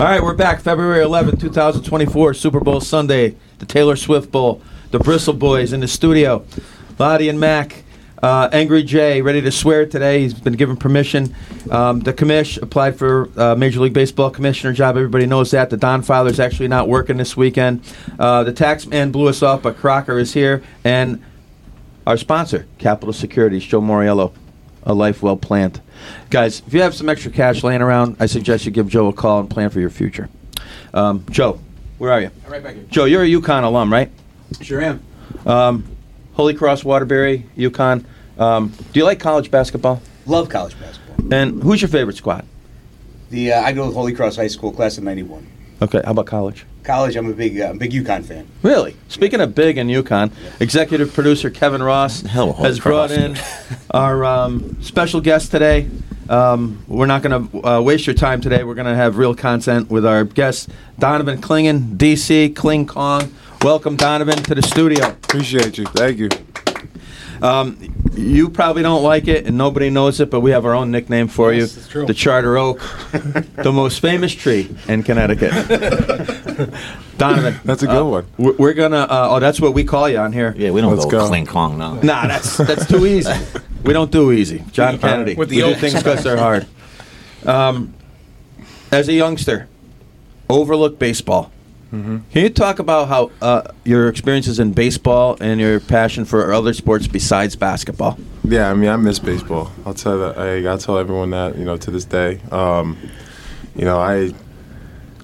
All 0.00 0.06
right, 0.06 0.22
we're 0.22 0.32
back. 0.32 0.62
February 0.62 1.02
11, 1.02 1.36
2024, 1.36 2.32
Super 2.32 2.58
Bowl 2.58 2.80
Sunday, 2.80 3.36
the 3.58 3.66
Taylor 3.66 3.96
Swift 3.96 4.32
Bowl, 4.32 4.62
the 4.92 4.98
Bristle 4.98 5.34
Boys 5.34 5.74
in 5.74 5.80
the 5.80 5.88
studio, 5.88 6.42
Lottie 6.98 7.28
and 7.28 7.38
Mac. 7.38 7.84
Uh, 8.22 8.48
Angry 8.50 8.82
Jay, 8.82 9.20
ready 9.20 9.42
to 9.42 9.52
swear 9.52 9.84
today. 9.84 10.22
He's 10.22 10.32
been 10.32 10.54
given 10.54 10.78
permission. 10.78 11.36
Um, 11.70 12.00
the 12.00 12.14
commish 12.14 12.56
applied 12.62 12.96
for 12.96 13.28
uh, 13.38 13.54
Major 13.56 13.80
League 13.80 13.92
Baseball 13.92 14.30
commissioner 14.30 14.72
job. 14.72 14.96
Everybody 14.96 15.26
knows 15.26 15.50
that. 15.50 15.68
The 15.68 15.76
Don 15.76 16.00
Father's 16.00 16.40
actually 16.40 16.68
not 16.68 16.88
working 16.88 17.18
this 17.18 17.36
weekend. 17.36 17.82
Uh, 18.18 18.42
the 18.42 18.54
tax 18.54 18.86
man 18.86 19.12
blew 19.12 19.28
us 19.28 19.42
off, 19.42 19.60
but 19.60 19.76
Crocker 19.76 20.18
is 20.18 20.32
here. 20.32 20.62
And 20.82 21.22
our 22.06 22.16
sponsor, 22.16 22.66
Capital 22.78 23.12
Securities, 23.12 23.66
Joe 23.66 23.82
Moriello, 23.82 24.32
a 24.82 24.94
life 24.94 25.22
well 25.22 25.36
planned. 25.36 25.82
Guys, 26.30 26.62
if 26.66 26.74
you 26.74 26.82
have 26.82 26.94
some 26.94 27.08
extra 27.08 27.30
cash 27.30 27.62
laying 27.62 27.82
around, 27.82 28.16
I 28.20 28.26
suggest 28.26 28.64
you 28.64 28.70
give 28.70 28.88
Joe 28.88 29.08
a 29.08 29.12
call 29.12 29.40
and 29.40 29.50
plan 29.50 29.70
for 29.70 29.80
your 29.80 29.90
future. 29.90 30.28
Um, 30.94 31.24
Joe, 31.30 31.60
where 31.98 32.12
are 32.12 32.20
you? 32.20 32.30
I'm 32.46 32.52
Right 32.52 32.62
back 32.62 32.74
here. 32.74 32.84
Joe, 32.88 33.04
you're 33.04 33.22
a 33.22 33.28
UConn 33.28 33.64
alum, 33.64 33.92
right? 33.92 34.10
Sure 34.60 34.80
am. 34.80 35.02
Um, 35.46 35.84
Holy 36.34 36.54
Cross, 36.54 36.84
Waterbury, 36.84 37.46
UConn. 37.56 38.04
Um, 38.38 38.68
do 38.92 39.00
you 39.00 39.04
like 39.04 39.20
college 39.20 39.50
basketball? 39.50 40.00
Love 40.26 40.48
college 40.48 40.78
basketball. 40.78 41.32
And 41.32 41.62
who's 41.62 41.82
your 41.82 41.88
favorite 41.88 42.16
squad? 42.16 42.46
The 43.30 43.52
uh, 43.52 43.62
I 43.62 43.72
go 43.72 43.86
to 43.88 43.94
Holy 43.94 44.12
Cross 44.12 44.36
High 44.36 44.48
School, 44.48 44.72
class 44.72 44.98
of 44.98 45.04
'91. 45.04 45.46
Okay, 45.82 46.00
how 46.04 46.12
about 46.12 46.26
college? 46.26 46.64
College, 46.82 47.16
I'm 47.16 47.30
a 47.30 47.34
big, 47.34 47.60
uh, 47.60 47.72
big 47.74 47.92
UConn 47.92 48.24
fan. 48.24 48.46
Really? 48.62 48.96
Speaking 49.08 49.40
of 49.40 49.54
big 49.54 49.78
and 49.78 49.90
UConn, 49.90 50.32
executive 50.60 51.12
producer 51.12 51.50
Kevin 51.50 51.82
Ross 51.82 52.22
Hell, 52.22 52.54
has 52.54 52.80
brought 52.80 53.10
in 53.10 53.36
our 53.90 54.24
um, 54.24 54.80
special 54.82 55.20
guest 55.20 55.50
today. 55.50 55.88
Um, 56.28 56.84
we're 56.86 57.06
not 57.06 57.22
going 57.22 57.50
to 57.50 57.68
uh, 57.68 57.80
waste 57.80 58.06
your 58.06 58.14
time 58.14 58.40
today. 58.40 58.62
We're 58.62 58.76
going 58.76 58.86
to 58.86 58.94
have 58.94 59.18
real 59.18 59.34
content 59.34 59.90
with 59.90 60.06
our 60.06 60.24
guest, 60.24 60.70
Donovan 60.98 61.40
Clingan, 61.40 61.96
DC, 61.96 62.54
Kling 62.54 62.86
Kong. 62.86 63.34
Welcome, 63.62 63.96
Donovan, 63.96 64.42
to 64.44 64.54
the 64.54 64.62
studio. 64.62 65.08
Appreciate 65.08 65.76
you. 65.76 65.86
Thank 65.86 66.18
you. 66.18 66.28
Um, 67.42 67.78
you 68.14 68.50
probably 68.50 68.82
don't 68.82 69.02
like 69.02 69.28
it, 69.28 69.46
and 69.46 69.56
nobody 69.56 69.88
knows 69.90 70.20
it, 70.20 70.30
but 70.30 70.40
we 70.40 70.50
have 70.50 70.64
our 70.66 70.74
own 70.74 70.90
nickname 70.90 71.28
for 71.28 71.52
Yes, 71.52 71.74
you 71.74 71.80
it's 71.80 71.88
true. 71.88 72.06
the 72.06 72.14
Charter 72.14 72.58
Oak, 72.58 72.80
the 73.56 73.72
most 73.72 74.00
famous 74.00 74.34
tree 74.34 74.68
in 74.88 75.02
Connecticut. 75.02 75.52
Donovan. 77.18 77.60
That's 77.64 77.82
a 77.82 77.86
good 77.86 78.02
uh, 78.02 78.04
one. 78.04 78.26
We're, 78.38 78.52
we're 78.52 78.72
going 78.74 78.92
to, 78.92 78.98
uh, 79.10 79.28
oh, 79.30 79.40
that's 79.40 79.60
what 79.60 79.74
we 79.74 79.84
call 79.84 80.08
you 80.08 80.18
on 80.18 80.32
here. 80.32 80.54
Yeah, 80.56 80.70
we 80.70 80.80
don't 80.80 80.92
Let's 80.94 81.04
go, 81.06 81.20
go. 81.20 81.26
cling 81.28 81.46
clong, 81.46 81.78
no. 81.78 81.94
Nah, 82.00 82.26
that's 82.26 82.56
that's 82.56 82.86
too 82.86 83.06
easy. 83.06 83.32
We 83.84 83.92
don't 83.92 84.10
do 84.10 84.32
easy. 84.32 84.62
John 84.72 84.98
Kennedy. 84.98 85.34
With 85.34 85.48
the 85.48 85.56
we 85.56 85.62
do 85.62 85.68
Oaks. 85.70 85.80
things 85.80 85.94
because 85.94 86.22
they're 86.24 86.36
hard. 86.38 86.66
Um, 87.46 87.94
as 88.92 89.08
a 89.08 89.12
youngster, 89.12 89.68
overlook 90.48 90.98
baseball. 90.98 91.52
Can 91.90 92.24
you 92.34 92.50
talk 92.50 92.78
about 92.78 93.08
how 93.08 93.32
uh, 93.42 93.62
your 93.84 94.08
experiences 94.08 94.60
in 94.60 94.72
baseball 94.72 95.36
and 95.40 95.60
your 95.60 95.80
passion 95.80 96.24
for 96.24 96.52
other 96.52 96.72
sports 96.72 97.08
besides 97.08 97.56
basketball? 97.56 98.16
Yeah, 98.44 98.70
I 98.70 98.74
mean, 98.74 98.88
I 98.88 98.96
miss 98.96 99.18
baseball. 99.18 99.72
I'll 99.84 99.94
tell 99.94 100.18
that. 100.20 100.38
I 100.38 100.62
gotta 100.62 100.84
tell 100.84 100.98
everyone 100.98 101.30
that 101.30 101.58
you 101.58 101.64
know 101.64 101.76
to 101.76 101.90
this 101.90 102.04
day. 102.04 102.40
Um, 102.52 102.96
you 103.74 103.84
know, 103.84 103.98
I 103.98 104.32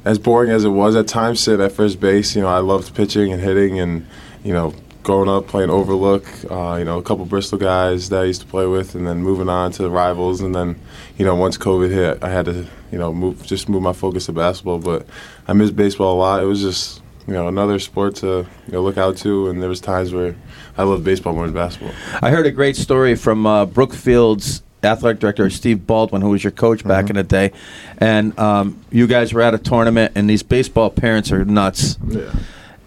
as 0.05 0.19
boring 0.19 0.51
as 0.51 0.65
it 0.65 0.71
was 0.71 0.97
at 0.97 1.09
times, 1.09 1.41
sit 1.41 1.61
at 1.61 1.73
first 1.73 2.01
base. 2.01 2.35
You 2.35 2.43
know, 2.43 2.49
I 2.49 2.59
loved 2.59 2.95
pitching 2.95 3.33
and 3.33 3.43
hitting, 3.43 3.79
and 3.79 4.07
you 4.45 4.53
know, 4.53 4.75
growing 5.03 5.29
up 5.29 5.47
playing 5.49 5.71
overlook. 5.71 6.25
Uh, 6.51 6.77
you 6.79 6.85
know, 6.85 6.99
a 6.99 7.03
couple 7.03 7.25
Bristol 7.27 7.59
guys 7.59 8.09
that 8.09 8.23
I 8.23 8.25
used 8.25 8.41
to 8.41 8.47
play 8.47 8.67
with, 8.67 8.95
and 8.95 9.07
then 9.07 9.19
moving 9.23 9.49
on 9.49 9.73
to 9.73 9.83
the 9.83 9.91
rivals, 9.91 10.41
and 10.41 10.55
then 10.55 10.81
you 11.17 11.25
know, 11.25 11.35
once 11.35 11.59
COVID 11.59 11.91
hit, 11.91 12.25
I 12.25 12.31
had 12.31 12.47
to 12.47 12.67
you 12.91 12.99
know 12.99 13.13
move 13.13 13.45
just 13.45 13.69
move 13.69 13.83
my 13.83 13.93
focus 13.93 14.27
to 14.27 14.33
basketball. 14.33 14.79
But 14.79 15.07
I 15.49 15.53
miss 15.53 15.71
baseball 15.71 16.15
a 16.15 16.19
lot. 16.19 16.43
It 16.43 16.47
was 16.47 16.61
just 16.61 17.03
you 17.27 17.35
know 17.35 17.49
another 17.49 17.79
sport 17.79 18.17
to 18.17 18.47
you 18.67 18.73
know 18.73 18.83
look 18.83 18.99
out 18.99 19.17
to, 19.19 19.49
and 19.49 19.63
there 19.63 19.69
was 19.69 19.81
times 19.81 20.13
where 20.13 20.37
I 20.77 20.85
loved 20.85 21.05
baseball 21.05 21.35
more 21.35 21.47
than 21.47 21.55
basketball. 21.55 21.95
I 22.23 22.31
heard 22.31 22.47
a 22.47 22.51
great 22.51 22.77
story 22.77 23.15
from 23.15 23.47
uh, 23.47 23.67
Brookfield's 23.67 24.63
athletic 24.83 25.21
director 25.21 25.49
Steve 25.51 25.87
Baldwin, 25.87 26.23
who 26.23 26.31
was 26.31 26.45
your 26.45 26.51
coach 26.53 26.85
back 26.85 27.11
in 27.11 27.17
the 27.17 27.23
day, 27.25 27.53
and 27.99 28.39
um, 28.39 28.81
you 28.91 29.07
guys 29.07 29.33
were 29.33 29.43
at 29.43 29.55
a 29.55 29.59
tournament, 29.59 30.13
and 30.15 30.29
these 30.29 30.43
baseball 30.43 30.91
parents 30.91 31.33
are 31.33 31.45
nuts. 31.45 31.99
Yeah. 32.07 32.33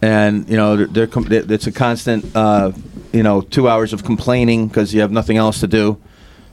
and 0.02 0.48
you 0.50 0.56
know 0.56 0.76
they're, 0.86 1.08
they're 1.08 1.54
it's 1.54 1.68
a 1.68 1.72
constant 1.72 2.26
uh, 2.36 2.72
you 3.12 3.24
know 3.24 3.42
two 3.42 3.68
hours 3.68 3.94
of 3.94 4.04
complaining 4.04 4.68
because 4.68 4.94
you 4.94 5.02
have 5.02 5.12
nothing 5.12 5.38
else 5.38 5.60
to 5.60 5.68
do 5.68 5.98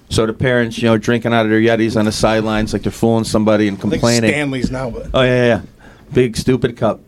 so 0.08 0.24
the 0.26 0.32
parents 0.32 0.78
you 0.78 0.88
know 0.88 0.96
drinking 0.96 1.32
out 1.32 1.44
of 1.44 1.50
their 1.50 1.60
yetis 1.60 1.96
on 1.96 2.04
the 2.04 2.12
sidelines 2.12 2.72
like 2.72 2.82
they're 2.82 2.92
fooling 2.92 3.24
somebody 3.24 3.68
and 3.68 3.76
I 3.76 3.80
think 3.80 3.92
complaining 3.92 4.30
Stanley's 4.30 4.70
now, 4.70 4.90
but 4.90 5.10
oh 5.14 5.22
yeah, 5.22 5.28
yeah 5.28 5.46
yeah 5.46 5.62
big 6.12 6.36
stupid 6.36 6.76
cup 6.76 7.00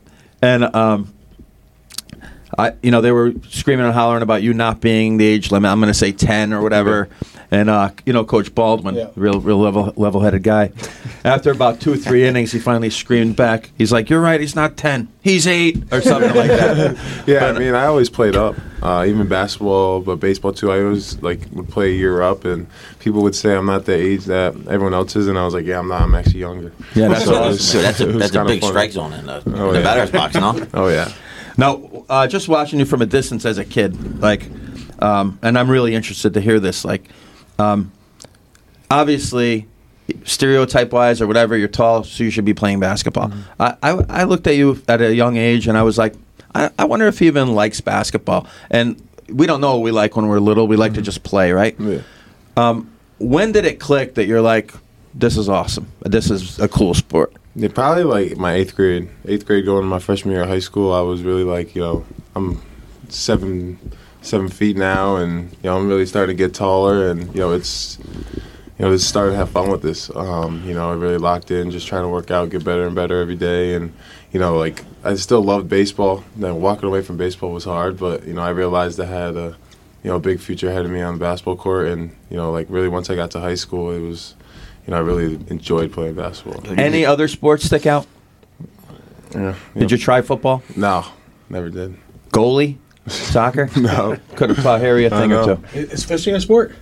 and 0.43 0.65
um 0.75 1.13
I, 2.57 2.73
you 2.83 2.91
know, 2.91 3.01
they 3.01 3.13
were 3.13 3.35
screaming 3.51 3.85
and 3.85 3.95
hollering 3.95 4.23
about 4.23 4.43
you 4.43 4.55
not 4.55 4.81
being 4.81 5.19
the 5.19 5.27
age 5.27 5.53
limit. 5.53 5.71
I'm 5.71 5.81
going 5.81 5.93
to 5.93 5.99
say 5.99 6.13
ten 6.13 6.53
or 6.53 6.63
whatever. 6.63 7.09
And 7.51 7.71
uh, 7.71 7.91
you 8.05 8.13
know, 8.13 8.25
Coach 8.27 8.55
Baldwin, 8.55 8.95
Yeah. 8.95 9.09
real, 9.17 9.41
real 9.41 9.57
level, 9.59 9.91
level-headed 9.97 10.43
guy. 10.43 10.71
After 11.25 11.51
about 11.51 11.81
two, 11.81 11.97
three 11.97 12.27
innings, 12.27 12.53
he 12.53 12.59
finally 12.59 12.91
screamed 12.91 13.37
back. 13.37 13.71
He's 13.79 13.91
like, 13.91 14.11
"You're 14.11 14.21
right. 14.21 14.39
He's 14.39 14.55
not 14.55 14.77
ten. 14.77 15.09
He's 15.23 15.47
eight 15.47 15.83
or 15.91 16.03
something 16.03 16.35
like 16.35 16.49
that." 16.49 16.97
Yeah, 17.27 17.41
But- 17.41 17.57
I 17.57 17.59
mean, 17.59 17.75
I 17.75 17.87
always 17.87 18.11
played 18.11 18.37
up, 18.37 18.55
uh, 18.83 19.07
even 19.09 19.29
basketball, 19.29 20.01
but 20.01 20.17
baseball 20.17 20.53
too. 20.53 20.71
I 20.71 20.83
always 20.83 21.23
like 21.23 21.41
would 21.53 21.69
play 21.71 21.89
a 21.89 21.95
year 21.95 22.21
up, 22.21 22.45
and 22.45 22.67
people 22.99 23.23
would 23.23 23.35
say 23.35 23.55
I'm 23.57 23.65
not 23.67 23.87
the 23.87 23.95
age 23.95 24.27
that 24.27 24.55
everyone 24.69 24.93
else 24.93 25.17
is, 25.17 25.27
and 25.27 25.39
I 25.39 25.45
was 25.47 25.55
like, 25.55 25.65
yeah, 25.65 25.79
I'm 25.79 25.89
not. 25.89 26.03
I'm 26.03 26.15
actually 26.15 26.41
younger. 26.41 26.71
Yeah, 26.95 27.09
that's 27.09 27.25
So 27.25 27.33
it 27.33 27.37
awesome. 27.37 27.49
was- 27.49 27.67
So 27.69 27.81
that's 27.83 28.01
a, 28.01 28.07
that's 28.07 28.35
a 28.37 28.45
big 28.45 28.61
funny. 28.61 28.73
strike 28.73 28.93
zone 28.93 29.15
in 29.15 29.25
the, 29.25 29.43
Oh, 29.47 29.69
in 29.69 29.73
the 29.73 29.79
yeah. 29.79 29.85
batter's 29.85 30.11
box, 30.11 30.35
no? 30.35 30.67
Oh 30.75 30.89
yeah, 30.89 31.11
Now, 31.57 32.05
uh, 32.11 32.27
just 32.27 32.47
watching 32.49 32.79
you 32.79 32.85
from 32.85 33.01
a 33.01 33.07
distance 33.07 33.47
as 33.47 33.57
a 33.57 33.65
kid, 33.65 34.21
like, 34.21 34.47
um, 35.01 35.39
and 35.43 35.59
I'm 35.59 35.71
really 35.71 35.95
interested 35.95 36.35
to 36.35 36.41
hear 36.43 36.61
this. 36.61 36.85
Like, 36.85 37.09
um, 37.59 37.93
obviously, 38.91 39.67
stereotype 40.25 40.93
wise 40.93 41.21
or 41.21 41.27
whatever, 41.27 41.57
you're 41.57 41.69
tall, 41.69 42.05
so 42.05 42.25
you 42.25 42.31
should 42.31 42.45
be 42.45 42.55
playing 42.55 42.81
basketball. 42.81 43.33
I, 43.59 43.77
I, 43.83 43.91
I 44.09 44.25
looked 44.25 44.47
at 44.47 44.57
you 44.57 44.81
at 44.89 45.01
a 45.01 45.15
young 45.15 45.37
age, 45.37 45.69
and 45.69 45.77
I 45.77 45.83
was 45.83 45.99
like, 45.99 46.15
I, 46.55 46.71
I 46.79 46.85
wonder 46.85 47.07
if 47.07 47.19
he 47.19 47.27
even 47.27 47.55
likes 47.55 47.81
basketball. 47.81 48.47
And 48.71 49.03
we 49.29 49.47
don't 49.47 49.61
know 49.61 49.75
what 49.75 49.83
we 49.83 49.91
like 49.91 50.17
when 50.17 50.29
we're 50.29 50.41
little. 50.41 50.67
We 50.67 50.77
like 50.77 50.95
to 50.95 51.03
just 51.03 51.23
play, 51.23 51.53
right? 51.53 51.79
yeah. 51.79 52.03
Um, 52.57 52.91
when 53.19 53.53
did 53.53 53.65
it 53.65 53.79
click 53.79 54.15
that 54.15 54.27
you're 54.27 54.41
like, 54.41 54.73
this 55.15 55.37
is 55.37 55.49
awesome. 55.49 55.91
This 56.01 56.31
is 56.31 56.59
a 56.59 56.69
cool 56.69 56.95
sport. 56.95 57.33
Yeah, 57.55 57.69
probably 57.69 58.05
like 58.05 58.37
my 58.37 58.55
eighth 58.55 58.77
grade. 58.77 59.09
Eighth 59.27 59.47
grade, 59.47 59.65
going 59.65 59.83
to 59.83 59.89
my 59.89 59.99
freshman 59.99 60.33
year 60.33 60.43
of 60.43 60.49
high 60.49 60.59
school, 60.61 60.93
I 60.93 61.01
was 61.01 61.23
really 61.23 61.45
like, 61.45 61.75
you 61.75 61.83
know, 61.83 62.07
I'm 62.37 62.63
seven 63.09 63.79
seven 64.29 64.49
feet 64.49 64.77
now, 64.77 65.17
and 65.17 65.51
you 65.51 65.59
know, 65.65 65.77
I'm 65.77 65.89
really 65.89 66.07
starting 66.07 66.37
to 66.37 66.43
get 66.43 66.55
taller, 66.55 67.09
and 67.11 67.35
you 67.35 67.41
know, 67.41 67.53
it's 67.53 67.99
you 68.79 68.85
know, 68.85 68.93
just 68.93 69.09
starting 69.09 69.33
to 69.33 69.39
have 69.39 69.51
fun 69.51 69.71
with 69.71 69.83
this. 69.83 70.15
Um, 70.15 70.63
you 70.65 70.75
know, 70.75 70.91
I 70.91 70.95
really 70.95 71.19
locked 71.19 71.51
in, 71.51 71.71
just 71.71 71.89
trying 71.89 72.03
to 72.03 72.09
work 72.09 72.31
out, 72.31 72.51
get 72.51 72.65
better 72.65 72.87
and 72.87 72.95
better 72.95 73.21
every 73.21 73.35
day, 73.37 73.75
and 73.75 73.93
you 74.33 74.39
know, 74.39 74.57
like 74.57 74.85
I 75.03 75.15
still 75.17 75.43
loved 75.43 75.69
baseball. 75.69 76.23
Then 76.37 76.61
walking 76.61 76.89
away 76.89 77.03
from 77.03 77.17
baseball 77.17 77.51
was 77.53 77.65
hard, 77.65 77.99
but 77.99 78.27
you 78.27 78.35
know, 78.35 78.43
I 78.43 78.51
realized 78.51 79.01
I 79.01 79.07
had 79.07 79.37
a 79.37 79.57
you 80.03 80.11
know 80.11 80.17
a 80.17 80.21
big 80.21 80.41
future 80.41 80.69
ahead 80.69 80.85
of 80.85 80.91
me 80.91 81.01
on 81.01 81.15
the 81.15 81.21
basketball 81.21 81.57
court, 81.57 81.89
and 81.89 82.15
you 82.31 82.37
know, 82.37 82.53
like 82.53 82.67
really 82.71 82.89
once 82.89 83.11
I 83.11 83.17
got 83.17 83.31
to 83.33 83.41
high 83.41 83.57
school, 83.57 83.91
it 83.91 84.01
was. 84.01 84.35
You 84.87 84.93
know, 84.93 84.97
I 84.97 85.01
really 85.01 85.35
enjoyed 85.49 85.93
playing 85.93 86.15
basketball. 86.15 86.63
Any 86.81 87.05
other 87.05 87.29
sports 87.29 87.65
stick 87.67 87.85
out? 87.85 88.07
Yeah. 89.35 89.55
Did 89.77 89.91
you 89.91 89.99
try 89.99 90.23
football? 90.23 90.63
No, 90.77 91.05
never 91.51 91.69
did. 91.69 91.99
Goalie? 92.31 92.79
Soccer? 93.09 93.69
No. 93.77 94.17
Could 94.37 94.51
have 94.51 94.63
taught 94.63 94.81
Harry 94.81 95.05
a 95.07 95.11
thing 95.11 95.33
or 95.33 95.57
two. 95.57 95.63
is 95.79 96.05
fishing 96.05 96.35
a 96.35 96.41
sport? 96.41 96.75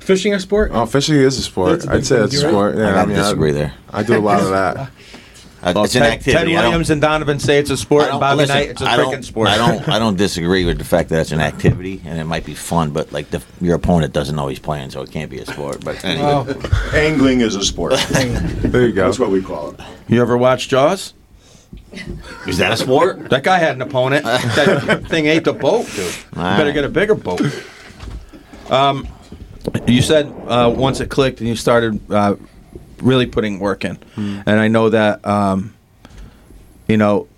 Fishing 0.00 0.34
a 0.34 0.40
sport? 0.40 0.70
Oh, 0.74 0.84
fishing 0.86 1.14
is 1.16 1.38
a 1.38 1.42
sport. 1.42 1.70
That's 1.80 1.84
a 1.84 1.88
big 1.88 1.96
I'd 1.96 2.06
say 2.06 2.14
thing, 2.16 2.20
that's 2.22 2.34
a 2.34 2.36
you're 2.36 2.44
right. 2.46 2.50
sport. 2.50 2.76
Yeah, 2.76 2.94
I 2.94 3.02
I, 3.02 3.06
mean, 3.06 3.16
disagree 3.16 3.50
I, 3.50 3.52
there. 3.54 3.74
I 3.90 4.02
do 4.02 4.16
a 4.16 4.20
lot 4.20 4.40
of 4.42 4.50
that. 4.50 4.76
Uh, 4.76 4.86
Well, 5.74 5.84
it's 5.84 5.94
an 5.94 6.02
Ted, 6.02 6.12
activity. 6.12 6.32
Ted 6.32 6.58
I 6.58 6.60
don't- 6.60 6.64
Williams 6.72 6.90
and 6.90 7.00
Donovan 7.00 7.38
say 7.38 7.56
it's 7.58 7.70
a 7.70 7.76
sport, 7.78 8.02
I 8.02 8.04
and 8.04 8.12
don't- 8.12 8.20
Bobby 8.20 8.36
listen, 8.36 8.54
Knight, 8.56 8.68
it's 8.68 8.82
a 8.82 8.84
I 8.84 8.96
don't- 8.98 9.14
freaking 9.14 9.24
sport. 9.24 9.48
I 9.48 9.56
don't. 9.56 9.88
I 9.88 9.98
don't 9.98 10.16
disagree 10.18 10.66
with 10.66 10.76
the 10.76 10.84
fact 10.84 11.08
that 11.08 11.20
it's 11.22 11.32
an 11.32 11.40
activity 11.40 12.02
and 12.04 12.18
it 12.20 12.24
might 12.24 12.44
be 12.44 12.52
fun, 12.52 12.90
but 12.90 13.12
like 13.12 13.30
the, 13.30 13.42
your 13.62 13.76
opponent 13.76 14.12
doesn't 14.12 14.36
know 14.36 14.46
he's 14.48 14.58
playing, 14.58 14.90
so 14.90 15.00
it 15.00 15.10
can't 15.10 15.30
be 15.30 15.38
a 15.38 15.46
sport. 15.46 15.82
But 15.82 16.04
anyway, 16.04 16.54
Angling 16.92 17.40
is 17.40 17.54
a 17.56 17.64
sport. 17.64 17.94
There 18.10 18.86
you 18.86 18.92
go. 18.92 19.06
That's 19.06 19.18
what 19.18 19.30
we 19.30 19.40
call 19.40 19.70
it. 19.70 19.80
you 20.06 20.20
ever 20.20 20.36
watch 20.36 20.68
Jaws? 20.68 21.14
Is 22.46 22.58
that 22.58 22.72
a 22.72 22.76
sport? 22.76 23.30
That 23.30 23.42
guy 23.42 23.58
had 23.58 23.76
an 23.76 23.82
opponent. 23.82 24.24
that 24.24 25.04
thing 25.08 25.26
ate 25.26 25.44
the 25.44 25.52
boat, 25.52 25.86
dude. 25.86 25.98
You 25.98 26.12
All 26.36 26.42
better 26.42 26.64
right. 26.66 26.74
get 26.74 26.84
a 26.84 26.88
bigger 26.88 27.14
boat. 27.14 27.40
Um, 28.70 29.06
you 29.86 30.02
said 30.02 30.26
uh, 30.46 30.72
once 30.74 31.00
it 31.00 31.10
clicked 31.10 31.40
and 31.40 31.48
you 31.48 31.56
started 31.56 32.00
uh, 32.10 32.36
really 32.98 33.26
putting 33.26 33.60
work 33.60 33.84
in, 33.84 33.98
and 34.16 34.50
I 34.60 34.68
know 34.68 34.88
that 34.90 35.24
um, 35.26 35.74
you 36.88 36.96
know 36.96 37.28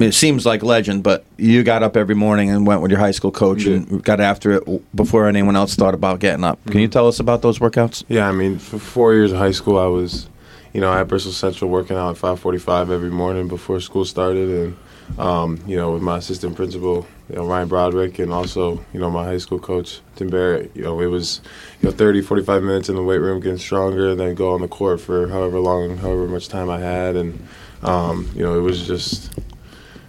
it 0.00 0.12
seems 0.12 0.46
like 0.46 0.62
legend, 0.62 1.02
but 1.02 1.24
you 1.36 1.62
got 1.62 1.82
up 1.82 1.96
every 1.96 2.14
morning 2.14 2.50
and 2.50 2.66
went 2.66 2.80
with 2.80 2.90
your 2.90 3.00
high 3.00 3.10
school 3.10 3.30
coach 3.30 3.64
and 3.66 4.02
got 4.02 4.20
after 4.20 4.52
it 4.52 4.96
before 4.96 5.28
anyone 5.28 5.56
else 5.56 5.74
thought 5.74 5.94
about 5.94 6.20
getting 6.20 6.44
up. 6.44 6.64
Can 6.66 6.80
you 6.80 6.88
tell 6.88 7.06
us 7.06 7.20
about 7.20 7.42
those 7.42 7.58
workouts? 7.58 8.04
Yeah, 8.08 8.28
I 8.28 8.32
mean, 8.32 8.58
for 8.58 8.78
four 8.78 9.14
years 9.14 9.32
of 9.32 9.38
high 9.38 9.50
school, 9.50 9.78
I 9.78 9.86
was, 9.86 10.28
you 10.74 10.80
know, 10.80 10.92
at 10.92 11.08
Bristol 11.08 11.32
Central, 11.32 11.70
working 11.70 11.96
out 11.96 12.10
at 12.10 12.16
5:45 12.20 12.90
every 12.90 13.08
morning 13.08 13.48
before 13.48 13.80
school 13.80 14.04
started, 14.04 14.50
and 14.50 14.76
um, 15.18 15.60
you 15.66 15.76
know, 15.76 15.92
with 15.92 16.02
my 16.02 16.18
assistant 16.18 16.56
principal, 16.56 17.06
you 17.28 17.36
know, 17.36 17.46
Ryan 17.46 17.68
Broderick, 17.68 18.18
and 18.18 18.32
also, 18.32 18.84
you 18.92 18.98
know, 18.98 19.10
my 19.10 19.24
high 19.24 19.38
school 19.38 19.60
coach, 19.60 20.00
Tim 20.16 20.28
Barrett. 20.28 20.72
You 20.74 20.82
know, 20.82 21.00
it 21.00 21.06
was, 21.06 21.40
you 21.80 21.88
know, 21.88 21.94
30, 21.94 22.22
45 22.22 22.62
minutes 22.62 22.88
in 22.88 22.96
the 22.96 23.02
weight 23.02 23.18
room, 23.18 23.40
getting 23.40 23.58
stronger, 23.58 24.10
and 24.10 24.18
then 24.18 24.34
go 24.34 24.52
on 24.52 24.62
the 24.62 24.68
court 24.68 25.00
for 25.00 25.28
however 25.28 25.60
long, 25.60 25.96
however 25.98 26.26
much 26.26 26.48
time 26.48 26.68
I 26.68 26.80
had, 26.80 27.14
and 27.14 27.46
um, 27.82 28.28
you 28.34 28.42
know, 28.42 28.58
it 28.58 28.62
was 28.62 28.84
just, 28.84 29.32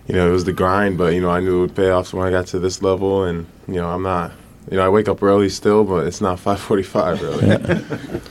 you 0.07 0.15
know, 0.15 0.27
it 0.27 0.31
was 0.31 0.45
the 0.45 0.53
grind, 0.53 0.97
but 0.97 1.13
you 1.13 1.21
know, 1.21 1.29
I 1.29 1.41
knew 1.41 1.57
it 1.57 1.61
would 1.61 1.75
pay 1.75 1.91
off 1.91 2.11
when 2.11 2.25
I 2.25 2.31
got 2.31 2.47
to 2.47 2.59
this 2.59 2.81
level, 2.81 3.23
and 3.23 3.45
you 3.67 3.75
know, 3.75 3.89
I'm 3.89 4.03
not. 4.03 4.31
You 4.71 4.77
know, 4.77 4.85
I 4.87 4.89
wake 4.89 5.07
up 5.07 5.21
early 5.21 5.49
still, 5.49 5.83
but 5.83 6.07
it's 6.07 6.21
not 6.21 6.39
5:45 6.39 7.21
really. 7.21 8.21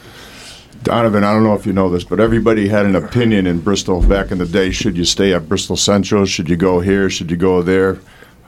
Donovan, 0.85 1.25
I 1.25 1.33
don't 1.33 1.45
know 1.45 1.55
if 1.55 1.65
you 1.65 1.73
know 1.73 1.89
this, 1.89 2.05
but 2.05 2.21
everybody 2.21 2.69
had 2.69 2.85
an 2.85 2.95
opinion 2.95 3.47
in 3.47 3.61
Bristol 3.61 4.03
back 4.03 4.31
in 4.31 4.37
the 4.37 4.45
day. 4.45 4.71
Should 4.71 4.99
you 4.99 5.07
stay 5.07 5.33
at 5.33 5.49
Bristol 5.49 5.77
Central? 5.77 6.27
Should 6.27 6.51
you 6.51 6.57
go 6.57 6.81
here? 6.81 7.09
Should 7.09 7.31
you 7.31 7.39
go 7.39 7.63
there? 7.63 7.99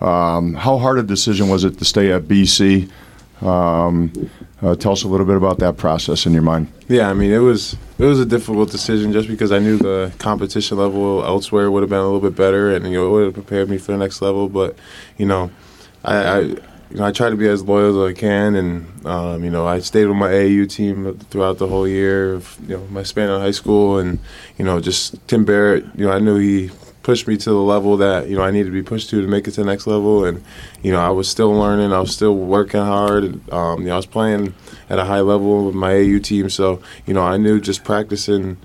Um, 0.03 0.53
how 0.53 0.77
hard 0.77 0.99
a 0.99 1.03
decision 1.03 1.49
was 1.49 1.65
it 1.65 1.79
to 1.79 1.85
stay 1.87 2.13
at 2.13 2.25
BC? 2.25 2.91
Um, 3.41 4.31
uh, 4.61 4.75
tell 4.77 4.93
us 4.93 5.03
a 5.03 5.09
little 5.09 5.25
bit 5.25 5.37
about 5.37 5.59
that 5.61 5.79
process 5.79 6.27
in 6.27 6.35
your 6.35 6.43
mind. 6.43 6.71
Yeah, 6.89 7.09
I 7.09 7.15
mean 7.15 7.33
it 7.33 7.39
was 7.39 7.75
it 7.99 8.05
was 8.05 8.21
a 8.21 8.27
difficult 8.27 8.71
decision 8.71 9.13
just 9.13 9.29
because 9.29 9.51
I 9.51 9.59
knew 9.59 9.79
the 9.79 10.13
competition 10.19 10.77
level 10.77 11.25
elsewhere 11.25 11.71
would 11.71 11.83
have 11.83 11.91
been 11.91 11.99
a 11.99 12.05
little 12.05 12.21
bit 12.21 12.37
better 12.37 12.75
and 12.75 12.87
you 12.87 12.99
know 12.99 13.07
it 13.07 13.11
would 13.11 13.25
have 13.25 13.35
prepared 13.35 13.71
me 13.71 13.79
for 13.79 13.93
the 13.93 13.99
next 13.99 14.21
level. 14.21 14.49
But 14.49 14.77
you 15.17 15.27
know, 15.27 15.51
I, 16.05 16.39
I 16.39 16.57
you 16.91 16.97
know 16.97 17.05
I 17.05 17.13
try 17.13 17.31
to 17.31 17.37
be 17.37 17.49
as 17.49 17.63
loyal 17.63 18.03
as 18.03 18.11
I 18.11 18.19
can, 18.19 18.55
and 18.55 19.07
um, 19.07 19.45
you 19.45 19.51
know 19.51 19.67
I 19.67 19.81
stayed 19.81 20.07
with 20.07 20.17
my 20.17 20.31
AAU 20.31 20.71
team 20.71 21.19
throughout 21.31 21.59
the 21.59 21.67
whole 21.67 21.87
year 21.87 22.35
of 22.35 22.59
you 22.63 22.77
know 22.77 22.87
my 22.91 23.03
span 23.03 23.31
in 23.31 23.41
high 23.41 23.51
school, 23.51 23.99
and 23.99 24.19
you 24.59 24.65
know 24.65 24.81
just 24.81 25.27
Tim 25.29 25.45
Barrett. 25.45 25.85
You 25.95 26.07
know 26.07 26.13
I 26.13 26.19
knew 26.19 26.37
he 26.37 26.71
pushed 27.07 27.29
me 27.29 27.37
to 27.37 27.51
the 27.51 27.55
level 27.55 27.97
that 27.97 28.29
you 28.29 28.37
know 28.37 28.43
I 28.43 28.51
needed 28.51 28.67
to 28.67 28.73
be 28.73 28.83
pushed 28.83 29.11
to 29.11 29.23
to 29.23 29.29
make 29.29 29.47
it 29.47 29.53
to 29.53 29.63
the 29.63 29.67
next 29.67 29.87
level, 29.87 30.25
and 30.25 30.43
you 30.83 30.91
know 30.91 31.01
I 31.01 31.11
was 31.11 31.29
still 31.29 31.53
learning, 31.53 31.93
I 31.93 32.01
was 32.01 32.13
still 32.13 32.35
working 32.35 32.81
hard. 32.81 33.25
Um, 33.53 33.83
you 33.83 33.87
know 33.87 33.95
I 33.95 33.97
was 33.97 34.07
playing 34.07 34.55
at 34.91 34.99
a 34.99 35.05
high 35.05 35.21
level 35.21 35.67
with 35.67 35.75
my 35.75 35.95
AU 35.95 36.19
team, 36.19 36.51
so 36.51 36.83
you 37.07 37.15
know 37.15 37.23
I 37.23 37.37
knew 37.37 37.61
just 37.61 37.85
practicing, 37.85 38.57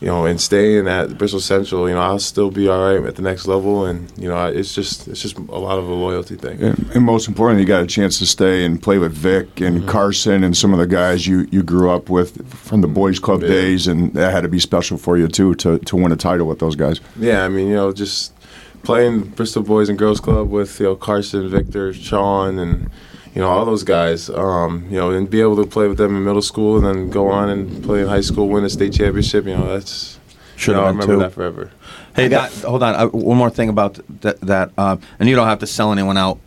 you 0.00 0.08
know, 0.08 0.26
and 0.26 0.38
staying 0.38 0.86
at 0.88 1.16
Bristol 1.16 1.40
Central, 1.40 1.88
you 1.88 1.94
know 1.94 2.00
I'll 2.00 2.18
still 2.18 2.50
be 2.50 2.68
all 2.68 2.92
right 2.92 3.06
at 3.06 3.16
the 3.16 3.22
next 3.22 3.46
level, 3.46 3.86
and 3.86 4.12
you 4.18 4.28
know 4.28 4.46
it's 4.46 4.74
just 4.74 5.08
it's 5.08 5.22
just 5.22 5.38
a 5.38 5.58
lot 5.58 5.78
of 5.78 5.88
a 5.88 5.94
loyalty 5.94 6.36
thing. 6.36 6.62
And, 6.62 6.90
and 6.94 7.04
most 7.04 7.28
importantly, 7.28 7.62
you 7.62 7.66
got 7.68 7.82
a 7.82 7.86
chance 7.86 8.18
to 8.18 8.26
stay 8.26 8.64
and 8.64 8.82
play 8.82 8.98
with 8.98 9.12
Vic 9.12 9.60
and 9.60 9.78
mm-hmm. 9.78 9.88
Carson 9.88 10.44
and 10.44 10.56
some 10.56 10.72
of 10.72 10.78
the 10.78 10.86
guys 10.86 11.26
you, 11.26 11.48
you 11.50 11.62
grew 11.62 11.90
up 11.90 12.10
with 12.10 12.46
from 12.52 12.82
the 12.82 12.88
boys' 12.88 13.18
club 13.18 13.42
Yeah. 13.42 13.48
days, 13.48 13.86
and 13.86 14.12
that 14.12 14.32
had 14.32 14.42
to 14.42 14.48
be 14.48 14.58
special 14.58 14.98
for 14.98 15.16
you 15.16 15.28
too 15.28 15.54
to, 15.56 15.78
to 15.78 15.96
win 15.96 16.12
a 16.12 16.16
title 16.16 16.46
with 16.46 16.58
those 16.58 16.76
guys. 16.76 17.00
Yeah, 17.18 17.44
I 17.44 17.48
mean, 17.48 17.68
you 17.68 17.74
know, 17.74 17.92
just 17.92 18.34
playing 18.82 19.22
Bristol 19.30 19.62
Boys 19.62 19.88
and 19.88 19.98
Girls 19.98 20.20
Club 20.20 20.50
with 20.50 20.78
you 20.78 20.86
know 20.86 20.96
Carson, 20.96 21.48
Victor, 21.48 21.94
Sean, 21.94 22.58
and 22.58 22.90
you 23.36 23.42
know 23.42 23.50
all 23.50 23.66
those 23.66 23.84
guys. 23.84 24.30
Um, 24.30 24.86
you 24.90 24.96
know, 24.96 25.10
and 25.10 25.28
be 25.28 25.42
able 25.42 25.56
to 25.56 25.66
play 25.66 25.86
with 25.86 25.98
them 25.98 26.16
in 26.16 26.24
middle 26.24 26.40
school 26.40 26.78
and 26.78 26.86
then 26.86 27.10
go 27.10 27.28
on 27.28 27.50
and 27.50 27.84
play 27.84 28.00
in 28.00 28.08
high 28.08 28.22
school, 28.22 28.48
win 28.48 28.64
a 28.64 28.70
state 28.70 28.94
championship. 28.94 29.44
You 29.44 29.58
know, 29.58 29.74
that's 29.74 30.18
Should 30.56 30.72
you 30.72 30.76
know, 30.78 30.84
I 30.84 30.88
remember 30.88 31.14
two. 31.14 31.18
that 31.18 31.32
forever. 31.34 31.70
Hey, 32.16 32.28
that, 32.28 32.50
hold 32.62 32.82
on. 32.82 32.94
Uh, 32.94 33.06
one 33.08 33.36
more 33.36 33.50
thing 33.50 33.68
about 33.68 34.00
that. 34.22 34.40
that 34.40 34.70
uh, 34.78 34.96
and 35.18 35.28
you 35.28 35.36
don't 35.36 35.46
have 35.46 35.58
to 35.58 35.66
sell 35.66 35.92
anyone 35.92 36.16
out, 36.16 36.38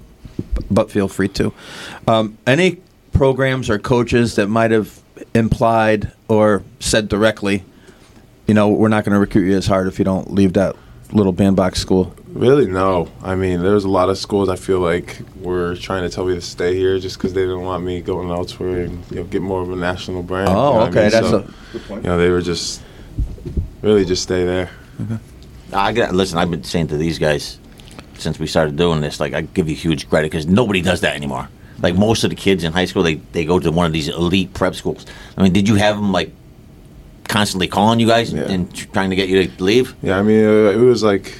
but 0.71 0.89
feel 0.89 1.07
free 1.07 1.27
to. 1.27 1.53
Um, 2.07 2.39
any 2.47 2.81
programs 3.13 3.69
or 3.69 3.77
coaches 3.77 4.35
that 4.37 4.47
might 4.47 4.71
have 4.71 4.99
implied 5.35 6.11
or 6.27 6.63
said 6.79 7.07
directly, 7.07 7.63
you 8.47 8.55
know, 8.55 8.67
we're 8.67 8.87
not 8.87 9.05
going 9.05 9.13
to 9.13 9.19
recruit 9.19 9.45
you 9.47 9.55
as 9.55 9.67
hard 9.67 9.85
if 9.85 9.99
you 9.99 10.05
don't 10.05 10.33
leave 10.33 10.53
that 10.53 10.75
little 11.11 11.33
bandbox 11.33 11.79
school. 11.79 12.15
Really, 12.31 12.67
no. 12.67 13.09
I 13.23 13.35
mean, 13.35 13.61
there's 13.61 13.85
a 13.85 13.89
lot 13.89 14.09
of 14.09 14.17
schools 14.17 14.49
I 14.49 14.55
feel 14.55 14.79
like 14.79 15.19
were 15.41 15.75
trying 15.75 16.03
to 16.07 16.09
tell 16.13 16.25
me 16.25 16.35
to 16.35 16.41
stay 16.41 16.75
here 16.75 16.99
just 16.99 17.17
because 17.17 17.33
they 17.33 17.41
didn't 17.41 17.61
want 17.63 17.83
me 17.83 18.01
going 18.01 18.29
elsewhere 18.29 18.81
and 18.81 19.03
you 19.09 19.17
know 19.17 19.23
get 19.23 19.41
more 19.41 19.61
of 19.61 19.71
a 19.71 19.75
national 19.75 20.21
brand. 20.23 20.49
Oh, 20.49 20.51
you 20.51 20.55
know 20.57 20.71
what 20.73 20.83
I 20.83 20.89
okay, 20.89 21.01
mean? 21.01 21.09
that's 21.11 21.29
So, 21.29 21.37
a- 21.39 21.51
good 21.73 21.83
point. 21.87 22.03
you 22.03 22.09
know 22.09 22.17
they 22.19 22.29
were 22.29 22.41
just 22.41 22.81
really 23.81 24.05
just 24.05 24.21
stay 24.23 24.45
there. 24.45 24.69
I 25.73 25.91
got 25.91 26.13
listen. 26.13 26.37
I've 26.37 26.51
been 26.51 26.63
saying 26.63 26.87
to 26.89 26.97
these 26.97 27.17
guys 27.17 27.57
since 28.17 28.37
we 28.37 28.45
started 28.47 28.75
doing 28.75 29.01
this, 29.01 29.19
like 29.19 29.33
I 29.33 29.41
give 29.41 29.67
you 29.67 29.75
huge 29.75 30.07
credit 30.09 30.29
because 30.31 30.45
nobody 30.45 30.81
does 30.81 31.01
that 31.01 31.15
anymore. 31.15 31.49
Like 31.81 31.95
most 31.95 32.23
of 32.23 32.29
the 32.29 32.35
kids 32.35 32.63
in 32.63 32.73
high 32.73 32.85
school, 32.85 33.01
they 33.03 33.15
they 33.15 33.43
go 33.43 33.59
to 33.59 33.71
one 33.71 33.87
of 33.87 33.93
these 33.93 34.07
elite 34.07 34.53
prep 34.53 34.75
schools. 34.75 35.05
I 35.35 35.41
mean, 35.41 35.51
did 35.53 35.67
you 35.67 35.75
have 35.75 35.95
them 35.95 36.11
like 36.11 36.31
constantly 37.27 37.67
calling 37.67 37.99
you 37.99 38.07
guys 38.07 38.31
Yeah. 38.31 38.43
and 38.43 38.71
trying 38.93 39.09
to 39.09 39.15
get 39.15 39.29
you 39.29 39.47
to 39.47 39.63
leave? 39.63 39.95
Yeah, 40.03 40.19
I 40.19 40.21
mean, 40.21 40.45
uh, 40.45 40.71
it 40.71 40.77
was 40.77 41.01
like 41.01 41.35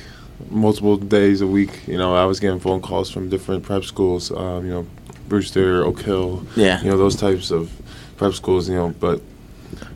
multiple 0.51 0.97
days 0.97 1.41
a 1.41 1.47
week. 1.47 1.87
You 1.87 1.97
know, 1.97 2.15
I 2.15 2.25
was 2.25 2.39
getting 2.39 2.59
phone 2.59 2.81
calls 2.81 3.09
from 3.09 3.29
different 3.29 3.63
prep 3.63 3.83
schools. 3.83 4.31
Um, 4.31 4.65
you 4.65 4.71
know, 4.71 4.87
Brewster, 5.27 5.83
Oak 5.85 6.01
Hill. 6.01 6.45
Yeah. 6.55 6.81
You 6.81 6.89
know, 6.91 6.97
those 6.97 7.15
types 7.15 7.51
of 7.51 7.71
prep 8.17 8.33
schools. 8.33 8.67
You 8.69 8.75
know, 8.75 8.89
but 8.99 9.21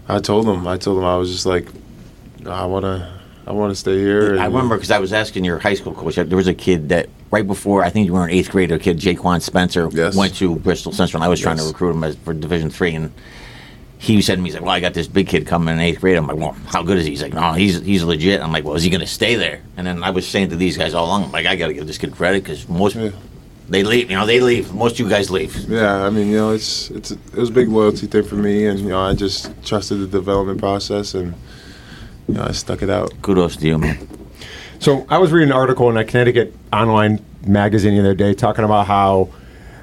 I 0.07 0.19
told 0.19 0.45
them, 0.47 0.67
I 0.67 0.77
told 0.77 0.97
them, 0.97 1.05
I 1.05 1.17
was 1.17 1.31
just 1.31 1.45
like, 1.45 1.67
I 2.45 2.65
wanna, 2.65 3.19
I 3.47 3.51
wanna 3.51 3.75
stay 3.75 3.97
here. 3.97 4.37
I 4.39 4.45
remember 4.45 4.75
because 4.75 4.91
I 4.91 4.99
was 4.99 5.13
asking 5.13 5.43
your 5.45 5.59
high 5.59 5.73
school 5.75 5.93
coach. 5.93 6.15
There 6.15 6.37
was 6.37 6.47
a 6.47 6.53
kid 6.53 6.89
that 6.89 7.09
right 7.31 7.45
before 7.47 7.83
I 7.83 7.89
think 7.89 8.05
you 8.05 8.13
were 8.13 8.27
in 8.27 8.33
eighth 8.33 8.51
grade. 8.51 8.71
A 8.71 8.77
kid, 8.79 8.99
Jaquan 8.99 9.41
Spencer, 9.41 9.89
Yes. 9.91 10.15
went 10.15 10.35
to 10.35 10.55
Bristol 10.57 10.91
Central, 10.91 11.21
and 11.21 11.25
I 11.25 11.29
was 11.29 11.39
trying 11.39 11.57
to 11.57 11.63
recruit 11.63 11.91
him 11.91 12.03
as 12.03 12.15
for 12.17 12.33
Division 12.33 12.69
three, 12.69 12.93
and 12.95 13.11
he 14.03 14.21
said 14.21 14.35
to 14.35 14.41
me, 14.41 14.47
he's 14.49 14.53
like, 14.55 14.63
"Well, 14.63 14.71
I 14.71 14.79
got 14.81 14.93
this 14.93 15.07
big 15.07 15.27
kid 15.27 15.47
coming 15.47 15.73
in 15.73 15.79
eighth 15.79 16.01
grade." 16.01 16.17
I'm 16.17 16.27
like, 16.27 16.35
"Well, 16.37 16.55
how 16.67 16.83
good 16.83 16.97
is 16.97 17.05
he?" 17.05 17.11
He's 17.11 17.21
like, 17.23 17.33
"No, 17.33 17.53
he's 17.53 17.79
he's 17.81 18.03
legit." 18.03 18.41
I'm 18.41 18.51
like, 18.51 18.63
"Well, 18.65 18.75
is 18.75 18.83
he 18.83 18.89
going 18.89 19.01
to 19.01 19.07
stay 19.07 19.35
there?" 19.35 19.61
And 19.77 19.87
then 19.87 20.03
I 20.03 20.09
was 20.09 20.27
saying 20.27 20.49
to 20.49 20.55
these 20.57 20.77
guys 20.77 20.93
all 20.93 21.05
along, 21.05 21.23
I'm 21.25 21.31
like, 21.31 21.45
"I 21.45 21.55
got 21.55 21.67
to 21.67 21.73
give 21.73 21.87
this 21.87 21.97
kid 21.97 22.11
credit 22.13 22.43
because 22.43 22.67
most 22.67 22.95
Yeah. 22.95 23.11
they 23.69 23.83
leave. 23.83 24.11
You 24.11 24.17
know, 24.17 24.25
they 24.25 24.41
leave. 24.41 24.73
Most 24.73 24.93
of 24.93 24.99
you 24.99 25.09
guys 25.09 25.31
leave." 25.31 25.55
Yeah, 25.69 26.05
I 26.05 26.09
mean, 26.09 26.27
you 26.29 26.35
know, 26.37 26.51
it's 26.51 26.89
it's 26.91 27.11
it 27.11 27.35
was 27.35 27.49
a 27.49 27.53
big 27.53 27.69
loyalty 27.69 28.07
thing 28.07 28.23
for 28.23 28.35
me, 28.35 28.65
and 28.67 28.79
you 28.79 28.89
know, 28.89 28.99
I 29.01 29.13
just 29.13 29.51
trusted 29.63 29.99
the 30.01 30.07
development 30.07 30.59
process, 30.59 31.13
and 31.13 31.33
you 32.27 32.33
know, 32.35 32.43
I 32.43 32.51
stuck 32.51 32.81
it 32.81 32.89
out. 32.89 33.13
Kudos 33.21 33.55
to 33.57 33.67
you, 33.67 33.77
man. 33.77 34.05
So 34.79 35.05
I 35.09 35.17
was 35.17 35.31
reading 35.31 35.49
an 35.51 35.55
article 35.55 35.89
in 35.89 35.95
a 35.95 36.03
Connecticut 36.03 36.53
online 36.73 37.23
magazine 37.47 37.93
the 37.93 38.01
other 38.01 38.13
day 38.15 38.33
talking 38.33 38.65
about 38.65 38.85
how 38.87 39.29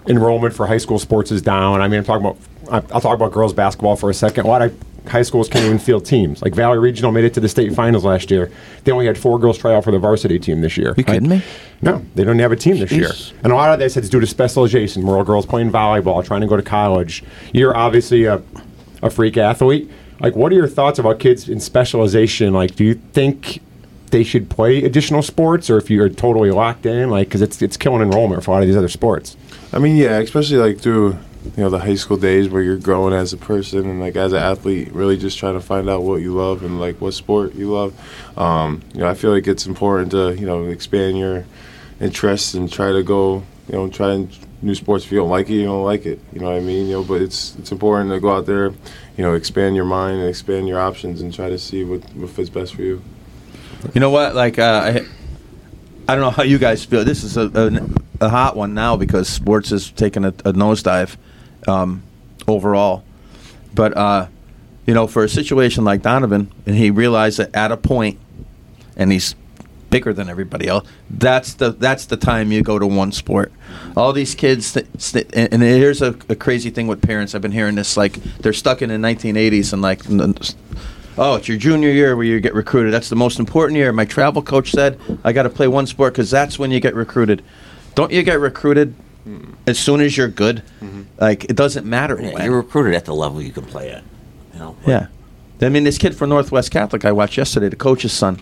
enrollment 0.07 0.53
for 0.55 0.67
high 0.67 0.79
school 0.79 0.99
sports 0.99 1.31
is 1.31 1.41
down. 1.41 1.81
I 1.81 1.89
mean, 1.89 1.99
I'm 2.01 2.05
talking 2.05 2.27
about 2.27 2.37
I- 2.37 2.50
I'll 2.71 3.01
talk 3.01 3.15
about 3.15 3.33
girls 3.33 3.53
basketball 3.53 3.97
for 3.97 4.11
a 4.11 4.15
second. 4.15 4.47
A 4.47 4.49
lot 4.49 4.63
of 4.63 4.75
high 5.07 5.23
schools 5.23 5.49
can't 5.49 5.65
even 5.65 5.79
field 5.79 6.05
teams. 6.05 6.43
Like 6.43 6.55
Valley 6.55 6.79
Regional 6.79 7.11
made 7.11 7.25
it 7.25 7.35
to 7.35 7.41
the 7.41 7.49
state 7.49 7.75
finals 7.75 8.05
last 8.05 8.31
year. 8.31 8.51
They 8.85 8.93
only 8.93 9.07
had 9.07 9.19
four 9.19 9.39
girls 9.39 9.59
try 9.59 9.75
out 9.75 9.85
for 9.85 9.91
the 9.91 9.99
varsity 9.99 10.39
team 10.39 10.61
this 10.61 10.77
year. 10.77 10.95
You 10.97 11.05
kidding 11.05 11.29
me? 11.29 11.43
No, 11.83 12.05
they 12.15 12.25
don't 12.25 12.39
have 12.39 12.53
a 12.53 12.57
team 12.57 12.79
this 12.79 12.93
year. 12.93 13.11
And 13.43 13.53
a 13.53 13.57
lot 13.57 13.73
of 13.73 13.79
this 13.79 13.97
is 13.97 14.11
due 14.11 14.21
to 14.21 14.27
specialization. 14.27 15.03
More 15.03 15.25
girls 15.25 15.47
playing 15.47 15.73
volleyball, 15.73 16.25
trying 16.25 16.43
to 16.43 16.47
go 16.47 16.57
to 16.57 16.63
college. 16.63 17.25
You're 17.53 17.77
obviously 17.77 18.25
a, 18.25 18.43
a 19.03 19.11
freak 19.11 19.37
athlete. 19.37 19.91
Like, 20.21 20.37
what 20.37 20.53
are 20.53 20.55
your 20.55 20.69
thoughts 20.69 20.99
about 20.99 21.19
kids 21.19 21.49
in 21.49 21.61
specialization? 21.61 22.53
Like, 22.53 22.77
do 22.77 22.85
you 22.85 22.95
think 22.95 23.63
they 24.11 24.23
should 24.23 24.51
play 24.51 24.83
additional 24.85 25.23
sports, 25.23 25.71
or 25.71 25.79
if 25.79 25.89
you're 25.89 26.09
totally 26.09 26.51
locked 26.51 26.85
in, 26.85 27.11
like, 27.11 27.29
because 27.29 27.43
it's 27.43 27.63
it's 27.63 27.77
killing 27.77 28.03
enrollment 28.03 28.45
for 28.45 28.51
a 28.51 28.55
lot 28.55 28.61
of 28.61 28.67
these 28.67 28.77
other 28.77 28.89
sports. 28.89 29.37
I 29.73 29.79
mean, 29.79 29.97
yeah, 29.97 30.19
especially 30.19 30.59
like 30.59 30.79
through 30.79 31.17
you 31.45 31.63
know 31.63 31.71
the 31.71 31.79
high 31.79 31.95
school 31.95 32.17
days 32.17 32.49
where 32.49 32.63
you're 32.63 32.77
growing 32.77 33.15
as 33.15 33.33
a 33.33 33.37
person 33.37 33.89
and 33.89 34.01
like 34.01 34.17
as 34.17 34.33
an 34.33 34.39
athlete, 34.39 34.93
really 34.93 35.17
just 35.17 35.39
trying 35.39 35.55
to 35.55 35.61
find 35.61 35.89
out 35.89 36.03
what 36.03 36.17
you 36.17 36.35
love 36.35 36.63
and 36.63 36.79
like 36.79 37.01
what 37.01 37.15
sport 37.15 37.55
you 37.55 37.73
love. 37.73 37.95
Um, 38.39 38.83
you 38.93 39.01
know, 39.01 39.09
I 39.09 39.15
feel 39.15 39.31
like 39.31 39.47
it's 39.47 39.67
important 39.67 40.11
to 40.13 40.35
you 40.35 40.47
know 40.47 40.67
expand 40.67 41.19
your 41.19 41.47
interests 42.01 42.55
and 42.55 42.71
try 42.71 42.93
to 42.93 43.03
go 43.03 43.43
you 43.69 43.75
know 43.75 43.89
try 43.89 44.13
and 44.13 44.39
new 44.63 44.75
sports. 44.75 45.05
If 45.05 45.13
you 45.13 45.19
don't 45.19 45.31
like 45.31 45.49
it, 45.49 45.55
you 45.55 45.65
don't 45.65 45.85
like 45.85 46.07
it. 46.07 46.19
You 46.33 46.41
know 46.41 46.47
what 46.47 46.57
I 46.57 46.61
mean? 46.61 46.87
You 46.87 46.95
know, 46.95 47.05
but 47.05 47.23
it's 47.23 47.57
it's 47.57 47.73
important 47.73 48.11
to 48.11 48.21
go 48.21 48.31
out 48.31 48.47
there, 48.47 48.67
you 49.17 49.25
know, 49.25 49.35
expand 49.35 49.77
your 49.77 49.85
mind 49.87 50.19
and 50.19 50.29
expand 50.29 50.69
your 50.69 50.81
options 50.81 51.21
and 51.21 51.33
try 51.33 51.49
to 51.49 51.59
see 51.59 51.85
what 51.85 52.03
what 52.15 52.31
fits 52.31 52.51
best 52.51 52.75
for 52.75 52.83
you. 52.83 53.03
You 53.95 54.01
know 54.01 54.11
what? 54.11 54.35
Like, 54.35 54.59
uh, 54.59 54.83
I, 54.85 55.07
I 56.07 56.15
don't 56.15 56.21
know 56.21 56.31
how 56.31 56.43
you 56.43 56.59
guys 56.59 56.85
feel. 56.85 57.03
This 57.03 57.25
is 57.25 57.39
a, 57.39 57.51
a, 57.55 58.27
a 58.27 58.29
hot 58.29 58.57
one 58.57 58.75
now 58.75 58.97
because 58.97 59.27
sports 59.27 59.73
is 59.73 59.91
taking 59.91 60.25
a, 60.25 60.29
a 60.29 60.53
nosedive 60.53 61.17
um, 61.67 62.03
overall. 62.47 63.05
But, 63.75 63.97
uh, 63.97 64.27
you 64.87 64.95
know, 64.95 65.07
for 65.07 65.25
a 65.25 65.29
situation 65.29 65.85
like 65.85 66.03
Donovan, 66.03 66.51
and 66.67 66.75
he 66.75 66.91
realized 66.91 67.39
that 67.39 67.55
at 67.55 67.71
a 67.73 67.77
point, 67.77 68.19
and 68.97 69.13
he's 69.13 69.35
bigger 69.91 70.13
than 70.13 70.29
everybody 70.29 70.69
else. 70.69 70.89
That's 71.11 71.55
the 71.55 71.73
that's 71.73 72.07
the 72.07 72.17
time 72.17 72.53
you 72.53 72.63
go 72.63 72.79
to 72.79 72.87
one 72.87 73.13
sport. 73.13 73.53
All 73.97 74.13
these 74.13 74.35
kids, 74.35 74.77
and, 74.77 75.53
and 75.53 75.63
here's 75.63 76.01
a, 76.01 76.17
a 76.29 76.37
crazy 76.37 76.71
thing 76.71 76.87
with 76.87 77.03
parents. 77.03 77.35
I've 77.35 77.43
been 77.43 77.53
hearing 77.53 77.75
this 77.75 77.97
like 77.97 78.15
they're 78.39 78.53
stuck 78.53 78.83
in 78.83 78.89
the 78.89 78.97
1980s 78.97 79.73
and 79.73 79.83
like, 79.83 80.03
oh, 81.19 81.35
it's 81.35 81.49
your 81.49 81.59
junior 81.59 81.91
year 81.91 82.17
where 82.17 82.25
you 82.25 82.41
get 82.41 82.55
recruited. 82.55 82.95
That's 82.95 83.09
the 83.09 83.17
most 83.17 83.39
important 83.39 83.77
year. 83.77 83.93
My 83.93 84.05
travel 84.05 84.43
coach 84.43 84.71
said 84.71 84.99
I 85.25 85.33
got 85.33 85.43
to 85.43 85.51
play 85.51 85.69
one 85.69 85.87
sport 85.87 86.15
because 86.15 86.31
that's 86.31 86.59
when 86.59 86.71
you 86.71 86.81
get 86.81 86.95
recruited. 86.95 87.43
Don't 87.95 88.13
you 88.13 88.23
get 88.23 88.39
recruited 88.39 88.95
as 89.67 89.79
soon 89.79 90.01
as 90.01 90.17
you're 90.17 90.29
good? 90.29 90.63
Like 91.19 91.45
it 91.45 91.57
doesn't 91.57 91.87
matter 91.87 92.19
Yeah, 92.21 92.35
when. 92.35 92.45
you're 92.45 92.57
recruited 92.57 92.95
at 92.95 93.05
the 93.05 93.15
level 93.15 93.41
you 93.43 93.53
can 93.53 93.65
play 93.65 93.91
at. 93.91 94.03
You 94.55 94.59
know. 94.61 94.77
yeah. 94.87 95.07
I 95.63 95.69
mean, 95.69 95.85
this 95.85 95.99
kid 95.99 96.17
from 96.17 96.31
Northwest 96.31 96.71
Catholic 96.71 97.05
I 97.05 97.13
watched 97.13 97.37
yesterday, 97.37 97.69
the 97.69 97.77
coach's 97.77 98.13
son. 98.15 98.41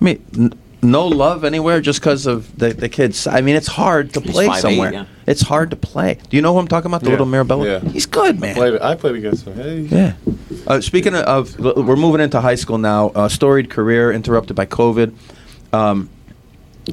I 0.00 0.04
mean, 0.04 0.24
n- 0.36 0.52
no 0.82 1.06
love 1.06 1.44
anywhere 1.44 1.80
just 1.80 2.00
because 2.00 2.26
of 2.26 2.56
the, 2.58 2.72
the 2.72 2.88
kids. 2.88 3.26
I 3.28 3.40
mean, 3.42 3.54
it's 3.56 3.68
hard 3.68 4.12
to 4.14 4.20
He's 4.20 4.30
play 4.32 4.48
5'8", 4.48 4.60
somewhere. 4.60 4.92
yeah. 4.92 5.04
It's 5.26 5.40
hard 5.42 5.70
to 5.70 5.76
play. 5.76 6.18
Do 6.28 6.36
you 6.36 6.42
know 6.42 6.52
who 6.52 6.58
I'm 6.58 6.66
talking 6.68 6.90
about? 6.90 7.00
The 7.02 7.06
Yeah. 7.08 7.12
little 7.12 7.26
Mirabella? 7.26 7.64
Yeah. 7.66 7.80
He's 7.80 8.06
good, 8.06 8.40
man. 8.40 8.54
Played, 8.56 8.80
I 8.80 8.94
played 8.96 9.14
against 9.16 9.46
him. 9.46 9.54
Hey. 9.54 9.80
Yeah. 9.82 10.12
Uh, 10.66 10.80
speaking 10.80 11.14
of, 11.14 11.58
of, 11.60 11.86
we're 11.86 11.96
moving 11.96 12.20
into 12.20 12.40
high 12.40 12.54
school 12.56 12.78
now. 12.78 13.08
Uh, 13.10 13.28
storied 13.28 13.70
career 13.70 14.12
interrupted 14.12 14.56
by 14.56 14.66
COVID. 14.66 15.14
Um, 15.72 16.10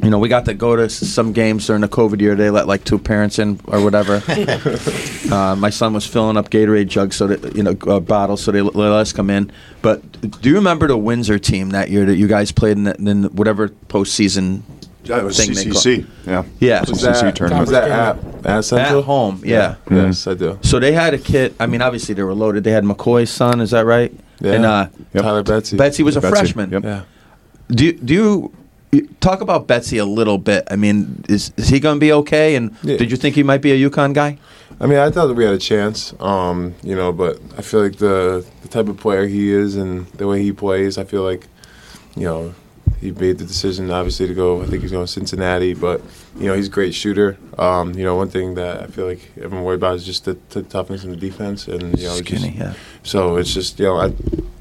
you 0.03 0.09
know, 0.09 0.19
we 0.19 0.27
got 0.29 0.45
to 0.45 0.53
go 0.53 0.75
to 0.75 0.89
some 0.89 1.31
games 1.33 1.65
during 1.67 1.81
the 1.81 1.87
COVID 1.87 2.19
year. 2.21 2.35
They 2.35 2.49
let 2.49 2.67
like 2.67 2.83
two 2.83 2.99
parents 2.99 3.39
in 3.39 3.59
or 3.67 3.83
whatever. 3.83 4.21
uh, 5.31 5.55
my 5.55 5.69
son 5.69 5.93
was 5.93 6.05
filling 6.05 6.37
up 6.37 6.49
Gatorade 6.49 6.87
jugs, 6.87 7.15
so 7.15 7.27
that 7.27 7.55
you 7.55 7.63
know, 7.63 7.75
uh, 7.87 7.99
bottles, 7.99 8.43
so 8.43 8.51
they 8.51 8.61
let 8.61 8.91
us 8.91 9.13
come 9.13 9.29
in. 9.29 9.51
But 9.81 10.01
do 10.41 10.49
you 10.49 10.55
remember 10.55 10.87
the 10.87 10.97
Windsor 10.97 11.39
team 11.39 11.69
that 11.71 11.89
year 11.89 12.05
that 12.05 12.15
you 12.17 12.27
guys 12.27 12.51
played 12.51 12.77
in, 12.77 12.83
the, 12.85 12.95
in 12.95 13.23
whatever 13.35 13.69
postseason 13.69 14.61
Yeah, 15.03 15.19
it 15.19 15.23
was 15.23 15.37
thing 15.37 15.51
CCC. 15.51 16.07
Yeah. 16.25 16.43
Yeah. 16.59 16.81
Was 16.81 17.01
that, 17.01 17.35
tournament. 17.35 17.61
was 17.61 17.69
that 17.71 17.89
at, 17.89 18.45
at 18.45 18.61
Central? 18.65 18.99
at 18.99 19.05
home? 19.05 19.41
Yeah. 19.45 19.75
Yes, 19.89 20.27
I 20.27 20.33
do. 20.33 20.59
So 20.61 20.79
they 20.79 20.91
had 20.91 21.13
a 21.13 21.19
kid. 21.19 21.55
I 21.59 21.67
mean, 21.67 21.81
obviously 21.81 22.15
they 22.15 22.23
were 22.23 22.33
loaded. 22.33 22.63
They 22.63 22.71
had 22.71 22.83
McCoy's 22.83 23.29
son. 23.29 23.61
Is 23.61 23.71
that 23.71 23.85
right? 23.85 24.11
Yeah. 24.39 24.53
And 24.53 24.65
uh, 24.65 24.87
Yep. 25.13 25.23
Tyler 25.23 25.43
Betsey. 25.43 25.77
Betsey 25.77 26.03
was 26.03 26.17
a 26.17 26.21
Betsey, 26.21 26.35
freshman. 26.35 26.71
yep. 26.71 26.83
Yeah. 26.83 27.03
Do 27.69 27.93
do 27.93 28.13
you 28.13 28.53
you 28.64 28.64
talk 29.19 29.41
about 29.41 29.67
Betsey 29.67 29.97
a 29.97 30.05
little 30.05 30.37
bit? 30.37 30.67
I 30.71 30.75
mean, 30.75 31.23
is 31.29 31.51
is 31.57 31.67
he 31.69 31.79
going 31.79 31.95
to 31.97 31.99
be 31.99 32.11
okay? 32.13 32.55
And 32.55 32.71
Yeah. 32.83 32.97
did 32.97 33.11
you 33.11 33.17
think 33.17 33.35
he 33.35 33.43
might 33.43 33.61
be 33.61 33.71
a 33.71 33.89
UConn 33.89 34.13
guy? 34.13 34.37
I 34.79 34.87
mean, 34.87 34.97
I 34.97 35.09
thought 35.11 35.27
that 35.27 35.35
we 35.35 35.45
had 35.45 35.53
a 35.53 35.57
chance, 35.59 36.13
um, 36.19 36.73
you 36.83 36.95
know, 36.95 37.11
but 37.13 37.39
I 37.57 37.61
feel 37.61 37.81
like 37.83 37.97
the 37.97 38.43
the 38.61 38.67
type 38.67 38.87
of 38.89 38.97
player 38.97 39.25
he 39.27 39.51
is 39.51 39.75
and 39.75 40.07
the 40.17 40.27
way 40.27 40.41
he 40.41 40.51
plays, 40.51 40.97
I 40.97 41.03
feel 41.05 41.23
like, 41.23 41.47
you 42.15 42.23
know, 42.23 42.53
he 43.01 43.11
made 43.11 43.37
the 43.37 43.45
decision 43.45 43.91
obviously 43.91 44.27
to 44.27 44.33
go. 44.33 44.61
I 44.61 44.65
think 44.65 44.81
he's 44.81 44.91
going 44.91 45.05
to 45.05 45.11
Cincinnati, 45.11 45.73
but 45.73 46.01
you 46.37 46.47
know, 46.47 46.53
he's 46.53 46.67
a 46.67 46.71
great 46.71 46.93
shooter. 46.93 47.37
Um, 47.57 47.93
you 47.93 48.03
know, 48.03 48.15
one 48.15 48.29
thing 48.29 48.55
that 48.55 48.81
I 48.83 48.87
feel 48.87 49.05
like 49.05 49.31
everyone 49.37 49.63
worried 49.63 49.75
about 49.75 49.95
is 49.95 50.05
just 50.05 50.25
the, 50.25 50.37
the 50.49 50.63
toughness 50.63 51.03
in 51.03 51.09
the 51.11 51.15
defense, 51.15 51.67
and 51.67 51.97
you 51.99 52.07
know, 52.07 52.19
just- 52.21 52.45
yeah. 52.51 52.73
So 53.03 53.37
it's 53.37 53.53
just 53.53 53.79
you 53.79 53.85
know, 53.85 53.97
I, 53.97 54.13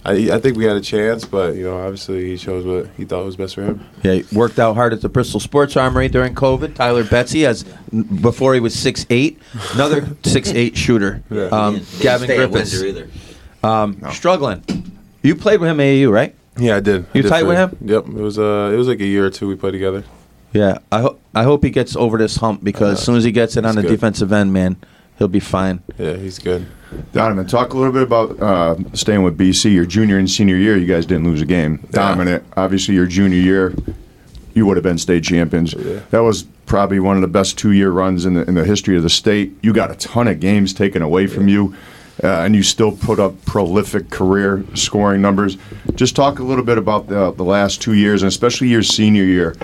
I 0.05 0.13
I 0.37 0.39
think 0.41 0.57
we 0.57 0.65
had 0.65 0.77
a 0.77 0.81
chance, 0.81 1.25
but 1.25 1.55
you 1.57 1.65
know, 1.65 1.79
obviously 1.79 2.27
he 2.31 2.37
chose 2.37 2.65
what 2.67 2.89
he 2.97 3.05
thought 3.05 3.25
was 3.25 3.37
best 3.37 3.55
for 3.55 3.63
him. 3.63 3.85
Yeah, 4.03 4.15
he 4.15 4.37
worked 4.37 4.59
out 4.59 4.75
hard 4.75 4.93
at 4.93 5.01
the 5.01 5.09
Bristol 5.09 5.41
Sports 5.41 5.77
Armory 5.77 6.09
during 6.09 6.35
COVID. 6.35 6.75
Tyler 6.75 7.05
Betsey, 7.05 7.47
as 7.47 7.65
before 8.21 8.53
he 8.55 8.61
was 8.61 8.75
six 8.79 9.07
eight, 9.11 9.39
another 9.73 10.07
six 10.25 10.51
eight 10.51 10.77
shooter. 10.77 11.23
Yeah. 11.31 11.45
Um, 11.47 11.75
He 11.77 11.81
didn't- 11.81 11.91
didn't 11.91 12.03
Gavin 12.03 12.27
stay 12.27 12.37
Griffiths, 12.37 12.73
Windsor 12.83 12.87
either. 12.87 13.09
um, 13.63 14.01
struggling. 14.13 14.63
You 15.23 15.35
played 15.35 15.59
with 15.61 15.71
him 15.71 15.81
at 15.81 15.85
AAU, 15.85 16.13
right? 16.13 16.35
Yeah, 16.57 16.77
I 16.77 16.81
did. 16.81 17.07
You 17.13 17.21
I 17.21 17.23
did 17.23 17.29
tight 17.29 17.41
for- 17.43 17.47
with 17.49 17.57
him? 17.59 17.77
Yep. 17.83 18.07
It 18.07 18.13
was 18.15 18.39
uh, 18.39 18.71
it 18.73 18.77
was 18.77 18.89
like 18.89 19.01
a 19.01 19.05
year 19.07 19.27
or 19.27 19.31
two 19.31 19.49
we 19.49 19.57
played 19.57 19.73
together. 19.73 20.05
Yeah, 20.53 20.79
I 20.93 21.01
hope 21.01 21.21
I 21.35 21.43
hope 21.43 21.65
he 21.65 21.71
gets 21.71 21.97
over 21.97 22.17
this 22.17 22.37
hump 22.37 22.63
because 22.63 22.99
as 22.99 23.05
soon 23.05 23.17
as 23.17 23.25
he 23.25 23.33
gets 23.33 23.57
it 23.57 23.67
on 23.67 23.75
the 23.75 23.83
good. 23.83 23.89
defensive 23.91 24.33
end, 24.33 24.53
man, 24.53 24.77
he'll 25.19 25.27
be 25.29 25.41
fine. 25.41 25.83
Yeah, 25.99 26.15
he's 26.17 26.39
good. 26.39 26.67
Donovan, 27.13 27.47
talk 27.49 27.73
a 27.73 27.77
little 27.77 27.93
bit 27.93 28.05
about 28.05 28.41
uh, 28.41 28.77
staying 28.93 29.25
with 29.25 29.37
BC. 29.37 29.75
Your 29.75 29.85
junior 29.85 30.17
and 30.17 30.31
senior 30.31 30.55
year, 30.57 30.77
you 30.77 30.87
guys 30.87 31.07
didn't 31.07 31.25
lose 31.25 31.43
a 31.43 31.47
game. 31.47 31.79
Dominant. 31.91 32.45
Obviously, 32.57 32.95
your 32.95 33.07
junior 33.07 33.39
year, 33.41 33.75
you 34.55 34.65
would 34.65 34.77
have 34.77 34.85
been 34.85 34.99
state 34.99 35.25
champions. 35.25 35.75
Yeah. 35.75 36.01
That 36.11 36.21
was 36.21 36.45
probably 36.67 37.01
one 37.01 37.17
of 37.17 37.23
the 37.23 37.27
best 37.29 37.59
two-year 37.59 37.91
runs 37.91 38.25
in 38.25 38.35
the 38.35 38.43
in 38.47 38.55
the 38.55 38.65
history 38.65 38.97
of 38.97 39.03
the 39.03 39.11
state. 39.11 39.53
You 39.61 39.73
got 39.73 39.91
a 39.91 39.97
ton 39.97 40.29
of 40.29 40.39
games 40.39 40.73
taken 40.73 41.03
away 41.03 41.27
from 41.27 41.49
you, 41.49 41.75
uh, 42.23 42.29
and 42.29 42.55
you 42.55 42.63
still 42.63 42.93
put 42.93 43.19
up 43.19 43.45
prolific 43.45 44.11
career 44.11 44.65
scoring 44.75 45.21
numbers. 45.21 45.57
Just 45.95 46.15
talk 46.15 46.39
a 46.39 46.43
little 46.43 46.65
bit 46.65 46.79
about 46.79 47.09
the, 47.09 47.33
the 47.33 47.45
last 47.45 47.83
two 47.83 47.95
years, 47.95 48.23
and 48.23 48.29
especially 48.29 48.69
your 48.69 48.83
senior 48.83 49.25
year. 49.25 49.57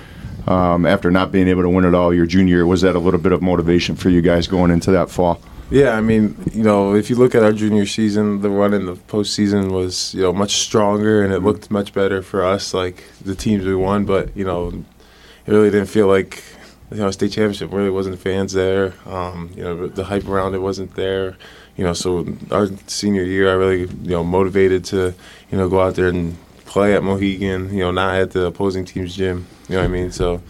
Um, 0.46 0.86
after 0.86 1.10
not 1.10 1.30
being 1.30 1.48
able 1.48 1.62
to 1.62 1.68
win 1.68 1.84
it 1.84 1.94
all 1.94 2.12
your 2.12 2.26
junior 2.26 2.56
year, 2.56 2.66
was 2.66 2.80
that 2.80 2.96
a 2.96 2.98
little 2.98 3.20
bit 3.20 3.30
of 3.32 3.42
motivation 3.42 3.94
for 3.94 4.08
you 4.08 4.22
guys 4.22 4.48
going 4.48 4.70
into 4.70 4.90
that 4.90 5.10
fall? 5.10 5.40
Yeah, 5.70 5.90
I 5.90 6.00
mean, 6.00 6.36
you 6.52 6.64
know, 6.64 6.96
if 6.96 7.10
you 7.10 7.16
look 7.16 7.36
at 7.36 7.44
our 7.44 7.52
junior 7.52 7.86
season, 7.86 8.40
the 8.40 8.50
run 8.50 8.74
in 8.74 8.86
the 8.86 8.96
postseason 8.96 9.70
was, 9.70 10.12
you 10.14 10.22
know, 10.22 10.32
much 10.32 10.56
stronger 10.56 11.22
and 11.22 11.32
it 11.32 11.40
looked 11.40 11.70
much 11.70 11.92
better 11.92 12.22
for 12.22 12.44
us, 12.44 12.74
like 12.74 13.04
the 13.20 13.36
teams 13.36 13.64
we 13.64 13.76
won. 13.76 14.04
But 14.04 14.36
you 14.36 14.44
know, 14.44 14.68
it 14.70 15.52
really 15.52 15.70
didn't 15.70 15.86
feel 15.86 16.08
like, 16.08 16.42
you 16.90 16.96
know, 16.96 17.10
state 17.12 17.30
championship 17.30 17.72
really 17.72 17.90
wasn't 17.90 18.18
fans 18.18 18.52
there. 18.52 18.94
Um, 19.06 19.50
you 19.54 19.62
know, 19.62 19.86
the 19.86 20.04
hype 20.04 20.26
around 20.26 20.54
it 20.54 20.62
wasn't 20.62 20.96
there. 20.96 21.36
You 21.76 21.84
know, 21.84 21.92
so 21.92 22.26
our 22.50 22.68
senior 22.86 23.24
year, 23.24 23.50
I 23.50 23.54
really, 23.54 23.80
you 23.80 24.10
know, 24.10 24.24
motivated 24.24 24.84
to, 24.86 25.14
you 25.50 25.58
know, 25.58 25.68
go 25.68 25.80
out 25.80 25.94
there 25.94 26.08
and 26.08 26.36
play 26.66 26.94
at 26.94 27.02
Mohegan. 27.02 27.72
You 27.72 27.80
know, 27.80 27.90
not 27.90 28.14
at 28.16 28.32
the 28.32 28.46
opposing 28.46 28.84
team's 28.84 29.16
gym. 29.16 29.46
You 29.68 29.76
know 29.76 29.82
what 29.82 29.88
I 29.88 29.92
mean? 29.92 30.12
So 30.12 30.42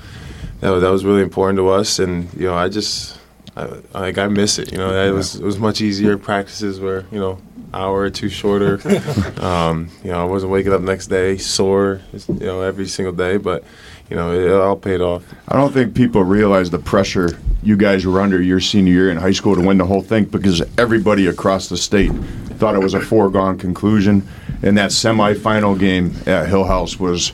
that 0.60 0.70
that 0.70 0.90
was 0.90 1.04
really 1.04 1.22
important 1.22 1.58
to 1.58 1.68
us, 1.68 1.98
and 1.98 2.32
you 2.34 2.46
know, 2.46 2.54
I 2.54 2.68
just. 2.68 3.18
I, 3.56 3.64
like 3.92 4.16
I 4.16 4.28
miss 4.28 4.60
it, 4.60 4.70
you 4.70 4.78
know. 4.78 4.92
It 4.92 5.10
was 5.10 5.34
it 5.34 5.42
was 5.42 5.58
much 5.58 5.80
easier. 5.80 6.16
Practices 6.16 6.78
were, 6.78 7.04
you 7.10 7.18
know, 7.18 7.40
hour 7.74 8.00
or 8.00 8.10
two 8.10 8.28
shorter. 8.28 8.80
um, 9.40 9.88
you 10.04 10.10
know, 10.10 10.20
I 10.20 10.24
wasn't 10.24 10.52
waking 10.52 10.72
up 10.72 10.82
next 10.82 11.08
day 11.08 11.36
sore, 11.36 12.00
you 12.12 12.46
know, 12.46 12.62
every 12.62 12.86
single 12.86 13.12
day. 13.12 13.36
But 13.36 13.64
you 14.10 14.16
know, 14.16 14.32
it, 14.32 14.52
all 14.52 14.76
paid 14.76 15.00
off. 15.00 15.24
I 15.48 15.56
don't 15.56 15.72
think 15.72 15.94
people 15.94 16.24
realize 16.24 16.68
the 16.70 16.78
pressure 16.78 17.38
you 17.62 17.76
guys 17.76 18.04
were 18.04 18.20
under 18.20 18.42
your 18.42 18.58
senior 18.58 18.92
year 18.92 19.10
in 19.10 19.16
high 19.16 19.32
school 19.32 19.54
to 19.54 19.60
win 19.60 19.78
the 19.78 19.86
whole 19.86 20.02
thing 20.02 20.24
because 20.24 20.62
everybody 20.76 21.26
across 21.26 21.68
the 21.68 21.76
state 21.76 22.12
thought 22.58 22.74
it 22.74 22.82
was 22.82 22.94
a 22.94 23.00
foregone 23.00 23.56
conclusion. 23.56 24.26
And 24.62 24.76
that 24.76 24.90
semifinal 24.90 25.78
game 25.78 26.14
at 26.26 26.48
Hill 26.48 26.64
House 26.64 26.98
was 26.98 27.32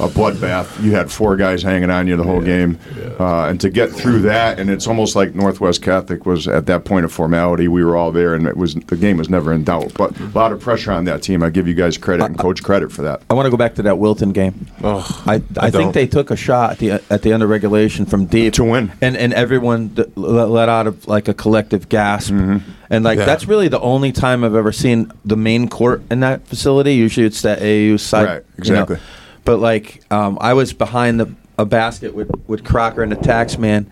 a 0.00 0.08
bloodbath. 0.08 0.82
You 0.82 0.92
had 0.92 1.10
four 1.10 1.36
guys 1.36 1.62
hanging 1.62 1.90
on 1.90 2.06
you 2.06 2.16
the 2.16 2.22
whole 2.24 2.40
game. 2.40 2.78
Uh, 3.18 3.46
and 3.46 3.60
to 3.60 3.70
get 3.70 3.90
through 3.90 4.20
that, 4.20 4.58
and 4.58 4.68
it's 4.70 4.86
almost 4.86 5.14
like 5.16 5.34
Northwest 5.34 5.82
Catholic 5.82 6.26
was 6.26 6.48
at 6.48 6.66
that 6.66 6.84
point 6.84 7.04
of 7.04 7.12
formality. 7.12 7.68
We 7.68 7.84
were 7.84 7.96
all 7.96 8.10
there, 8.12 8.34
and 8.34 8.46
it 8.46 8.56
was 8.56 8.74
the 8.74 8.96
game 8.96 9.16
was 9.16 9.28
never 9.30 9.52
in 9.52 9.64
doubt. 9.64 9.92
But 9.94 10.18
a 10.18 10.24
lot 10.26 10.52
of 10.52 10.60
pressure 10.60 10.90
on 10.92 11.04
that 11.04 11.22
team. 11.22 11.42
I 11.42 11.50
give 11.50 11.68
you 11.68 11.74
guys 11.74 11.96
credit 11.98 12.24
and 12.24 12.38
coach 12.38 12.62
credit 12.62 12.90
for 12.92 13.02
that. 13.02 13.22
I 13.30 13.34
want 13.34 13.46
to 13.46 13.50
go 13.50 13.56
back 13.56 13.74
to 13.76 13.82
that 13.82 13.98
Wilton 13.98 14.32
game. 14.32 14.66
Oh, 14.82 15.06
I, 15.26 15.34
I, 15.34 15.70
don't. 15.70 15.72
think 15.72 15.94
they 15.94 16.06
took 16.06 16.30
a 16.30 16.36
shot 16.36 16.72
at 16.72 16.78
the 16.78 16.90
at 17.10 17.22
the 17.22 17.32
end 17.32 17.42
of 17.42 17.48
regulation 17.48 18.04
from 18.06 18.26
deep 18.26 18.54
To 18.54 18.64
win. 18.64 18.92
and 19.00 19.16
and 19.16 19.32
everyone 19.32 19.94
let, 20.16 20.48
let 20.50 20.68
out 20.68 20.86
of 20.86 21.06
like 21.06 21.28
a 21.28 21.34
collective 21.34 21.88
gasp, 21.88 22.32
and 22.32 23.04
like 23.04 23.18
Yeah. 23.18 23.24
that's 23.26 23.46
really 23.46 23.68
the 23.68 23.80
only 23.80 24.12
time 24.12 24.44
I've 24.44 24.54
ever 24.54 24.72
seen 24.72 25.12
the 25.24 25.36
main 25.36 25.68
court 25.68 26.02
in 26.10 26.20
that 26.20 26.46
facility. 26.46 26.94
Usually 26.94 27.26
it's 27.26 27.42
that 27.42 27.60
AAU 27.60 27.98
side, 28.00 28.26
Right, 28.26 28.42
you 28.64 28.72
know. 28.72 28.96
Exactly. 29.44 29.52
But 29.52 29.60
like 29.60 30.02
um, 30.12 30.38
I 30.40 30.54
was 30.54 30.72
behind 30.72 31.20
the 31.20 31.34
a 31.58 31.64
basket 31.64 32.14
with 32.14 32.30
with 32.48 32.64
Crocker 32.64 33.02
and 33.02 33.12
the 33.12 33.16
taxman, 33.16 33.86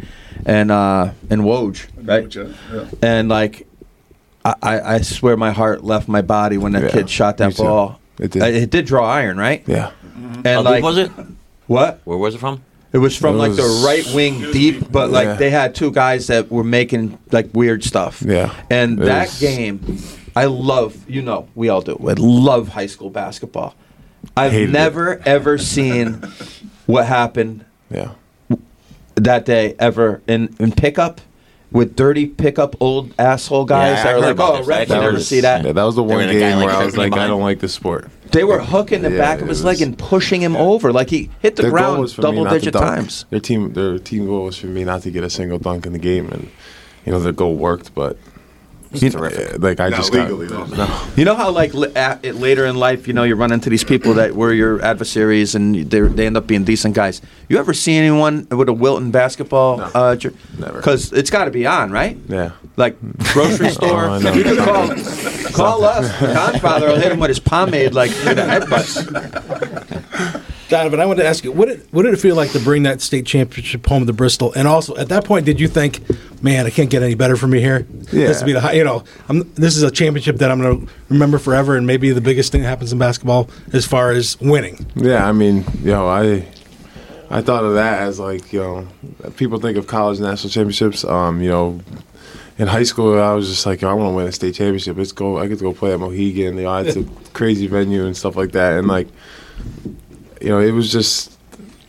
and 0.46 0.70
uh 0.70 1.12
and 1.30 1.42
Woj, 1.42 1.86
right? 2.02 2.94
And 3.02 3.28
like. 3.28 3.66
I, 4.44 4.54
I 4.60 4.94
I 4.94 5.00
swear 5.02 5.36
my 5.36 5.52
heart 5.52 5.84
left 5.84 6.08
my 6.08 6.20
body 6.20 6.58
when 6.58 6.72
that 6.72 6.82
Yeah, 6.82 6.88
kid 6.90 7.08
shot 7.08 7.36
that 7.36 7.46
me 7.50 7.52
too. 7.54 7.62
ball. 7.62 8.00
It 8.18 8.32
did. 8.32 8.42
Uh, 8.42 8.46
it 8.46 8.70
did 8.70 8.86
draw 8.86 9.08
iron, 9.08 9.36
right? 9.36 9.62
yeah. 9.68 9.92
And 10.16 10.44
How 10.48 10.62
like, 10.62 10.74
deep 10.78 10.82
was 10.82 10.98
it? 10.98 11.10
What? 11.68 12.00
Where 12.02 12.18
was 12.18 12.34
it 12.34 12.38
from? 12.38 12.60
It 12.92 12.98
was 12.98 13.16
from 13.16 13.36
It 13.36 13.38
like 13.38 13.54
the 13.54 13.82
right 13.86 14.04
wing 14.12 14.40
deep, 14.50 14.90
but 14.90 15.10
like 15.12 15.26
Yeah. 15.26 15.34
they 15.34 15.50
had 15.50 15.76
two 15.76 15.92
guys 15.92 16.26
that 16.26 16.50
were 16.50 16.64
making 16.64 17.20
like 17.30 17.50
weird 17.54 17.84
stuff. 17.84 18.20
Yeah. 18.26 18.52
And 18.68 18.98
It 18.98 19.04
that 19.04 19.28
was- 19.28 19.38
game, 19.40 19.98
I 20.34 20.46
love, 20.46 21.08
you 21.08 21.22
know, 21.22 21.46
we 21.54 21.68
all 21.68 21.80
do. 21.80 21.92
I 22.04 22.14
love 22.18 22.66
high 22.66 22.86
school 22.86 23.10
basketball. 23.10 23.76
I've 24.36 24.52
Hated 24.52 24.70
it. 24.70 24.72
never 24.72 25.20
ever 25.26 25.58
seen 25.58 26.14
what 26.86 27.06
happened 27.06 27.64
Yeah. 27.90 28.12
that 29.16 29.44
day 29.44 29.74
ever 29.78 30.22
in, 30.26 30.54
in 30.58 30.72
pickup 30.72 31.20
with 31.70 31.96
dirty 31.96 32.26
pickup 32.26 32.76
old 32.80 33.14
asshole 33.18 33.64
guys 33.64 33.96
Yeah, 33.96 34.00
I 34.00 34.04
that 34.04 34.06
are 34.06 34.22
heard 34.26 34.38
like, 34.38 34.48
oh, 34.48 34.56
this. 34.58 34.66
ref, 34.66 34.78
I 34.78 34.82
you 34.94 35.00
never 35.00 35.12
heard 35.16 35.22
see 35.22 35.40
that. 35.40 35.64
Yeah, 35.64 35.72
that 35.72 35.82
was 35.84 35.96
the 35.96 36.02
one 36.02 36.20
in 36.20 36.28
a 36.28 36.32
guy, 36.32 36.38
game 36.38 36.56
like, 36.58 36.66
where 36.66 36.74
I 36.76 36.84
was 36.84 36.94
tripping 36.94 37.12
like, 37.12 37.20
I 37.20 37.26
don't 37.26 37.40
like 37.42 37.60
this 37.60 37.72
sport. 37.74 38.08
They 38.30 38.44
were 38.44 38.60
hooking 38.60 39.02
the 39.02 39.10
Yeah, 39.10 39.18
back 39.18 39.40
of 39.42 39.48
his 39.48 39.62
was- 39.62 39.80
leg 39.80 39.86
and 39.86 39.98
pushing 39.98 40.40
him 40.42 40.56
over. 40.56 40.92
Like 40.92 41.10
he 41.10 41.30
hit 41.40 41.56
the 41.56 41.62
Their 41.62 41.70
ground 41.70 42.00
was 42.00 42.14
for 42.14 42.22
me 42.22 42.28
double 42.28 42.44
not 42.44 42.50
to 42.54 42.58
digit 42.58 42.74
times. 42.74 43.24
Their 43.30 43.40
team, 43.40 43.72
their 43.74 43.98
team 43.98 44.26
goal 44.26 44.44
was 44.44 44.56
for 44.58 44.66
me 44.68 44.84
not 44.84 45.02
to 45.02 45.10
get 45.10 45.24
a 45.24 45.30
single 45.30 45.58
dunk 45.58 45.84
in 45.86 45.92
the 45.92 45.98
game, 45.98 46.28
and 46.28 46.50
you 47.04 47.12
know 47.12 47.18
the 47.20 47.32
goal 47.32 47.56
worked, 47.56 47.94
but 47.94 48.16
terrific. 49.00 49.54
uh, 49.54 49.58
like 49.58 49.80
I 49.80 49.88
Not 49.88 49.96
just 49.96 50.12
legally, 50.12 50.48
got, 50.48 50.68
though. 50.68 50.84
no. 50.84 51.08
You 51.16 51.24
know 51.24 51.34
how 51.34 51.50
like 51.50 51.74
li- 51.74 51.92
at, 51.94 52.24
later 52.36 52.66
in 52.66 52.76
life, 52.76 53.06
you 53.08 53.14
know, 53.14 53.24
you 53.24 53.34
run 53.34 53.52
into 53.52 53.70
these 53.70 53.84
people 53.84 54.14
that 54.14 54.34
were 54.34 54.52
your 54.52 54.82
adversaries, 54.82 55.54
and 55.54 55.74
they 55.74 56.00
they 56.00 56.26
end 56.26 56.36
up 56.36 56.46
being 56.46 56.64
decent 56.64 56.94
guys. 56.94 57.20
You 57.48 57.58
ever 57.58 57.72
see 57.74 57.96
anyone 57.96 58.46
with 58.50 58.68
a 58.68 58.72
Wilton 58.72 59.10
basketball? 59.10 59.78
No. 59.78 59.84
Uh, 59.94 60.16
Never. 60.58 60.76
Because 60.78 61.12
it's 61.12 61.30
got 61.30 61.44
to 61.46 61.50
be 61.50 61.66
on, 61.66 61.90
right? 61.90 62.16
Yeah. 62.28 62.52
Like 62.76 62.96
grocery 63.32 63.70
store. 63.78 64.08
I 64.08 64.18
know. 64.20 64.32
you 64.32 64.44
can 64.44 64.56
call 64.56 64.88
call 65.52 65.84
us. 65.84 66.08
The 66.20 66.26
godfather 66.26 66.88
will 66.88 66.98
hit 66.98 67.12
him 67.12 67.20
with 67.20 67.28
his 67.28 67.40
pomade 67.40 67.94
like 67.94 68.10
with 68.10 68.38
a 68.38 68.42
headbutt. 68.42 70.41
Donovan, 70.72 71.00
I 71.00 71.06
wanted 71.06 71.22
to 71.22 71.28
ask 71.28 71.44
you, 71.44 71.52
what 71.52 71.68
did, 71.68 71.86
what 71.92 72.02
did 72.02 72.14
it 72.14 72.16
feel 72.16 72.34
like 72.34 72.50
to 72.52 72.60
bring 72.60 72.82
that 72.84 73.00
state 73.00 73.26
championship 73.26 73.86
home 73.86 74.06
to 74.06 74.12
Bristol? 74.12 74.52
And 74.54 74.66
also, 74.66 74.96
at 74.96 75.08
that 75.10 75.24
point, 75.24 75.46
did 75.46 75.60
you 75.60 75.68
think 75.68 76.00
man, 76.42 76.66
I 76.66 76.70
can't 76.70 76.90
get 76.90 77.02
any 77.02 77.14
better 77.14 77.36
for 77.36 77.46
me 77.46 77.60
here. 77.60 77.86
Yeah. 78.12 78.26
This 78.26 78.42
be 78.42 78.52
the 78.52 78.60
high, 78.60 78.72
you 78.72 78.84
know, 78.84 79.04
I'm, 79.28 79.52
this 79.54 79.76
is 79.76 79.84
a 79.84 79.90
championship 79.90 80.36
that 80.38 80.50
I'm 80.50 80.60
going 80.60 80.86
to 80.86 80.92
remember 81.08 81.38
forever, 81.38 81.76
and 81.76 81.86
maybe 81.86 82.10
the 82.10 82.20
biggest 82.20 82.52
thing 82.52 82.62
that 82.62 82.68
happens 82.68 82.92
in 82.92 82.98
basketball 82.98 83.48
as 83.72 83.86
far 83.86 84.10
as 84.10 84.38
winning. 84.40 84.84
Yeah, 84.96 85.26
I 85.26 85.32
mean, 85.32 85.64
you 85.78 85.92
know, 85.92 86.08
I 86.08 86.46
I 87.30 87.40
thought 87.40 87.64
of 87.64 87.74
that 87.74 88.02
as 88.02 88.18
like, 88.18 88.52
you 88.52 88.60
know, 88.60 88.88
people 89.36 89.58
think 89.58 89.78
of 89.78 89.86
college 89.86 90.20
national 90.20 90.50
championships. 90.50 91.04
Um, 91.04 91.40
you 91.40 91.48
know, 91.48 91.80
in 92.58 92.66
high 92.66 92.82
school, 92.82 93.18
I 93.18 93.32
was 93.32 93.48
just 93.48 93.64
like, 93.64 93.80
yo, 93.80 93.90
I 93.90 93.94
want 93.94 94.12
to 94.12 94.16
win 94.16 94.26
a 94.26 94.32
state 94.32 94.56
championship. 94.56 94.96
Let's 94.96 95.12
go. 95.12 95.38
I 95.38 95.46
get 95.46 95.58
to 95.58 95.64
go 95.64 95.72
play 95.72 95.94
at 95.94 96.00
Mohegan. 96.00 96.56
You 96.56 96.64
know, 96.64 96.76
it's 96.78 96.96
a 96.96 97.04
crazy 97.32 97.68
venue 97.68 98.04
and 98.04 98.16
stuff 98.16 98.36
like 98.36 98.52
that. 98.52 98.78
And 98.78 98.88
like, 98.88 99.08
you 100.42 100.48
know, 100.48 100.58
it 100.58 100.72
was 100.72 100.90
just, 100.90 101.38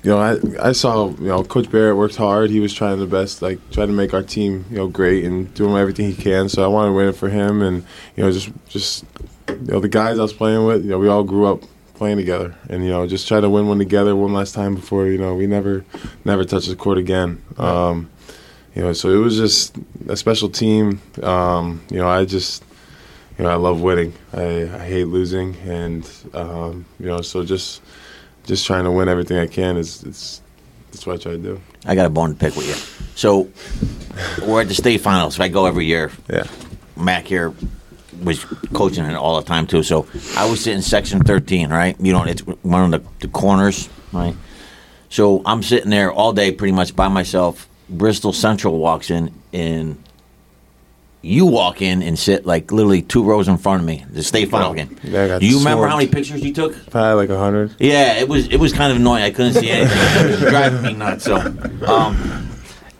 you 0.04 0.12
know, 0.12 0.20
I 0.20 0.70
I 0.70 0.72
saw, 0.74 1.10
you 1.10 1.28
know, 1.28 1.44
Coach 1.44 1.72
Barrett 1.72 1.98
worked 1.98 2.16
hard. 2.16 2.52
He 2.52 2.60
was 2.60 2.74
trying 2.74 3.00
the 3.00 3.08
best, 3.08 3.42
like 3.42 3.60
trying 3.72 3.88
to 3.88 3.94
make 3.94 4.14
our 4.14 4.24
team, 4.24 4.66
you 4.70 4.78
know, 4.78 4.88
great 4.88 5.26
and 5.26 5.52
doing 5.54 5.76
everything 5.76 6.12
he 6.12 6.16
can. 6.16 6.50
So 6.50 6.64
I 6.64 6.68
wanted 6.68 6.90
to 6.90 6.94
win 6.94 7.08
it 7.10 7.16
for 7.16 7.30
him, 7.30 7.62
and 7.62 7.84
you 8.16 8.24
know, 8.24 8.32
just 8.32 8.52
just 8.70 9.06
you 9.50 9.74
know, 9.74 9.80
the 9.80 9.90
guys 9.90 10.20
I 10.20 10.22
was 10.22 10.34
playing 10.34 10.66
with, 10.66 10.84
you 10.84 10.92
know, 10.92 11.00
we 11.00 11.08
all 11.08 11.24
grew 11.24 11.48
up 11.48 11.64
playing 11.96 12.18
together, 12.18 12.56
and 12.70 12.84
you 12.84 12.90
know, 12.90 13.08
just 13.08 13.28
try 13.28 13.40
to 13.40 13.50
win 13.50 13.68
one 13.68 13.80
together 13.80 14.16
one 14.16 14.34
last 14.34 14.54
time 14.54 14.76
before 14.76 15.08
you 15.08 15.18
know 15.18 15.34
we 15.36 15.48
never 15.48 15.84
never 16.26 16.44
touch 16.44 16.68
the 16.68 16.76
court 16.76 16.98
again. 16.98 17.42
Um, 17.58 18.10
you 18.76 18.82
know, 18.82 18.94
so 18.94 19.10
it 19.10 19.18
was 19.18 19.38
just 19.38 19.76
a 20.10 20.18
special 20.18 20.50
team. 20.50 21.02
Um, 21.22 21.82
you 21.90 21.98
know, 21.98 22.08
I 22.08 22.26
just 22.26 22.64
you 23.38 23.46
know 23.46 23.50
I 23.50 23.56
love 23.56 23.82
winning. 23.82 24.14
I, 24.32 24.64
I 24.64 24.86
hate 24.86 25.06
losing, 25.06 25.56
and 25.66 26.08
um, 26.34 26.86
you 27.00 27.08
know, 27.08 27.22
so 27.22 27.44
just 27.44 27.82
just 28.46 28.66
trying 28.66 28.84
to 28.84 28.92
win 28.92 29.08
everything 29.10 29.38
I 29.38 29.48
can 29.48 29.78
is 29.78 30.04
it's 30.04 30.42
that's 30.92 31.08
what 31.08 31.20
I 31.20 31.24
try 31.24 31.32
to 31.34 31.38
do. 31.38 31.62
I 31.86 31.96
got 31.96 32.06
a 32.06 32.10
bone 32.10 32.30
to 32.30 32.36
pick 32.36 32.56
with 32.56 32.68
you. 32.68 32.76
So 33.16 33.50
we're 34.48 34.62
at 34.62 34.68
the 34.68 34.76
state 34.76 35.02
finals. 35.02 35.40
I 35.40 35.48
go 35.48 35.66
every 35.66 35.86
year. 35.86 36.12
Yeah. 36.30 36.48
Mac 36.96 37.26
here 37.26 37.54
was 38.22 38.46
coaching 38.74 39.06
it 39.06 39.16
all 39.16 39.42
the 39.42 39.48
time 39.48 39.66
too. 39.66 39.82
So 39.84 40.08
I 40.38 40.50
was 40.50 40.64
sitting 40.64 40.82
section 40.82 41.20
thirteen, 41.22 41.70
right? 41.70 42.00
You 42.00 42.14
know, 42.14 42.24
it's 42.24 42.42
one 42.42 42.94
of 42.94 43.04
the, 43.04 43.28
the 43.28 43.28
corners, 43.28 43.90
right? 44.12 44.36
So 45.10 45.42
I'm 45.46 45.64
sitting 45.64 45.90
there 45.90 46.12
all 46.12 46.34
day, 46.34 46.52
pretty 46.52 46.74
much 46.74 46.96
by 46.96 47.08
myself. 47.08 47.68
Bristol 47.90 48.34
Central 48.34 48.78
walks 48.80 49.12
in, 49.12 49.34
and 49.52 50.02
you 51.24 51.46
walk 51.46 51.82
in 51.82 52.04
and 52.04 52.20
sit 52.20 52.46
like 52.46 52.72
literally 52.72 53.02
two 53.02 53.24
rows 53.24 53.48
in 53.48 53.58
front 53.58 53.80
of 53.82 53.88
me. 53.88 54.06
The 54.12 54.22
state 54.22 54.50
final 54.50 54.74
game. 54.74 54.96
Yeah, 55.04 55.24
I 55.24 55.28
got 55.30 55.40
Do 55.42 55.48
you 55.48 55.58
remember 55.60 55.88
how 55.88 55.96
many 55.98 56.10
pictures 56.10 56.44
you 56.44 56.54
took? 56.54 56.74
Probably 56.92 57.14
like 57.16 57.30
a 57.30 57.40
hundred. 57.40 57.74
Yeah, 57.80 58.20
it 58.20 58.28
was 58.28 58.48
it 58.50 58.58
was 58.58 58.74
kind 58.74 58.92
of 58.92 58.98
annoying. 58.98 59.24
I 59.24 59.32
couldn't 59.32 59.54
see 59.54 59.70
anything. 59.72 59.98
it 59.98 60.30
was 60.32 60.40
driving 60.52 60.82
me 60.82 60.94
nuts. 60.94 61.24
So, 61.24 61.38
um, 61.38 62.50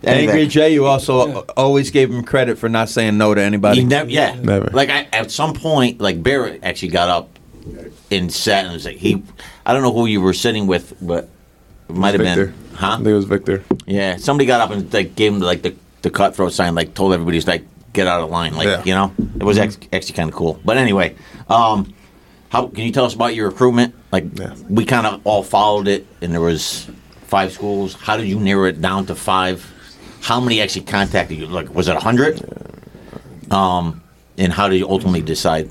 Angry 0.06 0.32
anyway. 0.32 0.46
Jay, 0.46 0.72
you 0.72 0.86
also 0.86 1.40
always 1.56 1.90
gave 1.90 2.10
him 2.10 2.24
credit 2.24 2.58
for 2.58 2.68
not 2.68 2.88
saying 2.88 3.16
no 3.16 3.34
to 3.34 3.40
anybody. 3.42 3.80
He 3.80 3.86
never, 3.86 4.10
yeah, 4.10 4.34
Never. 4.40 4.68
Like 4.72 4.90
I, 4.90 5.06
at 5.12 5.30
some 5.30 5.52
point, 5.54 6.00
like 6.00 6.22
Barrett 6.22 6.60
actually 6.62 6.88
got 6.88 7.08
up 7.08 7.38
and 8.10 8.32
sat 8.32 8.64
and 8.64 8.72
was 8.74 8.84
like, 8.84 8.96
he, 8.96 9.22
I 9.64 9.72
don't 9.72 9.82
know 9.82 9.92
who 9.92 10.06
you 10.06 10.20
were 10.20 10.34
sitting 10.34 10.66
with, 10.66 10.94
but 11.00 11.28
it 11.88 11.94
might 11.96 12.12
have 12.14 12.20
Victor. 12.22 12.46
been, 12.46 12.54
I 12.74 12.76
huh? 12.76 12.96
think 12.96 13.08
it 13.08 13.14
was 13.14 13.24
Victor. 13.24 13.64
Yeah, 13.86 14.16
somebody 14.16 14.46
got 14.46 14.60
up 14.60 14.70
and 14.70 14.92
like 14.92 15.14
gave 15.14 15.32
him 15.32 15.40
like 15.40 15.62
the 15.62 15.74
the 16.02 16.10
cutthroat 16.10 16.52
sign, 16.52 16.74
like 16.74 16.94
told 16.94 17.14
everybody 17.14 17.40
to 17.40 17.46
like 17.46 17.64
get 17.94 18.06
out 18.06 18.20
of 18.22 18.28
line, 18.30 18.54
like 18.54 18.66
Yeah. 18.66 18.82
you 18.84 18.92
know, 18.94 19.12
it 19.40 19.44
was 19.44 19.56
ex- 19.56 19.78
actually 19.92 20.14
kind 20.14 20.28
of 20.28 20.34
cool. 20.36 20.60
But 20.64 20.76
anyway, 20.76 21.14
um, 21.48 21.94
how 22.50 22.66
can 22.66 22.84
you 22.84 22.92
tell 22.92 23.06
us 23.06 23.14
about 23.14 23.34
your 23.34 23.48
recruitment? 23.48 23.94
Like 24.12 24.26
Yeah. 24.38 24.54
we 24.68 24.84
kind 24.84 25.06
of 25.06 25.20
all 25.24 25.42
followed 25.42 25.88
it, 25.88 26.06
and 26.20 26.32
there 26.32 26.40
was 26.40 26.86
five 27.26 27.52
schools. 27.52 27.94
How 27.94 28.16
did 28.18 28.26
you 28.28 28.38
narrow 28.38 28.64
it 28.66 28.80
down 28.82 29.06
to 29.06 29.14
five? 29.14 29.64
How 30.20 30.40
many 30.40 30.60
actually 30.60 30.82
contacted 30.86 31.38
you? 31.38 31.46
Like, 31.46 31.74
was 31.74 31.88
it 31.88 31.96
a 31.96 32.00
hundred? 32.00 32.42
Um, 33.50 34.02
and 34.38 34.52
how 34.52 34.68
did 34.68 34.76
you 34.78 34.88
ultimately 34.88 35.22
decide? 35.22 35.70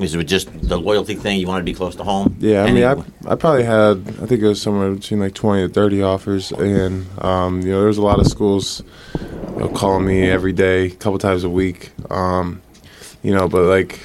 Was 0.00 0.14
it 0.14 0.24
just 0.24 0.48
the 0.68 0.78
loyalty 0.78 1.14
thing? 1.14 1.38
You 1.38 1.46
wanted 1.46 1.60
to 1.60 1.64
be 1.72 1.74
close 1.74 1.94
to 1.96 2.04
home? 2.04 2.34
Yeah, 2.40 2.64
I 2.64 2.72
mean, 2.72 2.84
I, 2.84 2.92
I 3.30 3.34
probably 3.36 3.64
had, 3.64 3.98
I 4.22 4.26
think 4.26 4.40
it 4.42 4.46
was 4.48 4.60
somewhere 4.60 4.90
between 4.92 5.20
like 5.20 5.34
20 5.34 5.68
to 5.68 5.72
30 5.72 6.02
offers. 6.02 6.50
And, 6.52 7.06
um, 7.22 7.60
you 7.60 7.70
know, 7.70 7.82
there's 7.82 7.98
a 7.98 8.02
lot 8.02 8.18
of 8.18 8.26
schools 8.26 8.82
you 9.20 9.56
know, 9.58 9.68
calling 9.68 10.06
me 10.06 10.22
every 10.28 10.52
day, 10.54 10.86
a 10.86 10.90
couple 10.90 11.18
times 11.18 11.44
a 11.44 11.50
week. 11.50 11.90
Um, 12.10 12.62
you 13.22 13.34
know, 13.34 13.46
but 13.48 13.62
like, 13.64 14.00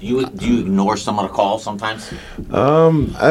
do 0.00 0.06
you 0.06 0.26
do 0.26 0.46
you 0.50 0.60
ignore 0.60 0.96
some 0.96 1.18
of 1.18 1.28
the 1.28 1.34
calls 1.34 1.62
sometimes? 1.62 2.10
um, 2.50 3.14
I, 3.18 3.28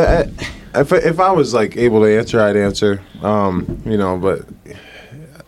I, 0.76 0.82
if, 0.82 0.94
I- 0.94 0.98
if 0.98 1.20
I 1.20 1.32
was 1.32 1.54
like 1.54 1.76
able 1.78 2.02
to 2.04 2.18
answer, 2.20 2.40
I'd 2.40 2.56
answer. 2.58 3.02
Um, 3.24 3.82
you 3.86 3.98
know, 3.98 4.18
but 4.20 4.42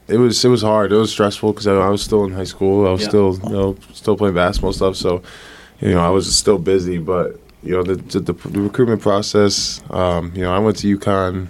it 0.07 0.17
was 0.17 0.43
it 0.43 0.49
was 0.49 0.63
hard. 0.63 0.91
It 0.91 0.95
was 0.95 1.11
stressful 1.11 1.51
because 1.53 1.67
I, 1.67 1.75
I 1.75 1.89
was 1.89 2.01
still 2.01 2.23
in 2.25 2.31
high 2.33 2.45
school. 2.45 2.87
I 2.87 2.91
was 2.91 3.01
Yeah. 3.01 3.09
still 3.09 3.39
you 3.43 3.49
know 3.49 3.75
still 3.93 4.17
playing 4.17 4.33
basketball 4.33 4.73
stuff. 4.73 4.95
So 4.95 5.21
you 5.81 5.93
know 5.93 5.99
I 5.99 6.09
was 6.09 6.35
still 6.35 6.57
busy. 6.57 6.97
But 6.97 7.39
you 7.63 7.75
know 7.75 7.83
the 7.83 7.95
the, 8.19 8.33
the 8.33 8.61
recruitment 8.61 9.01
process. 9.01 9.81
Um, 9.89 10.31
you 10.35 10.41
know 10.41 10.53
I 10.53 10.59
went 10.59 10.77
to 10.77 10.97
UConn 10.97 11.47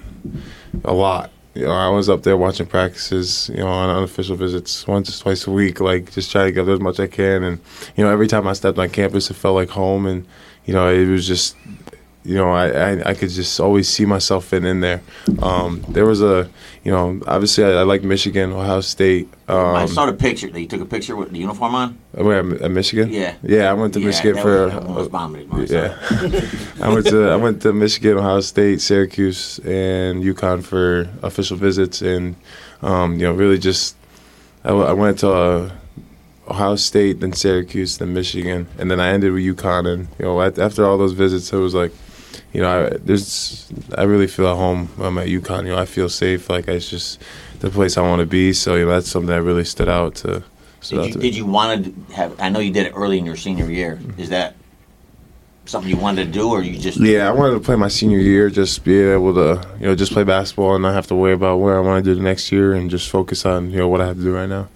a 0.83 0.93
lot. 0.93 1.31
You 1.55 1.65
know 1.65 1.71
I 1.71 1.89
was 1.89 2.09
up 2.09 2.23
there 2.23 2.37
watching 2.37 2.65
practices. 2.65 3.49
You 3.49 3.59
know 3.59 3.67
on 3.67 3.89
unofficial 3.89 4.35
visits 4.35 4.87
once 4.87 5.09
or 5.09 5.21
twice 5.21 5.47
a 5.47 5.51
week. 5.51 5.79
Like 5.79 6.11
just 6.11 6.31
trying 6.31 6.47
to 6.47 6.51
get 6.51 6.67
as 6.67 6.79
much 6.79 6.99
I 6.99 7.07
can. 7.07 7.43
And 7.43 7.59
you 7.95 8.03
know 8.03 8.11
every 8.11 8.27
time 8.27 8.47
I 8.47 8.53
stepped 8.53 8.77
on 8.77 8.89
campus, 8.89 9.29
it 9.29 9.35
felt 9.35 9.55
like 9.55 9.69
home. 9.69 10.05
And 10.05 10.25
you 10.65 10.73
know 10.73 10.89
it 10.89 11.07
was 11.07 11.27
just 11.27 11.55
you 12.25 12.35
know, 12.35 12.51
I, 12.51 12.67
I, 12.69 13.09
I 13.09 13.13
could 13.13 13.29
just 13.29 13.59
always 13.59 13.87
see 13.87 14.05
myself 14.05 14.45
fitting 14.45 14.69
in 14.69 14.81
there. 14.81 15.01
Um, 15.41 15.83
there 15.89 16.05
was 16.05 16.21
a, 16.21 16.49
you 16.83 16.91
know, 16.91 17.21
obviously 17.25 17.63
I, 17.63 17.71
I 17.79 17.83
like 17.83 18.03
Michigan, 18.03 18.51
Ohio 18.51 18.81
State. 18.81 19.29
Um, 19.47 19.75
I 19.75 19.85
saw 19.85 20.05
the 20.05 20.13
picture. 20.13 20.47
You 20.47 20.67
took 20.67 20.81
a 20.81 20.85
picture 20.85 21.15
with 21.15 21.31
the 21.31 21.39
uniform 21.39 21.75
on. 21.75 21.97
where 22.11 22.39
at 22.39 22.71
Michigan? 22.71 23.09
Yeah. 23.09 23.35
yeah. 23.41 23.71
I 23.71 23.73
went 23.73 23.93
to 23.93 23.99
Yeah, 23.99 24.07
Michigan 24.07 24.41
for. 24.41 24.65
was- 24.65 24.73
that 24.73 24.83
almost 24.83 25.11
bombed 25.11 25.33
me 25.35 25.45
when 25.45 25.61
I 25.61 25.65
saw 25.65 25.73
yeah, 25.73 26.45
I 26.81 26.93
went 26.93 27.05
to 27.07 27.29
I 27.29 27.35
went 27.37 27.61
to 27.61 27.73
Michigan, 27.73 28.17
Ohio 28.17 28.41
State, 28.41 28.81
Syracuse, 28.81 29.59
and 29.59 30.21
UConn 30.23 30.63
for 30.63 31.07
official 31.23 31.57
visits, 31.57 32.01
and 32.01 32.35
um, 32.81 33.13
you 33.13 33.25
know, 33.25 33.33
really 33.33 33.57
just 33.57 33.95
I 34.63 34.93
went 34.93 35.19
to 35.19 35.31
uh, 35.31 35.71
Ohio 36.49 36.75
State, 36.75 37.21
then 37.21 37.31
Syracuse, 37.33 37.97
then 37.97 38.13
Michigan, 38.13 38.67
and 38.77 38.91
then 38.91 38.99
I 38.99 39.09
ended 39.09 39.31
with 39.31 39.43
UConn. 39.43 39.87
And 39.87 40.07
you 40.19 40.25
know, 40.25 40.41
after 40.41 40.85
all 40.85 40.97
those 40.97 41.13
visits, 41.13 41.51
it 41.53 41.57
was 41.57 41.73
like, 41.73 41.91
you 42.53 42.61
know, 42.61 42.87
I, 42.87 42.97
there's 42.97 43.71
I 43.97 44.03
really 44.03 44.27
feel 44.27 44.47
at 44.47 44.55
home 44.55 44.87
when 44.95 45.07
I'm 45.07 45.17
at 45.17 45.27
UConn. 45.27 45.63
You 45.63 45.71
know, 45.71 45.77
I 45.77 45.85
feel 45.85 46.09
safe. 46.09 46.49
Like 46.49 46.67
it's 46.67 46.89
just 46.89 47.21
the 47.59 47.69
place 47.69 47.97
I 47.97 48.01
want 48.01 48.21
to 48.21 48.25
be. 48.25 48.53
So 48.53 48.75
you 48.75 48.85
know, 48.85 48.91
that's 48.91 49.09
something 49.09 49.29
that 49.29 49.43
really 49.43 49.65
stood 49.65 49.89
out 49.89 50.15
to. 50.15 50.43
Stood 50.81 50.99
out 50.99 51.03
Did 51.03 51.07
you, 51.07 51.13
to 51.13 51.19
did 51.19 51.35
you 51.35 51.45
want 51.45 51.85
to 51.85 52.13
have? 52.13 52.39
I 52.39 52.49
know 52.49 52.59
you 52.59 52.71
did 52.71 52.87
it 52.87 52.93
early 52.95 53.19
in 53.19 53.25
your 53.25 53.35
senior 53.35 53.69
year. 53.69 53.99
Is 54.17 54.29
that 54.29 54.55
something 55.65 55.89
you 55.89 55.97
wanted 55.97 56.25
to 56.25 56.31
do, 56.31 56.49
or 56.49 56.63
you 56.63 56.79
just? 56.79 56.99
Yeah, 56.99 57.27
I 57.27 57.31
wanted 57.31 57.53
to 57.53 57.59
play 57.59 57.75
my 57.75 57.89
senior 57.89 58.17
year, 58.17 58.49
just 58.49 58.83
be 58.83 58.99
able 58.99 59.33
to, 59.35 59.67
you 59.79 59.85
know, 59.85 59.95
just 59.95 60.11
play 60.11 60.23
basketball 60.23 60.75
and 60.75 60.81
not 60.81 60.93
have 60.93 61.07
to 61.07 61.15
worry 61.15 61.33
about 61.33 61.57
where 61.57 61.77
I 61.77 61.81
want 61.81 62.03
to 62.03 62.09
do 62.09 62.15
the 62.15 62.23
next 62.23 62.51
year, 62.51 62.73
and 62.73 62.89
just 62.89 63.09
focus 63.09 63.45
on, 63.45 63.71
you 63.71 63.77
know, 63.77 63.87
what 63.87 64.01
I 64.01 64.07
have 64.07 64.17
to 64.17 64.23
do 64.23 64.33
right 64.33 64.49
now. 64.49 64.67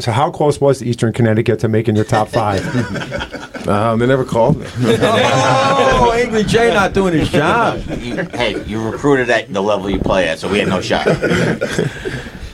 So 0.00 0.12
how 0.12 0.30
close 0.30 0.60
was 0.60 0.82
Eastern 0.82 1.12
Connecticut 1.12 1.60
to 1.60 1.68
making 1.68 1.96
your 1.96 2.04
top 2.04 2.28
five? 2.28 2.62
Um, 3.62 4.00
they 4.00 4.06
never 4.06 4.24
called 4.24 4.58
me. 4.58 4.66
oh, 4.76 6.12
Angry 6.12 6.42
Jay 6.42 6.74
not 6.74 6.92
doing 6.92 7.14
his 7.14 7.28
job. 7.28 7.78
Hey, 7.78 8.60
you 8.64 8.82
recruited 8.90 9.30
at 9.30 9.52
the 9.52 9.62
level 9.62 9.88
you 9.88 10.00
play 10.00 10.28
at, 10.28 10.40
so 10.40 10.48
we 10.48 10.58
had 10.58 10.68
no 10.68 10.80
shot. 10.80 11.06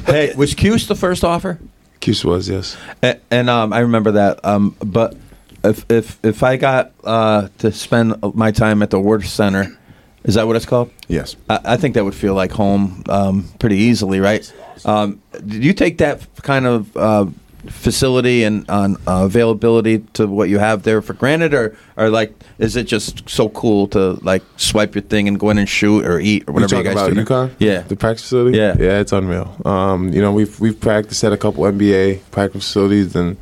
Hey, 0.04 0.34
was 0.34 0.54
Cuse 0.54 0.86
the 0.86 0.94
first 0.94 1.22
offer? 1.22 1.58
Cuse 2.00 2.24
was 2.24 2.48
yes. 2.48 2.78
And, 3.02 3.20
and 3.30 3.50
um, 3.50 3.74
I 3.74 3.80
remember 3.80 4.12
that. 4.12 4.42
Um, 4.42 4.74
but 4.80 5.16
if 5.62 5.84
if 5.90 6.18
if 6.24 6.42
I 6.42 6.56
got 6.56 6.92
uh, 7.04 7.48
to 7.58 7.70
spend 7.72 8.14
my 8.34 8.50
time 8.50 8.82
at 8.82 8.88
the 8.88 8.96
Werth 8.96 9.26
Center, 9.26 9.78
is 10.24 10.34
that 10.34 10.46
what 10.46 10.56
it's 10.56 10.64
called? 10.64 10.90
Yes. 11.08 11.36
I, 11.50 11.60
I 11.64 11.76
think 11.76 11.94
that 11.94 12.04
would 12.04 12.14
feel 12.14 12.34
like 12.34 12.52
home 12.52 13.02
um, 13.08 13.48
pretty 13.58 13.76
easily, 13.76 14.18
right? 14.18 14.50
Um, 14.86 15.20
did 15.32 15.64
you 15.64 15.72
take 15.72 15.98
that 15.98 16.26
kind 16.42 16.66
of 16.66 16.96
uh, 16.96 17.26
facility 17.66 18.44
and 18.44 18.68
on 18.70 18.96
uh, 19.06 19.24
availability 19.24 19.98
to 20.14 20.26
what 20.26 20.48
you 20.48 20.58
have 20.58 20.82
there 20.82 21.02
for 21.02 21.14
granted, 21.14 21.54
or 21.54 21.76
or 21.96 22.10
like 22.10 22.34
is 22.58 22.76
it 22.76 22.84
just 22.84 23.28
so 23.28 23.48
cool 23.50 23.88
to 23.88 24.12
like 24.22 24.42
swipe 24.56 24.94
your 24.94 25.02
thing 25.02 25.28
and 25.28 25.38
go 25.38 25.50
in 25.50 25.58
and 25.58 25.68
shoot 25.68 26.04
or 26.04 26.20
eat 26.20 26.48
or 26.48 26.52
whatever 26.52 26.76
you, 26.76 26.82
talking 26.82 26.96
guys 26.96 27.02
about 27.02 27.14
do? 27.14 27.24
there? 27.24 27.48
UConn? 27.48 27.54
Yeah. 27.58 27.80
the 27.82 27.96
practice 27.96 28.22
facility. 28.24 28.58
Yeah. 28.58 28.76
yeah, 28.78 29.00
it's 29.00 29.12
unreal. 29.12 29.56
Um, 29.64 30.12
you 30.12 30.22
know, 30.22 30.32
we've 30.32 30.58
we've 30.60 30.78
practiced 30.78 31.22
at 31.24 31.32
a 31.32 31.36
couple 31.36 31.64
NBA 31.64 32.30
practice 32.30 32.64
facilities, 32.64 33.14
and 33.14 33.36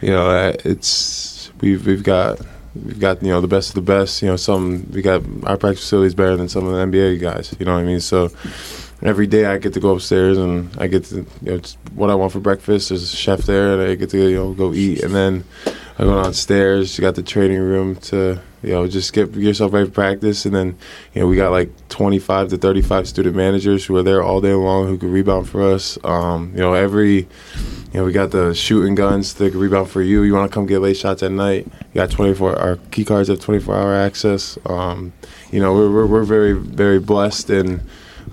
you 0.00 0.10
know, 0.10 0.28
uh, 0.28 0.52
it's 0.64 1.50
we've 1.60 1.86
we've 1.86 2.02
got 2.02 2.40
we've 2.74 3.00
got 3.00 3.22
you 3.22 3.28
know 3.28 3.40
the 3.40 3.48
best 3.48 3.70
of 3.70 3.74
the 3.74 3.82
best. 3.82 4.22
You 4.22 4.28
know, 4.28 4.36
some 4.36 4.88
we 4.92 5.02
got 5.02 5.22
our 5.44 5.56
practice 5.56 5.80
facilities 5.80 6.14
better 6.14 6.36
than 6.36 6.48
some 6.48 6.66
of 6.66 6.72
the 6.72 6.98
NBA 6.98 7.20
guys. 7.20 7.54
You 7.58 7.66
know 7.66 7.74
what 7.74 7.80
I 7.80 7.84
mean? 7.84 8.00
So. 8.00 8.30
Every 9.02 9.26
day 9.26 9.46
I 9.46 9.58
get 9.58 9.74
to 9.74 9.80
go 9.80 9.96
upstairs 9.96 10.38
and 10.38 10.70
I 10.78 10.86
get 10.86 11.04
to 11.06 11.26
you 11.42 11.52
know 11.52 11.60
what 11.94 12.10
I 12.10 12.14
want 12.14 12.32
for 12.32 12.40
breakfast. 12.40 12.90
There's 12.90 13.02
a 13.02 13.16
chef 13.16 13.40
there 13.40 13.72
and 13.72 13.82
I 13.82 13.94
get 13.96 14.10
to 14.10 14.18
you 14.18 14.36
know 14.36 14.52
go 14.52 14.72
eat 14.72 15.02
and 15.02 15.14
then 15.14 15.44
I 15.98 16.04
go 16.04 16.22
downstairs. 16.22 16.96
You 16.96 17.02
got 17.02 17.16
the 17.16 17.22
training 17.22 17.58
room 17.58 17.96
to 17.96 18.40
you 18.62 18.70
know 18.70 18.86
just 18.86 19.12
get 19.12 19.34
yourself 19.34 19.72
ready 19.72 19.86
for 19.86 19.92
practice, 19.92 20.46
and 20.46 20.54
then 20.54 20.78
you 21.14 21.20
know 21.20 21.26
we 21.26 21.36
got 21.36 21.50
like 21.50 21.70
25 21.88 22.48
to 22.50 22.56
35 22.56 23.08
student 23.08 23.36
managers 23.36 23.84
who 23.84 23.96
are 23.96 24.02
there 24.02 24.22
all 24.22 24.40
day 24.40 24.54
long 24.54 24.86
who 24.86 24.96
can 24.96 25.10
rebound 25.12 25.48
for 25.48 25.62
us. 25.62 25.98
Um, 26.04 26.52
you 26.54 26.60
know 26.60 26.74
every 26.74 27.26
you 27.92 28.00
know, 28.00 28.06
we 28.06 28.12
got 28.12 28.30
the 28.30 28.54
shooting 28.54 28.94
guns 28.94 29.34
that 29.34 29.50
can 29.50 29.60
rebound 29.60 29.90
for 29.90 30.00
you. 30.00 30.22
You 30.22 30.32
want 30.32 30.50
to 30.50 30.54
come 30.54 30.64
get 30.64 30.78
late 30.78 30.96
shots 30.96 31.22
at 31.22 31.30
night? 31.30 31.66
You 31.66 31.94
got 31.94 32.10
24. 32.10 32.58
Our 32.58 32.76
key 32.90 33.04
cards 33.04 33.28
have 33.28 33.38
24 33.40 33.76
hour 33.76 33.94
access. 33.94 34.56
Um, 34.64 35.12
you 35.50 35.60
know, 35.60 35.74
we're, 35.74 35.90
we're, 35.90 36.06
we're 36.06 36.24
very 36.24 36.54
very 36.54 36.98
blessed, 36.98 37.50
and 37.50 37.82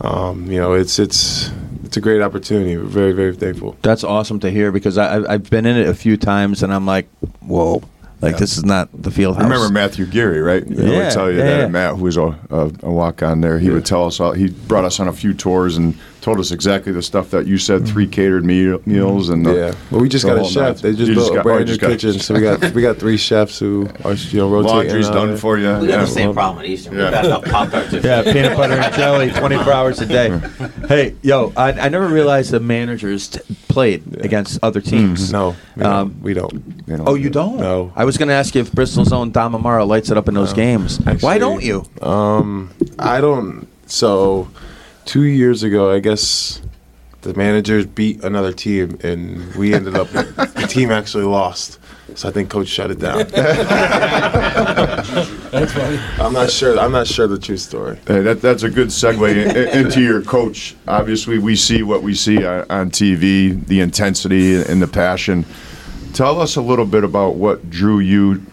um, 0.01 0.49
you 0.51 0.59
know, 0.59 0.73
it's 0.73 0.99
it's 0.99 1.51
it's 1.83 1.97
a 1.97 2.01
great 2.01 2.21
opportunity. 2.21 2.77
We're 2.77 2.83
very 2.83 3.11
very 3.13 3.35
thankful. 3.35 3.75
That's 3.81 4.03
awesome 4.03 4.39
to 4.41 4.49
hear 4.51 4.71
because 4.71 4.97
I, 4.97 5.15
I've- 5.17 5.27
I've 5.27 5.49
been 5.49 5.65
in 5.65 5.77
it 5.77 5.87
a 5.87 5.93
few 5.93 6.17
times 6.17 6.63
and 6.63 6.73
I'm 6.73 6.85
like, 6.85 7.07
whoa, 7.41 7.81
like 8.21 8.37
this 8.37 8.57
is 8.57 8.63
not 8.65 8.89
the 8.93 9.11
field 9.11 9.37
I 9.37 9.41
house. 9.43 9.51
remember 9.51 9.73
Matthew 9.73 10.05
Geary, 10.05 10.41
right? 10.41 10.65
He 10.67 10.75
Yeah, 10.75 10.97
would 11.05 11.11
tell 11.11 11.31
you 11.31 11.37
yeah, 11.39 11.43
that. 11.45 11.59
yeah. 11.61 11.67
Matt, 11.67 11.95
who 11.95 12.03
was 12.03 12.17
a, 12.17 12.37
a, 12.49 12.71
a 12.83 12.91
walk 12.91 13.23
on 13.23 13.41
there, 13.41 13.59
he 13.59 13.69
would 13.69 13.85
tell 13.85 14.05
us. 14.05 14.19
All, 14.19 14.33
he 14.33 14.49
brought 14.49 14.85
us 14.85 14.99
on 14.99 15.07
a 15.07 15.13
few 15.13 15.33
tours 15.33 15.77
and 15.77 15.97
told 16.21 16.39
us 16.39 16.51
exactly 16.51 16.91
the 16.91 17.01
stuff 17.01 17.31
that 17.31 17.47
you 17.47 17.57
said. 17.57 17.87
Three 17.87 18.07
catered 18.07 18.43
meal, 18.45 18.81
meals 18.85 19.29
and 19.29 19.45
the, 19.45 19.53
Yeah, 19.55 19.73
well, 19.91 20.01
we 20.01 20.09
just 20.09 20.25
got 20.25 20.37
a 20.39 20.43
chef. 20.43 20.81
nine. 20.83 20.91
They 20.91 20.97
just 20.97 21.09
You 21.09 21.15
built 21.15 21.31
a 21.31 21.35
got- 21.35 21.39
oh, 21.39 21.43
brand 21.43 21.69
you 21.69 21.75
new 21.75 21.79
kitchen, 21.87 22.19
so 22.19 22.33
we 22.33 22.41
got 22.41 22.71
we 22.73 22.81
got 22.81 22.97
three 22.97 23.17
chefs 23.17 23.57
who 23.59 23.87
are 24.03 24.13
you 24.13 24.39
know 24.39 24.49
rotating. 24.49 24.75
Laundry's 24.77 25.07
in 25.07 25.13
done 25.13 25.37
for 25.37 25.57
you. 25.57 25.67
We 25.77 25.87
got 25.87 25.89
Yeah. 25.89 25.97
the 26.01 26.07
same 26.07 26.33
problem 26.33 26.63
at 26.65 26.69
Eastern. 26.69 26.97
Yeah. 26.97 27.21
We 27.21 27.27
got 27.29 27.45
pop 27.45 27.69
tarts. 27.71 27.93
Yeah, 27.93 28.23
peanut 28.23 28.57
butter 28.57 28.73
and 28.73 28.93
jelly, 28.95 29.31
24 29.31 29.73
hours 29.73 29.99
a 30.01 30.05
day. 30.05 30.39
Hey, 30.89 31.13
yo, 31.21 31.53
I, 31.55 31.71
I 31.73 31.89
never 31.89 32.07
realized 32.07 32.49
the 32.49 32.59
managers 32.59 33.27
t- 33.27 33.41
played 33.67 34.01
against 34.25 34.57
other 34.63 34.81
teams. 34.81 35.31
No, 35.31 35.55
we 35.75 35.83
Um, 35.83 36.09
don't. 36.09 36.21
We 36.23 36.33
don't. 36.33 36.83
You 36.87 36.97
know. 36.97 37.03
Oh, 37.07 37.13
you 37.15 37.29
don't? 37.29 37.57
No. 37.57 37.93
I 37.95 38.05
was 38.05 38.17
going 38.17 38.29
to 38.29 38.33
ask 38.33 38.55
you 38.55 38.61
if 38.61 38.71
Bristol's 38.71 39.13
own 39.13 39.29
Dom 39.29 39.53
Amaro 39.53 39.85
lights 39.87 40.09
it 40.09 40.17
up 40.17 40.27
in 40.27 40.33
those 40.33 40.51
games. 40.53 40.97
Why 41.21 41.37
don't 41.37 41.61
you? 41.63 41.85
Um, 42.01 42.71
I 42.97 43.21
don't. 43.21 43.67
So, 43.85 44.47
two 45.09 45.23
years 45.23 45.63
ago, 45.63 45.91
I 45.91 45.97
guess 45.99 46.61
the 47.21 47.33
managers 47.33 47.87
beat 47.87 48.23
another 48.23 48.53
team, 48.53 48.99
and 49.01 49.55
we 49.55 49.73
ended 49.73 49.95
up. 49.95 50.07
the 50.09 50.67
team 50.69 50.91
actually 50.91 51.23
lost, 51.23 51.79
so 52.13 52.29
I 52.29 52.31
think 52.31 52.51
coach 52.51 52.67
shut 52.67 52.91
it 52.91 52.99
down. 52.99 53.25
That's 55.49 55.73
funny. 55.73 55.97
I'm 56.19 56.31
not 56.31 56.51
sure. 56.51 56.79
I'm 56.79 56.91
not 56.91 57.07
sure 57.07 57.25
the 57.25 57.39
true 57.39 57.57
story. 57.57 57.97
Hey, 58.07 58.21
that, 58.21 58.39
that's 58.41 58.61
a 58.61 58.69
good 58.69 58.89
segue 58.89 59.31
in- 59.31 59.57
in- 59.57 59.85
into 59.85 59.99
your 60.01 60.21
coach. 60.21 60.75
Obviously, 60.87 61.39
we 61.39 61.55
see 61.55 61.81
what 61.81 62.03
we 62.03 62.13
see 62.13 62.45
on, 62.45 62.65
on 62.69 62.91
TV, 62.91 63.65
the 63.65 63.79
intensity 63.81 64.61
and 64.61 64.79
the 64.79 64.87
passion. 64.87 65.43
Tell 66.13 66.39
us 66.39 66.55
a 66.55 66.61
little 66.61 66.85
bit 66.85 67.03
about 67.03 67.33
what 67.35 67.67
drew 67.71 67.97
you 67.99 68.43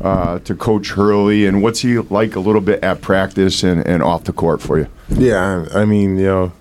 uh, 0.00 0.38
to 0.40 0.54
Coach 0.54 0.90
Hurley, 0.90 1.46
and 1.46 1.62
what's 1.62 1.80
he 1.80 1.98
like 1.98 2.36
a 2.36 2.40
little 2.40 2.60
bit 2.60 2.82
at 2.82 3.00
practice 3.00 3.62
and, 3.62 3.86
and 3.86 4.02
off 4.02 4.24
the 4.24 4.32
court 4.32 4.60
for 4.60 4.78
you? 4.78 4.88
Yeah, 5.08 5.66
I 5.74 5.84
mean, 5.84 6.18
you 6.18 6.26
know, 6.26 6.52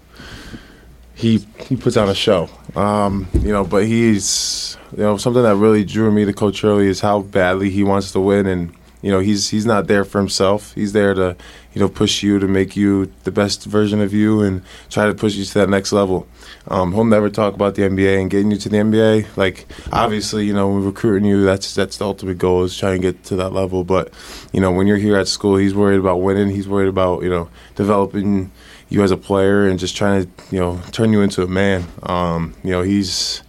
he 1.13 1.45
he 1.67 1.75
puts 1.75 1.97
on 1.97 2.09
a 2.09 2.15
show. 2.15 2.49
Um, 2.75 3.27
you 3.33 3.51
know, 3.51 3.63
but 3.63 3.85
he's 3.85 4.77
you 4.91 5.03
know 5.03 5.17
something 5.17 5.43
that 5.43 5.55
really 5.55 5.83
drew 5.85 6.11
me 6.11 6.25
to 6.25 6.33
Coach 6.33 6.61
Hurley 6.61 6.87
is 6.87 7.01
how 7.01 7.21
badly 7.21 7.69
he 7.69 7.83
wants 7.83 8.11
to 8.11 8.19
win, 8.19 8.45
and 8.45 8.73
you 9.01 9.11
know 9.11 9.19
he's 9.19 9.49
he's 9.49 9.65
not 9.65 9.87
there 9.87 10.05
for 10.05 10.19
himself. 10.19 10.73
He's 10.73 10.93
there 10.93 11.13
to 11.13 11.35
you 11.73 11.81
know 11.81 11.89
push 11.89 12.21
you 12.21 12.39
to 12.39 12.47
make 12.47 12.75
you 12.75 13.11
the 13.23 13.31
best 13.31 13.65
version 13.65 14.01
of 14.01 14.13
you 14.13 14.41
and 14.41 14.61
try 14.89 15.07
to 15.07 15.13
push 15.13 15.35
you 15.35 15.45
to 15.45 15.53
that 15.55 15.69
next 15.69 15.91
level. 15.91 16.27
Um, 16.67 16.93
he'll 16.93 17.05
never 17.05 17.29
talk 17.29 17.53
about 17.53 17.75
the 17.75 17.83
NBA 17.83 18.19
and 18.19 18.29
getting 18.29 18.51
you 18.51 18.57
to 18.57 18.69
the 18.69 18.77
NBA. 18.77 19.37
Like 19.37 19.67
obviously, 19.91 20.45
you 20.45 20.53
know, 20.53 20.67
when 20.67 20.81
we're 20.81 20.87
recruiting 20.87 21.27
you, 21.27 21.43
that's 21.45 21.75
that's 21.75 21.97
the 21.97 22.05
ultimate 22.05 22.37
goal 22.37 22.63
is 22.63 22.77
trying 22.77 23.01
to 23.01 23.11
get 23.11 23.23
to 23.25 23.35
that 23.35 23.51
level. 23.51 23.83
But 23.83 24.13
you 24.51 24.59
know, 24.59 24.71
when 24.71 24.87
you're 24.87 24.97
here 24.97 25.17
at 25.17 25.27
school, 25.27 25.57
he's 25.57 25.75
worried 25.75 25.99
about 25.99 26.17
winning. 26.17 26.49
He's 26.49 26.67
worried 26.67 26.89
about 26.89 27.23
you 27.23 27.29
know 27.29 27.49
developing 27.75 28.51
you 28.89 29.03
as 29.03 29.11
a 29.11 29.17
player 29.17 29.67
and 29.67 29.79
just 29.79 29.95
trying 29.95 30.25
to 30.25 30.29
you 30.51 30.59
know 30.59 30.81
turn 30.91 31.11
you 31.11 31.21
into 31.21 31.43
a 31.43 31.47
man. 31.47 31.85
Um, 32.03 32.55
you 32.63 32.71
know, 32.71 32.81
he's 32.81 33.43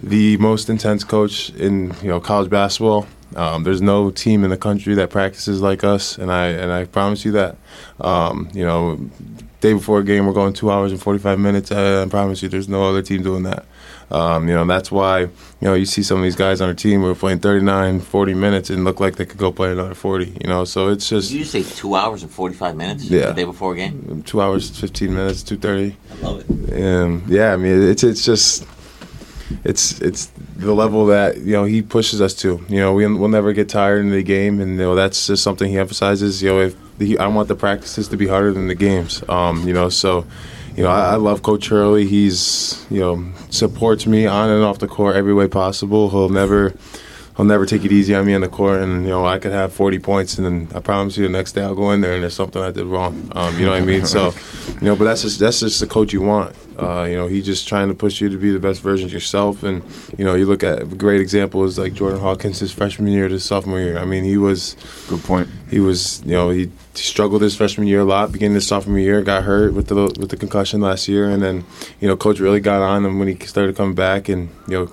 the 0.00 0.36
most 0.38 0.68
intense 0.68 1.04
coach 1.04 1.50
in 1.50 1.94
you 2.02 2.08
know 2.08 2.20
college 2.20 2.50
basketball. 2.50 3.06
Um, 3.36 3.64
there's 3.64 3.82
no 3.82 4.10
team 4.10 4.44
in 4.44 4.50
the 4.50 4.56
country 4.56 4.94
that 4.94 5.10
practices 5.10 5.60
like 5.60 5.82
us, 5.82 6.18
and 6.18 6.30
I 6.30 6.46
and 6.46 6.70
I 6.72 6.84
promise 6.84 7.24
you 7.24 7.32
that. 7.32 7.56
Um, 8.00 8.48
you 8.52 8.64
know, 8.64 9.10
day 9.64 9.72
before 9.72 10.00
a 10.00 10.04
game, 10.04 10.26
we're 10.26 10.34
going 10.34 10.52
two 10.52 10.70
hours 10.70 10.92
and 10.92 11.00
45 11.00 11.38
minutes. 11.38 11.72
I, 11.72 12.02
I 12.02 12.06
promise 12.06 12.42
you, 12.42 12.50
there's 12.50 12.68
no 12.68 12.84
other 12.86 13.00
team 13.00 13.22
doing 13.22 13.44
that. 13.44 13.64
Um, 14.10 14.46
you 14.46 14.54
know, 14.54 14.66
that's 14.66 14.92
why 14.92 15.20
you 15.20 15.28
know 15.62 15.72
you 15.72 15.86
see 15.86 16.02
some 16.02 16.18
of 16.18 16.22
these 16.22 16.36
guys 16.36 16.60
on 16.60 16.68
our 16.68 16.74
team 16.74 17.00
who 17.00 17.06
are 17.08 17.14
playing 17.14 17.38
39, 17.38 18.00
40 18.00 18.34
minutes 18.34 18.68
and 18.68 18.84
look 18.84 19.00
like 19.00 19.16
they 19.16 19.24
could 19.24 19.38
go 19.38 19.50
play 19.50 19.72
another 19.72 19.94
40. 19.94 20.36
You 20.42 20.48
know, 20.48 20.66
so 20.66 20.88
it's 20.88 21.08
just 21.08 21.30
Did 21.30 21.38
you 21.38 21.44
say 21.46 21.62
two 21.62 21.94
hours 21.96 22.22
and 22.22 22.30
45 22.30 22.76
minutes 22.76 23.04
Yeah. 23.04 23.28
the 23.28 23.32
day 23.32 23.44
before 23.44 23.72
a 23.72 23.76
game? 23.76 24.22
two 24.26 24.42
hours, 24.42 24.68
15 24.78 25.14
minutes, 25.14 25.42
2:30. 25.42 25.96
I 26.12 26.26
love 26.26 26.44
it. 26.44 26.84
Um, 26.84 27.24
yeah, 27.26 27.54
I 27.54 27.56
mean, 27.56 27.82
it's 27.82 28.04
it's 28.04 28.24
just 28.24 28.66
it's 29.62 30.00
it's 30.00 30.26
the 30.56 30.74
level 30.74 31.06
that 31.06 31.38
you 31.38 31.52
know 31.52 31.64
he 31.64 31.82
pushes 31.82 32.20
us 32.20 32.34
to. 32.34 32.64
You 32.68 32.80
know, 32.80 32.92
we 32.92 33.06
we'll 33.06 33.28
never 33.28 33.52
get 33.52 33.68
tired 33.68 34.00
in 34.00 34.10
the 34.10 34.22
game, 34.22 34.60
and 34.60 34.72
you 34.72 34.78
know 34.78 34.94
that's 34.94 35.26
just 35.26 35.42
something 35.42 35.70
he 35.70 35.78
emphasizes. 35.78 36.42
You 36.42 36.50
know, 36.50 36.60
if 36.60 36.76
I 37.18 37.26
want 37.26 37.48
the 37.48 37.54
practices 37.54 38.08
to 38.08 38.16
be 38.16 38.26
harder 38.26 38.52
than 38.52 38.68
the 38.68 38.74
games. 38.74 39.22
Um, 39.28 39.66
you 39.66 39.74
know, 39.74 39.88
so 39.88 40.26
you 40.76 40.82
know 40.82 40.90
I, 40.90 41.12
I 41.12 41.14
love 41.16 41.42
Coach 41.42 41.68
Hurley. 41.68 42.06
He's 42.06 42.84
you 42.90 43.00
know 43.00 43.32
supports 43.50 44.06
me 44.06 44.26
on 44.26 44.50
and 44.50 44.64
off 44.64 44.78
the 44.78 44.88
court 44.88 45.16
every 45.16 45.34
way 45.34 45.48
possible. 45.48 46.10
He'll 46.10 46.28
never. 46.28 46.74
He'll 47.36 47.44
never 47.44 47.66
take 47.66 47.84
it 47.84 47.90
easy 47.90 48.14
on 48.14 48.26
me 48.26 48.34
on 48.34 48.42
the 48.42 48.48
court, 48.48 48.80
and 48.80 49.02
you 49.04 49.10
know 49.10 49.26
I 49.26 49.40
could 49.40 49.50
have 49.50 49.72
40 49.72 49.98
points, 49.98 50.38
and 50.38 50.46
then 50.46 50.68
I 50.76 50.80
promise 50.80 51.16
you 51.16 51.24
the 51.24 51.32
next 51.32 51.52
day 51.52 51.62
I'll 51.62 51.74
go 51.74 51.90
in 51.90 52.00
there 52.00 52.14
and 52.14 52.22
there's 52.22 52.34
something 52.34 52.62
I 52.62 52.70
did 52.70 52.86
wrong. 52.86 53.28
Um, 53.32 53.58
you 53.58 53.64
know 53.66 53.72
what 53.72 53.82
I 53.82 53.84
mean? 53.84 54.06
So, 54.06 54.32
you 54.80 54.86
know, 54.86 54.94
but 54.94 55.04
that's 55.04 55.22
just 55.22 55.40
that's 55.40 55.58
just 55.58 55.80
the 55.80 55.86
coach 55.88 56.12
you 56.12 56.20
want. 56.22 56.54
Uh, 56.78 57.04
you 57.04 57.16
know, 57.16 57.26
he's 57.26 57.44
just 57.44 57.66
trying 57.68 57.88
to 57.88 57.94
push 57.94 58.20
you 58.20 58.28
to 58.28 58.36
be 58.36 58.50
the 58.52 58.58
best 58.60 58.80
version 58.82 59.06
of 59.06 59.12
yourself. 59.12 59.62
And 59.64 59.82
you 60.16 60.24
know, 60.24 60.34
you 60.34 60.46
look 60.46 60.62
at 60.62 60.82
a 60.82 60.84
great 60.84 61.20
example 61.20 61.64
is 61.64 61.76
like 61.76 61.92
Jordan 61.92 62.20
Hawkins, 62.20 62.60
his 62.60 62.70
freshman 62.72 63.10
year 63.12 63.28
to 63.28 63.40
sophomore 63.40 63.80
year. 63.80 63.98
I 63.98 64.04
mean, 64.04 64.22
he 64.22 64.36
was 64.36 64.76
Good 65.08 65.22
point. 65.24 65.48
he 65.70 65.80
was 65.80 66.22
you 66.24 66.32
know 66.32 66.50
he 66.50 66.70
struggled 66.94 67.42
his 67.42 67.56
freshman 67.56 67.88
year 67.88 68.00
a 68.00 68.04
lot 68.04 68.30
beginning 68.30 68.54
his 68.54 68.66
sophomore 68.68 68.98
year 69.00 69.20
got 69.22 69.42
hurt 69.42 69.74
with 69.74 69.88
the 69.88 69.94
with 70.20 70.30
the 70.30 70.36
concussion 70.36 70.80
last 70.80 71.08
year 71.08 71.28
and 71.28 71.42
then 71.42 71.64
you 72.00 72.06
know 72.06 72.16
coach 72.16 72.38
really 72.38 72.60
got 72.60 72.80
on 72.80 73.04
him 73.04 73.18
when 73.18 73.26
he 73.26 73.34
started 73.46 73.74
coming 73.74 73.94
back 73.96 74.28
and 74.28 74.48
you 74.68 74.74
know 74.78 74.92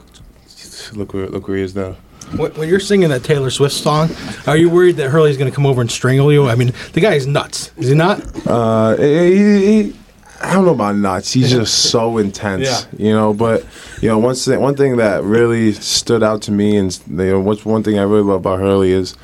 look 0.93 1.13
where 1.13 1.27
look 1.27 1.47
where 1.47 1.57
he 1.57 1.63
is 1.63 1.75
now 1.75 1.95
When 2.37 2.51
when 2.53 2.69
you're 2.69 2.79
singing 2.79 3.09
that 3.09 3.23
Taylor 3.23 3.49
Swift 3.49 3.75
song, 3.75 4.09
are 4.47 4.55
you 4.57 4.69
worried 4.69 4.95
that 4.97 5.09
Hurley's 5.09 5.37
going 5.37 5.49
to 5.51 5.55
come 5.55 5.65
over 5.65 5.81
and 5.81 5.91
strangle 5.91 6.31
you? 6.31 6.47
I 6.47 6.55
mean, 6.55 6.71
the 6.93 7.01
guy 7.01 7.13
is 7.15 7.27
nuts. 7.27 7.71
Is 7.77 7.89
he 7.89 7.95
not? 7.95 8.21
Uh, 8.47 8.95
he, 8.97 9.83
he, 9.83 9.95
I 10.41 10.53
don't 10.53 10.65
know 10.65 10.71
about 10.73 10.95
nuts. 10.95 11.33
He's 11.33 11.49
just 11.59 11.89
so 11.91 12.17
intense, 12.17 12.67
Yeah. 12.67 12.81
you 12.97 13.13
know. 13.13 13.33
But 13.33 13.65
you 14.01 14.07
know, 14.09 14.17
one 14.17 14.35
thing, 14.35 14.59
one 14.59 14.75
thing 14.75 14.97
that 14.97 15.23
really 15.23 15.73
stood 15.73 16.23
out 16.23 16.41
to 16.43 16.51
me, 16.51 16.77
and 16.77 16.97
you 17.07 17.15
know, 17.31 17.39
what's 17.39 17.65
one 17.65 17.83
thing 17.83 17.99
I 17.99 18.03
really 18.03 18.23
love 18.23 18.39
about 18.41 18.59
Hurley 18.59 18.91
is, 18.91 19.15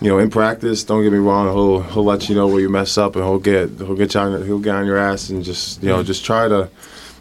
you 0.00 0.08
know, 0.08 0.18
in 0.18 0.30
practice. 0.30 0.84
Don't 0.84 1.02
get 1.02 1.12
me 1.12 1.18
wrong. 1.18 1.46
He'll 1.52 1.80
he'll 1.82 2.04
let 2.04 2.28
you 2.28 2.34
know 2.34 2.46
where 2.46 2.60
you 2.60 2.68
mess 2.68 2.96
up, 2.96 3.16
and 3.16 3.24
he'll 3.24 3.38
get 3.38 3.70
he'll 3.78 3.94
get 3.96 4.14
you 4.14 4.20
on 4.20 4.44
he'll 4.46 4.58
get 4.60 4.74
on 4.76 4.86
your 4.86 4.96
ass, 4.98 5.28
and 5.28 5.42
just 5.44 5.82
you 5.82 5.88
know, 5.88 6.02
just 6.02 6.24
try 6.24 6.46
to. 6.48 6.68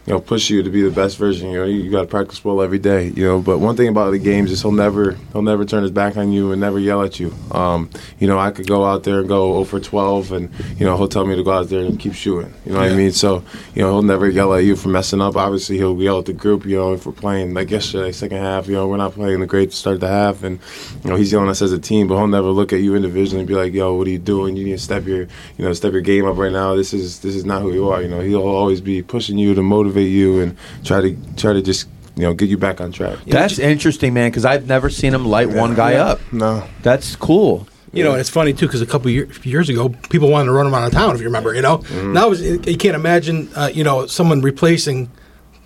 You 0.05 0.13
know, 0.13 0.19
push 0.19 0.49
you 0.49 0.61
to 0.63 0.69
be 0.69 0.81
the 0.81 0.91
best 0.91 1.17
version. 1.17 1.49
You 1.49 1.59
know, 1.59 1.65
you, 1.65 1.77
you 1.77 1.89
got 1.89 2.01
to 2.01 2.07
practice 2.07 2.43
well 2.43 2.61
every 2.61 2.79
day. 2.79 3.07
You 3.15 3.23
know, 3.23 3.39
but 3.39 3.59
one 3.59 3.77
thing 3.77 3.87
about 3.87 4.11
the 4.11 4.19
games 4.19 4.51
is 4.51 4.61
he'll 4.61 4.73
never 4.73 5.13
he'll 5.31 5.41
never 5.41 5.63
turn 5.63 5.81
his 5.81 5.91
back 5.91 6.17
on 6.17 6.33
you 6.33 6.51
and 6.51 6.59
never 6.59 6.77
yell 6.77 7.01
at 7.03 7.21
you. 7.21 7.33
Um, 7.51 7.89
you 8.19 8.27
know, 8.27 8.37
I 8.37 8.51
could 8.51 8.67
go 8.67 8.83
out 8.83 9.03
there 9.03 9.19
and 9.19 9.29
go 9.29 9.53
0 9.53 9.63
for 9.63 9.79
12, 9.79 10.31
and 10.33 10.49
you 10.77 10.85
know 10.85 10.97
he'll 10.97 11.07
tell 11.07 11.25
me 11.25 11.37
to 11.37 11.43
go 11.43 11.51
out 11.51 11.69
there 11.69 11.85
and 11.85 11.97
keep 11.97 12.13
shooting. 12.13 12.53
You 12.65 12.73
know 12.73 12.79
what 12.79 12.91
I 12.91 12.95
mean? 12.95 13.13
So 13.13 13.45
you 13.75 13.81
know 13.81 13.91
he'll 13.91 14.01
never 14.01 14.27
yell 14.27 14.53
at 14.53 14.65
you 14.65 14.75
for 14.75 14.89
messing 14.89 15.21
up. 15.21 15.37
Obviously, 15.37 15.77
he'll 15.77 16.01
yell 16.01 16.19
at 16.19 16.25
the 16.25 16.33
group. 16.33 16.65
You 16.65 16.75
know, 16.75 16.93
if 16.93 17.05
we're 17.05 17.13
playing 17.13 17.53
like 17.53 17.71
yesterday, 17.71 18.11
second 18.11 18.39
half, 18.39 18.67
you 18.67 18.73
know, 18.73 18.89
we're 18.89 18.97
not 18.97 19.13
playing 19.13 19.39
the 19.39 19.47
great 19.47 19.71
to 19.71 19.77
start 19.77 20.01
the 20.01 20.09
half, 20.09 20.43
and 20.43 20.59
you 21.01 21.09
know 21.09 21.15
he's 21.15 21.31
yelling 21.31 21.47
at 21.47 21.51
us 21.51 21.61
as 21.61 21.71
a 21.71 21.79
team, 21.79 22.09
but 22.09 22.17
he'll 22.17 22.27
never 22.27 22.49
look 22.49 22.73
at 22.73 22.81
you 22.81 22.95
individually 22.95 23.39
and 23.39 23.47
be 23.47 23.55
like, 23.55 23.71
"Yo, 23.71 23.95
what 23.95 24.07
are 24.07 24.11
you 24.11 24.19
doing? 24.19 24.57
You 24.57 24.65
need 24.65 24.71
to 24.71 24.79
step 24.79 25.05
your 25.05 25.21
you 25.21 25.65
know 25.65 25.71
step 25.71 25.93
your 25.93 26.01
game 26.01 26.25
up 26.25 26.35
right 26.35 26.51
now. 26.51 26.75
This 26.75 26.93
is 26.93 27.19
this 27.19 27.35
is 27.35 27.45
not 27.45 27.61
who 27.61 27.71
you 27.71 27.87
are." 27.89 28.01
You 28.01 28.09
know, 28.09 28.19
he'll 28.19 28.41
always 28.41 28.81
be 28.81 29.01
pushing 29.01 29.37
you 29.37 29.53
to 29.53 29.61
motivate 29.61 29.92
you 30.01 30.39
and 30.41 30.57
try 30.83 31.01
to 31.01 31.15
try 31.37 31.53
to 31.53 31.61
just 31.61 31.87
you 32.15 32.23
know 32.23 32.33
get 32.33 32.49
you 32.49 32.57
back 32.57 32.81
on 32.81 32.91
track. 32.91 33.19
That's 33.27 33.59
interesting, 33.59 34.13
man, 34.13 34.29
because 34.31 34.45
I've 34.45 34.67
never 34.67 34.89
seen 34.89 35.13
him 35.13 35.25
light 35.25 35.49
one 35.49 35.75
guy 35.75 35.93
Yeah. 35.93 36.05
up. 36.05 36.33
No. 36.33 36.63
That's 36.81 37.15
cool. 37.15 37.67
You 37.91 38.03
know, 38.03 38.11
and 38.11 38.19
it's 38.19 38.29
funny 38.29 38.53
too 38.53 38.65
because 38.65 38.81
a 38.81 38.87
couple 38.87 39.11
year, 39.11 39.27
years 39.43 39.69
ago, 39.69 39.89
people 40.09 40.29
wanted 40.31 40.45
to 40.47 40.51
run 40.51 40.65
him 40.65 40.73
out 40.73 40.83
of 40.87 40.91
town. 40.93 41.13
If 41.13 41.21
you 41.21 41.27
remember, 41.27 41.53
you 41.53 41.61
know, 41.61 41.77
Mm-hmm. 41.77 42.13
now 42.13 42.31
it's- 42.31 42.67
you 42.67 42.75
can't 42.77 42.95
imagine, 42.95 43.49
uh, 43.55 43.69
you 43.71 43.83
know, 43.83 44.07
someone 44.07 44.41
replacing, 44.41 45.11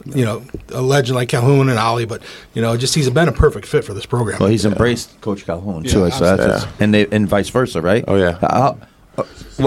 you 0.05 0.25
know, 0.25 0.43
a 0.73 0.81
legend 0.81 1.15
like 1.15 1.29
Calhoun 1.29 1.69
and 1.69 1.79
Ollie. 1.79 2.03
But 2.05 2.21
you 2.53 2.61
know, 2.61 2.75
just 2.75 2.95
he's 2.95 3.09
been 3.09 3.29
a 3.29 3.31
perfect 3.31 3.65
fit 3.65 3.85
for 3.85 3.93
this 3.93 4.05
program. 4.05 4.39
Well, 4.39 4.49
he's 4.49 4.65
embraced 4.65 5.21
Coach 5.21 5.45
Calhoun 5.45 5.83
too, 5.83 5.89
so 5.89 6.03
that's 6.09 6.21
absolutely. 6.21 6.69
and 6.83 6.93
they 6.93 7.07
and 7.07 7.27
vice 7.29 7.47
versa, 7.49 7.81
right? 7.81 8.03
Oh, 8.07 8.15
yeah. 8.17 8.37
Uh, 8.41 8.73
uh, 9.17 9.23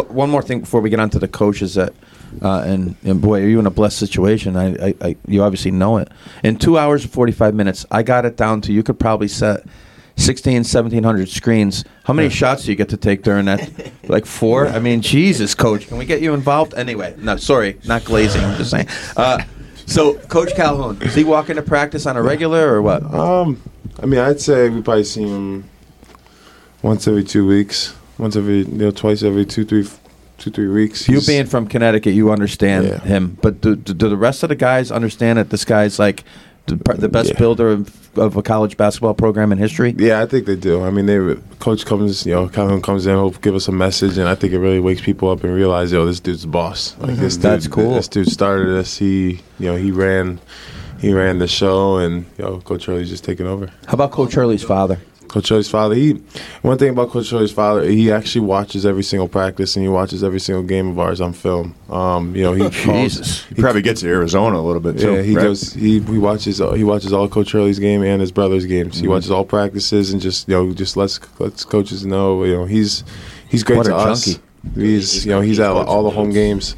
one 0.08 0.28
more 0.30 0.42
thing 0.42 0.60
before 0.60 0.80
we 0.82 0.90
get 0.90 1.00
on 1.00 1.08
to 1.10 1.18
the 1.18 1.28
coaches 1.28 1.74
that. 1.76 1.92
Uh, 2.42 2.60
and, 2.60 2.96
and 3.04 3.20
boy, 3.20 3.42
are 3.42 3.48
you 3.48 3.58
in 3.58 3.66
a 3.66 3.70
blessed 3.70 3.98
situation? 3.98 4.56
I, 4.56 4.88
I, 4.88 4.94
I, 5.00 5.16
you 5.26 5.42
obviously 5.42 5.70
know 5.70 5.98
it. 5.98 6.08
In 6.44 6.56
two 6.56 6.78
hours 6.78 7.02
and 7.02 7.12
forty-five 7.12 7.54
minutes, 7.54 7.86
I 7.90 8.02
got 8.02 8.24
it 8.24 8.36
down 8.36 8.60
to 8.62 8.72
you 8.72 8.82
could 8.82 8.98
probably 8.98 9.28
set 9.28 9.64
16, 10.16 10.54
1700 10.58 11.28
screens. 11.28 11.84
How 12.04 12.12
many 12.12 12.28
shots 12.28 12.64
do 12.64 12.70
you 12.70 12.76
get 12.76 12.90
to 12.90 12.96
take 12.96 13.22
during 13.22 13.46
that? 13.46 13.70
Like 14.08 14.26
four? 14.26 14.66
I 14.66 14.80
mean, 14.80 15.02
Jesus, 15.02 15.54
coach, 15.54 15.86
can 15.86 15.96
we 15.96 16.04
get 16.04 16.20
you 16.20 16.34
involved? 16.34 16.74
Anyway, 16.74 17.14
no, 17.18 17.36
sorry, 17.36 17.78
not 17.86 18.04
glazing. 18.04 18.42
I'm 18.42 18.56
just 18.56 18.72
saying. 18.72 18.88
Uh, 19.16 19.40
so, 19.86 20.14
Coach 20.14 20.52
Calhoun, 20.56 20.98
does 20.98 21.14
he 21.14 21.22
walk 21.22 21.48
into 21.48 21.62
practice 21.62 22.06
on 22.06 22.16
a 22.16 22.22
regular 22.22 22.74
or 22.74 22.82
what? 22.82 23.02
Um, 23.14 23.62
I 24.02 24.06
mean, 24.06 24.18
I'd 24.18 24.40
say 24.40 24.68
we 24.68 24.82
probably 24.82 25.04
see 25.04 25.22
him 25.22 25.64
once 26.82 27.06
every 27.06 27.22
two 27.22 27.46
weeks, 27.46 27.94
once 28.18 28.34
every, 28.34 28.58
you 28.58 28.78
know, 28.78 28.90
twice 28.90 29.22
every 29.22 29.46
two, 29.46 29.64
three, 29.64 29.86
two, 30.40 30.50
three 30.50 30.68
weeks. 30.68 31.08
You 31.08 31.20
being 31.20 31.46
from 31.46 31.66
Connecticut, 31.68 32.14
you 32.14 32.32
understand 32.32 32.86
Yeah. 32.86 32.98
him, 33.00 33.38
but 33.40 33.60
do, 33.60 33.76
do, 33.76 33.94
do 33.94 34.08
the 34.08 34.16
rest 34.16 34.42
of 34.42 34.48
the 34.48 34.56
guys 34.56 34.90
understand 34.90 35.38
that 35.38 35.50
this 35.50 35.64
guy's 35.64 35.98
like 35.98 36.24
the, 36.66 36.76
the 36.98 37.08
best 37.08 37.30
Yeah. 37.30 37.38
builder 37.38 37.68
of, 37.70 38.18
of 38.18 38.36
a 38.36 38.42
college 38.42 38.76
basketball 38.76 39.14
program 39.14 39.52
in 39.52 39.58
history? 39.58 39.94
Yeah, 39.98 40.20
I 40.20 40.26
think 40.26 40.46
they 40.46 40.56
do. 40.56 40.82
I 40.84 40.90
mean, 40.90 41.06
they 41.06 41.36
coach 41.58 41.84
comes, 41.86 42.24
you 42.26 42.32
know, 42.34 42.48
Calhoun 42.48 42.80
comes 42.82 43.06
in, 43.06 43.12
he'll 43.14 43.30
give 43.30 43.54
us 43.54 43.68
a 43.68 43.72
message, 43.72 44.18
and 44.18 44.28
I 44.28 44.34
think 44.34 44.52
it 44.52 44.58
really 44.58 44.80
wakes 44.80 45.00
people 45.02 45.30
up 45.30 45.44
and 45.44 45.54
realize, 45.54 45.92
yo, 45.92 46.04
this 46.06 46.20
dude's 46.20 46.46
boss. 46.46 46.96
Like 46.98 47.16
this 47.16 47.36
dude, 47.36 47.44
Mm-hmm. 47.44 47.52
That's 47.52 47.68
cool. 47.68 47.94
This 47.94 48.08
dude 48.08 48.28
started 48.28 48.76
us. 48.76 48.96
He, 48.96 49.40
you 49.58 49.66
know, 49.66 49.76
he 49.76 49.90
ran, 49.90 50.40
he 51.00 51.12
ran 51.12 51.38
the 51.38 51.48
show, 51.48 51.96
and 51.98 52.24
yo, 52.38 52.60
Coach 52.60 52.86
Hurley's 52.86 53.08
just 53.10 53.24
taking 53.24 53.46
over. 53.46 53.66
How 53.86 53.94
about 53.94 54.10
Coach 54.12 54.34
Hurley's 54.34 54.62
father? 54.64 54.98
Coach 55.30 55.48
Hurley's 55.48 55.70
father, 55.70 55.94
he 55.94 56.20
one 56.62 56.76
thing 56.76 56.90
about 56.90 57.10
Coach 57.10 57.30
Hurley's 57.30 57.52
father, 57.52 57.84
he 57.88 58.10
actually 58.10 58.40
watches 58.46 58.84
every 58.84 59.04
single 59.04 59.28
practice 59.28 59.76
and 59.76 59.84
he 59.84 59.88
watches 59.88 60.24
every 60.24 60.40
single 60.40 60.64
game 60.64 60.88
of 60.88 60.98
ours 60.98 61.20
on 61.20 61.32
film. 61.32 61.74
Um, 61.88 62.34
you 62.34 62.42
know, 62.42 62.52
he 62.52 62.62
calls, 62.84 63.14
Jesus. 63.14 63.44
He 63.44 63.54
probably 63.54 63.80
gets 63.82 64.00
to 64.00 64.08
Arizona 64.08 64.58
a 64.58 64.60
little 64.60 64.80
bit 64.82 64.98
too. 64.98 65.14
yeah, 65.14 65.22
he 65.22 65.36
right? 65.36 65.42
goes. 65.44 65.72
He 65.72 66.00
he 66.00 66.18
watches. 66.18 66.60
uh, 66.60 66.72
He 66.72 66.82
watches 66.84 67.12
all 67.12 67.28
Coach 67.28 67.52
Hurley's 67.52 67.78
game 67.78 68.02
and 68.02 68.20
his 68.20 68.32
brother's 68.32 68.66
games. 68.66 68.96
Mm-hmm. 68.96 69.04
He 69.04 69.08
watches 69.08 69.30
all 69.30 69.44
practices 69.44 70.12
and 70.12 70.20
just 70.20 70.48
you 70.48 70.54
know 70.54 70.72
just 70.74 70.96
lets 70.96 71.20
lets 71.40 71.64
coaches 71.64 72.04
know. 72.04 72.42
You 72.44 72.54
know 72.56 72.64
he's 72.64 73.04
he's 73.48 73.62
great 73.62 73.76
What 73.78 73.86
to 73.86 73.94
a 73.94 73.98
us. 73.98 74.24
junkie. 74.26 74.42
He's 74.74 75.24
you 75.24 75.30
know 75.30 75.40
he's 75.40 75.58
at 75.60 75.70
all 75.70 76.02
the 76.02 76.10
home 76.10 76.30
games. 76.32 76.74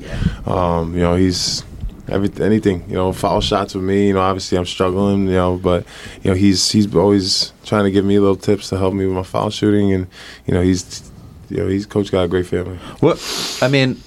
Um, 0.46 0.94
you 0.94 1.00
know 1.00 1.14
he's 1.16 1.64
every 2.08 2.30
anything. 2.44 2.84
You 2.88 2.94
know 2.94 3.12
foul 3.12 3.40
shots 3.40 3.74
with 3.74 3.84
me. 3.84 4.08
You 4.08 4.14
know 4.14 4.20
obviously 4.20 4.58
I'm 4.58 4.66
struggling. 4.66 5.26
You 5.26 5.32
know 5.34 5.56
but 5.56 5.86
you 6.22 6.30
know 6.30 6.36
he's 6.36 6.70
he's 6.70 6.94
always 6.94 7.52
trying 7.64 7.84
to 7.84 7.90
give 7.90 8.04
me 8.04 8.18
little 8.18 8.36
tips 8.36 8.68
to 8.70 8.78
help 8.78 8.94
me 8.94 9.06
with 9.06 9.14
my 9.14 9.22
foul 9.22 9.50
shooting 9.50 9.92
and 9.92 10.06
you 10.46 10.54
know 10.54 10.62
he's 10.62 11.10
you 11.48 11.58
know 11.58 11.68
he's 11.68 11.86
coach 11.86 12.10
got 12.10 12.22
a 12.22 12.28
great 12.28 12.46
family. 12.46 12.76
What? 13.00 13.18
I 13.60 13.68
mean, 13.68 14.00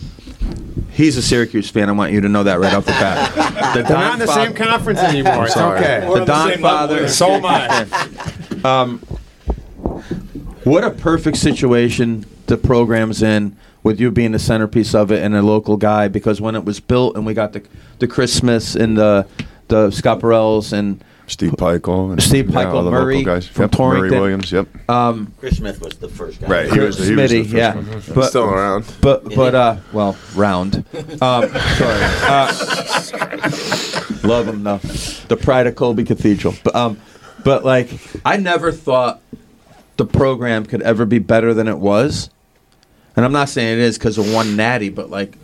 he's 0.91 1.15
a 1.17 1.21
Syracuse 1.21 1.69
fan. 1.69 1.89
I 1.89 1.91
want 1.91 2.11
you 2.11 2.21
to 2.21 2.29
know 2.29 2.43
that 2.43 2.59
right 2.59 2.73
off 2.73 2.85
the 2.85 2.91
bat. 2.93 3.73
The 3.75 3.83
They're 3.83 3.97
not 3.97 4.13
in 4.13 4.19
the 4.19 4.25
Don 4.25 4.35
same 4.35 4.53
conference 4.53 4.99
anymore. 4.99 5.45
It's 5.45 5.53
sorry. 5.53 5.79
okay. 5.79 6.07
We're 6.07 6.25
The 6.25 6.33
on 6.33 6.49
the 6.49 6.55
Don 6.55 6.61
father. 6.61 7.07
So 7.07 7.27
am 7.31 7.45
I. 7.45 8.09
Um, 8.65 8.97
what 10.63 10.83
a 10.83 10.89
perfect 10.89 11.37
situation 11.37 12.25
the 12.47 12.57
program's 12.57 13.21
in 13.21 13.55
with 13.85 13.99
you 13.99 14.09
being 14.09 14.31
the 14.31 14.39
centerpiece 14.39 14.95
of 14.95 15.11
it 15.11 15.23
and 15.23 15.35
a 15.35 15.41
local 15.43 15.77
guy 15.77 16.07
because 16.07 16.41
when 16.41 16.55
it 16.55 16.65
was 16.65 16.79
built 16.79 17.15
and 17.15 17.23
we 17.25 17.33
got 17.35 17.53
the 17.53 17.61
the 17.99 18.07
Chris 18.07 18.33
Smiths 18.33 18.75
and 18.75 18.97
the 18.97 19.27
the 19.67 19.91
Scott 19.91 20.19
Burrells 20.19 20.73
and 20.73 21.03
Steve 21.27 21.51
Pikiell 21.51 22.11
and 22.11 22.21
Steve 22.21 22.49
yeah, 22.49 22.65
Pikiell, 22.65 22.73
all 22.73 22.83
the 22.83 22.89
Murray 22.91 23.17
local 23.17 23.33
guys. 23.35 23.47
from 23.47 23.63
yep, 23.63 23.71
Torrington. 23.71 24.09
Murray 24.09 24.19
Williams. 24.19 24.51
Yep. 24.51 24.89
um, 24.89 25.31
Chris 25.39 25.57
Smith 25.57 25.81
was 25.81 25.93
the 25.97 26.09
first 26.09 26.41
guy. 26.41 26.47
Right. 26.47 26.71
He 26.73 26.79
was, 26.79 26.97
the- 26.97 27.05
he 27.05 27.15
was 27.15 27.29
the 27.31 27.37
Smitty, 27.37 27.43
first 27.43 27.53
yeah, 27.55 27.75
one. 27.75 28.01
but 28.15 28.29
Still 28.29 28.43
around. 28.49 28.91
but 29.01 29.23
but 29.35 29.53
uh, 29.55 29.77
well, 29.93 30.17
round. 30.35 30.83
Um, 31.21 31.49
sorry. 31.49 32.01
Uh, 32.27 32.53
love 34.23 34.47
him 34.47 34.63
though. 34.63 34.77
The 35.27 35.37
pride 35.39 35.67
of 35.67 35.75
Kolbe 35.75 36.05
Cathedral. 36.05 36.55
But 36.63 36.75
um, 36.75 36.99
but 37.43 37.63
like 37.63 37.89
I 38.25 38.37
never 38.37 38.71
thought 38.71 39.21
the 39.97 40.05
program 40.05 40.65
could 40.65 40.81
ever 40.81 41.05
be 41.05 41.19
better 41.19 41.53
than 41.53 41.67
it 41.67 41.77
was, 41.79 42.29
and 43.15 43.25
I'm 43.25 43.31
not 43.31 43.49
saying 43.49 43.79
it 43.79 43.83
is 43.83 43.97
because 43.97 44.17
of 44.17 44.31
one 44.33 44.55
natty, 44.55 44.89
but 44.89 45.09
like 45.09 45.37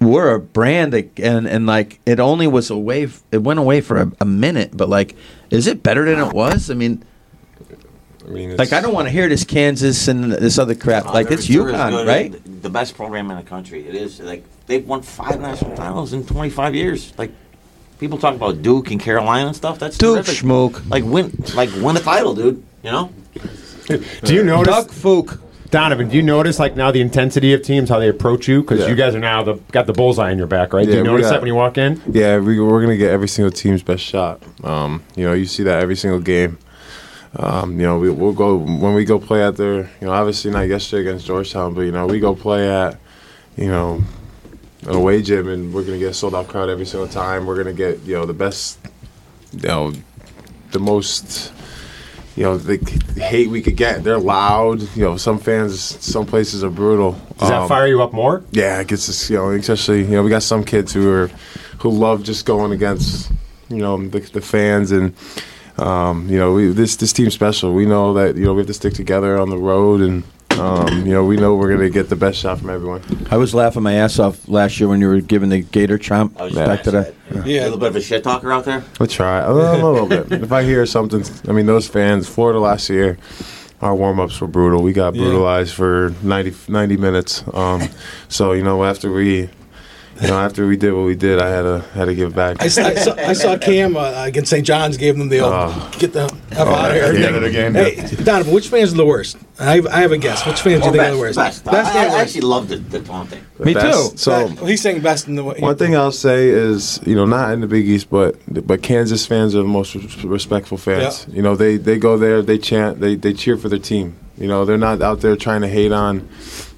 we're 0.00 0.34
a 0.34 0.40
brand 0.40 0.92
that- 0.92 1.18
and 1.18 1.46
and 1.48 1.66
like 1.66 2.00
it 2.06 2.20
only 2.20 2.46
was 2.46 2.70
away. 2.70 3.04
f- 3.04 3.22
It 3.32 3.42
went 3.42 3.58
away 3.58 3.80
for 3.80 3.96
a, 4.02 4.12
a 4.20 4.24
minute, 4.26 4.76
but 4.76 4.88
like, 4.88 5.16
is 5.50 5.66
it 5.66 5.82
better 5.82 6.04
than 6.04 6.18
it 6.24 6.32
was? 6.34 6.70
I 6.70 6.74
mean. 6.74 7.02
I 8.24 8.28
mean, 8.28 8.50
it's, 8.50 8.58
Like 8.58 8.72
I 8.72 8.80
don't 8.80 8.92
want 8.92 9.06
to 9.06 9.12
hear 9.12 9.28
this 9.28 9.44
Kansas 9.44 10.08
and 10.08 10.32
this 10.32 10.58
other 10.58 10.74
crap. 10.74 11.06
Oh, 11.06 11.12
Like 11.12 11.30
it's 11.30 11.46
they're 11.46 11.62
UConn, 11.62 12.06
right? 12.06 12.32
The, 12.32 12.50
the 12.62 12.70
best 12.70 12.96
program 12.96 13.30
in 13.30 13.36
the 13.36 13.44
country. 13.44 13.86
It 13.86 13.94
is 13.94 14.18
like 14.20 14.44
they've 14.66 14.84
won 14.86 15.02
five 15.02 15.40
national 15.40 15.76
titles 15.76 16.12
in 16.12 16.26
25 16.26 16.74
years. 16.74 17.12
Like 17.16 17.30
people 18.00 18.18
talk 18.18 18.34
about 18.34 18.62
Duke 18.62 18.90
and 18.90 19.00
Carolina 19.00 19.46
and 19.46 19.56
stuff. 19.56 19.78
That's 19.78 19.96
Duke 19.96 20.16
terrific. 20.26 20.34
Schmook. 20.44 20.90
Like 20.90 21.04
win, 21.04 21.32
like 21.54 21.70
win 21.76 21.96
a 21.96 22.00
title, 22.00 22.34
dude. 22.34 22.62
You 22.82 22.90
know. 22.90 23.12
Do 24.24 24.34
you 24.34 24.42
notice, 24.42 24.74
Doug 24.74 24.88
Fook. 24.90 25.40
Donovan? 25.70 26.08
Do 26.08 26.16
you 26.16 26.22
notice 26.22 26.58
like 26.58 26.76
now 26.76 26.90
the 26.90 27.00
intensity 27.00 27.52
of 27.52 27.62
teams, 27.62 27.88
how 27.88 27.98
they 27.98 28.08
approach 28.08 28.46
you? 28.48 28.60
Because 28.62 28.80
Yeah. 28.80 28.88
you 28.88 28.94
guys 28.94 29.14
are 29.14 29.20
now 29.20 29.42
the 29.42 29.54
got 29.72 29.86
the 29.86 29.92
bullseye 29.92 30.30
in 30.30 30.38
your 30.38 30.46
back, 30.46 30.72
right? 30.72 30.86
do 30.86 30.92
you 30.92 31.02
notice 31.02 31.26
got- 31.26 31.32
that 31.32 31.40
when 31.40 31.48
you 31.48 31.54
walk 31.54 31.76
in? 31.78 32.00
Yeah, 32.10 32.38
we, 32.38 32.60
we're 32.60 32.80
gonna 32.80 32.96
get 32.96 33.10
every 33.10 33.28
single 33.28 33.50
team's 33.50 33.82
best 33.82 34.02
shot. 34.04 34.42
Um, 34.64 35.02
you 35.16 35.24
know, 35.24 35.32
you 35.32 35.44
see 35.46 35.62
that 35.64 35.82
every 35.82 35.96
single 35.96 36.20
game. 36.20 36.58
Um, 37.38 37.72
you 37.78 37.86
know, 37.86 37.98
we, 37.98 38.08
we'll 38.10 38.32
go 38.32 38.56
when 38.56 38.94
we 38.94 39.04
go 39.04 39.18
play 39.18 39.42
at 39.44 39.56
their. 39.56 39.90
You 40.00 40.06
know, 40.06 40.12
obviously 40.12 40.50
not 40.50 40.68
yesterday 40.68 41.08
against 41.08 41.26
Georgetown, 41.26 41.74
but 41.74 41.82
you 41.82 41.92
know, 41.92 42.06
we 42.06 42.18
go 42.20 42.34
play 42.34 42.70
at, 42.70 42.98
you 43.56 43.68
know, 43.68 44.02
an 44.86 44.94
away 44.94 45.20
gym, 45.20 45.48
and 45.48 45.74
we're 45.74 45.82
gonna 45.84 45.98
get 45.98 46.10
a 46.10 46.14
sold 46.14 46.34
out 46.34 46.48
crowd 46.48 46.70
every 46.70 46.86
single 46.86 47.08
time. 47.08 47.44
We're 47.44 47.56
gonna 47.56 47.74
get 47.74 48.00
you 48.04 48.14
know 48.14 48.24
the 48.24 48.32
best, 48.32 48.78
you 49.52 49.68
know, 49.68 49.92
the 50.72 50.78
most. 50.78 51.52
You 52.36 52.42
know, 52.42 52.58
the 52.58 52.76
hate 53.18 53.48
we 53.48 53.62
could 53.62 53.76
get. 53.76 54.04
They're 54.04 54.18
loud. 54.18 54.82
You 54.94 55.04
know, 55.04 55.16
some 55.16 55.38
fans, 55.38 55.80
some 55.80 56.26
places 56.26 56.62
are 56.62 56.68
brutal. 56.70 57.12
Does 57.38 57.48
that 57.48 57.62
Um, 57.62 57.68
fire 57.68 57.86
you 57.86 58.02
up 58.02 58.12
more? 58.12 58.42
yeah, 58.50 58.78
it 58.80 58.88
gets 58.88 59.08
us, 59.08 59.30
you 59.30 59.36
know, 59.36 59.50
especially, 59.52 60.00
you 60.02 60.10
know, 60.10 60.22
we 60.22 60.28
got 60.28 60.42
some 60.42 60.62
kids 60.62 60.92
who 60.92 61.10
are, 61.10 61.30
who 61.78 61.88
love 61.90 62.22
just 62.22 62.44
going 62.44 62.72
against, 62.72 63.32
you 63.70 63.78
know, 63.78 63.96
the, 64.08 64.20
the 64.20 64.42
fans 64.42 64.92
and, 64.92 65.14
um, 65.78 66.28
you 66.28 66.38
know, 66.38 66.52
we, 66.52 66.68
this, 66.68 66.96
this 66.96 67.12
team's 67.12 67.32
special. 67.34 67.72
We 67.72 67.86
know 67.86 68.12
that, 68.14 68.36
you 68.36 68.44
know, 68.44 68.52
we 68.52 68.58
have 68.60 68.66
to 68.66 68.74
stick 68.74 68.92
together 68.94 69.38
on 69.38 69.48
the 69.48 69.58
road 69.58 70.00
and, 70.02 70.22
um, 70.58 71.06
you 71.06 71.12
know, 71.12 71.24
we 71.24 71.36
know 71.36 71.54
we're 71.54 71.68
going 71.68 71.80
to 71.80 71.90
get 71.90 72.08
the 72.08 72.16
best 72.16 72.38
shot 72.38 72.58
from 72.58 72.70
everyone. 72.70 73.02
I 73.30 73.36
was 73.36 73.54
laughing 73.54 73.82
my 73.82 73.94
ass 73.94 74.18
off 74.18 74.48
last 74.48 74.78
year 74.80 74.88
when 74.88 75.00
you 75.00 75.08
were 75.08 75.20
giving 75.20 75.48
the 75.48 75.60
Gator 75.62 75.98
chomp 75.98 76.38
I 76.40 76.44
was 76.44 76.54
back 76.54 76.82
to 76.84 76.90
that. 76.92 77.14
A 77.30 77.48
Yeah. 77.48 77.64
little 77.64 77.78
bit 77.78 77.88
of 77.88 77.96
a 77.96 78.00
shit 78.00 78.22
talker 78.24 78.52
out 78.52 78.64
there. 78.64 78.82
We'll 78.98 79.06
try 79.08 79.40
a 79.40 79.52
little, 79.52 79.74
a 79.74 79.92
little 79.92 80.08
bit. 80.08 80.32
If 80.42 80.52
I 80.52 80.62
hear 80.62 80.84
something, 80.86 81.24
I 81.48 81.52
mean, 81.52 81.66
those 81.66 81.88
fans, 81.88 82.28
Florida 82.28 82.58
last 82.60 82.88
year, 82.88 83.18
our 83.82 83.94
warm 83.94 84.18
ups 84.20 84.40
were 84.40 84.46
brutal. 84.46 84.82
We 84.82 84.92
got 84.92 85.14
Yeah. 85.14 85.22
brutalized 85.22 85.74
for 85.74 86.12
90, 86.22 86.54
90 86.72 86.96
minutes. 86.96 87.44
Um, 87.52 87.82
so, 88.28 88.52
you 88.52 88.62
know, 88.62 88.84
after 88.84 89.12
we, 89.12 89.50
you 90.22 90.28
know, 90.28 90.38
after 90.38 90.66
we 90.66 90.78
did 90.78 90.94
what 90.94 91.04
we 91.04 91.14
did, 91.14 91.42
I 91.42 91.48
had 91.50 91.62
to 91.62 91.84
had 91.92 92.06
to 92.06 92.14
give 92.14 92.34
back. 92.34 92.62
I, 92.62 92.68
saw- 92.68 92.84
I 92.86 92.94
saw, 92.94 93.14
I 93.16 93.32
saw 93.34 93.58
Cam 93.58 93.98
uh, 93.98 94.24
against 94.24 94.48
St. 94.50 94.64
John's 94.66 94.96
gave 94.96 95.18
them 95.18 95.28
the 95.28 95.40
old 95.40 95.52
Oh. 95.54 95.90
get 95.98 96.14
the 96.14 96.22
F 96.52 96.58
out 96.58 96.90
of 96.90 96.94
here. 96.96 97.04
at 97.04 97.12
the 97.14 97.26
end 97.26 97.36
of 97.36 97.42
the 97.42 97.50
game, 97.50 97.74
Hey, 97.74 97.96
Donovan, 98.24 98.54
which 98.54 98.68
fans 98.68 98.94
are 98.94 98.96
the 98.96 99.04
worst? 99.04 99.36
I 99.58 99.76
have, 99.76 99.86
I 99.86 100.00
have 100.00 100.12
a 100.12 100.18
guess. 100.18 100.44
Which 100.46 100.60
fans 100.60 100.82
do 100.82 100.86
you 100.86 100.92
think 100.92 101.02
are 101.02 101.10
the 101.12 101.18
worst? 101.18 101.38
best. 101.38 101.64
Best 101.64 101.94
I, 101.94 102.04
and 102.04 102.10
I 102.10 102.14
worst. 102.14 102.18
actually 102.26 102.40
love 102.42 102.68
the, 102.68 102.76
the 102.76 103.00
taunting. 103.00 103.42
Me 103.58 103.72
Best. 103.72 104.12
too. 104.12 104.18
So. 104.18 104.46
Well, 104.46 104.66
he's 104.66 104.82
saying 104.82 105.00
best 105.00 105.28
in 105.28 105.34
the 105.34 105.44
way. 105.44 105.58
One 105.60 105.76
thing 105.76 105.96
I'll 105.96 106.12
say 106.12 106.48
is, 106.48 107.00
you 107.06 107.14
know, 107.14 107.24
not 107.24 107.52
in 107.52 107.62
the 107.62 107.66
Big 107.66 107.88
East, 107.88 108.10
but 108.10 108.36
but 108.66 108.82
Kansas 108.82 109.24
fans 109.24 109.54
are 109.54 109.62
the 109.62 109.64
most 109.64 109.94
res- 109.94 110.24
respectful 110.24 110.76
fans. 110.76 111.26
You 111.30 111.40
know, 111.40 111.56
they 111.56 111.78
they 111.78 111.98
go 111.98 112.18
there, 112.18 112.42
they 112.42 112.58
chant, 112.58 113.00
they 113.00 113.14
they 113.14 113.32
cheer 113.32 113.56
for 113.56 113.68
their 113.70 113.78
team. 113.78 114.16
You 114.36 114.48
know, 114.48 114.66
they're 114.66 114.76
not 114.76 115.00
out 115.00 115.20
there 115.22 115.34
trying 115.36 115.62
to 115.62 115.68
hate 115.68 115.92
on 115.92 116.28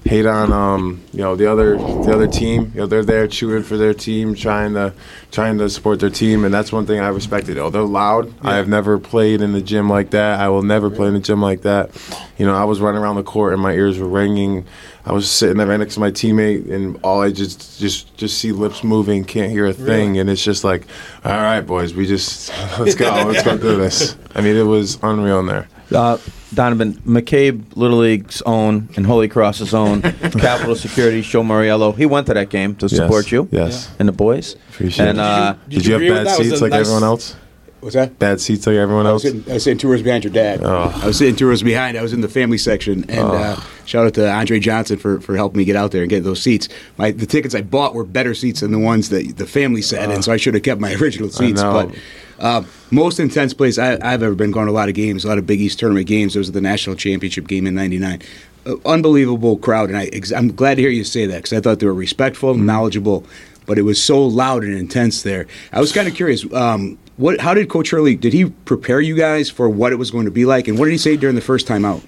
hate 0.05 0.25
on 0.25 0.53
um 0.53 1.03
you 1.11 1.19
know 1.19 1.35
the 1.35 1.45
other 1.45 1.75
the 1.77 2.11
other 2.13 2.27
team. 2.27 2.71
You 2.73 2.81
know, 2.81 2.87
they're 2.87 3.03
there 3.03 3.27
cheering 3.27 3.63
for 3.63 3.75
their 3.75 3.93
team, 3.93 4.33
trying 4.33 4.73
to 4.75 4.93
trying 5.31 5.57
to 5.57 5.69
support 5.69 5.99
their 5.99 6.09
team, 6.09 6.45
and 6.45 6.53
that's 6.53 6.71
one 6.71 6.85
thing 6.85 7.01
I 7.01 7.09
respected. 7.09 7.57
Oh, 7.57 7.69
they're 7.69 7.81
loud. 7.81 8.33
I 8.41 8.55
have 8.55 8.69
never 8.69 8.97
played 8.97 9.41
in 9.41 9.51
the 9.51 9.61
gym 9.61 9.89
like 9.89 10.11
that. 10.11 10.39
I 10.39 10.47
will 10.47 10.63
never 10.63 10.89
play 10.89 11.09
in 11.09 11.15
the 11.15 11.19
gym 11.19 11.41
like 11.41 11.63
that. 11.63 11.91
You 12.37 12.45
know, 12.45 12.55
I 12.55 12.63
was 12.69 12.79
running 12.79 13.01
around 13.01 13.15
the 13.15 13.23
court 13.23 13.53
and 13.53 13.61
my 13.61 13.73
ears 13.73 13.99
were 13.99 14.07
ringing. 14.07 14.65
I 15.05 15.11
was 15.11 15.29
sitting 15.29 15.57
there 15.57 15.67
right 15.67 15.77
next 15.77 15.95
to 15.95 15.99
my 15.99 16.11
teammate, 16.11 16.71
and 16.71 16.97
all 17.03 17.21
I 17.21 17.31
just 17.31 17.79
just 17.79 18.15
just 18.15 18.37
see 18.37 18.51
lips 18.51 18.83
moving, 18.83 19.25
can't 19.25 19.51
hear 19.51 19.65
a 19.65 19.73
thing, 19.73 20.19
and 20.19 20.29
it's 20.29 20.43
just 20.43 20.63
like, 20.63 20.85
all 21.25 21.31
right, 21.31 21.61
boys, 21.61 21.93
we 21.93 22.05
just 22.05 22.49
let's 22.79 22.95
go, 22.95 23.09
let's 23.27 23.43
go 23.43 23.57
do 23.57 23.75
this. 23.77 24.15
I 24.35 24.41
mean, 24.41 24.55
it 24.55 24.63
was 24.63 24.99
unreal 25.01 25.39
in 25.39 25.47
there. 25.47 25.67
Uh, 25.93 26.17
Donovan 26.53 26.93
McCabe, 27.05 27.75
Little 27.75 27.99
League's 27.99 28.41
own 28.43 28.89
and 28.95 29.05
Holy 29.05 29.27
Cross's 29.27 29.73
own, 29.73 30.01
Capital 30.01 30.75
Security, 30.75 31.21
Joe 31.21 31.41
Mariello. 31.43 31.95
He 31.95 32.05
went 32.05 32.27
to 32.27 32.33
that 32.35 32.49
game 32.49 32.75
to 32.75 32.89
support 32.89 33.31
you. 33.31 33.47
Yes. 33.51 33.89
And 33.99 34.07
the 34.07 34.11
boys. 34.11 34.55
Appreciate 34.69 35.07
and 35.09 35.17
it. 35.17 35.21
uh, 35.21 35.55
Did 35.67 35.85
you, 35.85 35.95
agree 35.95 36.09
with 36.09 36.17
have 36.17 36.25
bad 36.25 36.33
that? 36.33 36.39
Was 36.39 36.47
it 36.47 36.49
seats 36.51 36.61
like 36.61 36.71
nice- 36.71 36.81
everyone 36.81 37.03
else? 37.03 37.35
What's 37.81 37.95
that? 37.95 38.19
Bad 38.19 38.41
seats 38.41 38.67
like 38.67 38.75
everyone 38.75 39.05
I 39.05 39.11
else. 39.11 39.23
was, 39.23 39.33
sitting, 39.33 39.49
I 39.51 39.53
was 39.55 39.63
sitting 39.63 39.77
two 39.77 39.89
rows 39.89 40.01
behind 40.01 40.23
your 40.25 40.33
dad. 40.33 40.61
Oh. 40.63 40.91
I 41.01 41.07
was 41.07 41.17
sitting 41.17 41.35
two 41.35 41.47
rows 41.47 41.63
behind. 41.63 41.97
I 41.97 42.01
was 42.01 42.11
in 42.11 42.21
the 42.21 42.27
family 42.27 42.57
section, 42.57 43.09
and 43.09 43.19
uh, 43.19 43.55
Shout 43.85 44.05
out 44.05 44.13
to 44.15 44.29
Andre 44.29 44.59
Johnson 44.59 44.97
for, 44.99 45.19
for 45.21 45.35
helping 45.35 45.57
me 45.59 45.65
get 45.65 45.75
out 45.75 45.91
there 45.91 46.01
and 46.01 46.09
get 46.09 46.23
those 46.23 46.41
seats. 46.41 46.67
My 46.97 47.11
the 47.11 47.25
tickets 47.25 47.55
I 47.55 47.61
bought 47.61 47.95
were 47.95 48.03
better 48.03 48.33
seats 48.35 48.59
than 48.59 48.71
the 48.71 48.79
ones 48.79 49.09
that 49.09 49.37
the 49.37 49.47
family 49.47 49.81
sat 49.81 50.11
in, 50.11 50.21
so 50.21 50.31
I 50.31 50.37
should 50.37 50.53
have 50.53 50.63
kept 50.63 50.79
my 50.81 50.93
original 51.01 51.29
seats. 51.29 51.61
But 51.63 51.95
uh, 52.37 52.63
most 52.91 53.19
intense 53.19 53.53
place 53.53 53.77
I, 53.77 53.93
I've 54.01 54.21
ever 54.23 54.35
been 54.35 54.51
going 54.51 54.67
to 54.67 54.71
a 54.71 54.73
lot 54.73 54.89
of 54.89 54.95
games, 54.95 55.23
a 55.25 55.27
lot 55.27 55.37
of 55.37 55.47
Big 55.47 55.59
East 55.61 55.79
tournament 55.79 56.05
games. 56.07 56.33
There 56.33 56.39
was 56.41 56.51
the 56.51 56.61
national 56.61 56.97
championship 56.97 57.47
game 57.47 57.65
in 57.65 57.75
'99. 57.75 58.21
Uh, 58.65 58.75
unbelievable 58.85 59.57
crowd, 59.57 59.89
and 59.89 59.97
I, 59.97 60.11
I'm 60.37 60.53
glad 60.53 60.75
to 60.75 60.81
hear 60.81 60.91
you 60.91 61.05
say 61.05 61.25
that 61.25 61.37
because 61.43 61.53
I 61.53 61.61
thought 61.61 61.79
they 61.79 61.85
were 61.87 61.93
respectful, 61.93 62.53
Mm-hmm. 62.53 62.65
knowledgeable, 62.65 63.25
but 63.65 63.77
it 63.79 63.83
was 63.83 64.03
so 64.03 64.21
loud 64.23 64.63
and 64.65 64.75
intense 64.77 65.23
there. 65.23 65.47
I 65.71 65.79
was 65.79 65.93
kind 65.93 66.07
of 66.09 66.13
curious. 66.13 66.45
Um, 66.53 66.97
what? 67.19 67.39
How 67.41 67.53
did 67.53 67.69
Coach 67.69 67.91
Hurley? 67.91 68.15
Did 68.15 68.33
he 68.33 68.45
prepare 68.45 68.99
you 69.01 69.15
guys 69.15 69.49
for 69.49 69.69
what 69.69 69.91
it 69.91 69.97
was 69.97 70.09
going 70.09 70.25
to 70.25 70.31
be 70.31 70.45
like, 70.45 70.67
and 70.67 70.79
what 70.79 70.85
did 70.85 70.91
he 70.91 70.97
say 70.97 71.15
during 71.17 71.35
the 71.35 71.41
first 71.41 71.67
time 71.67 71.85
out? 71.85 72.01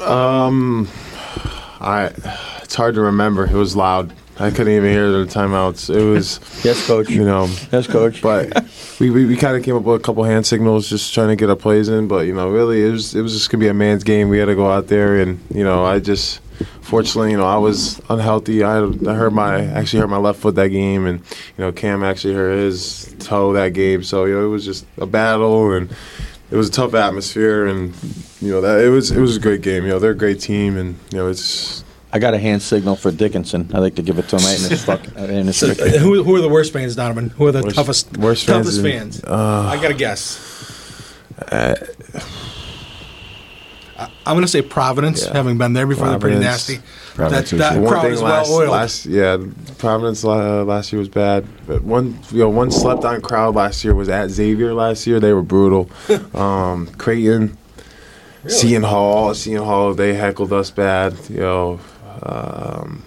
Um, 0.00 0.88
I 1.80 2.12
it's 2.62 2.74
hard 2.74 2.94
to 2.94 3.00
remember. 3.00 3.44
It 3.46 3.52
was 3.54 3.74
loud. 3.76 4.12
I 4.38 4.50
couldn't 4.50 4.72
even 4.72 4.90
hear 4.90 5.12
the 5.12 5.26
timeouts. 5.26 5.94
It 5.94 6.02
was 6.02 6.40
Yes, 6.64 6.84
coach. 6.88 7.08
you 7.08 7.24
know 7.24 7.46
Yes, 7.70 7.86
coach. 7.86 8.20
but 8.20 8.64
we, 8.98 9.08
we, 9.10 9.26
we 9.26 9.36
kind 9.36 9.56
of 9.56 9.62
came 9.62 9.76
up 9.76 9.84
with 9.84 10.00
a 10.00 10.02
couple 10.04 10.24
hand 10.24 10.44
signals 10.44 10.88
just 10.88 11.14
trying 11.14 11.28
to 11.28 11.36
get 11.36 11.50
our 11.50 11.54
plays 11.56 11.88
in 11.88 12.08
but 12.08 12.26
you 12.26 12.34
know 12.34 12.50
really 12.50 12.84
it 12.84 12.90
was 12.90 13.14
it 13.14 13.22
was 13.22 13.32
just 13.32 13.48
gonna 13.50 13.60
be 13.60 13.68
a 13.68 13.74
man's 13.74 14.02
game 14.02 14.28
we 14.28 14.38
had 14.38 14.46
to 14.46 14.56
go 14.56 14.68
out 14.68 14.88
there 14.88 15.20
and 15.20 15.38
you 15.54 15.62
know 15.62 15.84
I 15.84 16.00
just 16.00 16.40
fortunately 16.82 17.30
you 17.32 17.36
know 17.36 17.46
I 17.46 17.56
was 17.58 18.00
unhealthy 18.08 18.62
I, 18.62 18.78
I 18.84 19.14
hurt 19.14 19.32
my 19.32 19.60
actually 19.64 20.00
hurt 20.00 20.08
my 20.08 20.16
left 20.18 20.40
foot 20.40 20.54
that 20.56 20.68
game 20.68 21.06
and 21.06 21.20
you 21.20 21.64
know 21.64 21.72
Cam 21.72 22.02
actually 22.04 22.34
hurt 22.34 22.56
his 22.56 23.14
toe 23.18 23.52
that 23.54 23.72
game 23.74 24.02
so 24.02 24.24
you 24.24 24.34
know 24.34 24.44
it 24.44 24.48
was 24.48 24.64
just 24.64 24.86
a 24.98 25.06
battle 25.06 25.72
and 25.72 25.90
it 26.50 26.56
was 26.56 26.68
a 26.68 26.72
tough 26.72 26.94
atmosphere 26.94 27.66
and 27.66 27.94
you 28.40 28.50
know 28.50 28.60
that 28.60 28.84
it 28.84 28.88
was 28.90 29.10
it 29.10 29.20
was 29.20 29.36
a 29.36 29.40
great 29.40 29.62
game 29.62 29.82
you 29.84 29.88
know 29.90 29.98
they're 29.98 30.12
a 30.12 30.16
great 30.16 30.40
team 30.40 30.76
and 30.76 30.96
you 31.10 31.18
know 31.18 31.28
it's 31.28 31.82
I 32.12 32.20
got 32.20 32.32
a 32.32 32.38
hand 32.38 32.62
signal 32.62 32.94
for 32.94 33.10
Dickinson. 33.10 33.68
I'd 33.74 33.80
like 33.80 33.96
to 33.96 34.02
give 34.02 34.20
it 34.20 34.28
to 34.28 34.36
him 34.36 34.44
right 34.44 34.56
in 34.62 34.70
his 34.70 34.84
fuck. 34.88 35.04
In 35.16 35.48
his 35.48 35.56
So, 35.56 35.70
uh, 35.72 35.74
who, 35.98 36.22
who 36.22 36.36
are 36.36 36.40
the 36.40 36.48
worst 36.48 36.72
fans, 36.72 36.94
Donovan? 36.94 37.30
Who 37.30 37.46
are 37.48 37.50
the 37.50 37.64
Worst- 37.64 37.74
toughest 37.74 38.16
worst 38.18 38.46
toughest 38.46 38.82
fans 38.82 39.18
fans? 39.18 39.20
in- 39.24 39.28
uh, 39.28 39.68
I 39.72 39.82
got 39.82 39.88
to 39.88 39.94
guess. 39.94 40.38
I- 41.50 41.74
I'm 43.96 44.34
going 44.34 44.42
to 44.42 44.48
say 44.48 44.62
Providence, 44.62 45.24
Yeah. 45.24 45.34
having 45.34 45.56
been 45.58 45.72
there 45.72 45.86
before. 45.86 46.08
They're 46.08 46.18
pretty 46.18 46.38
nasty. 46.40 46.80
Providence 47.14 47.50
that 47.50 47.54
is 47.54 47.58
that 47.60 47.80
one 47.80 47.92
crowd 47.92 48.02
thing 48.02 48.12
is 48.12 48.22
last, 48.22 48.48
well 48.50 48.58
oiled. 48.58 48.70
last 48.70 49.06
yeah 49.06 49.36
Providence 49.78 50.24
uh, 50.24 50.64
last 50.64 50.92
year 50.92 50.98
was 50.98 51.08
bad 51.08 51.46
but 51.64 51.82
one 51.84 52.18
you 52.32 52.40
know 52.40 52.48
one 52.48 52.72
slept 52.72 53.04
on 53.04 53.20
crowd 53.20 53.54
last 53.54 53.84
year 53.84 53.94
was 53.94 54.08
at 54.08 54.30
Xavier 54.30 54.74
last 54.74 55.06
year 55.06 55.20
they 55.20 55.32
were 55.32 55.42
brutal 55.42 55.88
um, 56.34 56.88
Creighton 56.98 57.56
Seton 58.48 58.82
Hall 58.82 59.32
Seton 59.32 59.64
Hall 59.64 59.94
they 59.94 60.14
heckled 60.14 60.52
us 60.52 60.70
bad 60.72 61.16
you 61.30 61.38
know 61.40 61.78
um, 62.22 63.04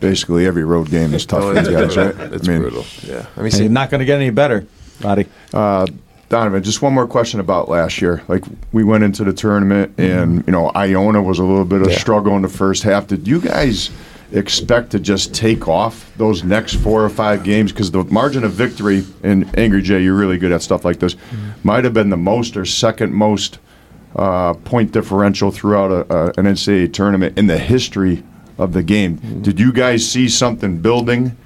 Basically, 0.00 0.46
every 0.46 0.64
road 0.64 0.90
game 0.90 1.12
is 1.14 1.26
tough 1.26 1.42
oh, 1.42 1.54
for 1.54 1.60
these 1.60 1.68
guys, 1.68 1.96
right? 1.96 2.32
it's 2.32 2.48
I 2.48 2.52
mean, 2.52 2.62
brutal 2.62 2.84
yeah 3.02 3.26
I 3.36 3.40
mean 3.40 3.46
It's 3.48 3.56
see 3.56 3.68
not 3.68 3.90
going 3.90 4.00
to 4.00 4.04
get 4.06 4.16
any 4.16 4.30
better, 4.30 4.66
Roddy. 5.02 5.26
Uh, 5.54 5.86
Donovan, 6.30 6.62
just 6.62 6.80
one 6.80 6.94
more 6.94 7.08
question 7.08 7.40
about 7.40 7.68
last 7.68 8.00
year. 8.00 8.22
Like 8.28 8.44
we 8.70 8.84
went 8.84 9.02
into 9.02 9.24
the 9.24 9.32
tournament, 9.32 9.96
mm-hmm. 9.96 10.18
and 10.18 10.46
you 10.46 10.52
know 10.52 10.70
Iona 10.74 11.20
was 11.20 11.40
a 11.40 11.44
little 11.44 11.64
bit 11.64 11.82
of 11.82 11.88
a 11.88 11.90
Yeah. 11.90 11.98
struggle 11.98 12.36
in 12.36 12.42
the 12.42 12.48
first 12.48 12.84
half. 12.84 13.08
Did 13.08 13.26
you 13.26 13.40
guys 13.40 13.90
expect 14.32 14.90
to 14.92 15.00
just 15.00 15.34
take 15.34 15.66
off 15.66 16.08
those 16.16 16.44
next 16.44 16.74
four 16.74 17.04
or 17.04 17.08
five 17.08 17.42
games? 17.42 17.72
Because 17.72 17.90
the 17.90 18.04
margin 18.04 18.44
of 18.44 18.52
victory, 18.52 19.04
and 19.24 19.50
Angry 19.58 19.82
Jay, 19.82 20.00
you're 20.04 20.14
really 20.14 20.38
good 20.38 20.52
at 20.52 20.62
stuff 20.62 20.84
like 20.84 21.00
this, 21.00 21.16
mm-hmm. 21.16 21.50
might 21.64 21.82
have 21.82 21.92
been 21.94 22.10
the 22.10 22.16
most 22.16 22.56
or 22.56 22.64
second 22.64 23.12
most 23.12 23.58
uh, 24.14 24.54
point 24.54 24.92
differential 24.92 25.50
throughout 25.50 25.90
a, 25.90 26.14
a, 26.14 26.26
an 26.38 26.46
NCAA 26.46 26.92
tournament 26.92 27.36
in 27.36 27.48
the 27.48 27.58
history 27.58 28.22
of 28.56 28.72
the 28.72 28.84
game. 28.84 29.18
Mm-hmm. 29.18 29.42
Did 29.42 29.58
you 29.58 29.72
guys 29.72 30.08
see 30.08 30.28
something 30.28 30.78
building? 30.78 31.36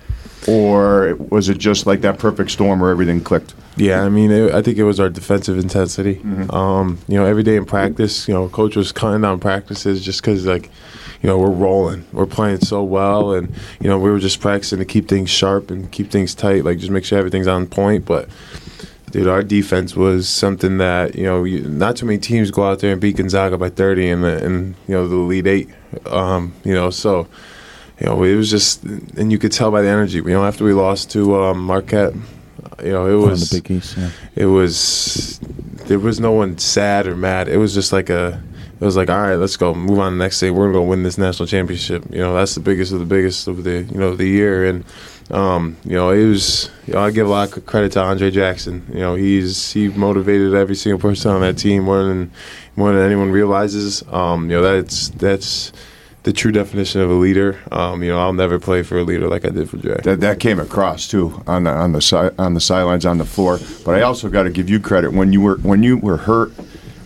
Or 0.47 1.15
was 1.31 1.49
it 1.49 1.57
just 1.57 1.87
like 1.87 2.03
that 2.03 2.19
perfect 2.19 2.51
storm 2.51 2.81
where 2.81 2.91
everything 2.91 3.23
clicked? 3.23 3.55
Yeah, 3.77 4.03
I 4.03 4.09
mean, 4.09 4.31
it, 4.31 4.55
I 4.55 4.63
think 4.63 4.79
it 4.79 4.85
was 4.85 5.01
our 5.01 5.09
defensive 5.09 5.59
intensity. 5.59 6.21
Um, 6.51 6.99
you 7.09 7.19
know, 7.19 7.25
every 7.25 7.43
day 7.43 7.57
in 7.57 7.65
practice, 7.65 8.29
you 8.29 8.35
know, 8.35 8.49
coach 8.49 8.77
was 8.77 8.93
cutting 8.93 9.23
down 9.23 9.41
practices 9.41 10.05
just 10.05 10.21
because, 10.21 10.47
like, 10.47 10.71
you 11.23 11.29
know, 11.29 11.39
we're 11.39 11.51
rolling, 11.51 12.05
we're 12.13 12.27
playing 12.27 12.61
so 12.61 12.83
well, 12.83 13.33
and 13.33 13.53
you 13.81 13.89
know, 13.89 13.99
we 13.99 14.11
were 14.11 14.19
just 14.19 14.41
practicing 14.41 14.79
to 14.79 14.85
keep 14.85 15.09
things 15.09 15.31
sharp 15.31 15.71
and 15.71 15.91
keep 15.91 16.11
things 16.11 16.35
tight, 16.35 16.65
like 16.65 16.79
just 16.79 16.91
make 16.91 17.05
sure 17.05 17.19
everything's 17.19 17.49
on 17.49 17.67
point. 17.67 18.05
But 18.05 18.29
dude, 19.11 19.27
our 19.27 19.43
defense 19.43 19.97
was 19.97 20.29
something 20.29 20.79
that 20.79 21.15
you 21.15 21.25
know, 21.25 21.45
you, 21.45 21.63
not 21.63 21.97
too 21.97 22.07
many 22.07 22.19
teams 22.19 22.51
go 22.51 22.65
out 22.65 22.81
there 22.81 22.93
and 22.93 23.01
beat 23.01 23.17
Gonzaga 23.17 23.57
by 23.57 23.71
30 23.71 24.09
in 24.09 24.21
the 24.21 24.45
in 24.45 24.75
you 24.87 24.95
know 24.95 25.09
the 25.09 25.17
Elite 25.17 25.47
Eight. 25.47 25.69
Um, 26.07 26.53
you 26.63 26.75
know, 26.75 26.91
so 26.91 27.27
you 28.01 28.07
know, 28.07 28.23
it 28.23 28.35
was 28.35 28.51
just, 28.51 28.83
and 28.83 29.31
you 29.31 29.39
could 29.39 29.53
tell 29.53 29.71
by 29.71 29.83
the 29.83 29.89
energy. 29.89 30.19
You 30.19 30.25
know, 30.25 30.45
after 30.45 30.65
we 30.65 30.73
lost 30.73 31.11
to 31.13 31.37
um, 31.43 31.65
Marquette, 31.65 32.13
you 32.83 32.93
know, 32.93 33.07
it 33.07 33.27
was 33.27 33.51
the 33.51 33.61
Big 33.61 33.71
East. 33.71 33.97
Yeah. 33.97 34.11
it 34.37 34.47
was 34.47 35.39
there 35.87 35.99
was 35.99 36.21
no 36.21 36.33
one 36.33 36.59
sad 36.59 37.07
or 37.07 37.17
mad. 37.17 37.49
It 37.49 37.59
was 37.59 37.75
just 37.75 37.93
like 37.93 38.11
a 38.11 38.43
it 38.81 38.85
was 38.85 38.97
like 38.97 39.11
all 39.11 39.21
right, 39.21 39.37
let's 39.37 39.57
go 39.57 39.75
move 39.75 39.99
on 39.99 40.13
to 40.13 40.19
the 40.19 40.25
next 40.25 40.41
day. 40.41 40.51
We're 40.51 40.65
gonna 40.65 40.79
go 40.79 40.83
win 40.83 41.03
this 41.03 41.19
national 41.19 41.47
championship. 41.47 42.05
You 42.11 42.19
know, 42.19 42.35
that's 42.35 42.55
the 42.55 42.61
biggest 42.61 42.93
of 42.93 42.99
the 42.99 43.07
biggest 43.07 43.47
of 43.47 43.65
the 43.65 43.83
you 43.83 43.99
know 43.99 44.15
the 44.15 44.27
year 44.27 44.67
and. 44.67 44.85
Um, 45.31 45.79
you 45.87 45.93
know, 45.93 46.11
it 46.11 46.29
was. 46.29 46.69
You 46.87 46.93
know, 46.93 47.01
I 47.01 47.11
give 47.11 47.27
a 47.27 47.31
lot 47.31 47.57
of 47.57 47.65
credit 47.65 47.93
to 47.93 48.03
Andre 48.03 48.31
Jackson. 48.31 48.85
You 48.93 48.99
know, 48.99 49.15
he's 49.15 49.73
he 49.73 49.89
motivated 49.89 50.53
every 50.53 50.75
single 50.75 51.01
person 51.01 51.31
on 51.31 51.41
that 51.41 51.57
team 51.57 51.85
more 51.85 52.05
than 52.05 52.31
more 52.77 52.93
than 52.93 53.01
anyone 53.07 53.31
realizes. 53.31 54.03
Um, 54.13 54.51
you 54.51 54.57
know, 54.57 54.63
that's 54.63 55.09
that's 55.09 55.73
the 56.25 56.33
true 56.33 56.51
definition 56.51 57.01
of 57.01 57.11
a 57.11 57.15
leader. 57.15 57.61
Um, 57.71 58.03
you 58.03 58.11
know, 58.11 58.19
I'll 58.19 58.33
never 58.33 58.59
play 58.59 58.83
for 58.83 58.99
a 58.99 59.05
leader 59.05 59.29
like 59.29 59.45
I 59.45 59.51
did 59.51 59.71
for 59.71 59.77
Jay. 59.77 60.01
That, 60.03 60.21
that 60.21 60.41
came 60.41 60.59
across 60.59 61.07
too 61.07 61.43
on 61.47 61.65
the 61.65 61.71
on 61.71 61.93
the 61.93 62.01
side 62.01 62.35
on 62.39 62.55
the 62.55 62.61
sidelines 62.61 63.07
on 63.07 63.19
the 63.19 63.25
floor. 63.25 63.61
But 63.85 63.95
I 63.95 64.03
also 64.03 64.29
got 64.29 64.45
to 64.45 64.51
give 64.51 64.69
you 64.69 64.81
credit 64.81 65.13
when 65.13 65.33
you 65.33 65.41
were 65.41 65.57
when 65.59 65.83
you 65.83 65.99
were 65.99 66.17
hurt 66.17 66.53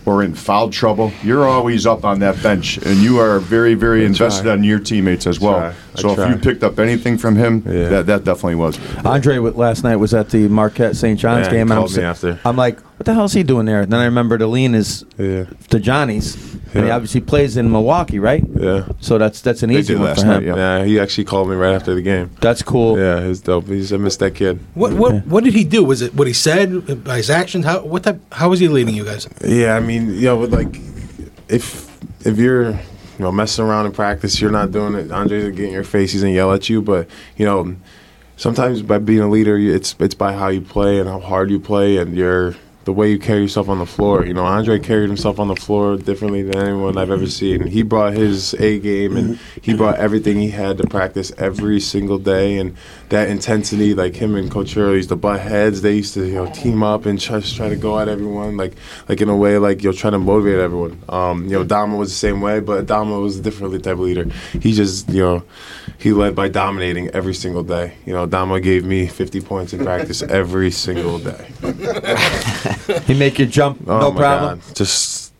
or 0.05 0.23
in 0.23 0.33
foul 0.33 0.69
trouble. 0.69 1.11
You're 1.21 1.47
always 1.47 1.85
up 1.85 2.05
on 2.05 2.19
that 2.19 2.41
bench, 2.41 2.77
and 2.77 2.97
you 2.97 3.19
are 3.19 3.39
very 3.39 3.73
very 3.75 4.05
invested 4.05 4.47
on 4.47 4.63
your 4.63 4.79
teammates 4.79 5.27
as 5.27 5.39
well. 5.39 5.75
Try. 5.97 6.11
I 6.11 6.15
So 6.15 6.21
if 6.23 6.29
you 6.29 6.35
picked 6.37 6.63
up 6.63 6.79
anything 6.79 7.17
from 7.17 7.35
him, 7.35 7.63
Yeah. 7.65 7.89
that 7.89 8.05
that 8.07 8.23
definitely 8.23 8.55
was. 8.55 8.77
Andre 9.05 9.35
w- 9.35 9.55
last 9.55 9.83
night 9.83 9.95
was 9.97 10.13
at 10.13 10.29
the 10.29 10.47
Marquette 10.47 10.95
St. 10.95 11.19
John's 11.19 11.45
Yeah, 11.47 11.51
he 11.51 11.57
game. 11.57 11.71
and 11.71 11.79
I'm, 11.79 11.93
me 11.93 12.03
after. 12.03 12.39
I'm 12.45 12.55
like, 12.55 12.79
what 12.97 13.05
the 13.05 13.13
hell 13.13 13.25
is 13.25 13.33
he 13.33 13.43
doing 13.43 13.65
there? 13.65 13.81
And 13.81 13.91
then 13.91 13.99
I 13.99 14.05
remembered 14.05 14.41
Aline 14.41 14.75
is 14.75 15.05
Yeah, 15.17 15.45
to 15.69 15.79
Johnny's, 15.79 16.35
and 16.73 16.85
he 16.85 16.91
obviously 16.91 17.21
plays 17.21 17.55
in 17.57 17.71
Milwaukee, 17.71 18.19
right? 18.19 18.43
yeah. 18.59 18.85
So 18.99 19.17
that's 19.17 19.41
that's 19.41 19.63
an 19.63 19.69
They 19.69 19.77
easy 19.79 19.95
one 19.95 20.03
last 20.05 20.21
for 20.21 20.25
him. 20.27 20.33
night, 20.33 20.43
yeah. 20.43 20.55
Yeah, 20.79 20.85
he 20.85 20.99
actually 20.99 21.25
called 21.25 21.49
me 21.49 21.55
right 21.55 21.73
after 21.73 21.95
the 21.95 22.01
game. 22.01 22.29
That's 22.41 22.61
cool. 22.61 22.97
Yeah, 22.99 23.25
he's 23.25 23.39
dope. 23.41 23.67
He's 23.67 23.91
I 23.93 23.97
missed 23.97 24.19
that 24.19 24.35
kid. 24.35 24.59
What 24.75 24.93
what 24.93 25.25
what 25.27 25.43
did 25.43 25.53
he 25.53 25.63
do? 25.63 25.83
Was 25.83 26.01
it 26.01 26.13
what 26.15 26.27
he 26.27 26.33
said 26.33 27.03
by 27.03 27.17
his 27.17 27.29
actions? 27.29 27.65
How 27.65 27.79
what 27.83 28.03
type? 28.03 28.19
How 28.33 28.49
was 28.49 28.59
he 28.59 28.67
leading 28.67 28.95
you 28.95 29.05
guys? 29.05 29.27
Yeah, 29.45 29.75
I 29.75 29.79
mean, 29.79 30.13
you 30.13 30.25
know, 30.25 30.37
like 30.39 30.79
if 31.47 31.87
if 32.25 32.37
you're 32.37 32.77
you 33.19 33.25
know 33.25 33.31
messing 33.31 33.65
around 33.65 33.85
in 33.85 33.91
practice, 33.91 34.39
you're 34.39 34.49
not 34.49 34.71
doing 34.71 34.95
it. 34.95 35.11
Andre's 35.11 35.43
gonna 35.43 35.55
get 35.55 35.65
in 35.65 35.73
your 35.73 35.83
face. 35.83 36.13
He's 36.13 36.21
gonna 36.21 36.33
yell 36.33 36.53
at 36.53 36.69
you, 36.69 36.81
but 36.81 37.09
you 37.35 37.45
know, 37.45 37.75
sometimes 38.37 38.81
by 38.81 38.97
being 38.97 39.19
a 39.19 39.29
leader, 39.29 39.57
it's 39.57 39.93
it's 39.99 40.15
by 40.15 40.33
how 40.33 40.47
you 40.47 40.61
play 40.61 40.99
and 40.99 41.09
how 41.09 41.19
hard 41.19 41.51
you 41.51 41.59
play 41.59 41.97
and 41.97 42.15
your 42.15 42.55
the 42.85 42.93
way 42.93 43.11
you 43.11 43.19
carry 43.19 43.41
yourself 43.41 43.69
on 43.69 43.79
the 43.79 43.85
floor. 43.85 44.25
You 44.25 44.33
know, 44.33 44.45
Andre 44.45 44.79
carried 44.79 45.07
himself 45.07 45.39
on 45.39 45.47
the 45.47 45.55
floor 45.55 45.97
differently 45.97 46.43
than 46.43 46.57
anyone 46.57 46.97
I've 46.97 47.11
ever 47.11 47.27
seen. 47.27 47.67
He 47.67 47.83
brought 47.83 48.13
his 48.13 48.53
A 48.55 48.79
game 48.79 49.17
and 49.17 49.39
he 49.61 49.73
brought 49.73 49.97
everything 49.97 50.39
he 50.39 50.49
had 50.49 50.77
to 50.77 50.87
practice 50.87 51.31
every 51.37 51.79
single 51.79 52.17
day. 52.17 52.57
And 52.57 52.75
that 53.09 53.29
intensity, 53.29 53.93
like 53.93 54.15
him 54.15 54.35
and 54.35 54.49
Coach 54.49 54.73
Hurley 54.73 54.97
used 54.97 55.09
to 55.09 55.15
butt 55.15 55.41
heads. 55.41 55.81
They 55.81 55.97
used 55.97 56.13
to 56.13 56.25
you 56.25 56.35
know 56.35 56.51
team 56.51 56.81
up 56.81 57.05
and 57.05 57.19
just 57.19 57.55
try 57.55 57.69
to 57.69 57.75
go 57.75 57.99
at 57.99 58.07
everyone, 58.07 58.57
like 58.57 58.73
like 59.07 59.21
in 59.21 59.29
a 59.29 59.35
way 59.35 59.57
like 59.57 59.83
you're 59.83 59.93
trying 59.93 60.13
to 60.13 60.19
motivate 60.19 60.59
everyone. 60.59 61.01
Um, 61.09 61.43
you 61.43 61.51
know, 61.51 61.63
Dama 61.63 61.97
was 61.97 62.09
the 62.09 62.15
same 62.15 62.41
way, 62.41 62.59
but 62.59 62.85
Dama 62.85 63.19
was 63.19 63.39
a 63.39 63.41
different 63.41 63.83
type 63.83 63.93
of 63.93 63.99
leader. 63.99 64.25
He 64.61 64.73
just 64.73 65.09
you 65.09 65.21
know 65.21 65.43
he 65.99 66.13
led 66.13 66.33
by 66.35 66.47
dominating 66.47 67.09
every 67.09 67.33
single 67.33 67.63
day. 67.63 67.93
You 68.05 68.13
know, 68.13 68.25
Dama 68.25 68.59
gave 68.61 68.85
me 68.85 69.05
50 69.07 69.41
points 69.41 69.73
in 69.73 69.83
practice 69.83 70.21
every 70.23 70.71
single 70.71 71.19
day. 71.19 71.47
He 73.05 73.13
make 73.13 73.37
you 73.39 73.45
jump, 73.45 73.81
Oh 73.87 73.99
no 73.99 74.11
my 74.11 74.17
problem. 74.19 74.59
God. 74.59 74.75
Just 74.75 75.33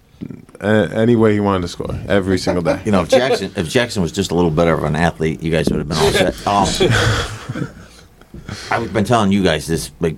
uh, 0.61 0.87
any 0.93 1.15
way 1.15 1.33
he 1.33 1.39
wanted 1.39 1.61
to 1.61 1.67
score 1.67 1.97
every 2.07 2.37
single 2.37 2.61
day. 2.63 2.81
You 2.85 2.91
know, 2.91 3.01
if 3.03 3.09
Jackson 3.09 3.51
if 3.55 3.69
Jackson 3.69 4.01
was 4.01 4.11
just 4.11 4.31
a 4.31 4.35
little 4.35 4.51
better 4.51 4.73
of 4.73 4.83
an 4.83 4.95
athlete, 4.95 5.41
you 5.41 5.51
guys 5.51 5.67
would 5.69 5.79
have 5.79 5.87
been 5.87 5.97
all 6.45 6.65
set. 6.65 6.87
Um, 7.59 7.67
I've 8.71 8.93
been 8.93 9.05
telling 9.05 9.31
you 9.31 9.43
guys 9.43 9.67
this, 9.67 9.91
like, 9.99 10.15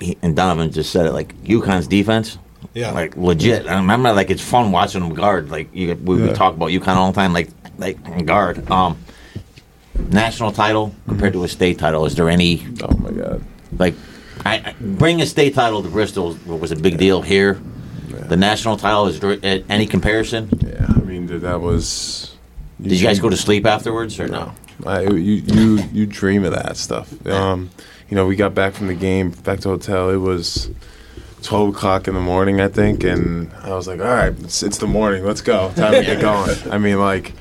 he- 0.00 0.16
and 0.22 0.34
Donovan 0.36 0.70
just 0.72 0.90
said 0.90 1.06
it. 1.06 1.12
Like 1.12 1.34
UConn's 1.44 1.86
defense, 1.86 2.38
Yeah. 2.74 2.92
like 2.92 3.16
legit. 3.16 3.66
I 3.66 3.76
remember, 3.76 4.12
like, 4.12 4.30
it's 4.30 4.42
fun 4.42 4.72
watching 4.72 5.00
them 5.00 5.14
guard. 5.14 5.50
Like, 5.50 5.74
you, 5.74 5.94
we, 5.94 6.22
we 6.22 6.32
talk 6.32 6.54
about 6.54 6.70
UConn 6.70 6.96
all 6.96 7.12
the 7.12 7.16
time, 7.20 7.32
like, 7.32 7.48
like 7.78 8.26
guard. 8.26 8.68
Um, 8.70 8.98
national 10.10 10.52
title 10.52 10.94
compared 11.06 11.32
to 11.34 11.44
a 11.44 11.48
state 11.48 11.78
title. 11.78 12.06
Is 12.06 12.14
there 12.14 12.28
any 12.28 12.66
Oh 12.82 12.96
my 12.98 13.10
God. 13.10 13.42
like 13.78 13.94
I, 14.44 14.54
I 14.56 14.74
bringing 14.80 15.22
a 15.22 15.26
state 15.26 15.54
title 15.54 15.82
to 15.82 15.88
Bristol 15.88 16.36
was 16.46 16.72
a 16.72 16.76
big 16.76 16.98
deal 16.98 17.22
here. 17.22 17.60
The 18.08 18.36
national 18.36 18.76
title 18.76 19.06
is 19.08 19.20
there 19.20 19.38
any 19.68 19.86
comparison? 19.86 20.48
Yeah, 20.64 20.86
I 20.88 21.00
mean, 21.00 21.26
that 21.40 21.60
was. 21.60 22.36
Did 22.80 22.92
you 22.92 23.06
guys 23.06 23.18
go 23.18 23.28
to 23.28 23.36
sleep 23.36 23.66
afterwards 23.66 24.18
or 24.20 24.28
no? 24.28 24.52
I, 24.86 25.02
you 25.02 25.14
you 25.16 25.78
you 25.92 26.06
dream 26.06 26.44
of 26.44 26.52
that 26.52 26.76
stuff. 26.76 27.26
Um, 27.26 27.70
you 28.08 28.14
know, 28.14 28.26
we 28.26 28.36
got 28.36 28.54
back 28.54 28.74
from 28.74 28.86
the 28.86 28.94
game, 28.94 29.30
back 29.30 29.60
to 29.60 29.70
hotel. 29.70 30.10
It 30.10 30.16
was 30.18 30.70
twelve 31.42 31.70
o'clock 31.74 32.06
in 32.06 32.14
the 32.14 32.20
morning, 32.20 32.60
I 32.60 32.68
think, 32.68 33.02
and 33.02 33.52
I 33.62 33.70
was 33.74 33.88
like, 33.88 34.00
"All 34.00 34.06
right, 34.06 34.32
it's, 34.40 34.62
it's 34.62 34.78
the 34.78 34.86
morning. 34.86 35.24
Let's 35.24 35.40
go. 35.40 35.72
Time 35.74 35.92
to 35.94 36.02
get 36.02 36.20
going." 36.30 36.56
I 36.70 36.78
mean, 36.78 36.98
like, 37.00 37.32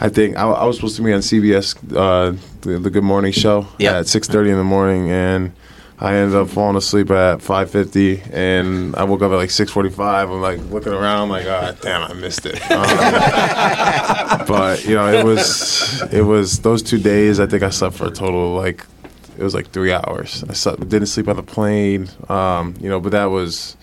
I 0.00 0.08
think 0.08 0.36
I, 0.36 0.42
I 0.48 0.64
was 0.64 0.76
supposed 0.76 0.96
to 0.96 1.02
be 1.02 1.12
on 1.12 1.20
CBS, 1.20 1.74
uh, 1.96 2.36
the, 2.60 2.78
the 2.78 2.90
Good 2.90 3.02
Morning 3.04 3.32
Show, 3.32 3.66
Yeah. 3.78 3.98
at 3.98 4.06
six 4.06 4.28
thirty 4.28 4.50
in 4.50 4.56
the 4.56 4.64
morning, 4.64 5.10
and 5.10 5.52
I 5.98 6.14
ended 6.14 6.36
up 6.36 6.48
falling 6.50 6.76
asleep 6.76 7.10
at 7.10 7.42
five 7.42 7.70
fifty, 7.70 8.20
and 8.32 8.94
I 8.94 9.02
woke 9.04 9.22
up 9.22 9.32
at 9.32 9.36
like 9.36 9.50
six 9.50 9.72
forty 9.72 9.90
five. 9.90 10.30
I'm 10.30 10.40
like 10.40 10.60
looking 10.70 10.92
around, 10.92 11.30
like, 11.30 11.46
"Ah, 11.48 11.72
damn, 11.80 12.02
I 12.08 12.12
missed 12.14 12.46
it." 12.46 12.60
Um, 12.70 14.46
but 14.46 14.84
you 14.84 14.94
know, 14.94 15.08
it 15.12 15.24
was 15.24 16.00
it 16.12 16.22
was 16.22 16.60
those 16.60 16.82
two 16.82 16.98
days. 16.98 17.40
I 17.40 17.46
think 17.46 17.62
I 17.64 17.70
slept 17.70 17.96
for 17.96 18.06
a 18.06 18.10
total 18.10 18.56
of 18.56 18.62
like 18.62 18.84
it 19.36 19.42
was 19.42 19.54
like 19.54 19.70
three 19.70 19.92
hours. 19.92 20.44
I 20.48 20.52
slept, 20.52 20.88
didn't 20.88 21.06
sleep 21.08 21.26
on 21.28 21.36
the 21.36 21.42
plane. 21.42 22.08
Um, 22.28 22.74
you 22.80 22.88
know, 22.88 23.00
but 23.00 23.10
that 23.12 23.26
was 23.26 23.76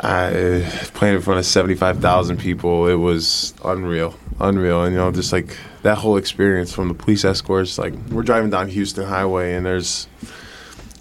I 0.00 0.64
playing 0.94 1.16
in 1.16 1.22
front 1.22 1.38
of 1.40 1.46
seventy 1.46 1.74
five 1.74 1.98
thousand 2.00 2.38
people. 2.38 2.86
It 2.88 2.94
was 2.94 3.54
unreal, 3.64 4.18
unreal, 4.40 4.84
and 4.84 4.94
you 4.94 4.98
know, 4.98 5.12
just 5.12 5.32
like 5.32 5.56
that 5.82 5.98
whole 5.98 6.16
experience 6.16 6.72
from 6.72 6.88
the 6.88 6.94
police 6.94 7.24
escorts. 7.24 7.78
Like 7.78 7.94
we're 8.10 8.22
driving 8.22 8.50
down 8.50 8.68
Houston 8.68 9.06
Highway, 9.06 9.54
and 9.54 9.66
there's 9.66 10.06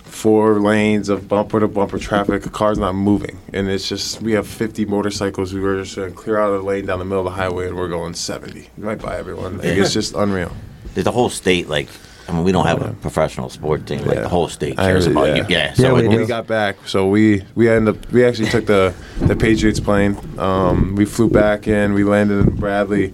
four 0.04 0.60
lanes 0.60 1.10
of 1.10 1.28
bumper 1.28 1.60
to 1.60 1.68
bumper 1.68 1.98
traffic. 1.98 2.46
A 2.46 2.50
car's 2.50 2.78
not 2.78 2.94
moving, 2.94 3.40
and 3.54 3.68
it's 3.70 3.88
just 3.88 4.22
we 4.22 4.34
have 4.34 4.48
50 4.48 4.86
motorcycles. 4.86 5.54
We 5.54 5.62
were 5.62 5.82
just 5.82 5.96
to 5.96 6.12
clear 6.12 6.38
out 6.38 6.54
of 6.54 6.62
the 6.62 6.68
lane 6.68 6.86
down 6.86 7.00
the 7.00 7.06
middle 7.06 7.26
of 7.26 7.34
the 7.34 7.42
highway, 7.42 7.68
and 7.68 7.76
we're 7.76 7.90
going 7.90 8.14
70 8.14 8.70
right 8.78 9.02
by 9.02 9.18
everyone. 9.18 9.58
Like, 9.58 9.68
it's 9.68 9.94
just 9.94 10.14
unreal. 10.14 10.52
Did 10.94 11.06
the 11.06 11.12
whole 11.12 11.30
state 11.30 11.70
like? 11.70 11.88
I 12.32 12.34
mean, 12.36 12.44
we 12.46 12.52
don't 12.54 12.66
have 12.66 12.82
a 12.82 12.94
professional 12.94 13.50
sport 13.50 13.86
team. 13.86 14.06
Like 14.06 14.16
Yeah. 14.16 14.22
the 14.22 14.30
whole 14.30 14.48
state 14.48 14.78
cares 14.78 15.06
heard- 15.06 15.12
about 15.12 15.28
yeah. 15.28 15.36
you. 15.36 15.46
Yeah. 15.50 15.74
So 15.74 15.84
Yeah, 15.84 15.94
we 15.94 16.08
when 16.08 16.18
we 16.20 16.26
got 16.26 16.48
back, 16.48 16.78
so 16.88 17.08
we 17.08 17.44
we 17.56 17.68
ended 17.70 17.96
up 17.98 18.12
we 18.12 18.24
actually 18.24 18.50
took 18.50 18.66
the 18.66 18.94
the 19.22 19.36
Patriots 19.36 19.80
plane. 19.82 20.16
Um, 20.38 20.96
we 20.96 21.04
flew 21.06 21.30
back 21.30 21.68
in. 21.68 21.94
We 21.94 22.04
landed 22.06 22.48
in 22.48 22.56
Bradley. 22.56 23.14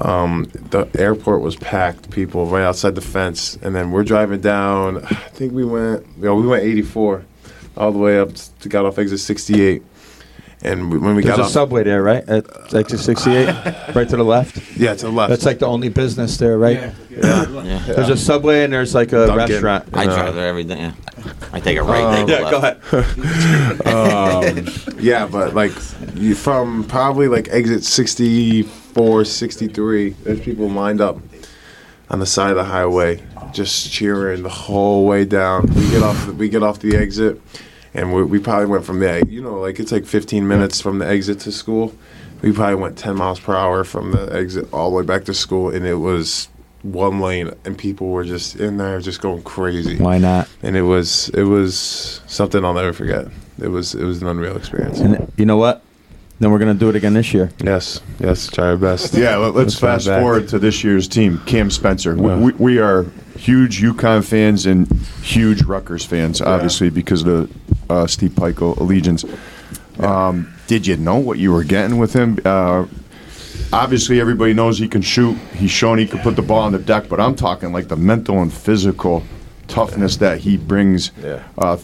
Um, 0.00 0.48
the 0.70 0.88
airport 0.98 1.40
was 1.40 1.56
packed, 1.56 2.10
people 2.10 2.46
right 2.46 2.62
outside 2.62 2.94
the 2.94 3.00
fence, 3.00 3.58
and 3.62 3.74
then 3.74 3.90
we're 3.90 4.04
driving 4.04 4.40
down. 4.40 4.98
I 5.04 5.14
think 5.34 5.52
we 5.52 5.64
went, 5.64 6.04
you 6.18 6.24
know, 6.24 6.34
we 6.36 6.46
went 6.46 6.62
84 6.64 7.24
all 7.76 7.90
the 7.92 7.98
way 7.98 8.18
up 8.18 8.30
to 8.60 8.68
got 8.68 8.84
off 8.84 8.98
exit 8.98 9.18
68. 9.20 9.82
And 10.64 10.92
we, 10.92 10.98
when 10.98 11.16
we 11.16 11.22
There's 11.22 11.36
got 11.36 11.42
a 11.42 11.46
off, 11.46 11.50
subway 11.50 11.82
there, 11.82 12.02
right? 12.02 12.22
At 12.28 12.46
exit 12.72 13.00
68, 13.00 13.46
right 13.94 14.08
to 14.08 14.16
the 14.16 14.22
left. 14.24 14.76
yeah, 14.76 14.94
to 14.94 15.06
the 15.06 15.10
left. 15.12 15.30
That's 15.30 15.44
like 15.44 15.58
the 15.58 15.66
only 15.66 15.88
business 15.88 16.36
there, 16.36 16.56
right? 16.56 16.76
yeah. 16.76 16.92
Yeah. 17.62 17.78
There's 17.86 18.08
a 18.10 18.16
subway 18.16 18.62
and 18.64 18.72
there's 18.72 18.94
like 18.94 19.08
a 19.12 19.26
Dunkin'. 19.26 19.36
restaurant. 19.36 19.88
I 19.92 20.06
Uh, 20.06 20.14
drive 20.14 20.34
there 20.36 20.46
every 20.48 20.62
day. 20.64 20.78
Yeah. 20.78 20.92
I 21.52 21.60
take 21.60 21.78
a 21.78 21.82
right. 21.82 22.24
they 22.26 22.32
go 22.32 22.38
Yeah, 22.38 22.50
go 22.50 22.58
ahead. 22.58 23.86
um, 23.86 24.66
yeah, 25.00 25.26
but 25.26 25.54
like 25.54 25.72
you, 26.14 26.34
from 26.34 26.84
probably 26.84 27.28
like 27.28 27.48
exit 27.50 27.84
64, 27.84 29.24
63, 29.24 30.10
there's 30.10 30.40
people 30.40 30.68
lined 30.70 31.00
up 31.00 31.18
on 32.10 32.18
the 32.20 32.26
side 32.26 32.50
of 32.50 32.56
the 32.56 32.64
highway, 32.64 33.22
just 33.52 33.90
cheering 33.90 34.42
the 34.42 34.48
whole 34.48 35.06
way 35.06 35.24
down. 35.24 35.66
We 35.74 35.90
get 35.90 36.02
off, 36.02 36.26
the, 36.26 36.32
we 36.32 36.48
get 36.48 36.62
off 36.62 36.78
the 36.80 36.96
exit, 36.96 37.40
and 37.94 38.12
we, 38.12 38.22
we 38.24 38.38
probably 38.38 38.66
went 38.66 38.84
from 38.84 39.00
there. 39.00 39.24
You 39.26 39.42
know, 39.42 39.60
like 39.60 39.78
it's 39.80 39.92
like 39.92 40.06
15 40.06 40.46
minutes 40.46 40.80
from 40.80 40.98
the 40.98 41.06
exit 41.06 41.40
to 41.40 41.52
school. 41.52 41.94
We 42.40 42.52
probably 42.52 42.76
went 42.76 42.98
10 42.98 43.16
miles 43.16 43.38
per 43.38 43.54
hour 43.54 43.84
from 43.84 44.12
the 44.12 44.34
exit 44.34 44.72
all 44.72 44.90
the 44.90 44.96
way 44.96 45.04
back 45.04 45.24
to 45.26 45.34
school, 45.34 45.70
and 45.70 45.86
it 45.86 45.94
was 45.94 46.48
one 46.82 47.20
lane, 47.20 47.50
and 47.64 47.78
people 47.78 48.08
were 48.08 48.24
just 48.24 48.56
in 48.56 48.76
there, 48.76 49.00
just 49.00 49.20
going 49.20 49.42
crazy 49.44 49.96
Why 49.98 50.18
not? 50.18 50.48
and 50.62 50.76
it 50.76 50.82
was 50.82 51.28
it 51.30 51.44
was 51.44 52.20
something 52.26 52.64
I'll 52.64 52.74
never 52.74 52.92
forget. 52.92 53.26
It 53.60 53.68
was 53.68 53.94
it 53.94 54.04
was 54.04 54.20
an 54.22 54.28
unreal 54.28 54.56
experience. 54.56 54.98
And 54.98 55.30
you 55.36 55.46
know 55.46 55.56
what? 55.56 55.82
Then 56.42 56.50
we're 56.50 56.58
gonna 56.58 56.74
do 56.74 56.88
it 56.88 56.96
again 56.96 57.14
this 57.14 57.32
year. 57.32 57.52
Yes, 57.62 58.00
yes, 58.18 58.48
try 58.48 58.70
our 58.70 58.76
best. 58.76 59.14
Yeah, 59.14 59.36
let, 59.36 59.50
us 59.50 59.54
Let's 59.54 59.78
fast 59.78 60.06
back. 60.08 60.20
forward 60.20 60.48
to 60.48 60.58
this 60.58 60.82
year's 60.82 61.06
team, 61.06 61.40
Cam 61.46 61.70
Spencer. 61.70 62.16
We- 62.16 62.28
Yeah. 62.30 62.36
We, 62.36 62.52
we 62.54 62.78
are 62.80 63.06
huge 63.38 63.80
UConn 63.80 64.24
fans 64.24 64.66
and 64.66 64.90
huge 65.22 65.62
Rutgers 65.62 66.04
fans, 66.04 66.40
obviously, 66.42 66.90
because 66.90 67.22
of 67.22 67.26
the 67.28 67.94
uh, 67.94 68.08
Steve 68.08 68.32
Pikiell 68.32 68.76
allegiance. 68.78 69.24
Um, 70.00 70.52
did 70.66 70.84
you 70.84 70.96
know 70.96 71.14
what 71.18 71.38
you 71.38 71.52
were 71.52 71.62
getting 71.62 71.98
with 71.98 72.12
him? 72.12 72.36
Uh, 72.44 72.86
obviously, 73.72 74.20
everybody 74.20 74.52
knows 74.52 74.80
he 74.80 74.88
can 74.88 75.00
shoot. 75.02 75.36
He's 75.54 75.70
shown 75.70 75.96
he 75.98 76.08
can 76.08 76.18
put 76.18 76.34
the 76.34 76.42
ball 76.42 76.62
on 76.62 76.72
the 76.72 76.80
deck, 76.80 77.08
but 77.08 77.20
I'm 77.20 77.36
talking 77.36 77.72
like 77.72 77.86
the 77.86 77.96
mental 77.96 78.42
and 78.42 78.52
physical 78.52 79.22
toughness 79.68 80.16
that 80.16 80.38
he 80.38 80.56
brings. 80.56 81.12
Yeah. 81.22 81.44
Uh, 81.56 81.76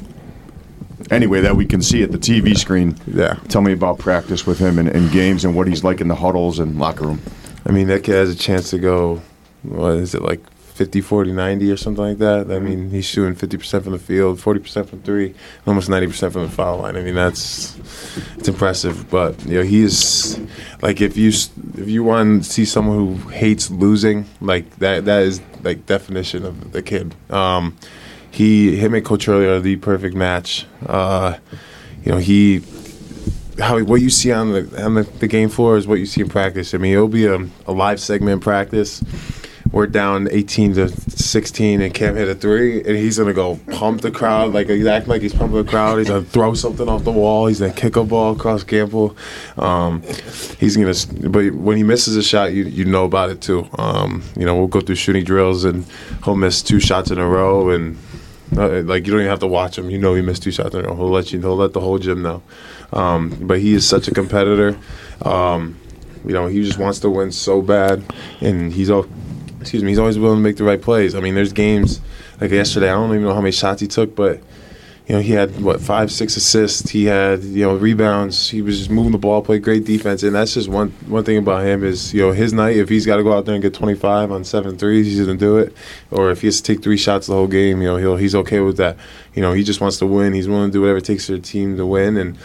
anyway, 1.11 1.41
that 1.41 1.57
we 1.57 1.67
can 1.67 1.83
see 1.83 2.03
at 2.03 2.13
the 2.13 2.19
TV 2.19 2.57
screen. 2.57 2.97
Yeah. 3.07 3.35
Tell 3.49 3.63
me 3.63 3.73
about 3.73 3.99
practice 3.99 4.47
with 4.47 4.59
him 4.59 4.79
and, 4.79 4.89
and 4.89 5.11
games 5.11 5.45
and 5.45 5.55
what 5.55 5.67
he's 5.69 5.85
like 5.85 6.01
in 6.01 6.09
the 6.09 6.15
huddles 6.15 6.59
and 6.59 6.79
locker 6.79 7.07
room. 7.07 7.21
I 7.67 7.73
mean, 7.73 7.89
that 7.89 8.05
kid 8.05 8.15
has 8.15 8.31
a 8.31 8.37
chance 8.37 8.71
to 8.71 8.79
go. 8.79 9.21
What 9.63 9.97
is 9.97 10.15
it 10.15 10.23
like? 10.23 10.41
50, 10.79 11.01
40, 11.01 11.33
90 11.33 11.73
or 11.73 11.77
something 11.77 12.05
like 12.05 12.19
that. 12.19 12.53
I 12.53 12.61
mean, 12.61 12.91
he's 12.91 13.05
shooting 13.05 13.35
50% 13.35 13.83
from 13.83 13.95
the 13.95 13.99
field, 13.99 14.39
40% 14.39 14.87
from 14.87 15.03
three, 15.03 15.35
almost 15.67 15.91
90% 15.91 16.31
from 16.33 16.43
the 16.43 16.49
foul 16.49 16.79
line. 16.79 16.97
I 16.97 17.03
mean, 17.03 17.17
that's 17.17 17.77
it's 18.37 18.47
impressive. 18.47 19.11
But 19.11 19.45
you 19.45 19.59
know, 19.59 19.65
he's 19.65 20.39
like 20.81 21.01
if 21.01 21.17
you 21.17 21.31
if 21.31 21.89
you 21.89 22.05
want 22.05 22.45
to 22.45 22.49
see 22.49 22.65
someone 22.65 22.97
who 22.97 23.29
hates 23.31 23.73
losing, 23.73 24.27
like 24.41 24.71
that 24.77 25.05
that 25.07 25.23
is 25.25 25.41
like 25.65 25.85
definition 25.87 26.45
of 26.45 26.71
the 26.71 26.81
kid. 26.81 27.13
Um, 27.29 27.77
he 28.31 28.77
him 28.77 28.95
and 28.95 29.05
Coach 29.05 29.27
Hurley 29.27 29.47
are 29.47 29.61
the 29.61 29.77
perfect 29.77 30.15
match. 30.15 30.67
Uh, 30.87 31.39
you 32.05 32.13
know, 32.13 32.19
he 32.19 32.63
how 33.59 33.83
what 33.83 34.01
you 34.01 34.11
see 34.11 34.33
on 34.33 34.53
the 34.53 34.85
on 34.85 34.95
the, 34.95 35.03
the 35.03 35.27
game 35.27 35.49
floor 35.49 35.77
is 35.77 35.87
what 35.87 35.99
you 35.99 36.07
see 36.07 36.21
in 36.21 36.29
practice. 36.29 36.75
I 36.75 36.79
mean, 36.79 36.95
it'll 36.95 37.09
be 37.09 37.27
a, 37.27 37.39
a 37.67 37.73
live 37.73 38.01
segment 38.01 38.43
practice. 38.43 39.03
We're 39.71 39.87
down 39.87 40.29
18 40.31 40.75
to 40.77 40.89
16, 40.89 41.83
and 41.83 41.93
Cam 41.93 42.17
hit 42.17 42.27
a 42.27 42.35
three, 42.35 42.79
and 42.79 42.97
he's 42.97 43.19
gonna 43.19 43.35
go 43.35 43.61
pump 43.71 44.01
the 44.01 44.11
crowd 44.11 44.55
like 44.55 44.69
he's 44.69 44.87
acting 44.87 45.11
like 45.11 45.21
he's 45.21 45.35
pumping 45.35 45.63
the 45.63 45.71
crowd. 45.71 45.99
He's 45.99 46.09
gonna 46.09 46.23
throw 46.23 46.55
something 46.55 46.89
off 46.89 47.05
the 47.05 47.13
wall. 47.13 47.49
He's 47.49 47.61
gonna 47.61 47.75
kick 47.75 47.97
a 47.97 48.05
ball 48.05 48.33
across 48.33 48.65
Campbell. 48.65 49.15
Um, 49.59 50.03
he's 50.59 50.77
gonna, 50.77 50.95
but 51.29 51.53
when 51.53 51.77
he 51.77 51.83
misses 51.83 52.17
a 52.17 52.23
shot, 52.23 52.55
you 52.55 52.65
you 52.65 52.87
know 52.87 53.05
about 53.05 53.29
it 53.29 53.43
too. 53.43 53.69
Um, 53.77 54.23
you 54.39 54.47
know, 54.47 54.57
we'll 54.57 54.69
go 54.69 54.81
through 54.81 54.95
shooting 54.95 55.25
drills, 55.25 55.65
and 55.65 55.85
he'll 56.25 56.37
miss 56.37 56.63
two 56.63 56.81
shots 56.81 57.11
in 57.11 57.19
a 57.19 57.29
row, 57.29 57.69
and 57.69 57.99
uh, 58.57 58.83
like 58.83 59.07
you 59.07 59.13
don't 59.13 59.21
even 59.21 59.31
have 59.31 59.41
to 59.41 59.47
watch 59.47 59.79
him. 59.79 59.91
You 59.91 59.99
know 59.99 60.15
he 60.15 60.23
missed 60.23 60.43
two 60.43 60.51
shots 60.51 60.75
in 60.75 60.85
a 60.85 60.89
row. 60.89 60.97
He'll 60.97 61.11
let 61.11 61.33
you. 61.33 61.41
He'll 61.41 61.57
let 61.57 61.73
the 61.73 61.81
whole 61.81 61.99
gym 61.99 62.23
know. 62.23 62.43
Um, 62.93 63.37
but 63.43 63.61
he 63.61 63.75
is 63.75 63.87
such 63.87 64.09
a 64.09 64.11
competitor. 64.13 64.79
Um, 65.23 65.79
you 66.25 66.33
know 66.33 66.47
he 66.47 66.63
just 66.65 66.79
wants 66.79 67.01
to 67.01 67.11
win 67.11 67.33
so 67.33 67.63
bad, 67.63 68.03
and 68.41 68.73
he's 68.73 68.91
al- 68.91 69.09
excuse 69.61 69.83
me. 69.83 69.91
He's 69.91 69.99
always 69.99 70.19
willing 70.19 70.39
to 70.39 70.43
make 70.43 70.57
the 70.57 70.65
right 70.65 70.81
plays. 70.81 71.15
I 71.15 71.21
mean, 71.21 71.35
there's 71.35 71.53
games 71.53 72.01
like 72.41 72.51
yesterday. 72.51 72.89
I 72.89 72.95
don't 72.95 73.11
even 73.11 73.25
know 73.25 73.35
how 73.35 73.41
many 73.41 73.53
shots 73.53 73.81
he 73.81 73.87
took, 73.87 74.15
but 74.15 74.41
you 75.09 75.15
know 75.15 75.23
he 75.23 75.33
had 75.33 75.59
what 75.63 75.81
five, 75.81 76.13
six 76.13 76.37
assists. 76.37 76.91
He 76.91 77.07
had 77.07 77.43
you 77.43 77.65
know 77.65 77.75
rebounds. 77.75 78.51
He 78.51 78.61
was 78.61 78.77
just 78.77 78.91
moving 78.91 79.13
the 79.13 79.19
ball, 79.19 79.41
played 79.41 79.63
great 79.63 79.87
defense, 79.87 80.23
and 80.23 80.35
that's 80.35 80.53
just 80.53 80.69
one 80.69 80.91
one 81.07 81.25
thing 81.25 81.39
about 81.39 81.65
him 81.65 81.83
is 81.83 82.13
you 82.13 82.21
know 82.21 82.33
his 82.33 82.53
night. 82.53 82.77
If 82.77 82.91
he's 82.91 83.07
got 83.07 83.17
to 83.17 83.23
go 83.23 83.33
out 83.33 83.47
there 83.47 83.55
and 83.55 83.63
get 83.63 83.73
25 83.73 84.31
on 84.31 84.45
seven 84.45 84.77
threes, 84.77 85.07
he's 85.07 85.21
gonna 85.21 85.39
do 85.39 85.57
it. 85.57 85.75
Or 86.11 86.31
if 86.31 86.43
he 86.43 86.47
has 86.47 86.61
to 86.61 86.75
take 86.75 86.85
three 86.85 86.99
shots 86.99 87.27
the 87.27 87.33
whole 87.33 87.47
game, 87.47 87.81
you 87.81 87.89
know 87.89 87.97
he'll 87.97 88.17
he's 88.17 88.35
okay 88.35 88.61
with 88.61 88.77
that. 88.77 88.99
You 89.35 89.41
know 89.41 89.55
he 89.55 89.63
just 89.63 89.81
wants 89.81 89.97
to 89.99 90.07
win. 90.07 90.35
He's 90.35 90.47
willing 90.47 90.69
to 90.69 90.73
do 90.73 90.83
whatever 90.83 90.99
it 90.99 91.07
takes 91.07 91.25
for 91.25 91.33
the 91.33 91.39
team 91.39 91.79
to 91.79 91.87
win, 91.87 92.19
and 92.19 92.37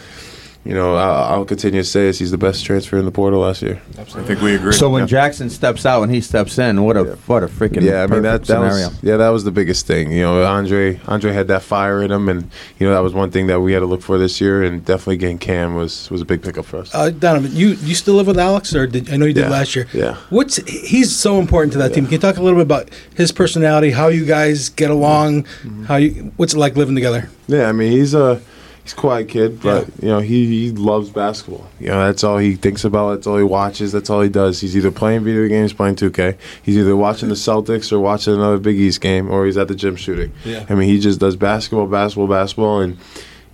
you 0.64 0.72
know 0.74 0.94
I'll, 0.96 1.32
I'll 1.40 1.44
continue 1.44 1.80
to 1.82 1.88
say 1.88 2.06
this. 2.06 2.18
He's 2.18 2.30
the 2.30 2.38
best 2.38 2.64
transfer 2.64 2.96
in 2.96 3.04
the 3.04 3.10
portal 3.10 3.40
last 3.40 3.60
year. 3.62 3.80
I 3.98 4.04
think 4.04 4.40
we 4.40 4.54
agree. 4.54 4.72
So 4.72 4.88
when 4.88 5.06
Jackson 5.06 5.50
steps 5.50 5.84
out 5.84 6.02
and 6.02 6.12
he 6.14 6.20
steps 6.20 6.58
in, 6.58 6.82
what 6.82 6.96
a 6.96 7.04
what 7.26 7.42
a 7.42 7.46
freaking 7.48 7.82
Yeah, 7.82 8.02
I 8.02 8.06
mean 8.06 8.22
that, 8.22 8.44
that 8.44 8.46
scenario. 8.46 8.88
was 8.88 9.02
yeah 9.02 9.16
that 9.18 9.28
was 9.28 9.44
the 9.44 9.50
biggest 9.50 9.86
thing. 9.86 10.10
You 10.12 10.22
know, 10.22 10.44
Andre 10.44 11.00
Andre 11.06 11.32
had 11.32 11.48
that 11.48 11.62
fire 11.62 12.02
in 12.02 12.10
him, 12.10 12.28
and 12.28 12.50
you 12.78 12.86
know 12.86 12.94
that 12.94 13.02
was 13.02 13.12
one 13.12 13.30
thing 13.30 13.46
that 13.48 13.60
we 13.60 13.72
had 13.72 13.80
to 13.80 13.86
look 13.86 14.02
for 14.02 14.16
this 14.18 14.40
year, 14.40 14.62
and 14.62 14.84
definitely 14.84 15.18
getting 15.18 15.38
Cam 15.38 15.74
was 15.74 16.10
was 16.10 16.20
a 16.20 16.24
big 16.24 16.42
pickup 16.42 16.64
for 16.64 16.78
us. 16.78 16.94
Uh, 16.94 17.10
Donovan, 17.10 17.54
you 17.54 17.68
you 17.68 17.94
still 17.94 18.14
live 18.14 18.26
with 18.26 18.38
Alex, 18.38 18.74
or 18.74 18.86
did 18.86 19.12
I 19.12 19.16
know 19.16 19.26
you 19.26 19.34
did 19.34 19.42
Yeah, 19.44 19.50
last 19.50 19.76
year? 19.76 19.86
yeah. 19.92 20.16
What's 20.30 20.56
he's 20.66 21.14
so 21.14 21.38
important 21.38 21.72
to 21.74 21.78
that 21.80 21.92
team? 21.94 22.04
Can 22.04 22.12
you 22.14 22.18
talk 22.18 22.36
a 22.38 22.42
little 22.42 22.58
bit 22.58 22.66
about 22.66 22.88
his 23.14 23.32
personality, 23.32 23.90
how 23.90 24.08
you 24.08 24.24
guys 24.24 24.68
get 24.70 24.90
along, 24.90 25.44
Mm-hmm. 25.44 25.84
how 25.84 25.96
you 25.96 26.32
what's 26.36 26.54
it 26.54 26.58
like 26.58 26.74
living 26.76 26.94
together? 26.94 27.28
Yeah, 27.48 27.68
I 27.68 27.72
mean 27.72 27.92
he's 27.92 28.14
a 28.14 28.40
he's 28.84 28.92
a 28.92 28.96
quiet 28.96 29.28
kid, 29.28 29.60
but 29.60 29.88
you 30.00 30.08
know 30.08 30.20
he, 30.20 30.46
he 30.46 30.70
loves 30.70 31.10
basketball. 31.10 31.66
You 31.80 31.88
know 31.88 32.06
that's 32.06 32.22
all 32.22 32.38
he 32.38 32.54
thinks 32.54 32.84
about. 32.84 33.14
That's 33.14 33.26
all 33.26 33.38
he 33.38 33.42
watches. 33.42 33.90
That's 33.92 34.10
all 34.10 34.20
he 34.20 34.28
does. 34.28 34.60
He's 34.60 34.76
either 34.76 34.90
playing 34.90 35.24
video 35.24 35.48
games, 35.48 35.72
playing 35.72 35.96
2K. 35.96 36.36
He's 36.62 36.76
either 36.76 36.94
watching 36.94 37.28
the 37.28 37.34
Celtics 37.34 37.90
or 37.90 37.98
watching 37.98 38.34
another 38.34 38.58
Big 38.58 38.76
East 38.76 39.00
game, 39.00 39.30
or 39.30 39.46
he's 39.46 39.56
at 39.56 39.68
the 39.68 39.74
gym 39.74 39.96
shooting. 39.96 40.32
Yeah. 40.44 40.64
I 40.68 40.74
mean 40.74 40.88
he 40.88 41.00
just 41.00 41.18
does 41.18 41.34
basketball, 41.34 41.86
basketball, 41.86 42.28
basketball, 42.28 42.80
and 42.80 42.98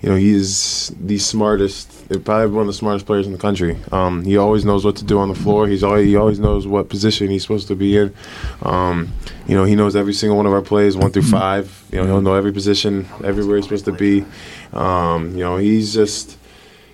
you 0.02 0.08
know, 0.08 0.16
he's 0.16 0.88
the 0.98 1.18
smartest, 1.18 2.08
probably 2.24 2.46
one 2.46 2.62
of 2.62 2.66
the 2.68 2.72
smartest 2.72 3.04
players 3.04 3.26
in 3.26 3.32
the 3.32 3.38
country. 3.38 3.76
Um, 3.92 4.24
he 4.24 4.38
always 4.38 4.64
knows 4.64 4.82
what 4.82 4.96
to 4.96 5.04
do 5.04 5.18
on 5.18 5.28
the 5.28 5.34
floor. 5.34 5.68
He's 5.68 5.84
always, 5.84 6.06
he 6.06 6.16
always 6.16 6.38
knows 6.38 6.66
what 6.66 6.88
position 6.88 7.28
he's 7.28 7.42
supposed 7.42 7.68
to 7.68 7.74
be 7.74 7.98
in. 7.98 8.14
Um, 8.62 9.12
you 9.46 9.54
know, 9.54 9.64
he 9.64 9.74
knows 9.74 9.96
every 9.96 10.14
single 10.14 10.38
one 10.38 10.46
of 10.46 10.54
our 10.54 10.62
plays, 10.62 10.96
one 10.96 11.12
through 11.12 11.22
five. 11.24 11.84
You 11.92 11.98
know, 11.98 12.06
he'll 12.06 12.22
know 12.22 12.34
every 12.34 12.52
position, 12.52 13.06
everywhere 13.22 13.56
he's 13.56 13.66
supposed 13.66 13.84
to 13.86 13.92
be. 13.92 14.24
Um, 14.72 15.32
you 15.32 15.40
know, 15.40 15.56
he's 15.56 15.92
just, 15.94 16.38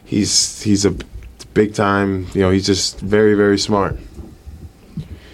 he's 0.04 0.62
he's 0.62 0.84
a 0.84 0.94
big 1.54 1.74
time. 1.74 2.26
You 2.34 2.42
know, 2.42 2.50
he's 2.50 2.66
just 2.66 3.00
very 3.00 3.34
very 3.34 3.58
smart. 3.58 3.98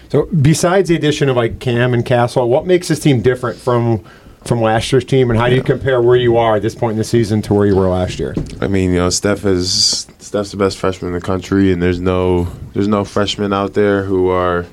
So 0.09 0.27
besides 0.27 0.89
the 0.89 0.95
addition 0.95 1.29
of 1.29 1.35
like 1.35 1.59
Cam 1.59 1.93
and 1.93 2.05
Castle, 2.05 2.47
what 2.47 2.67
makes 2.67 2.87
this 2.87 2.99
team 2.99 3.21
different 3.21 3.57
from 3.57 4.03
from 4.45 4.61
last 4.61 4.91
year's 4.91 5.05
team, 5.05 5.29
and 5.29 5.39
how 5.39 5.47
do 5.47 5.55
you 5.55 5.63
compare 5.63 6.01
where 6.01 6.17
you 6.17 6.37
are 6.37 6.57
at 6.57 6.61
this 6.61 6.75
point 6.75 6.91
in 6.93 6.97
the 6.97 7.03
season 7.03 7.41
to 7.43 7.53
where 7.53 7.65
you 7.65 7.75
were 7.75 7.87
last 7.87 8.19
year? 8.19 8.35
I 8.61 8.67
mean, 8.67 8.91
you 8.91 8.97
know, 8.97 9.09
Steph 9.09 9.45
is 9.45 10.07
Steph's 10.19 10.51
the 10.51 10.57
best 10.57 10.77
freshman 10.77 11.13
in 11.13 11.19
the 11.19 11.25
country, 11.25 11.71
and 11.71 11.81
there's 11.81 11.99
no 11.99 12.45
there's 12.73 12.87
no 12.87 13.05
freshmen 13.05 13.53
out 13.53 13.73
there 13.73 14.03
who 14.03 14.29
are, 14.29 14.65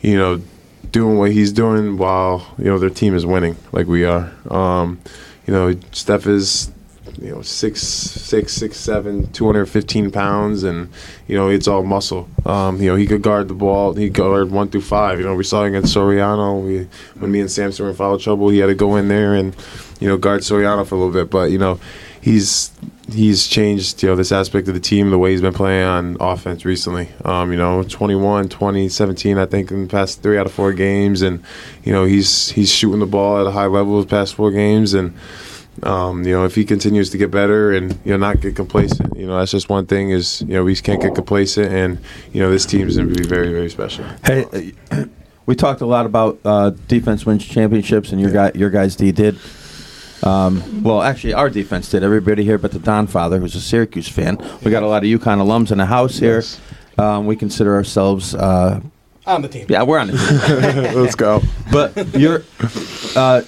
you 0.00 0.16
know, 0.16 0.40
doing 0.92 1.18
what 1.18 1.32
he's 1.32 1.52
doing 1.52 1.98
while 1.98 2.54
you 2.58 2.64
know 2.64 2.78
their 2.78 2.90
team 2.90 3.14
is 3.14 3.26
winning 3.26 3.56
like 3.72 3.86
we 3.86 4.04
are. 4.04 4.32
Um, 4.50 5.00
you 5.46 5.52
know, 5.52 5.74
Steph 5.92 6.26
is 6.26 6.70
you 7.20 7.30
know 7.30 7.42
six 7.42 7.82
six 7.82 8.52
six 8.52 8.76
seven, 8.76 9.30
two 9.32 9.46
hundred 9.46 9.66
fifteen 9.66 10.10
pounds, 10.10 10.62
and 10.62 10.88
you 11.26 11.36
know 11.36 11.48
it's 11.48 11.68
all 11.68 11.82
muscle. 11.82 12.28
Um, 12.44 12.80
you 12.80 12.90
know 12.90 12.96
he 12.96 13.06
could 13.06 13.22
guard 13.22 13.48
the 13.48 13.54
ball. 13.54 13.94
He 13.94 14.08
guard 14.08 14.50
one 14.50 14.68
through 14.68 14.82
five. 14.82 15.18
You 15.18 15.26
know 15.26 15.34
we 15.34 15.44
saw 15.44 15.64
against 15.64 15.94
Soriano. 15.94 16.64
We 16.64 16.88
when 17.18 17.32
me 17.32 17.40
and 17.40 17.50
Samson 17.50 17.84
were 17.84 17.90
in 17.90 17.96
foul 17.96 18.18
trouble, 18.18 18.48
he 18.48 18.58
had 18.58 18.66
to 18.66 18.74
go 18.74 18.96
in 18.96 19.08
there 19.08 19.34
and 19.34 19.54
you 20.00 20.08
know 20.08 20.16
guard 20.16 20.42
Soriano 20.42 20.86
for 20.86 20.94
a 20.94 20.98
little 20.98 21.12
bit. 21.12 21.30
But 21.30 21.50
you 21.50 21.58
know 21.58 21.80
he's 22.26 22.72
he's 23.12 23.46
changed 23.46 24.02
you 24.02 24.08
know 24.08 24.16
this 24.16 24.32
aspect 24.32 24.66
of 24.66 24.74
the 24.74 24.80
team 24.80 25.10
the 25.10 25.18
way 25.18 25.30
he's 25.30 25.40
been 25.40 25.52
playing 25.52 25.84
on 25.84 26.16
offense 26.18 26.64
recently 26.64 27.08
um, 27.24 27.52
you 27.52 27.56
know 27.56 27.84
21 27.84 28.48
20 28.48 28.88
17 28.88 29.38
i 29.38 29.46
think 29.46 29.70
in 29.70 29.82
the 29.82 29.88
past 29.88 30.22
three 30.22 30.36
out 30.36 30.44
of 30.44 30.50
four 30.50 30.72
games 30.72 31.22
and 31.22 31.40
you 31.84 31.92
know 31.92 32.04
he's 32.04 32.48
he's 32.48 32.68
shooting 32.68 32.98
the 32.98 33.06
ball 33.06 33.40
at 33.40 33.46
a 33.46 33.52
high 33.52 33.66
level 33.66 34.00
the 34.00 34.08
past 34.08 34.34
four 34.34 34.50
games 34.50 34.92
and 34.92 35.16
um, 35.82 36.24
you 36.24 36.32
know 36.32 36.44
if 36.44 36.54
he 36.54 36.64
continues 36.64 37.10
to 37.10 37.18
get 37.18 37.30
better 37.30 37.72
and 37.72 37.92
you 38.04 38.12
know 38.12 38.16
not 38.16 38.40
get 38.40 38.56
complacent 38.56 39.16
you 39.16 39.26
know 39.26 39.38
that's 39.38 39.50
just 39.52 39.68
one 39.68 39.86
thing 39.86 40.10
is 40.10 40.42
you 40.42 40.54
know 40.54 40.64
we 40.64 40.74
can't 40.76 41.00
get 41.02 41.14
complacent 41.14 41.72
and 41.72 41.98
you 42.32 42.40
know 42.40 42.50
this 42.50 42.64
team's 42.66 42.96
going 42.96 43.08
to 43.08 43.14
be 43.22 43.28
very 43.28 43.52
very 43.52 43.68
special 43.70 44.04
Hey, 44.24 44.72
we 45.46 45.54
talked 45.54 45.80
a 45.80 45.86
lot 45.86 46.06
about 46.06 46.38
uh, 46.44 46.70
defense 46.88 47.24
wins 47.24 47.44
championships, 47.46 48.10
and 48.10 48.20
your 48.20 48.32
guy, 48.32 48.50
your 48.54 48.68
guys 48.70 48.96
D 48.96 49.12
did. 49.12 49.38
Um, 50.24 50.82
well, 50.82 51.02
actually, 51.02 51.34
our 51.34 51.48
defense 51.48 51.88
did. 51.88 52.02
Everybody 52.02 52.42
here, 52.42 52.58
but 52.58 52.72
the 52.72 52.80
Don 52.80 53.06
father, 53.06 53.38
who's 53.38 53.54
a 53.54 53.60
Syracuse 53.60 54.08
fan. 54.08 54.38
We 54.64 54.72
got 54.72 54.82
a 54.82 54.88
lot 54.88 55.04
of 55.04 55.08
UConn 55.08 55.38
alums 55.38 55.70
in 55.70 55.78
the 55.78 55.86
house 55.86 56.18
here. 56.18 56.42
Um, 56.98 57.26
we 57.26 57.36
consider 57.36 57.76
ourselves. 57.76 58.34
Uh, 58.34 58.80
On 59.26 59.40
the 59.42 59.48
team. 59.48 59.66
yeah, 59.68 59.84
we're 59.84 60.00
on 60.00 60.08
the 60.08 60.16
team. 60.16 60.94
let's 61.02 61.14
go 61.14 61.42
but 61.70 61.96
you're 62.18 62.42
uh, 63.14 63.42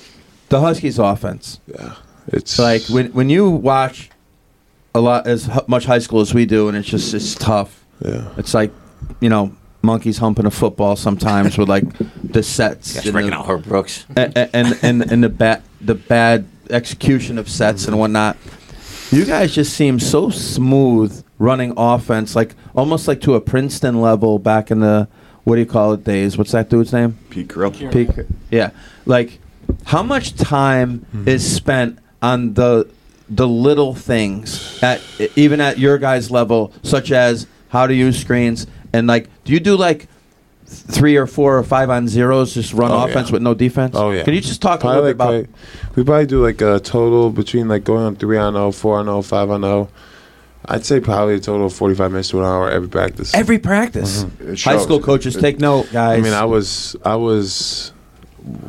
the 0.51 0.61
Huskies' 0.61 0.99
offense. 1.01 1.59
yeah 1.67 1.95
it's 2.29 2.59
Like 2.59 2.83
when 2.89 3.13
when 3.13 3.31
you 3.31 3.51
watch 3.51 4.11
a 4.95 5.01
lot 5.01 5.27
as 5.27 5.47
hu- 5.47 5.65
much 5.67 5.85
high 5.85 5.99
school 5.99 6.21
as 6.21 6.35
we 6.35 6.47
do, 6.47 6.69
and 6.69 6.77
it's 6.77 6.89
just 6.89 7.15
it's 7.15 7.35
tough. 7.35 7.85
yeah 8.05 8.29
It's 8.37 8.55
like 8.55 8.73
you 9.21 9.29
know 9.29 9.53
monkeys 9.83 10.19
humping 10.19 10.45
a 10.45 10.51
football 10.51 10.97
sometimes 10.97 11.57
with 11.57 11.69
like 11.69 11.85
the 12.23 12.43
sets 12.43 12.95
Guys 12.95 13.07
and 13.07 13.13
breaking 13.13 13.31
the, 13.31 13.37
out 13.37 13.47
Herb 13.47 13.65
Brooks. 13.65 14.07
and, 14.17 14.37
and 14.37 14.79
and 14.83 15.13
and 15.13 15.25
the 15.25 15.29
bad 15.29 15.63
the 15.81 15.95
bad 15.95 16.47
execution 16.71 17.39
of 17.39 17.49
sets 17.49 17.87
and 17.87 17.99
whatnot. 17.99 18.37
You 19.11 19.25
guys 19.25 19.55
just 19.55 19.73
seem 19.73 19.99
so 20.01 20.29
smooth 20.29 21.25
running 21.39 21.73
offense, 21.77 22.37
like 22.37 22.55
almost 22.75 23.09
like 23.09 23.21
to 23.23 23.35
a 23.35 23.41
Princeton 23.41 24.01
level 24.01 24.39
back 24.39 24.71
in 24.71 24.81
the 24.81 25.09
what 25.45 25.55
do 25.55 25.61
you 25.61 25.67
call 25.67 25.95
it 25.95 26.05
days? 26.05 26.37
What's 26.37 26.53
that 26.53 26.69
dude's 26.69 26.93
name? 26.93 27.17
Pete 27.31 27.49
Carril. 27.49 27.91
Peak. 27.91 28.11
Yeah. 28.51 28.71
Like, 29.07 29.41
how 29.87 30.03
much 30.03 30.35
time 30.35 31.07
hmm. 31.11 31.27
is 31.27 31.57
spent 31.57 31.99
on 32.23 32.55
the 32.55 32.89
the 33.31 33.47
little 33.47 33.95
things 33.95 34.83
at 34.83 35.01
even 35.37 35.61
at 35.61 35.79
your 35.79 35.99
guys' 35.99 36.31
level, 36.31 36.73
such 36.83 37.13
as 37.13 37.47
how 37.69 37.87
to 37.87 37.95
use 37.95 38.19
screens 38.19 38.67
and 38.93 39.07
like, 39.07 39.29
do 39.45 39.53
you 39.53 39.61
do 39.61 39.77
like 39.77 40.09
three 40.67 41.17
or 41.17 41.27
four 41.27 41.59
or 41.59 41.63
five 41.63 41.91
on 41.91 42.09
zeros, 42.09 42.55
just 42.55 42.73
run 42.73 42.91
Oh, 42.91 43.05
offense 43.07 43.29
yeah. 43.29 43.33
with 43.35 43.43
no 43.43 43.53
defense? 43.55 43.95
Oh 43.97 44.11
yeah. 44.11 44.23
Can 44.25 44.35
you 44.35 44.41
just 44.41 44.63
talk 44.63 44.81
a 44.81 44.83
Probably 44.83 44.97
little 45.03 45.09
bit 45.09 45.15
about? 45.17 45.35
like- 45.35 45.97
we 45.97 46.05
probably 46.05 46.27
do 46.27 46.43
like 46.43 46.61
a 46.63 46.81
total 46.81 47.31
between 47.31 47.69
like 47.69 47.85
going 47.85 48.05
on 48.05 48.17
three 48.17 48.39
on 48.39 48.55
0, 48.55 48.73
four 48.73 48.99
on 48.99 49.07
0, 49.07 49.21
five 49.23 49.51
on 49.51 49.61
0. 49.63 49.89
I'd 50.71 50.85
say 50.85 51.01
probably 51.01 51.35
a 51.35 51.41
total 51.41 51.67
of 51.67 51.73
forty 51.73 51.95
five 51.95 52.11
minutes 52.11 52.29
to 52.31 52.39
an 52.41 52.45
hour 52.45 52.69
every 52.71 52.89
practice. 52.89 53.35
Every 53.35 53.59
practice. 53.59 54.25
Mm-hmm. 54.25 54.53
It 54.53 54.63
High 54.63 54.79
school 54.79 55.01
coaches 55.01 55.37
It- 55.37 55.41
take 55.41 55.59
note, 55.61 55.91
guys. 55.93 56.19
I 56.19 56.23
mean, 56.23 56.33
I 56.35 56.45
was, 56.45 56.95
I 57.05 57.17
was, 57.17 57.93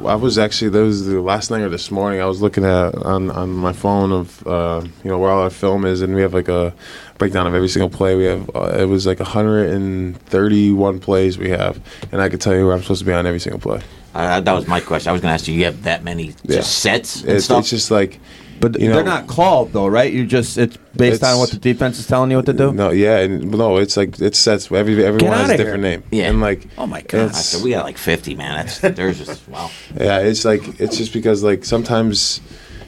I 0.05 0.15
was 0.15 0.37
actually. 0.37 0.69
That 0.69 0.81
was 0.83 1.05
the 1.05 1.21
last 1.21 1.51
night 1.51 1.61
or 1.61 1.69
this 1.69 1.91
morning. 1.91 2.21
I 2.21 2.25
was 2.25 2.41
looking 2.41 2.63
at 2.65 2.95
on 2.95 3.29
on 3.31 3.51
my 3.51 3.73
phone 3.73 4.11
of 4.11 4.45
uh, 4.47 4.81
you 5.03 5.09
know 5.09 5.17
where 5.19 5.29
all 5.31 5.41
our 5.41 5.49
film 5.49 5.85
is, 5.85 6.01
and 6.01 6.15
we 6.15 6.21
have 6.21 6.33
like 6.33 6.47
a 6.49 6.73
breakdown 7.17 7.47
of 7.47 7.53
every 7.53 7.67
single 7.69 7.89
play. 7.89 8.15
We 8.15 8.25
have 8.25 8.49
uh, 8.55 8.77
it 8.79 8.85
was 8.85 9.05
like 9.05 9.19
131 9.19 10.99
plays 10.99 11.37
we 11.37 11.49
have, 11.49 11.79
and 12.11 12.21
I 12.21 12.29
could 12.29 12.41
tell 12.41 12.55
you 12.55 12.65
where 12.65 12.75
I'm 12.75 12.81
supposed 12.81 12.99
to 12.99 13.05
be 13.05 13.13
on 13.13 13.25
every 13.25 13.39
single 13.39 13.59
play. 13.59 13.81
Uh, 14.15 14.39
that 14.39 14.53
was 14.53 14.67
my 14.67 14.79
question. 14.79 15.09
I 15.09 15.13
was 15.13 15.21
going 15.21 15.29
to 15.29 15.35
ask 15.35 15.47
you. 15.47 15.53
You 15.53 15.65
have 15.65 15.83
that 15.83 16.03
many 16.03 16.33
Yeah. 16.43 16.57
just 16.57 16.79
sets 16.79 17.21
and 17.21 17.31
It's, 17.31 17.45
stuff. 17.45 17.59
it's 17.61 17.69
just 17.69 17.91
like. 17.91 18.19
But 18.59 18.79
you 18.79 18.89
know, 18.89 18.95
they're 18.95 19.03
not 19.03 19.27
called 19.27 19.73
though, 19.73 19.87
right? 19.87 20.11
You 20.11 20.25
just 20.25 20.57
it's 20.57 20.77
based 20.95 21.23
on 21.23 21.39
what 21.39 21.49
the 21.51 21.57
defense 21.57 21.99
is 21.99 22.07
telling 22.07 22.31
you 22.31 22.37
what 22.37 22.45
to 22.47 22.53
do. 22.53 22.71
No, 22.73 22.91
yeah, 22.91 23.19
and 23.19 23.51
no, 23.51 23.77
it's 23.77 23.97
like 23.97 24.19
it 24.19 24.35
sets. 24.35 24.71
Every 24.71 25.03
everyone 25.03 25.37
has 25.37 25.49
a 25.49 25.57
different 25.57 25.83
here. 25.83 25.97
name. 25.97 26.03
Yeah. 26.11 26.29
and 26.29 26.41
like 26.41 26.67
oh 26.77 26.85
my 26.85 27.01
god! 27.01 27.29
I 27.29 27.31
said, 27.33 27.63
we 27.63 27.71
got 27.71 27.85
like 27.85 27.97
fifty, 27.97 28.35
man. 28.35 28.55
That's 28.55 28.79
there's 28.79 29.25
just 29.25 29.47
wow. 29.47 29.69
Yeah, 29.95 30.19
it's 30.19 30.45
like 30.45 30.79
it's 30.79 30.97
just 30.97 31.13
because 31.13 31.43
like 31.43 31.65
sometimes 31.65 32.41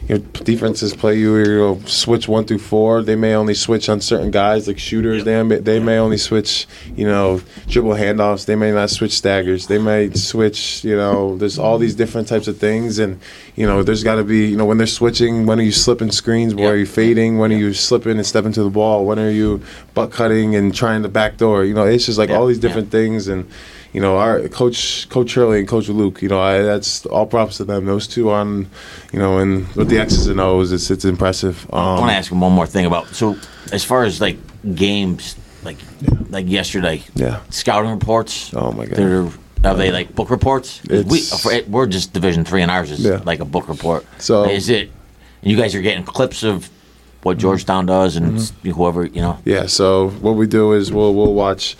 you 0.07 0.17
know 0.17 0.23
defenses 0.43 0.95
play 0.95 1.17
you 1.19 1.37
you 1.37 1.57
know 1.57 1.79
switch 1.85 2.27
one 2.27 2.45
through 2.45 2.57
four. 2.59 3.03
They 3.03 3.15
may 3.15 3.35
only 3.35 3.53
switch 3.53 3.87
on 3.87 4.01
certain 4.01 4.31
guys 4.31 4.67
like 4.67 4.79
shooters. 4.79 5.23
They 5.23 5.41
may, 5.43 5.57
they 5.57 5.79
may 5.79 5.97
only 5.99 6.17
switch 6.17 6.67
you 6.95 7.05
know 7.05 7.41
dribble 7.67 7.91
handoffs. 7.93 8.45
They 8.45 8.55
may 8.55 8.71
not 8.71 8.89
switch 8.89 9.13
staggers. 9.13 9.67
They 9.67 9.77
may 9.77 10.09
switch 10.11 10.83
you 10.83 10.95
know 10.95 11.37
there's 11.37 11.59
all 11.59 11.77
these 11.77 11.95
different 11.95 12.27
types 12.27 12.47
of 12.47 12.57
things 12.57 12.99
and 12.99 13.19
you 13.55 13.65
know 13.65 13.83
there's 13.83 14.03
got 14.03 14.15
to 14.15 14.23
be 14.23 14.47
you 14.47 14.57
know 14.57 14.65
when 14.65 14.77
they're 14.77 14.87
switching. 14.87 15.45
When 15.45 15.59
are 15.59 15.63
you 15.63 15.71
slipping 15.71 16.11
screens? 16.11 16.55
When 16.55 16.63
Yep. 16.63 16.73
are 16.73 16.77
you 16.77 16.85
fading? 16.85 17.37
When 17.37 17.51
are 17.51 17.57
you 17.57 17.73
slipping 17.73 18.17
and 18.17 18.25
stepping 18.25 18.51
to 18.53 18.63
the 18.63 18.69
ball? 18.69 19.05
When 19.05 19.19
are 19.19 19.29
you 19.31 19.61
butt 19.93 20.11
cutting 20.11 20.55
and 20.55 20.73
trying 20.73 21.03
the 21.03 21.09
back 21.09 21.37
door? 21.37 21.63
You 21.63 21.73
know 21.73 21.85
it's 21.85 22.05
just 22.05 22.17
like 22.17 22.29
all 22.29 22.47
these 22.47 22.59
different 22.59 22.91
things 22.91 23.27
and 23.27 23.47
you 23.93 23.99
know, 24.01 24.17
our 24.17 24.47
coach, 24.49 25.07
Coach 25.09 25.33
Hurley 25.35 25.59
and 25.59 25.67
Coach 25.67 25.89
Luke. 25.89 26.21
You 26.21 26.29
know, 26.29 26.39
I, 26.41 26.61
that's 26.61 27.05
all 27.07 27.25
props 27.25 27.57
to 27.57 27.63
them. 27.65 27.85
Those 27.85 28.07
two 28.07 28.31
on, 28.31 28.67
you 29.11 29.19
know, 29.19 29.37
and 29.39 29.67
with 29.75 29.89
the 29.89 29.97
X's 29.99 30.27
and 30.27 30.39
O's, 30.39 30.71
it's 30.71 30.89
it's 30.91 31.05
impressive. 31.05 31.67
I 31.73 31.75
want 31.75 32.01
Um, 32.03 32.07
to 32.07 32.13
ask 32.13 32.31
him 32.31 32.39
one 32.41 32.53
more 32.53 32.67
thing 32.67 32.85
about 32.85 33.07
so 33.15 33.35
as 33.71 33.83
far 33.83 34.03
as 34.05 34.21
like 34.21 34.37
games, 34.75 35.35
like 35.63 35.77
like 36.29 36.47
yesterday, 36.49 37.03
Yeah. 37.15 37.39
scouting 37.49 37.91
reports. 37.91 38.51
Oh, 38.55 38.71
my 38.71 38.85
God. 38.85 38.95
They're 38.97 39.27
are 39.63 39.75
they 39.75 39.91
like 39.91 40.15
book 40.15 40.29
reports? 40.31 40.81
We 40.89 41.21
we're 41.67 41.85
just 41.85 42.13
Division 42.13 42.45
three, 42.45 42.61
and 42.63 42.71
ours 42.71 42.89
is 42.91 42.99
Yeah. 42.99 43.21
like 43.25 43.41
a 43.41 43.45
book 43.45 43.67
report. 43.69 44.05
So- 44.17 44.45
is 44.49 44.69
it? 44.69 44.89
You 45.43 45.55
guys 45.57 45.75
are 45.75 45.81
getting 45.81 46.03
clips 46.03 46.43
of 46.43 46.69
what 47.23 47.37
Georgetown 47.37 47.85
does 47.85 48.15
and 48.15 48.37
Mm-hmm. 48.37 48.71
whoever 48.71 49.05
you 49.05 49.21
know. 49.21 49.37
yeah. 49.45 49.67
So 49.67 50.09
what 50.21 50.35
we 50.35 50.47
do 50.47 50.71
is 50.73 50.91
we'll 50.91 51.13
we'll 51.13 51.33
watch. 51.35 51.75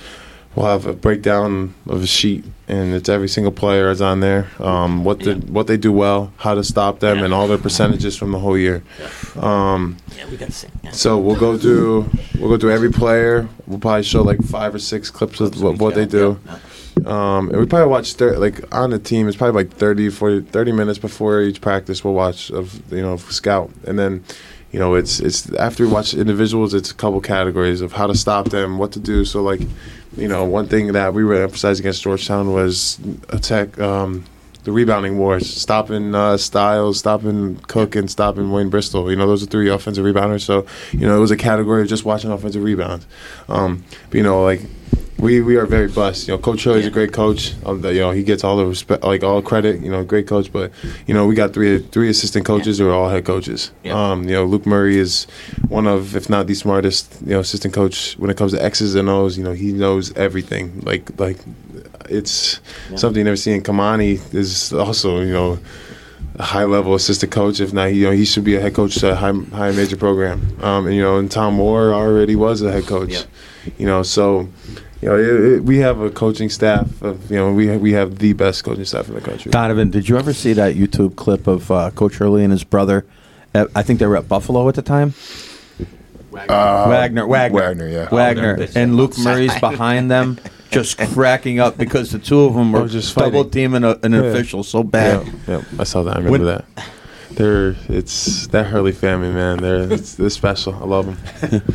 We'll 0.55 0.65
have 0.65 0.85
a 0.85 0.91
breakdown 0.93 1.73
of 1.87 2.03
a 2.03 2.07
sheet, 2.07 2.43
and 2.67 2.93
it's 2.93 3.07
every 3.07 3.29
single 3.29 3.53
player 3.53 3.89
is 3.89 4.01
on 4.01 4.19
there. 4.19 4.47
Um, 4.59 5.05
what 5.05 5.19
the 5.21 5.35
what 5.35 5.67
they 5.67 5.77
do 5.77 5.93
well, 5.93 6.33
how 6.37 6.55
to 6.55 6.63
stop 6.63 6.99
them, 6.99 7.19
Yeah. 7.19 7.25
and 7.25 7.33
all 7.33 7.47
their 7.47 7.57
percentages 7.57 8.17
from 8.17 8.31
the 8.33 8.39
whole 8.39 8.57
year. 8.57 8.83
Um, 9.39 9.95
Yeah, 10.17 10.29
we 10.29 10.35
got. 10.35 10.65
Yeah. 10.83 10.91
So 10.91 11.17
we'll 11.17 11.37
go 11.39 11.57
through 11.57 12.09
we'll 12.37 12.49
go 12.49 12.57
through 12.57 12.71
every 12.73 12.91
player. 12.91 13.47
We'll 13.65 13.79
probably 13.79 14.03
show 14.03 14.23
like 14.23 14.43
five 14.43 14.75
or 14.75 14.79
six 14.79 15.09
clips 15.09 15.39
of 15.39 15.61
what, 15.61 15.77
what 15.77 15.95
they 15.95 16.05
do. 16.05 16.37
Um, 17.05 17.49
and 17.49 17.57
we 17.57 17.65
probably 17.65 17.87
watch 17.87 18.15
thir- 18.15 18.37
like 18.37 18.61
on 18.75 18.89
the 18.89 18.99
team. 18.99 19.29
It's 19.29 19.37
probably 19.37 19.63
like 19.63 19.73
30, 19.73 20.09
40, 20.09 20.41
30 20.41 20.71
minutes 20.73 20.99
before 20.99 21.41
each 21.41 21.61
practice. 21.61 22.03
We'll 22.03 22.13
watch 22.13 22.51
of 22.51 22.81
you 22.91 23.01
know 23.01 23.15
scout, 23.15 23.71
and 23.87 23.97
then 23.97 24.23
you 24.73 24.79
know 24.79 24.95
it's 24.95 25.21
it's 25.21 25.49
after 25.53 25.85
we 25.87 25.91
watch 25.93 26.13
individuals. 26.13 26.73
It's 26.73 26.91
a 26.91 26.93
couple 26.93 27.21
categories 27.21 27.79
of 27.79 27.93
how 27.93 28.07
to 28.07 28.15
stop 28.15 28.49
them, 28.49 28.77
what 28.77 28.91
to 28.91 28.99
do. 28.99 29.23
So 29.23 29.41
like 29.41 29.61
you 30.15 30.27
know 30.27 30.45
one 30.45 30.67
thing 30.67 30.93
that 30.93 31.13
we 31.13 31.23
were 31.23 31.43
emphasizing 31.43 31.83
against 31.83 32.03
Georgetown 32.03 32.53
was 32.53 32.99
attack. 33.29 33.79
Um, 33.79 34.25
the 34.63 34.71
rebounding 34.71 35.17
wars, 35.17 35.51
stopping 35.51 36.13
uh, 36.13 36.37
Styles, 36.37 36.99
stopping 36.99 37.55
Cook, 37.67 37.95
and 37.95 38.11
stopping 38.11 38.51
Wayne 38.51 38.69
Bristol. 38.69 39.09
You 39.09 39.17
know, 39.17 39.25
those 39.25 39.41
are 39.41 39.47
three 39.47 39.69
offensive 39.69 40.05
rebounders. 40.05 40.41
So, 40.41 40.67
you 40.91 40.99
know, 40.99 41.17
it 41.17 41.19
was 41.19 41.31
a 41.31 41.37
category 41.37 41.81
of 41.81 41.87
just 41.87 42.05
watching 42.05 42.31
offensive 42.31 42.61
rebounds. 42.61 43.07
Um, 43.49 43.83
but, 44.09 44.17
you 44.17 44.23
know, 44.23 44.43
like 44.43 44.61
we 45.21 45.39
we 45.39 45.55
are 45.55 45.67
very 45.67 45.87
blessed. 45.87 46.27
You 46.27 46.33
know, 46.33 46.39
Coach 46.39 46.63
Hurley's 46.63 46.87
a 46.87 46.89
great 46.89 47.13
coach. 47.13 47.53
Um, 47.63 47.85
you 47.85 47.99
know, 47.99 48.11
he 48.11 48.23
gets 48.23 48.43
all 48.43 48.57
the 48.57 48.65
respect, 48.65 49.03
like 49.03 49.23
all 49.23 49.41
credit. 49.41 49.79
You 49.81 49.91
know, 49.91 50.03
great 50.03 50.27
coach. 50.27 50.51
But 50.51 50.71
you 51.05 51.13
know, 51.13 51.27
we 51.27 51.35
got 51.35 51.53
three 51.53 51.79
three 51.79 52.09
assistant 52.09 52.45
coaches 52.45 52.79
who 52.79 52.89
are 52.89 52.93
all 52.93 53.09
head 53.09 53.23
coaches. 53.23 53.71
Yeah. 53.83 53.93
Um, 53.93 54.23
you 54.23 54.31
know, 54.31 54.45
Luke 54.45 54.65
Murray 54.65 54.97
is 54.97 55.25
one 55.69 55.85
of, 55.85 56.15
if 56.15 56.29
not 56.29 56.47
the 56.47 56.55
smartest, 56.55 57.21
you 57.21 57.33
know, 57.33 57.39
assistant 57.39 57.73
coach 57.73 58.15
when 58.17 58.31
it 58.31 58.37
comes 58.37 58.51
to 58.53 58.63
X's 58.63 58.95
and 58.95 59.07
O's. 59.07 59.37
You 59.37 59.43
know, 59.43 59.53
he 59.53 59.71
knows 59.71 60.11
everything. 60.17 60.81
Like 60.81 61.17
like, 61.19 61.37
it's 62.09 62.59
something 62.95 63.19
you 63.19 63.23
never 63.23 63.37
see. 63.37 63.53
seen. 63.53 63.61
Kimani 63.61 64.33
is 64.33 64.73
also 64.73 65.21
you 65.21 65.33
know. 65.33 65.59
A 66.39 66.43
high 66.43 66.63
level 66.63 66.95
assistant 66.95 67.31
coach, 67.31 67.59
if 67.59 67.73
not, 67.73 67.93
you 67.93 68.05
know, 68.05 68.11
he 68.11 68.23
should 68.23 68.45
be 68.45 68.55
a 68.55 68.61
head 68.61 68.73
coach 68.73 68.95
at 69.03 69.11
a 69.11 69.15
high, 69.15 69.33
high 69.33 69.71
major 69.73 69.97
program. 69.97 70.41
Um, 70.61 70.87
and 70.87 70.95
you 70.95 71.01
know, 71.01 71.17
and 71.17 71.29
Tom 71.29 71.55
Moore 71.55 71.93
already 71.93 72.37
was 72.37 72.61
a 72.61 72.71
head 72.71 72.85
coach. 72.87 73.11
Yeah. 73.11 73.23
You 73.77 73.85
know, 73.85 74.01
so 74.01 74.47
you 75.01 75.09
know, 75.09 75.17
it, 75.17 75.53
it, 75.53 75.63
we 75.63 75.77
have 75.79 75.99
a 75.99 76.09
coaching 76.11 76.49
staff 76.49 77.01
of, 77.01 77.29
you 77.31 77.37
know, 77.37 77.51
we 77.51 77.75
we 77.77 77.91
have 77.93 78.19
the 78.19 78.33
best 78.33 78.63
coaching 78.63 78.85
staff 78.85 79.07
in 79.09 79.15
the 79.15 79.21
country. 79.21 79.51
Donovan, 79.51 79.89
did 79.89 80.07
you 80.07 80.17
ever 80.17 80.33
see 80.33 80.53
that 80.53 80.75
YouTube 80.75 81.15
clip 81.15 81.47
of 81.47 81.69
uh, 81.71 81.89
Coach 81.91 82.15
Hurley 82.17 82.43
and 82.43 82.51
his 82.51 82.63
brother? 82.63 83.05
At, 83.53 83.67
I 83.75 83.81
think 83.83 83.99
they 83.99 84.05
were 84.07 84.17
at 84.17 84.27
Buffalo 84.29 84.67
at 84.69 84.75
the 84.75 84.81
time. 84.81 85.13
Wagner, 86.31 87.27
Wagner, 87.27 87.59
Wagner, 87.59 87.89
yeah. 87.89 88.09
Wagner, 88.09 88.57
Oh, 88.61 88.67
and 88.75 88.95
Luke 88.95 89.17
Murray's 89.17 89.59
behind 89.59 90.09
them, 90.09 90.39
just 90.71 90.97
cracking 90.97 91.59
up 91.59 91.77
because 91.77 92.11
the 92.11 92.19
two 92.19 92.39
of 92.41 92.53
them 92.53 92.71
were 92.71 92.87
just 92.87 93.13
double 93.15 93.43
fighting. 93.43 93.51
teaming 93.51 93.83
a, 93.83 93.97
an 94.03 94.13
Yeah. 94.13 94.21
official 94.21 94.63
so 94.63 94.81
bad. 94.83 95.25
Yeah, 95.27 95.33
yeah, 95.57 95.61
I 95.79 95.83
saw 95.83 96.03
that. 96.03 96.15
I 96.15 96.19
remember 96.19 96.45
When- 96.45 96.47
that. 96.47 96.65
They're 97.31 97.75
it's 97.87 98.47
that 98.47 98.65
Hurley 98.67 98.91
family, 98.91 99.31
man. 99.31 99.57
They're 99.59 99.91
it's, 99.93 100.15
they're 100.15 100.29
special. 100.29 100.73
I 100.75 100.85
love 100.85 101.05
them. 101.49 101.61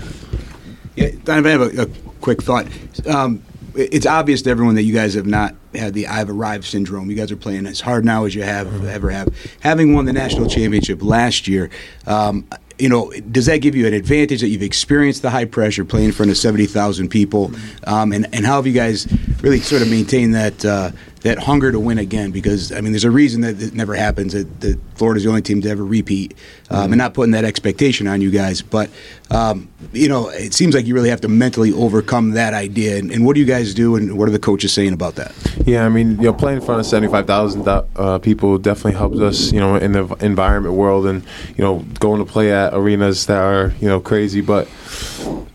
Yeah, 0.97 1.11
Donovan, 1.25 1.47
I 1.47 1.51
have 1.51 1.61
a, 1.79 1.83
a 1.83 1.87
quick 2.27 2.43
thought. 2.43 2.67
Um, 3.07 3.41
it's 3.77 4.05
obvious 4.05 4.43
to 4.43 4.51
everyone 4.51 4.75
that 4.75 4.83
you 4.83 4.93
guys 4.93 5.15
have 5.15 5.27
not 5.27 5.55
had 5.77 5.95
the 5.95 6.09
I've 6.09 6.29
arrived 6.29 6.65
syndrome. 6.65 7.09
You 7.09 7.15
guys 7.15 7.31
are 7.31 7.37
playing 7.37 7.67
as 7.67 7.81
hard 7.81 8.05
now 8.05 8.25
as 8.25 8.35
you 8.35 8.43
have 8.43 8.85
ever 8.85 9.11
have. 9.11 9.29
Having 9.61 9.95
won 9.95 10.07
the 10.07 10.13
national 10.13 10.49
championship 10.49 11.05
last 11.05 11.47
year, 11.47 11.71
um, 12.05 12.45
you 12.81 12.89
know, 12.89 13.13
does 13.31 13.47
that 13.47 13.59
give 13.59 13.77
you 13.77 13.87
an 13.87 13.95
advantage 13.95 14.41
that 14.41 14.49
you've 14.49 14.63
experienced 14.63 15.23
the 15.23 15.31
high 15.31 15.45
pressure 15.45 15.85
playing 15.85 16.07
in 16.07 16.13
front 16.13 16.33
of 16.33 16.37
seventy 16.37 16.67
thousand 16.67 17.11
people? 17.11 17.53
Um, 17.87 18.11
and 18.11 18.27
and 18.35 18.45
how 18.45 18.57
have 18.57 18.67
you 18.67 18.73
guys 18.73 19.07
really 19.41 19.61
sort 19.61 19.83
of 19.83 19.89
maintained 19.89 20.35
that 20.35 20.65
uh, 20.65 20.91
that 21.27 21.39
hunger 21.39 21.73
to 21.73 21.81
win 21.81 21.99
again? 21.99 22.31
Because 22.31 22.71
I 22.71 22.81
mean, 22.81 22.93
there's 22.93 23.05
a 23.05 23.11
reason 23.11 23.41
that 23.41 23.61
it 23.61 23.75
never 23.75 23.95
happens. 23.95 24.33
That, 24.33 24.61
that 24.61 24.79
Florida's 24.95 25.25
the 25.25 25.29
only 25.29 25.43
team 25.43 25.61
to 25.63 25.69
ever 25.69 25.85
repeat, 25.85 26.35
um, 26.71 26.93
and 26.93 26.97
not 26.97 27.15
putting 27.15 27.33
that 27.33 27.45
expectation 27.45 28.07
on 28.07 28.21
you 28.21 28.31
guys. 28.31 28.63
But 28.63 28.91
um, 29.31 29.69
you 29.93 30.09
know, 30.09 30.29
it 30.29 30.55
seems 30.55 30.75
like 30.75 30.87
you 30.87 30.95
really 30.95 31.11
have 31.11 31.21
to 31.23 31.29
mentally 31.29 31.73
overcome 31.73 32.31
that 32.33 32.55
idea. 32.55 32.99
And, 32.99 33.11
and 33.11 33.27
what 33.27 33.35
do 33.35 33.41
you 33.41 33.47
guys 33.47 33.75
do? 33.75 33.97
And 33.97 34.17
what 34.17 34.29
are 34.29 34.33
the 34.33 34.39
coaches 34.39 34.73
saying 34.73 34.93
about 34.93 35.17
that? 35.17 35.35
Yeah, 35.67 35.85
I 35.85 35.89
mean, 35.89 36.13
you 36.13 36.25
know, 36.25 36.33
playing 36.33 36.59
in 36.59 36.65
front 36.65 36.81
of 36.81 36.87
seventy 36.87 37.11
five 37.11 37.27
thousand 37.27 37.67
uh, 37.67 38.19
people 38.19 38.59
definitely 38.59 38.93
helps 38.93 39.19
us, 39.19 39.53
you 39.53 39.59
know, 39.61 39.77
in 39.77 39.93
the 39.93 40.05
environment 40.21 40.75
world, 40.75 41.07
and 41.07 41.25
you 41.57 41.65
know, 41.65 41.81
going 41.99 42.25
to 42.25 42.31
play 42.31 42.53
at 42.53 42.73
arenas 42.73 43.27
that 43.27 43.43
are 43.43 43.75
you 43.81 43.89
know 43.89 44.01
crazy. 44.01 44.41
But 44.41 44.69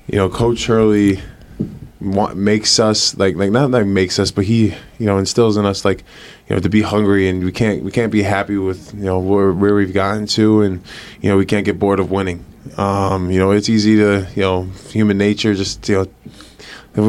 you 0.08 0.18
know, 0.18 0.30
Coach 0.30 0.66
Hurley 0.66 1.22
wa- 2.02 2.34
makes 2.34 2.80
us 2.80 3.16
like 3.18 3.36
like 3.36 3.52
not 3.52 3.72
like 3.72 3.86
makes 3.86 4.20
us, 4.20 4.32
but 4.32 4.46
he 4.46 4.68
you 5.00 5.06
know 5.06 5.18
instills 5.18 5.58
in 5.58 5.66
us 5.66 5.86
like 5.86 6.04
you 6.50 6.56
know 6.56 6.62
to 6.62 6.70
be 6.70 6.82
hungry, 6.82 7.30
and 7.30 7.44
we 7.44 7.52
can't 7.52 7.84
we 7.84 7.92
can't 7.92 8.12
be 8.12 8.24
happy 8.24 8.58
with 8.58 8.94
you 8.94 9.04
know 9.06 9.20
where 9.20 9.52
where 9.52 9.76
we've 9.76 9.94
gotten 9.94 10.26
to, 10.28 10.62
and 10.62 10.82
you 11.22 11.30
know 11.30 11.38
we 11.38 11.46
can't 11.46 11.66
get 11.66 11.80
bored 11.80 12.00
of 12.00 12.12
winning. 12.12 12.46
Um, 12.78 13.32
you 13.32 13.40
know, 13.40 13.52
it's 13.52 13.70
easy 13.70 13.96
to 13.98 14.28
you 14.36 14.42
know 14.42 14.64
human 14.90 15.18
nature 15.18 15.54
just 15.54 15.88
you 15.90 15.96
know 15.96 16.08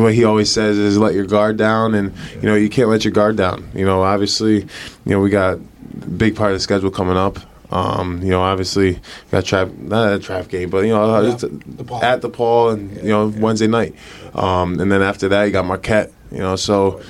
what 0.01 0.15
he 0.15 0.25
always 0.25 0.51
says 0.51 0.79
is 0.79 0.97
let 0.97 1.13
your 1.15 1.27
guard 1.27 1.57
down 1.57 1.95
and 1.95 2.13
you 2.37 2.43
know 2.43 2.55
you 2.55 2.69
can't 2.69 2.89
let 2.89 3.05
your 3.05 3.13
guard 3.13 3.37
down 3.37 3.69
you 3.75 3.85
know 3.85 4.03
obviously 4.03 4.61
you 4.61 4.67
know 5.07 5.19
we 5.21 5.29
got 5.29 5.55
a 5.55 6.07
big 6.07 6.37
part 6.37 6.53
of 6.53 6.57
the 6.57 6.61
schedule 6.61 6.89
coming 6.91 7.17
up 7.17 7.39
um, 7.73 8.23
you 8.23 8.31
know 8.31 8.41
obviously 8.41 9.01
got 9.33 9.45
trap 9.45 9.69
not 9.79 10.13
a 10.13 10.19
trap 10.21 10.47
game 10.49 10.71
but 10.71 10.85
you 10.85 10.91
know 10.91 11.21
Yeah, 11.21 11.35
the 11.35 11.95
at 12.01 12.21
DePaul 12.23 12.75
and 12.75 12.97
you 12.99 13.09
know 13.09 13.27
wednesday 13.29 13.67
night 13.67 13.95
um, 14.35 14.81
and 14.81 14.91
then 14.91 15.03
after 15.03 15.29
that 15.29 15.45
you 15.45 15.51
got 15.51 15.65
marquette 15.65 16.13
you 16.31 16.39
know 16.39 16.57
so 16.57 17.01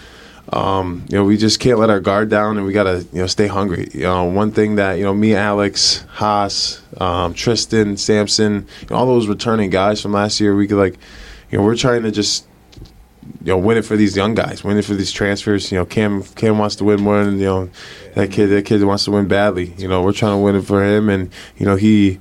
um, 0.53 1.07
you 1.09 1.17
know, 1.17 1.25
we 1.25 1.37
just 1.37 1.61
can't 1.61 1.79
let 1.79 1.89
our 1.89 2.01
guard 2.01 2.29
down, 2.29 2.59
and 2.59 2.67
we 2.67 2.73
gotta, 2.73 3.07
you 3.13 3.21
know, 3.21 3.27
stay 3.27 3.47
hungry. 3.47 3.89
You 3.93 4.03
know, 4.03 4.25
one 4.25 4.51
thing 4.51 4.75
that 4.77 4.95
you 4.95 5.05
know, 5.05 5.15
me, 5.15 5.35
Alex, 5.35 6.05
Haas, 6.11 6.83
um, 6.99 7.33
Tristen, 7.33 7.97
Samson, 7.97 8.67
you 8.83 8.87
know, 8.91 8.97
all 8.97 9.07
those 9.07 9.29
returning 9.29 9.71
guys 9.71 10.01
from 10.03 10.13
last 10.13 10.41
year, 10.41 10.55
we 10.55 10.67
could 10.67 10.79
like, 10.79 10.99
you 11.51 11.59
know, 11.59 11.65
we're 11.65 11.77
trying 11.77 12.03
to 12.03 12.11
just, 12.11 12.47
you 13.23 13.53
know, 13.53 13.59
win 13.59 13.79
it 13.79 13.85
for 13.85 13.97
these 13.97 14.15
young 14.15 14.35
guys, 14.35 14.65
win 14.65 14.77
it 14.77 14.85
for 14.85 14.95
these 14.95 15.13
transfers. 15.13 15.73
You 15.73 15.79
know, 15.79 15.87
Cam, 15.87 16.23
Cam 16.23 16.59
wants 16.59 16.77
to 16.77 16.85
win 16.85 17.01
more 17.01 17.25
than 17.25 17.39
you 17.39 17.47
know, 17.47 17.71
that 18.15 18.31
kid, 18.33 18.49
that 18.49 18.67
kid 18.67 18.83
wants 18.83 19.05
to 19.05 19.13
win 19.13 19.29
badly. 19.29 19.73
You 19.79 19.89
know, 19.89 20.03
we're 20.03 20.13
trying 20.13 20.33
to 20.33 20.39
win 20.39 20.57
it 20.57 20.63
for 20.63 20.85
him, 20.85 21.09
and 21.09 21.33
you 21.57 21.65
know, 21.65 21.77
he 21.77 22.21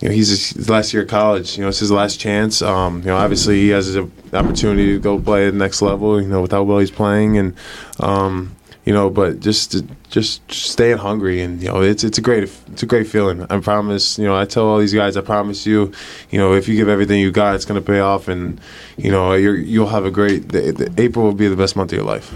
you 0.00 0.08
know, 0.08 0.14
he's 0.14 0.28
his, 0.28 0.68
last 0.68 0.92
year 0.92 1.04
of 1.04 1.08
college. 1.08 1.56
You 1.56 1.62
know, 1.62 1.68
it's 1.68 1.78
his 1.78 1.90
last 1.90 2.20
chance. 2.20 2.60
Um, 2.60 2.98
you 2.98 3.06
know, 3.06 3.16
obviously 3.16 3.60
he 3.60 3.68
has 3.70 3.94
an 3.94 4.12
opportunity 4.32 4.92
to 4.92 4.98
go 4.98 5.18
play 5.18 5.46
at 5.46 5.52
the 5.52 5.58
next 5.58 5.80
level. 5.80 6.20
You 6.20 6.28
know, 6.28 6.42
with 6.42 6.52
how 6.52 6.62
well 6.64 6.78
he's 6.78 6.90
playing, 6.90 7.38
and 7.38 7.54
um, 8.00 8.54
you 8.84 8.92
know, 8.92 9.08
but 9.08 9.40
just 9.40 9.72
to, 9.72 9.86
just 10.10 10.52
staying 10.52 10.98
hungry, 10.98 11.40
and 11.40 11.62
you 11.62 11.68
know, 11.68 11.80
it's 11.80 12.04
it's 12.04 12.18
a 12.18 12.20
great 12.20 12.44
it's 12.44 12.82
a 12.82 12.86
great 12.86 13.06
feeling. 13.06 13.46
I 13.48 13.58
promise. 13.60 14.18
You 14.18 14.26
know, 14.26 14.36
I 14.36 14.44
tell 14.44 14.66
all 14.66 14.78
these 14.78 14.94
guys, 14.94 15.16
I 15.16 15.22
promise 15.22 15.66
you, 15.66 15.92
you 16.30 16.38
know, 16.38 16.52
if 16.52 16.68
you 16.68 16.76
give 16.76 16.88
everything 16.88 17.20
you 17.20 17.32
got, 17.32 17.54
it's 17.54 17.64
gonna 17.64 17.80
pay 17.80 18.00
off, 18.00 18.28
and 18.28 18.60
you 18.98 19.10
know, 19.10 19.32
you're, 19.32 19.56
you'll 19.56 19.88
have 19.88 20.04
a 20.04 20.10
great. 20.10 20.50
The, 20.50 20.72
the 20.72 21.02
April 21.02 21.24
will 21.24 21.32
be 21.32 21.48
the 21.48 21.56
best 21.56 21.74
month 21.74 21.92
of 21.92 21.96
your 21.96 22.06
life. 22.06 22.34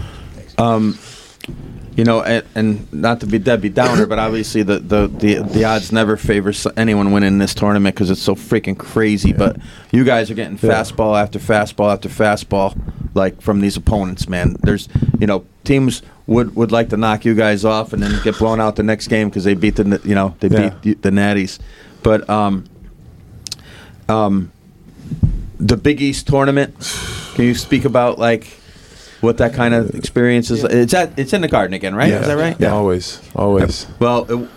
Um, 0.59 0.97
you 2.01 2.05
know, 2.05 2.23
and, 2.23 2.43
and 2.55 2.91
not 2.91 3.19
to 3.19 3.27
be 3.27 3.37
Debbie 3.37 3.69
Downer, 3.69 4.07
but 4.07 4.17
obviously 4.17 4.63
the, 4.63 4.79
the, 4.79 5.05
the, 5.05 5.35
the 5.43 5.65
odds 5.65 5.91
never 5.91 6.17
favor 6.17 6.51
anyone 6.75 7.11
winning 7.11 7.37
this 7.37 7.53
tournament 7.53 7.93
because 7.93 8.09
it's 8.09 8.23
so 8.23 8.33
freaking 8.33 8.75
crazy. 8.75 9.33
But 9.33 9.57
you 9.91 10.03
guys 10.03 10.31
are 10.31 10.33
getting 10.33 10.57
fastball 10.57 11.21
after 11.21 11.37
fastball 11.37 11.93
after 11.93 12.09
fastball, 12.09 12.75
like 13.13 13.39
from 13.39 13.61
these 13.61 13.77
opponents, 13.77 14.27
man. 14.27 14.55
There's, 14.63 14.89
you 15.19 15.27
know, 15.27 15.45
teams 15.63 16.01
would, 16.25 16.55
would 16.55 16.71
like 16.71 16.89
to 16.89 16.97
knock 16.97 17.23
you 17.23 17.35
guys 17.35 17.63
off 17.65 17.93
and 17.93 18.01
then 18.01 18.19
get 18.23 18.35
blown 18.39 18.59
out 18.59 18.77
the 18.77 18.81
next 18.83 19.07
game 19.07 19.29
because 19.29 19.43
they 19.43 19.53
beat 19.53 19.75
the, 19.75 20.01
you 20.03 20.15
know, 20.15 20.35
they 20.39 20.47
Yeah. 20.47 20.69
beat 20.69 20.85
you- 20.87 20.95
the 20.95 21.11
Natties. 21.11 21.59
But 22.01 22.27
um, 22.27 22.63
um, 24.09 24.51
the 25.59 25.77
Big 25.77 26.01
East 26.01 26.25
tournament, 26.25 26.73
can 27.35 27.45
you 27.45 27.53
speak 27.53 27.85
about 27.85 28.17
like 28.17 28.47
what 29.21 29.37
that 29.37 29.53
kind 29.53 29.73
of 29.73 29.95
experience 29.95 30.51
is? 30.51 30.63
It's 30.63 30.93
at 30.93 31.17
it's 31.17 31.33
in 31.33 31.41
the 31.41 31.47
Garden 31.47 31.73
again, 31.73 31.95
right? 31.95 32.11
Is 32.11 32.27
that 32.27 32.37
right? 32.37 32.59
Yeah, 32.59 32.73
always, 32.73 33.21
always. 33.35 33.87
Well, 33.99 34.47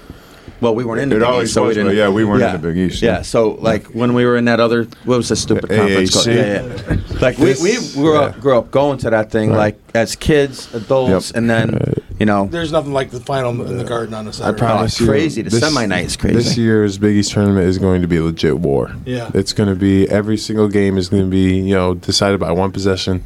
well, 0.65 0.75
we 0.75 0.85
weren't 0.85 1.03
in 1.03 1.09
the 1.11 1.17
It 1.17 1.19
Big 1.21 1.29
always 1.29 1.49
East, 1.49 1.55
so 1.55 1.67
we 1.67 1.75
didn't. 1.75 1.95
yeah, 1.97 2.09
we 2.09 2.25
weren't 2.25 2.43
in 2.43 2.53
the 2.53 2.59
Big 2.69 2.77
East, 2.79 3.03
Yeah, 3.03 3.17
yeah. 3.17 3.23
so 3.23 3.51
like 3.61 3.85
when 3.89 4.15
we 4.15 4.25
were 4.25 4.37
in 4.37 4.47
that 4.47 4.59
other, 4.61 4.85
what 5.05 5.17
was 5.19 5.29
the 5.29 5.37
stupid 5.37 5.69
The 5.69 5.77
conference 5.77 6.12
called? 6.15 6.27
AAC? 6.27 6.35
Yeah, 6.37 6.95
yeah. 7.12 7.21
Like 7.21 7.39
we, 7.39 7.55
we 7.62 7.93
grew 7.95 8.17
up, 8.17 8.41
grew 8.41 8.57
up 8.59 8.71
going 8.71 8.99
to 8.99 9.11
that 9.11 9.31
thing 9.31 9.53
like 9.53 9.79
as 9.95 10.17
kids, 10.17 10.75
adults, 10.75 11.29
Yep. 11.31 11.37
and 11.37 11.51
then 11.51 11.95
you 12.19 12.27
know. 12.27 12.47
There's 12.47 12.73
nothing 12.73 12.93
like 12.93 13.11
the 13.11 13.21
final 13.21 13.51
in 13.65 13.77
the 13.79 13.85
garden 13.85 14.15
on 14.15 14.25
the 14.25 14.31
I 14.31 14.35
Saturday. 14.35 14.59
promise 14.59 15.01
you, 15.01 15.07
crazy. 15.07 15.43
The 15.43 15.51
semi-night 15.51 16.07
is 16.07 16.17
crazy. 16.17 16.35
This 16.37 16.57
year's 16.57 16.97
Big 16.99 17.15
East 17.17 17.33
tournament 17.33 17.67
is 17.67 17.79
going 17.79 18.03
to 18.03 18.09
be 18.09 18.17
a 18.17 18.23
legit 18.25 18.59
war. 18.59 18.91
Yeah. 19.05 19.31
it's 19.35 19.53
going 19.53 19.69
to 19.69 19.75
be 19.77 20.09
every 20.09 20.37
single 20.39 20.69
game 20.69 20.97
is 20.99 21.09
going 21.09 21.23
to 21.25 21.31
be 21.31 21.59
you 21.59 21.75
know 21.75 21.95
decided 21.95 22.41
by 22.41 22.51
one 22.53 22.73
possession. 22.73 23.23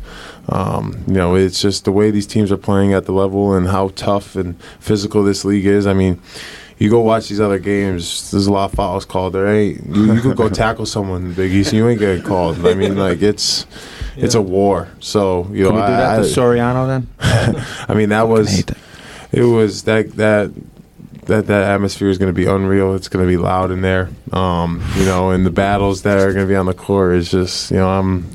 Um, 0.50 1.04
you 1.06 1.12
know, 1.14 1.34
it's 1.34 1.60
just 1.60 1.84
the 1.84 1.92
way 1.92 2.10
these 2.10 2.26
teams 2.26 2.50
are 2.50 2.56
playing 2.56 2.92
at 2.94 3.04
the 3.04 3.12
level 3.12 3.52
and 3.54 3.68
how 3.68 3.88
tough 3.96 4.34
and 4.34 4.60
physical 4.80 5.22
this 5.22 5.44
league 5.44 5.66
is. 5.66 5.86
I 5.86 5.92
mean. 5.94 6.20
You 6.78 6.90
go 6.90 7.00
watch 7.00 7.28
these 7.28 7.40
other 7.40 7.58
games. 7.58 8.30
There's 8.30 8.46
a 8.46 8.52
lot 8.52 8.66
of 8.66 8.76
fouls 8.76 9.04
called. 9.04 9.32
There 9.32 9.48
ain't 9.48 9.84
you, 9.86 10.14
you 10.14 10.20
could 10.20 10.36
go 10.36 10.48
tackle 10.64 10.86
someone 10.86 11.22
in 11.22 11.28
the 11.30 11.34
Big 11.34 11.52
East. 11.52 11.72
And 11.72 11.78
you 11.78 11.88
ain't 11.88 11.98
getting 11.98 12.22
called. 12.22 12.64
I 12.64 12.74
mean, 12.74 12.96
like 12.96 13.20
it's 13.20 13.66
it's 14.16 14.34
a 14.34 14.42
war. 14.42 14.88
So 15.00 15.48
you 15.50 15.64
know, 15.64 15.70
Can 15.70 15.76
we 15.76 15.82
do 15.82 15.88
that 15.88 16.20
I, 16.20 16.22
to 16.22 16.22
Soriano 16.22 16.86
then? 16.86 17.64
I 17.88 17.94
mean, 17.94 18.10
that 18.10 18.28
was 18.28 18.60
it. 19.32 19.42
Was 19.42 19.82
that 19.84 20.12
that 20.12 20.52
that 21.26 21.46
that 21.46 21.62
atmosphere 21.64 22.08
is 22.08 22.18
going 22.18 22.32
to 22.32 22.36
be 22.36 22.46
unreal. 22.46 22.94
It's 22.94 23.08
going 23.08 23.24
to 23.24 23.28
be 23.28 23.36
loud 23.36 23.70
in 23.70 23.82
there. 23.82 24.08
Um, 24.32 24.82
you 24.96 25.04
know, 25.04 25.30
and 25.30 25.44
the 25.44 25.50
battles 25.50 26.02
that 26.02 26.18
are 26.18 26.32
going 26.32 26.46
to 26.46 26.50
be 26.50 26.56
on 26.56 26.66
the 26.66 26.74
court 26.74 27.14
is 27.14 27.30
just 27.30 27.70
you 27.72 27.76
know 27.76 27.88
I'm 27.88 28.26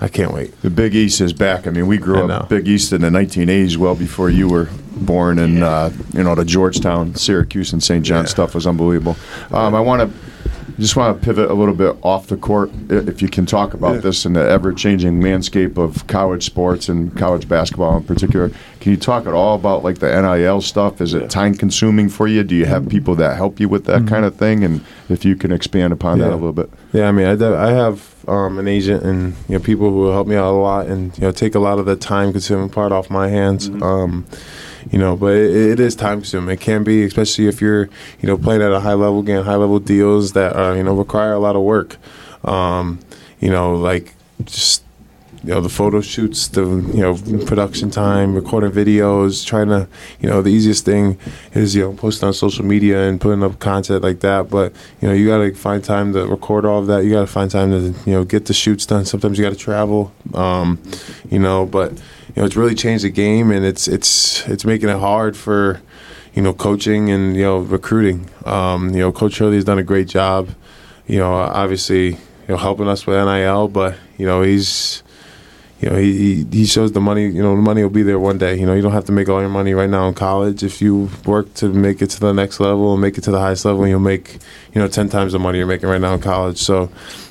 I 0.00 0.08
can't 0.08 0.32
wait. 0.32 0.60
The 0.62 0.70
Big 0.70 0.94
East 0.94 1.20
is 1.20 1.32
back. 1.32 1.66
I 1.66 1.70
mean, 1.70 1.86
we 1.86 1.98
grew 1.98 2.18
I 2.18 2.22
up 2.22 2.28
know. 2.28 2.46
Big 2.48 2.68
East 2.68 2.92
in 2.92 3.00
the 3.00 3.10
1980s, 3.10 3.76
well 3.76 3.94
before 3.94 4.30
you 4.30 4.48
were 4.48 4.68
born, 4.98 5.38
and 5.38 5.62
uh, 5.62 5.90
you 6.12 6.22
know 6.22 6.34
the 6.34 6.44
Georgetown, 6.44 7.14
Syracuse, 7.14 7.72
and 7.72 7.82
St. 7.82 8.04
John 8.04 8.24
Yeah. 8.24 8.28
stuff 8.28 8.54
was 8.54 8.66
unbelievable. 8.66 9.16
Um, 9.52 9.74
I 9.74 9.80
want 9.80 10.02
to 10.02 10.18
just 10.78 10.94
want 10.94 11.18
to 11.18 11.24
pivot 11.24 11.50
a 11.50 11.54
little 11.54 11.74
bit 11.74 11.96
off 12.02 12.28
the 12.28 12.36
court, 12.36 12.70
if 12.88 13.20
you 13.20 13.28
can 13.28 13.44
talk 13.46 13.74
about 13.74 13.94
Yeah. 13.96 14.00
this 14.00 14.24
in 14.24 14.34
the 14.34 14.48
ever-changing 14.48 15.20
landscape 15.20 15.76
of 15.76 16.06
college 16.06 16.44
sports 16.44 16.88
and 16.88 17.16
college 17.16 17.48
basketball 17.48 17.96
in 17.96 18.04
particular. 18.04 18.52
Can 18.78 18.92
you 18.92 18.96
talk 18.96 19.26
at 19.26 19.32
all 19.34 19.56
about 19.56 19.82
like 19.82 19.98
the 19.98 20.06
NIL 20.08 20.60
stuff? 20.60 21.00
Is 21.00 21.14
it 21.14 21.30
time-consuming 21.30 22.10
for 22.10 22.28
you? 22.28 22.44
Do 22.44 22.54
you 22.54 22.66
have 22.66 22.88
people 22.88 23.16
that 23.16 23.36
help 23.36 23.58
you 23.58 23.68
with 23.68 23.86
that 23.86 24.06
kind 24.06 24.24
of 24.24 24.36
thing? 24.36 24.62
And 24.62 24.80
if 25.08 25.24
you 25.24 25.34
can 25.34 25.50
expand 25.50 25.92
upon 25.92 26.20
that 26.20 26.30
a 26.30 26.36
little 26.36 26.52
bit. 26.52 26.70
Yeah, 26.92 27.08
I 27.08 27.12
mean, 27.12 27.26
I, 27.26 27.64
I 27.68 27.70
have 27.72 28.07
um, 28.28 28.58
an 28.58 28.68
agent 28.68 29.02
and 29.02 29.34
you 29.48 29.56
know 29.56 29.58
people 29.58 29.90
who 29.90 30.06
help 30.08 30.26
me 30.26 30.36
out 30.36 30.50
a 30.50 30.56
lot 30.56 30.86
and 30.86 31.16
you 31.18 31.22
know 31.22 31.32
take 31.32 31.54
a 31.54 31.58
lot 31.58 31.78
of 31.78 31.86
the 31.86 31.96
time 31.96 32.32
consuming 32.32 32.68
part 32.68 32.92
off 32.92 33.10
my 33.10 33.28
hands. 33.28 33.68
Um, 33.68 34.26
you 34.90 34.98
know, 34.98 35.16
but 35.16 35.34
it, 35.34 35.54
it 35.54 35.80
is 35.80 35.94
time 35.94 36.20
consuming. 36.20 36.50
It 36.50 36.60
can 36.60 36.84
be, 36.84 37.04
especially 37.04 37.46
if 37.48 37.60
you're 37.60 37.84
you 38.20 38.26
know 38.26 38.38
playing 38.38 38.62
at 38.62 38.72
a 38.72 38.80
high 38.80 38.94
level, 38.94 39.22
getting 39.22 39.44
high 39.44 39.56
level 39.56 39.78
deals 39.78 40.32
that 40.32 40.56
uh, 40.56 40.72
you 40.74 40.82
know 40.82 40.94
require 40.94 41.32
a 41.32 41.38
lot 41.38 41.56
of 41.56 41.62
work. 41.62 41.96
Um, 42.44 43.00
you 43.40 43.50
know, 43.50 43.74
like 43.74 44.14
just 44.44 44.84
you 45.44 45.54
know 45.54 45.60
the 45.60 45.68
photo 45.68 46.00
shoots, 46.00 46.48
the 46.48 46.62
you 46.62 47.00
know 47.00 47.14
production 47.46 47.90
time, 47.90 48.34
recording 48.34 48.72
videos, 48.72 49.46
trying 49.46 49.68
to 49.68 49.88
you 50.20 50.28
know 50.28 50.42
the 50.42 50.50
easiest 50.50 50.84
thing 50.84 51.18
is 51.54 51.74
you 51.74 51.82
know 51.82 51.92
posting 51.92 52.26
on 52.26 52.32
social 52.32 52.64
media 52.64 53.08
and 53.08 53.20
putting 53.20 53.42
up 53.42 53.58
content 53.60 54.02
like 54.02 54.20
that. 54.20 54.50
But 54.50 54.72
you 55.00 55.08
know 55.08 55.14
you 55.14 55.28
got 55.28 55.38
to 55.38 55.54
find 55.54 55.82
time 55.82 56.12
to 56.14 56.26
record 56.26 56.64
all 56.64 56.80
of 56.80 56.86
that. 56.88 57.04
You 57.04 57.12
got 57.12 57.20
to 57.20 57.26
find 57.26 57.50
time 57.50 57.70
to 57.70 57.94
you 58.04 58.12
know 58.12 58.24
get 58.24 58.46
the 58.46 58.54
shoots 58.54 58.84
done. 58.84 59.04
Sometimes 59.04 59.38
you 59.38 59.44
got 59.44 59.52
to 59.52 59.58
travel, 59.58 60.12
um, 60.34 60.82
you 61.30 61.38
know. 61.38 61.66
But 61.66 61.92
you 61.92 62.34
know 62.36 62.44
it's 62.44 62.56
really 62.56 62.74
changed 62.74 63.04
the 63.04 63.10
game, 63.10 63.52
and 63.52 63.64
it's 63.64 63.86
it's 63.86 64.46
it's 64.48 64.64
making 64.64 64.88
it 64.88 64.98
hard 64.98 65.36
for 65.36 65.80
you 66.34 66.42
know 66.42 66.52
coaching 66.52 67.10
and 67.10 67.36
you 67.36 67.42
know 67.42 67.58
recruiting. 67.58 68.28
Um, 68.44 68.90
you 68.90 69.00
know 69.00 69.12
Coach 69.12 69.38
Hurley 69.38 69.54
has 69.56 69.64
done 69.64 69.78
a 69.78 69.84
great 69.84 70.08
job. 70.08 70.48
You 71.06 71.18
know 71.18 71.32
obviously 71.32 72.08
you 72.08 72.18
know 72.48 72.56
helping 72.56 72.88
us 72.88 73.06
with 73.06 73.16
NIL, 73.24 73.68
but 73.68 73.96
you 74.16 74.26
know 74.26 74.42
he's 74.42 75.04
you 75.80 75.88
know, 75.88 75.96
he, 75.96 76.44
he 76.50 76.66
shows 76.66 76.92
the 76.92 77.00
money. 77.00 77.26
You 77.26 77.42
know, 77.42 77.54
the 77.54 77.62
money 77.62 77.82
will 77.82 77.90
be 77.90 78.02
there 78.02 78.18
one 78.18 78.36
day. 78.36 78.58
You 78.58 78.66
know, 78.66 78.74
you 78.74 78.82
don't 78.82 78.92
have 78.92 79.04
to 79.04 79.12
make 79.12 79.28
all 79.28 79.40
your 79.40 79.48
money 79.48 79.74
right 79.74 79.88
now 79.88 80.08
in 80.08 80.14
college. 80.14 80.62
If 80.64 80.82
you 80.82 81.08
work 81.24 81.54
to 81.54 81.68
make 81.72 82.02
it 82.02 82.10
to 82.10 82.20
the 82.20 82.32
next 82.32 82.58
level 82.58 82.92
and 82.92 83.00
make 83.00 83.16
it 83.16 83.22
to 83.24 83.30
the 83.30 83.38
highest 83.38 83.64
level, 83.64 83.86
you'll 83.86 84.00
make 84.00 84.38
you 84.78 84.84
know 84.84 84.88
ten 84.88 85.08
times 85.08 85.32
the 85.32 85.40
money 85.40 85.58
you're 85.58 85.66
making 85.66 85.88
right 85.88 86.00
now 86.00 86.14
in 86.14 86.20
college. 86.20 86.58
So, 86.58 86.88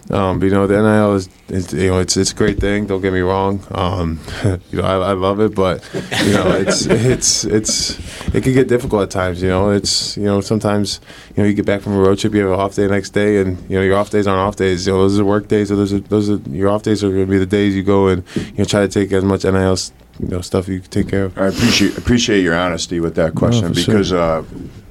um, 0.10 0.38
but, 0.38 0.48
you 0.48 0.52
know, 0.52 0.68
the 0.68 0.82
NIL 0.82 1.16
is, 1.16 1.30
is 1.48 1.72
you 1.72 1.88
know 1.88 2.00
it's 2.00 2.18
it's 2.18 2.34
a 2.34 2.36
great 2.36 2.60
thing. 2.60 2.88
Don't 2.88 3.00
get 3.00 3.14
me 3.14 3.22
wrong. 3.22 3.66
Um, 3.72 4.20
you 4.70 4.82
know, 4.82 4.84
I, 4.84 5.12
I 5.12 5.14
love 5.14 5.40
it, 5.40 5.56
but 5.56 5.82
you 5.94 6.34
know, 6.34 6.52
it's 6.60 6.86
it's 6.88 7.46
it's 7.46 8.36
it 8.36 8.44
can 8.44 8.52
get 8.52 8.68
difficult 8.68 9.04
at 9.04 9.12
times. 9.12 9.42
You 9.42 9.48
know, 9.48 9.70
it's 9.70 10.18
you 10.18 10.26
know 10.26 10.42
sometimes 10.42 11.00
you 11.38 11.44
know 11.44 11.48
you 11.48 11.56
get 11.56 11.66
back 11.66 11.80
from 11.80 11.94
a 11.94 12.00
road 12.02 12.20
trip, 12.20 12.34
you 12.34 12.42
have 12.42 12.52
an 12.52 12.60
off 12.60 12.76
day 12.76 12.86
the 12.86 12.94
next 12.94 13.12
day, 13.12 13.38
and 13.38 13.58
you 13.70 13.78
know 13.78 13.82
your 13.82 13.96
off 13.96 14.10
days 14.10 14.28
aren't 14.28 14.42
off 14.42 14.58
days. 14.58 14.86
You 14.86 14.92
know, 14.92 15.00
those 15.04 15.18
are 15.18 15.24
work 15.24 15.48
days. 15.48 15.70
So 15.70 15.78
those 15.78 15.94
are 15.94 16.00
those 16.00 16.30
are 16.30 16.42
your 16.50 16.68
off 16.68 16.84
days 16.84 17.02
are 17.02 17.10
going 17.10 17.28
to 17.28 17.32
be 17.32 17.38
the 17.38 17.46
days 17.46 17.78
you 17.78 17.84
go 17.84 18.08
and 18.08 18.26
you 18.36 18.58
know 18.58 18.66
try 18.66 18.82
to 18.82 18.90
take 18.90 19.14
as 19.14 19.24
much 19.24 19.46
NIL 19.46 19.78
you 20.20 20.28
know 20.28 20.42
stuff 20.42 20.68
you 20.68 20.82
can 20.82 20.90
take 20.90 21.08
care 21.08 21.26
of. 21.26 21.38
I 21.38 21.48
appreciate 21.48 21.98
appreciate 21.98 22.42
your 22.42 22.56
honesty 22.56 23.00
with 23.00 23.16
that 23.16 23.36
question 23.36 23.74
for 23.74 23.80
sure. 23.80 23.94
because 23.94 24.12
uh, 24.12 24.44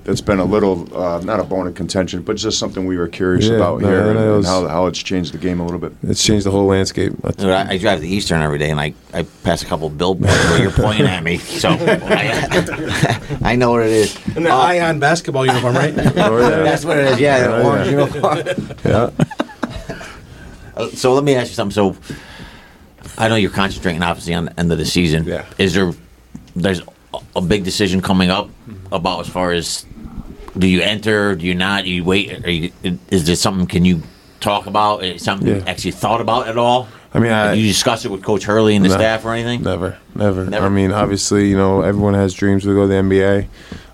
it's 0.09 0.21
been 0.21 0.39
a 0.39 0.45
little 0.45 0.89
uh, 0.97 1.21
not 1.21 1.41
a 1.41 1.45
bone 1.45 1.67
of 1.67 1.75
contention, 1.75 2.23
but 2.23 2.37
just 2.37 2.59
something 2.59 2.87
we 2.87 2.97
were 2.97 3.09
curious 3.09 3.47
Yeah, 3.47 3.57
about 3.57 3.81
no, 3.81 3.89
here 3.89 4.01
and, 4.11 4.19
NIL 4.19 4.37
and 4.37 4.47
how, 4.47 4.67
how 4.69 4.87
it's 4.87 4.99
changed 5.03 5.33
the 5.35 5.39
game 5.39 5.59
a 5.61 5.65
little 5.65 5.81
bit. 5.81 5.93
It's 6.03 6.23
changed 6.25 6.47
the 6.47 6.51
whole 6.51 6.67
landscape. 6.67 7.13
Dude, 7.37 7.51
I, 7.51 7.71
I 7.71 7.79
drive 7.79 8.01
to 8.01 8.07
Eastern 8.07 8.41
every 8.43 8.59
day, 8.59 8.71
and 8.71 8.81
I, 8.81 8.95
I 9.13 9.25
pass 9.43 9.63
a 9.63 9.67
couple 9.67 9.91
billboards 9.91 10.33
where 10.33 10.63
you're 10.63 10.71
pointing 10.71 11.07
at 11.07 11.23
me. 11.25 11.39
So 11.39 11.71
I, 11.71 13.39
I 13.43 13.57
know 13.57 13.73
what 13.73 13.83
it 13.83 13.91
is. 13.93 14.17
And 14.37 14.47
the 14.47 14.51
Ion 14.51 15.01
basketball 15.01 15.45
uniform, 15.47 15.75
right? 15.75 15.95
Oh, 16.17 16.39
yeah. 16.39 16.51
That's 16.63 16.85
what 16.85 16.99
it 16.99 17.05
is. 17.13 17.21
Yeah, 17.21 17.47
the 17.49 17.65
orange 17.65 17.91
yeah. 17.91 17.99
uniform. 17.99 18.77
yeah. 18.85 19.11
Uh, 20.77 20.89
So 20.91 21.15
let 21.15 21.25
me 21.25 21.35
ask 21.35 21.49
you 21.49 21.55
something. 21.55 21.73
So 21.73 21.97
I 23.17 23.29
know 23.29 23.37
you're 23.37 23.51
concentrating 23.51 24.03
obviously 24.03 24.35
on 24.35 24.45
the 24.47 24.61
end 24.61 24.71
of 24.71 24.77
the 24.77 24.85
season. 24.85 25.25
Yeah. 25.25 25.47
Is 25.57 25.73
there 25.73 25.93
there's 26.55 26.83
a- 27.15 27.21
a 27.35 27.41
big 27.41 27.65
decision 27.65 28.03
coming 28.03 28.29
up 28.31 28.51
about 28.93 29.21
as 29.21 29.29
far 29.29 29.53
as 29.53 29.87
do 30.59 30.67
you 30.67 30.81
enter? 30.83 31.35
Do 31.35 31.47
you 31.47 31.55
not? 31.55 31.85
Do 31.85 31.91
you 31.91 32.05
wait? 32.05 32.45
Are 32.45 32.51
you, 32.51 32.73
is 33.11 33.27
there 33.27 33.37
something? 33.37 33.67
Can 33.67 33.85
you 33.85 34.03
talk 34.41 34.67
about? 34.67 35.03
Something 35.21 35.49
you 35.49 35.63
actually 35.67 35.93
thought 35.93 36.21
about 36.21 36.49
at 36.49 36.57
all? 36.59 36.89
I 37.15 37.19
mean, 37.19 37.33
I- 37.33 37.55
Did 37.55 37.61
you 37.63 37.69
discuss 37.69 38.05
it 38.05 38.11
with 38.11 38.23
Coach 38.23 38.45
Hurley 38.45 38.77
and 38.77 38.85
the 38.85 38.91
No. 38.91 38.95
staff 38.97 39.25
or 39.25 39.33
anything? 39.33 39.63
Never, 39.63 39.97
never, 40.15 40.45
Never? 40.45 40.67
I 40.67 40.69
mean, 40.69 40.93
obviously, 40.93 41.49
you 41.49 41.57
know, 41.57 41.81
everyone 41.81 42.13
has 42.15 42.35
dreams 42.35 42.65
to 42.65 42.75
go 42.75 42.83
to 42.83 42.89
the 42.89 42.95
NBA. 42.95 43.47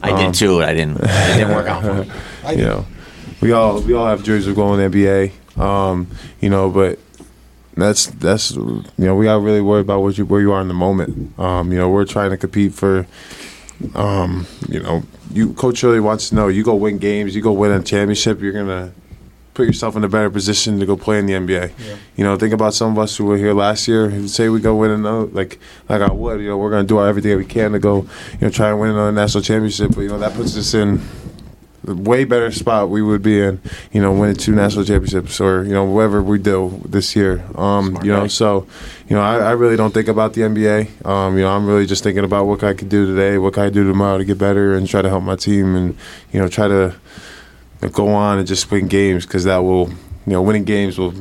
I 0.02 0.10
Um, 0.10 0.18
did 0.18 0.34
too. 0.34 0.62
I 0.62 0.74
didn't. 0.74 0.98
It 1.00 1.34
didn't 1.36 1.54
work 1.54 1.68
out 1.68 1.82
for 1.82 1.94
me. 1.94 2.10
you 2.56 2.64
know, 2.64 2.86
we 3.40 3.52
all 3.52 3.80
we 3.80 3.94
all 3.94 4.06
have 4.06 4.24
dreams 4.24 4.46
of 4.46 4.56
going 4.56 4.80
to 4.80 4.88
the 4.88 5.04
NBA. 5.56 5.60
Um, 5.62 6.08
you 6.40 6.48
know, 6.50 6.70
but 6.70 6.98
that's 7.76 8.06
that's 8.06 8.50
you 8.52 8.82
know 8.98 9.14
we 9.14 9.26
got 9.26 9.40
really 9.42 9.60
worried 9.60 9.82
about 9.82 10.02
what 10.02 10.18
you 10.18 10.24
where 10.26 10.40
you 10.40 10.52
are 10.52 10.60
in 10.60 10.68
the 10.68 10.74
moment. 10.74 11.38
Um, 11.38 11.70
you 11.72 11.78
know, 11.78 11.88
we're 11.88 12.04
trying 12.04 12.30
to 12.30 12.36
compete 12.36 12.74
for. 12.74 13.06
Um, 13.95 14.47
you 14.68 14.80
know, 14.80 15.03
you 15.33 15.53
Coach 15.55 15.83
really 15.83 16.01
wants 16.01 16.28
to 16.28 16.35
know 16.35 16.49
you 16.49 16.62
go 16.62 16.74
win 16.74 16.99
games, 16.99 17.35
you 17.35 17.43
go 17.43 17.53
win 17.53 17.70
a 17.70 17.83
championship, 17.83 18.41
you're 18.41 18.53
gonna 18.53 18.93
put 19.55 19.66
yourself 19.66 19.97
in 19.97 20.05
a 20.05 20.09
better 20.09 20.30
position 20.30 20.80
to 20.80 20.87
go 20.87 20.97
play 20.97 21.18
in 21.18 21.26
the 21.26 21.35
NBA. 21.35 21.72
You 22.16 22.24
know, 22.24 22.37
think 22.37 22.55
about 22.55 22.74
some 22.74 22.93
of 22.93 22.99
us 22.99 23.16
who 23.16 23.24
were 23.24 23.37
here 23.37 23.53
last 23.53 23.87
year. 23.87 24.09
who 24.09 24.28
Say 24.28 24.49
we 24.49 24.61
go 24.61 24.76
win 24.76 24.91
another, 24.91 25.26
like 25.26 25.59
like 25.89 26.01
I 26.01 26.11
would. 26.11 26.41
You 26.41 26.49
know, 26.49 26.59
we're 26.59 26.70
gonna 26.70 26.85
do 26.85 27.01
everything 27.01 27.37
we 27.37 27.45
can 27.45 27.72
to 27.72 27.78
go, 27.78 28.07
you 28.33 28.39
know, 28.41 28.51
try 28.51 28.70
and 28.70 28.80
win 28.80 28.91
another 28.91 29.12
national 29.12 29.43
championship. 29.43 29.95
But 29.95 30.03
you 30.03 30.09
know, 30.09 30.18
that 30.18 30.35
puts 30.35 30.57
us 30.57 30.74
in 30.74 31.01
way 31.85 32.24
better 32.24 32.51
spot 32.51 32.91
we 32.91 33.03
would 33.03 33.22
be 33.22 33.41
in. 33.41 33.61
You 33.93 34.01
know, 34.03 34.12
winning 34.12 34.37
two 34.37 34.55
national 34.55 34.85
championships 34.85 35.41
or 35.41 35.64
you 35.64 35.72
know 35.72 35.85
whatever 35.85 36.22
we 36.22 36.39
do 36.39 36.80
this 36.85 37.16
year. 37.16 37.45
Um, 37.55 37.99
you 38.03 38.12
know, 38.12 38.26
so 38.28 38.66
you 39.09 39.16
know, 39.16 39.22
I, 39.22 39.39
I 39.39 39.51
really 39.53 39.76
don't 39.76 39.93
think 39.93 40.09
about 40.09 40.35
the 40.35 40.43
NBA. 40.43 41.05
Um, 41.07 41.37
you 41.37 41.43
know, 41.43 41.51
I'm 41.51 41.66
really 41.66 41.87
just 41.87 42.03
thinking 42.03 42.24
about 42.24 42.47
what 42.47 42.62
I 42.62 42.74
could 42.74 42.89
do 42.89 43.07
today, 43.07 43.39
what 43.39 43.55
can 43.55 43.64
I 43.64 43.70
do 43.70 43.85
tomorrow 43.85 44.18
to 44.18 44.24
get 44.24 44.39
better, 44.39 44.74
and 44.74 44.89
try 44.89 45.03
to 45.03 45.09
help 45.09 45.24
my 45.24 45.37
team, 45.37 45.74
and 45.74 45.97
you 46.33 46.41
know, 46.41 46.49
try 46.49 46.68
to 46.68 46.95
go 47.93 48.09
on 48.09 48.39
and 48.39 48.47
just 48.47 48.70
win 48.70 48.87
games 48.87 49.26
because 49.26 49.45
that 49.45 49.59
will, 49.59 49.89
you 49.89 50.33
know, 50.33 50.43
winning 50.43 50.64
games 50.64 50.99
will 50.99 51.12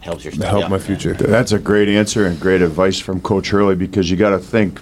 Helps 0.00 0.24
your 0.24 0.32
stuff. 0.32 0.48
help 0.48 0.62
yeah. 0.62 0.68
my 0.68 0.78
future. 0.78 1.12
That's 1.14 1.52
a 1.52 1.58
great 1.58 1.88
answer 1.88 2.26
and 2.26 2.38
great 2.40 2.62
advice 2.62 2.98
from 2.98 3.20
Coach 3.20 3.50
Hurley 3.50 3.74
because 3.74 4.10
you 4.10 4.16
got 4.16 4.30
to 4.30 4.38
think 4.38 4.80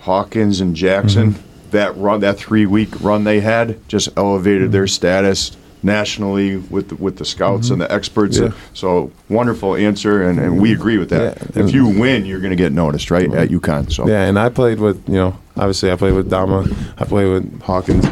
Hawkins 0.00 0.60
and 0.60 0.74
Jackson 0.76 1.32
Mm-hmm. 1.34 1.47
That 1.70 1.96
run 1.96 2.20
that 2.20 2.38
three 2.38 2.66
week 2.66 2.88
run 3.00 3.24
they 3.24 3.40
had 3.40 3.86
just 3.88 4.08
elevated 4.16 4.72
their 4.72 4.86
status 4.86 5.56
nationally 5.82 6.56
with 6.56 6.88
the, 6.88 6.96
with 6.96 7.18
the 7.18 7.24
scouts 7.24 7.70
and 7.70 7.80
the 7.80 7.90
experts. 7.92 8.38
Mm-hmm. 8.38 8.52
Yeah. 8.52 8.60
So 8.74 9.12
wonderful 9.28 9.76
answer 9.76 10.22
and, 10.22 10.38
and 10.38 10.60
we 10.60 10.72
agree 10.72 10.98
with 10.98 11.10
that. 11.10 11.38
Yeah. 11.54 11.64
If 11.64 11.72
you 11.72 11.86
win, 11.86 12.26
you're 12.26 12.40
going 12.40 12.50
to 12.50 12.56
get 12.56 12.72
noticed, 12.72 13.10
right, 13.10 13.32
at 13.32 13.48
UConn. 13.50 13.92
So 13.92 14.08
Yeah, 14.08 14.24
and 14.24 14.38
I 14.38 14.48
played 14.48 14.80
with 14.80 15.06
you 15.08 15.14
know 15.14 15.38
obviously 15.56 15.90
I 15.90 15.96
played 15.96 16.14
with 16.14 16.30
Dama, 16.30 16.66
I 16.98 17.04
played 17.04 17.28
with 17.28 17.62
Hawkins, 17.62 18.06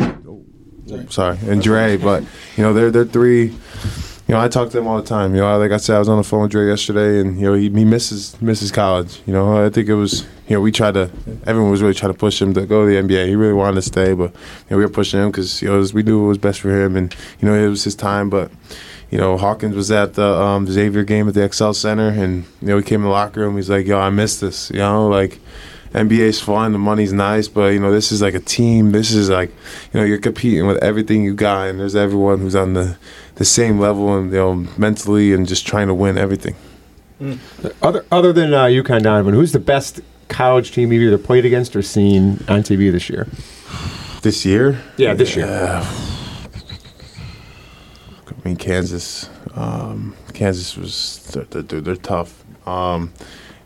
sorry, 1.13 1.39
and 1.47 1.63
Dre, 1.63 1.97
but 1.97 2.23
you 2.57 2.63
know 2.63 2.73
they're 2.73 2.91
they're 2.91 3.05
three. 3.05 3.57
You 4.29 4.35
know, 4.35 4.41
I 4.41 4.49
talk 4.49 4.71
to 4.71 4.77
them 4.77 4.89
all 4.89 5.01
the 5.01 5.07
time. 5.07 5.37
You 5.37 5.41
know, 5.43 5.57
like 5.57 5.71
I 5.71 5.77
said, 5.77 5.95
I 5.95 5.99
was 6.01 6.09
on 6.09 6.17
the 6.19 6.25
phone 6.25 6.43
with 6.43 6.51
Dre 6.51 6.67
yesterday, 6.67 7.21
and 7.21 7.39
you 7.39 7.47
know, 7.47 7.55
he, 7.55 7.71
he 7.71 7.85
misses 7.85 8.41
misses 8.43 8.73
college. 8.73 9.23
You 9.25 9.33
know, 9.33 9.65
I 9.65 9.71
think 9.71 9.89
it 9.89 9.95
was 9.95 10.23
you 10.49 10.57
know 10.57 10.61
we 10.61 10.73
tried 10.73 10.95
to 10.95 11.11
everyone 11.47 11.71
was 11.71 11.81
really 11.81 11.95
trying 11.95 12.13
to 12.13 12.19
push 12.19 12.43
him 12.43 12.53
to 12.55 12.67
go 12.67 12.85
to 12.85 12.93
the 12.93 13.01
NBA. 13.01 13.29
He 13.29 13.37
really 13.37 13.53
wanted 13.53 13.77
to 13.77 13.83
stay, 13.83 14.15
but 14.15 14.33
you 14.33 14.71
know, 14.71 14.79
we 14.79 14.83
were 14.83 14.91
pushing 14.91 15.21
him 15.21 15.31
because 15.31 15.63
you 15.63 15.69
know 15.69 15.79
was- 15.79 15.95
we 15.95 16.03
knew 16.03 16.25
it 16.25 16.29
was 16.29 16.39
best 16.39 16.61
for 16.61 16.71
him, 16.71 16.97
and 16.97 17.15
you 17.41 17.49
know 17.49 17.55
it 17.55 17.69
was 17.69 17.85
his 17.85 17.95
time. 17.95 18.29
But 18.29 18.51
you 19.13 19.19
know, 19.19 19.37
Hawkins 19.37 19.77
was 19.77 19.93
at 19.93 20.15
the 20.15 20.27
um, 20.27 20.67
Xavier 20.67 21.05
game 21.05 21.29
at 21.29 21.35
the 21.35 21.49
XL 21.53 21.71
Center, 21.71 22.09
and 22.09 22.47
you 22.61 22.67
know 22.69 22.79
he 22.79 22.83
came 22.83 23.03
in 23.03 23.05
the 23.05 23.11
locker 23.11 23.41
room. 23.43 23.55
He's 23.55 23.71
like, 23.71 23.87
"Yo, 23.87 23.97
I 23.97 24.11
missed 24.11 24.41
this." 24.41 24.71
You 24.71 24.81
know, 24.81 25.07
like. 25.07 25.39
NBA's 25.95 26.41
fun, 26.43 26.73
the 26.73 26.79
money's 26.79 27.13
nice, 27.15 27.49
but 27.49 27.69
you 27.69 27.79
know 27.79 27.91
this 27.91 28.13
is 28.13 28.21
like 28.21 28.35
a 28.35 28.41
team. 28.41 28.93
This 28.93 29.13
is 29.13 29.31
like, 29.31 29.49
you 29.95 30.01
know, 30.01 30.05
you're 30.05 30.19
competing 30.19 30.67
with 30.67 30.77
everything 30.83 31.23
you 31.25 31.33
got, 31.33 31.69
and 31.69 31.81
there's 31.81 31.97
everyone 31.97 32.41
who's 32.41 32.57
on 32.57 32.75
the 32.75 32.99
the 33.37 33.45
same 33.45 33.79
level 33.79 34.17
and 34.17 34.31
you 34.33 34.39
know 34.39 34.55
mentally 34.77 35.33
and 35.33 35.47
just 35.47 35.67
trying 35.67 35.87
to 35.87 35.95
win 35.95 36.19
everything. 36.19 36.57
Other 37.81 38.05
other 38.13 38.33
than 38.33 38.53
uh, 38.53 38.65
UConn 38.65 39.03
Donovan, 39.03 39.33
who's 39.35 39.53
the 39.53 39.59
best 39.59 40.01
college 40.29 40.73
team 40.73 40.93
you've 40.93 41.03
either 41.03 41.19
played 41.19 41.45
against 41.47 41.75
or 41.77 41.83
seen 41.83 42.45
on 42.49 42.63
TV 42.63 42.91
this 42.93 43.09
year? 43.09 43.27
This 44.23 44.45
year, 44.45 44.79
Yeah, 44.97 45.15
this 45.15 45.37
year. 45.37 45.47
I 45.47 45.85
mean 48.45 48.57
Kansas. 48.57 49.31
Um, 49.55 50.15
Kansas 50.35 50.77
was 50.77 51.25
they're, 51.33 51.63
they're, 51.63 51.81
they're 51.81 51.97
tough. 51.97 52.45
Um, 52.67 53.13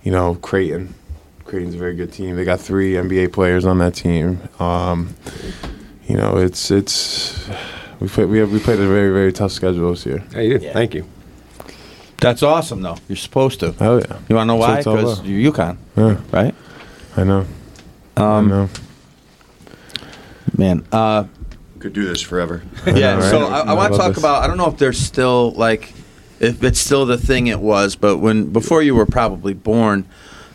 you 0.02 0.12
know 0.12 0.34
Creighton. 0.36 0.94
Creighton's 1.44 1.74
a 1.74 1.78
very 1.78 1.96
good 1.96 2.12
team. 2.12 2.36
They 2.36 2.44
got 2.44 2.60
three 2.60 2.92
NBA 2.92 3.32
players 3.32 3.64
on 3.64 3.78
that 3.78 3.94
team. 3.94 4.40
Um, 4.60 5.14
you 6.06 6.16
know 6.16 6.36
it's 6.36 6.70
it's 6.70 7.48
we 8.00 8.08
play, 8.08 8.24
we 8.24 8.38
have 8.38 8.50
we 8.52 8.58
played 8.58 8.80
a 8.80 8.86
very 8.86 9.12
very 9.12 9.32
tough 9.32 9.52
schedule 9.52 9.90
this 9.90 10.06
year. 10.06 10.22
Yeah, 10.32 10.40
you 10.40 10.52
did. 10.54 10.62
Yeah. 10.62 10.72
Thank 10.72 10.94
you. 10.94 11.06
That's 12.18 12.42
awesome, 12.42 12.82
though. 12.82 12.96
You're 13.08 13.16
supposed 13.16 13.60
to. 13.60 13.74
Oh 13.80 13.98
yeah, 13.98 14.18
You 14.28 14.36
want 14.36 14.48
to 14.50 14.54
know 14.56 14.60
That's 14.60 14.84
why? 14.86 14.98
it's 14.98 15.00
Because 15.20 15.22
you're 15.26 15.52
UConn, 15.52 15.76
yeah, 15.96 16.20
right? 16.32 16.54
I 17.16 17.24
know. 17.24 17.46
I 18.16 18.38
Um, 18.38 18.48
know. 18.48 18.68
man. 20.56 20.84
Uh, 20.92 21.24
could 21.78 21.92
do 21.94 22.04
this 22.04 22.20
forever. 22.20 22.62
yeah. 22.86 23.16
know, 23.16 23.20
So 23.22 23.40
right? 23.42 23.52
I, 23.52 23.60
I 23.60 23.64
I 23.70 23.72
want 23.74 23.92
to 23.92 23.98
talk 23.98 24.08
this. 24.10 24.18
about. 24.18 24.42
I 24.42 24.46
don't 24.46 24.58
know 24.58 24.68
if 24.68 24.76
there's 24.76 24.98
still 24.98 25.52
like, 25.52 25.92
if 26.40 26.62
it's 26.62 26.78
still 26.78 27.06
the 27.06 27.16
thing 27.18 27.46
it 27.46 27.60
was, 27.60 27.96
but 27.96 28.18
when 28.18 28.46
before 28.52 28.82
you 28.82 28.94
were 28.94 29.06
probably 29.06 29.54
born, 29.54 30.04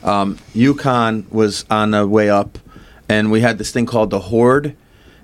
um, 0.03 0.37
UConn 0.53 1.31
was 1.31 1.65
on 1.71 1.91
the 1.91 2.07
way 2.07 2.29
up, 2.29 2.59
and 3.09 3.31
we 3.31 3.41
had 3.41 3.57
this 3.57 3.71
thing 3.71 3.87
called 3.87 4.11
the 4.11 4.19
Horde. 4.19 4.75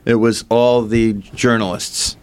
It 0.06 0.16
was 0.16 0.46
all 0.50 0.82
the 0.84 1.14
journalists 1.14 2.18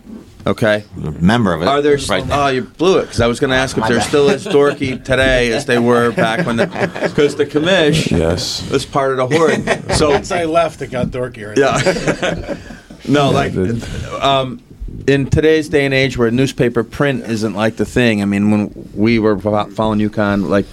Okay. 0.46 0.84
Member 0.96 1.52
of 1.52 1.60
it. 1.60 1.68
Are 1.68 1.82
there? 1.82 1.98
Right. 2.08 2.24
Oh, 2.30 2.46
you 2.46 2.62
blew 2.62 2.98
it 2.98 3.02
because 3.02 3.20
I 3.20 3.26
was 3.26 3.38
going 3.38 3.50
to 3.50 3.56
ask 3.56 3.76
if 3.76 3.82
My 3.82 3.88
they're 3.88 3.98
bad. 3.98 4.08
still 4.08 4.30
as 4.30 4.46
dorky 4.46 5.02
today 5.04 5.52
as 5.52 5.66
they 5.66 5.78
were 5.78 6.10
back 6.12 6.46
when 6.46 6.56
the 6.56 6.66
because 7.02 7.36
the 7.36 7.44
commish 7.44 8.10
Yes. 8.10 8.66
was 8.70 8.86
part 8.86 9.18
of 9.18 9.28
the 9.28 9.36
horde. 9.36 9.92
So 9.96 10.10
Once 10.12 10.30
I 10.32 10.44
left, 10.46 10.80
it 10.80 10.86
got 10.90 11.08
dorkier. 11.08 11.54
yeah. 11.54 12.56
no, 13.08 13.30
like 13.30 13.52
um, 14.22 14.62
in 15.06 15.28
today's 15.28 15.68
day 15.68 15.84
and 15.84 15.92
age 15.92 16.16
where 16.16 16.30
newspaper 16.30 16.82
print 16.82 17.24
isn't 17.24 17.52
like 17.54 17.76
the 17.76 17.84
thing. 17.84 18.22
I 18.22 18.24
mean, 18.24 18.50
when 18.50 18.88
we 18.94 19.18
were 19.18 19.38
following 19.38 19.98
UConn, 20.00 20.48
like 20.48 20.66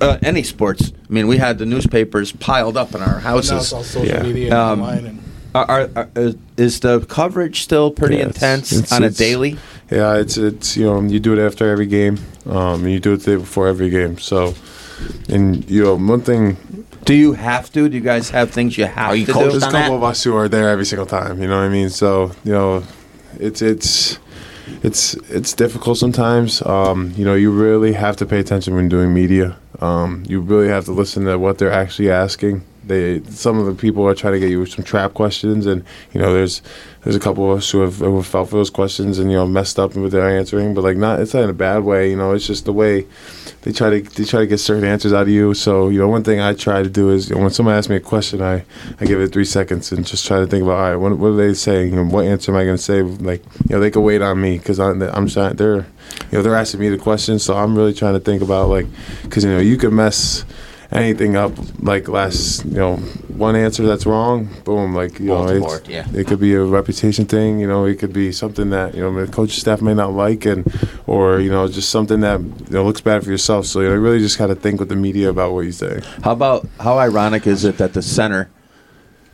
uh, 0.00 0.18
any 0.22 0.42
sports, 0.42 0.90
I 1.08 1.12
mean, 1.12 1.28
we 1.28 1.36
had 1.36 1.58
the 1.58 1.66
newspapers 1.66 2.32
piled 2.32 2.76
up 2.76 2.92
in 2.94 3.02
our 3.02 3.20
Now 3.20 3.38
it's 3.38 3.50
houses. 3.50 3.72
all 3.72 3.84
social 3.84 4.08
Yeah. 4.08 4.22
media 4.24 4.44
and 4.46 4.54
Um, 4.54 4.80
online. 4.82 5.06
And 5.06 5.22
Are, 5.54 5.64
are, 5.70 5.90
are, 5.96 6.08
is- 6.16 6.36
is 6.56 6.80
the 6.80 7.00
coverage 7.00 7.62
still 7.62 7.90
pretty 7.90 8.16
Yeah, 8.16 8.26
intense 8.26 8.72
it's- 8.72 8.92
on 8.92 9.02
a 9.02 9.10
daily? 9.10 9.56
Yeah, 9.90 10.16
it's 10.18 10.36
it's 10.36 10.76
you 10.76 10.84
know 10.84 11.00
you 11.02 11.18
do 11.18 11.32
it 11.32 11.44
after 11.44 11.68
every 11.68 11.86
game, 11.86 12.18
um, 12.46 12.86
you 12.86 13.00
do 13.00 13.14
it 13.14 13.22
the 13.24 13.32
day 13.32 13.36
before 13.36 13.66
every 13.66 13.90
game. 13.90 14.18
So, 14.18 14.54
and 15.28 15.68
you 15.68 15.82
know 15.82 15.96
one 15.96 16.20
thing, 16.20 16.56
Do 17.04 17.12
you 17.14 17.32
have 17.32 17.72
to? 17.72 17.88
Do 17.88 17.96
you 17.96 18.02
guys 18.02 18.30
have 18.30 18.50
things 18.52 18.78
you 18.78 18.84
have 18.84 19.16
you 19.16 19.26
to 19.26 19.32
do? 19.32 19.38
there's 19.38 19.56
a 19.56 19.60
couple 19.60 19.80
that? 19.80 19.92
of 19.92 20.04
us 20.04 20.22
who 20.22 20.36
are 20.36 20.48
there 20.48 20.68
every 20.68 20.84
single 20.84 21.06
time. 21.06 21.42
You 21.42 21.48
know 21.48 21.56
what 21.56 21.64
I 21.64 21.68
mean? 21.70 21.90
So 21.90 22.30
you 22.44 22.52
know, 22.52 22.84
it's 23.40 23.62
it's 23.62 24.18
it's 24.84 25.14
it's 25.28 25.54
difficult 25.54 25.98
sometimes. 25.98 26.62
Um, 26.62 27.12
you 27.16 27.24
know, 27.24 27.34
you 27.34 27.50
really 27.50 27.92
have 27.94 28.16
to 28.18 28.26
pay 28.26 28.38
attention 28.38 28.76
when 28.76 28.88
doing 28.88 29.12
media. 29.12 29.56
Um, 29.80 30.22
you 30.28 30.40
really 30.40 30.68
have 30.68 30.84
to 30.84 30.92
listen 30.92 31.24
to 31.24 31.36
what 31.38 31.58
they're 31.58 31.72
actually 31.72 32.10
asking. 32.12 32.62
They 32.90 33.22
some 33.30 33.58
of 33.58 33.66
the 33.66 33.74
people 33.74 34.06
are 34.06 34.14
trying 34.14 34.34
to 34.34 34.40
get 34.40 34.50
you 34.50 34.66
some 34.66 34.84
trap 34.84 35.14
questions, 35.14 35.66
and 35.66 35.84
you 36.12 36.20
know, 36.20 36.32
there's 36.32 36.60
there's 37.02 37.16
a 37.16 37.20
couple 37.20 37.50
of 37.50 37.58
us 37.58 37.70
who 37.70 37.80
have, 37.80 37.96
who 37.96 38.16
have 38.16 38.26
felt 38.26 38.50
for 38.50 38.56
those 38.56 38.68
questions 38.68 39.18
and 39.18 39.30
you 39.30 39.36
know 39.36 39.46
messed 39.46 39.78
up 39.78 39.94
with 39.94 40.12
their 40.12 40.28
answering, 40.28 40.74
but 40.74 40.84
like 40.84 40.96
not 40.96 41.20
it's 41.20 41.32
not 41.32 41.44
in 41.44 41.50
a 41.50 41.54
bad 41.54 41.84
way. 41.84 42.10
You 42.10 42.16
know, 42.16 42.32
it's 42.32 42.46
just 42.46 42.66
the 42.66 42.72
way 42.72 43.06
they 43.62 43.72
try 43.72 43.90
to 43.90 44.02
they 44.02 44.24
try 44.24 44.40
to 44.40 44.46
get 44.46 44.58
certain 44.58 44.84
answers 44.84 45.12
out 45.12 45.22
of 45.22 45.28
you. 45.28 45.54
So 45.54 45.88
you 45.88 45.98
know, 45.98 46.08
one 46.08 46.24
thing 46.24 46.40
I 46.40 46.52
try 46.52 46.82
to 46.82 46.90
do 46.90 47.10
is 47.10 47.30
you 47.30 47.36
know, 47.36 47.42
when 47.42 47.50
someone 47.50 47.74
asks 47.74 47.88
me 47.88 47.96
a 47.96 48.00
question, 48.00 48.42
I, 48.42 48.64
I 49.00 49.06
give 49.06 49.20
it 49.20 49.32
three 49.32 49.44
seconds 49.44 49.92
and 49.92 50.06
just 50.06 50.26
try 50.26 50.40
to 50.40 50.46
think 50.46 50.62
about 50.62 50.72
all 50.72 50.90
right, 50.90 50.96
what, 50.96 51.16
what 51.18 51.28
are 51.28 51.36
they 51.36 51.54
saying 51.54 51.96
and 51.96 52.12
what 52.12 52.26
answer 52.26 52.52
am 52.52 52.58
I 52.58 52.64
going 52.64 52.76
to 52.76 52.82
say? 52.82 53.02
Like 53.02 53.42
you 53.68 53.76
know, 53.76 53.80
they 53.80 53.90
can 53.90 54.02
wait 54.02 54.20
on 54.20 54.40
me 54.40 54.58
because 54.58 54.78
I'm 54.78 55.00
I'm 55.00 55.28
trying 55.28 55.56
they're 55.56 55.76
you 55.76 56.32
know 56.32 56.42
they're 56.42 56.56
asking 56.56 56.80
me 56.80 56.90
the 56.90 56.98
question, 56.98 57.38
so 57.38 57.56
I'm 57.56 57.74
really 57.74 57.94
trying 57.94 58.14
to 58.14 58.20
think 58.20 58.42
about 58.42 58.68
like 58.68 58.86
because 59.22 59.44
you 59.44 59.50
know 59.50 59.58
you 59.58 59.78
could 59.78 59.92
mess 59.92 60.44
anything 60.92 61.36
up 61.36 61.52
like 61.80 62.08
last 62.08 62.64
you 62.64 62.72
know 62.72 62.96
one 62.96 63.54
answer 63.54 63.86
that's 63.86 64.06
wrong 64.06 64.48
boom 64.64 64.92
like 64.94 65.20
you 65.20 65.26
know 65.26 65.44
Baltimore, 65.44 65.76
it's, 65.76 65.88
yeah. 65.88 66.06
it 66.12 66.26
could 66.26 66.40
be 66.40 66.54
a 66.54 66.62
reputation 66.62 67.26
thing 67.26 67.60
you 67.60 67.68
know 67.68 67.84
it 67.84 67.98
could 67.98 68.12
be 68.12 68.32
something 68.32 68.70
that 68.70 68.94
you 68.94 69.00
know 69.00 69.24
the 69.24 69.30
coaching 69.30 69.60
staff 69.60 69.80
may 69.80 69.94
not 69.94 70.12
like 70.12 70.44
and 70.46 70.66
or 71.06 71.38
you 71.38 71.50
know 71.50 71.68
just 71.68 71.90
something 71.90 72.20
that 72.20 72.40
you 72.40 72.70
know 72.70 72.84
looks 72.84 73.00
bad 73.00 73.22
for 73.22 73.30
yourself 73.30 73.66
so 73.66 73.80
you 73.80 73.88
know, 73.88 73.94
you 73.94 74.00
really 74.00 74.18
just 74.18 74.36
got 74.36 74.48
to 74.48 74.54
think 74.54 74.80
with 74.80 74.88
the 74.88 74.96
media 74.96 75.30
about 75.30 75.52
what 75.52 75.60
you 75.60 75.72
say 75.72 76.02
How 76.24 76.32
about 76.32 76.68
how 76.80 76.98
ironic 76.98 77.46
is 77.46 77.64
it 77.64 77.78
that 77.78 77.92
the 77.92 78.02
center 78.02 78.50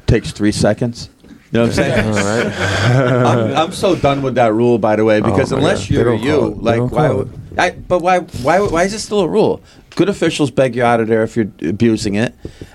takes 0.07 0.33
three 0.33 0.53
seconds? 0.53 1.11
You 1.53 1.61
know 1.61 1.67
what 1.67 1.69
I'm 1.69 1.75
saying? 1.75 2.15
right 2.15 3.27
I'm, 3.27 3.57
I'm 3.57 3.73
so 3.73 3.95
done 3.95 4.23
with 4.23 4.35
that 4.35 4.53
rule, 4.53 4.79
by 4.79 4.97
the 4.97 5.05
way, 5.05 5.21
because 5.21 5.53
my 5.53 5.59
unless 5.59 5.81
God. 5.81 5.91
You're 5.91 6.15
you. 6.15 6.55
Like 6.61 6.91
why? 6.91 7.11
would- 7.11 7.46
I, 7.59 7.71
but 7.71 8.01
why? 8.01 8.21
Why? 8.21 8.61
Why 8.61 8.85
is 8.85 8.93
it 8.95 9.01
still 9.01 9.21
a 9.21 9.29
rule? 9.29 9.61
Good 9.95 10.09
officials 10.09 10.51
beg 10.51 10.77
you 10.77 10.85
out 10.85 11.01
of 11.01 11.09
there 11.09 11.23
if 11.23 11.37
you're 11.37 11.51
abusing 11.63 12.15
it, 12.15 12.35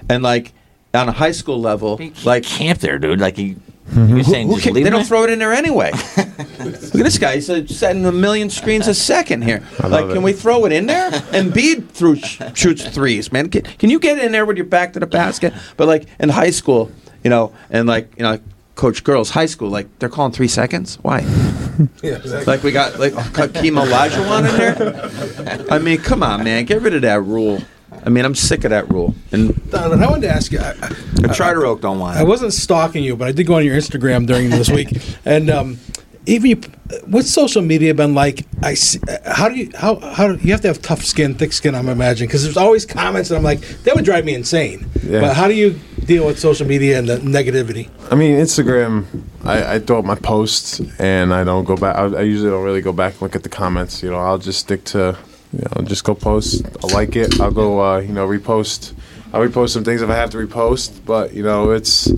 and 0.10 0.24
like 0.24 0.54
on 0.94 1.08
a 1.08 1.12
high 1.12 1.32
school 1.32 1.60
level, 1.62 1.98
like 1.98 2.26
like 2.26 2.44
camp 2.44 2.80
there, 2.80 2.98
dude. 3.00 3.20
Like 3.20 3.38
you, 3.38 3.58
Mm-hmm. 3.92 4.16
you're 4.16 4.24
saying 4.24 4.48
who 4.48 4.54
just 4.54 4.68
ca- 4.68 4.72
leave 4.72 4.86
they 4.86 4.90
don't 4.90 5.00
there? 5.00 5.06
throw 5.08 5.24
it 5.26 5.30
in 5.32 5.40
there 5.40 5.52
anyway. 5.52 5.92
Look 6.18 6.30
at 6.60 6.92
this 7.04 7.18
guy; 7.18 7.36
he's 7.36 7.50
uh, 7.50 7.68
setting 7.68 8.06
a 8.06 8.12
million 8.12 8.50
screens 8.50 8.88
a 8.88 8.94
second 8.94 9.42
here. 9.44 9.62
love 9.82 9.92
Like, 9.92 10.06
it. 10.06 10.14
can 10.14 10.24
we 10.24 10.32
throw 10.32 10.66
it 10.66 10.72
in 10.72 10.86
there? 10.86 11.08
And 11.34 11.52
Embiid 11.52 11.90
through 11.90 12.16
sh- 12.18 12.42
shoots 12.54 12.88
threes, 12.88 13.34
man. 13.34 13.50
Can, 13.50 13.64
can 13.64 13.90
you 13.90 14.00
get 14.00 14.18
in 14.20 14.32
there 14.32 14.46
with 14.46 14.56
your 14.56 14.66
back 14.66 14.94
to 14.94 15.00
the 15.02 15.08
basket? 15.08 15.54
But 15.76 15.90
like 15.90 16.06
in 16.22 16.30
high 16.30 16.52
school, 16.52 16.90
you 17.24 17.30
know, 17.30 17.52
and 17.70 17.86
like 17.86 18.14
you 18.16 18.24
know, 18.24 18.40
coach 18.76 19.04
girls 19.04 19.32
high 19.32 19.46
school, 19.48 19.70
like 19.70 19.88
they're 20.00 20.08
calling 20.10 20.32
three 20.32 20.48
seconds. 20.48 20.96
Why? 21.02 21.20
yeah, 22.04 22.16
exactly. 22.16 22.46
Like 22.46 22.64
we 22.64 22.72
got 22.72 23.00
like 23.00 23.14
Hakeem 23.14 23.76
Olajuwon 23.76 24.50
in 24.50 25.46
there. 25.46 25.66
I 25.72 25.80
mean, 25.80 25.98
come 26.00 26.24
on, 26.24 26.44
man, 26.44 26.66
get 26.66 26.82
rid 26.82 26.94
of 26.94 27.02
that 27.04 27.22
rule. 27.24 27.62
I 28.06 28.10
mean, 28.10 28.26
I'm 28.26 28.36
sick 28.36 28.64
of 28.64 28.72
that 28.72 28.90
rule. 28.90 29.14
And 29.32 29.70
Donovan, 29.70 30.02
I 30.02 30.10
wanted 30.10 30.28
to 30.28 30.34
ask 30.34 30.52
you. 30.52 30.60
I, 30.60 30.74
the 30.74 31.34
Charter 31.36 31.66
Oak 31.66 31.82
don't 31.82 32.00
want 32.00 32.18
I 32.18 32.24
wasn't 32.24 32.54
stalking 32.54 33.04
you, 33.04 33.16
but 33.16 33.28
I 33.28 33.32
did 33.32 33.46
go 33.46 33.56
on 33.56 33.66
your 33.66 33.76
Instagram 33.76 34.26
during 34.26 34.50
this 34.50 34.70
week, 34.70 35.02
and 35.26 35.50
um, 35.50 35.78
even 36.26 36.50
you, 36.50 36.62
what's 37.06 37.30
social 37.30 37.62
media 37.62 37.94
been 37.94 38.16
like? 38.16 38.46
I 38.64 38.74
see, 38.74 39.00
uh, 39.08 39.34
how 39.34 39.50
do 39.50 39.56
you 39.56 39.72
how 39.76 40.00
how 40.00 40.34
do, 40.34 40.44
you 40.44 40.52
have 40.52 40.62
to 40.62 40.68
have 40.68 40.82
tough 40.82 41.04
skin, 41.04 41.36
thick 41.36 41.54
skin? 41.54 41.76
I'm 41.76 41.90
imagining 41.90 42.28
because 42.28 42.44
there's 42.44 42.58
always 42.58 42.86
comments, 42.86 43.30
and 43.30 43.38
I'm 43.38 43.44
like 43.44 43.62
that 43.84 43.96
would 43.96 44.06
drive 44.06 44.26
me 44.26 44.34
insane. 44.34 44.88
Yeah. 45.04 45.22
But 45.22 45.36
how 45.36 45.48
do 45.48 45.54
you 45.54 45.80
deal 46.06 46.26
with 46.26 46.39
social 46.39 46.68
media 46.68 46.99
and 46.99 47.08
the 47.08 47.18
negativity? 47.18 47.89
I 48.12 48.16
mean, 48.16 48.38
Instagram, 48.38 49.06
I, 49.43 49.76
I 49.76 49.80
throw 49.80 49.99
up 49.99 50.06
my 50.06 50.16
posts 50.16 50.82
and 50.99 51.34
I 51.34 51.43
don't 51.43 51.64
go 51.66 51.76
back. 51.78 51.95
I, 51.95 52.06
I 52.06 52.22
usually 52.22 52.49
don't 52.49 52.64
really 52.64 52.82
go 52.82 52.93
back 52.93 53.14
and 53.14 53.22
look 53.22 53.36
at 53.36 53.43
the 53.43 53.49
comments. 53.49 54.04
You 54.04 54.12
know, 54.12 54.18
I'll 54.18 54.38
just 54.38 54.60
stick 54.60 54.84
to, 54.86 55.18
you 55.54 55.64
know, 55.76 55.84
just 55.84 56.04
go 56.04 56.16
post. 56.16 56.66
I 56.84 56.93
like 56.93 57.16
it. 57.16 57.39
I'll 57.39 57.52
go, 57.52 57.82
uh, 57.82 57.99
you 57.99 58.14
know, 58.14 58.28
repost. 58.28 58.93
I'll 59.34 59.47
repost 59.47 59.70
some 59.70 59.84
things 59.84 60.02
if 60.02 60.10
I 60.10 60.16
have 60.16 60.30
to 60.32 60.38
repost. 60.38 61.06
But 61.06 61.34
you 61.34 61.43
know, 61.43 61.72
it's, 61.72 62.10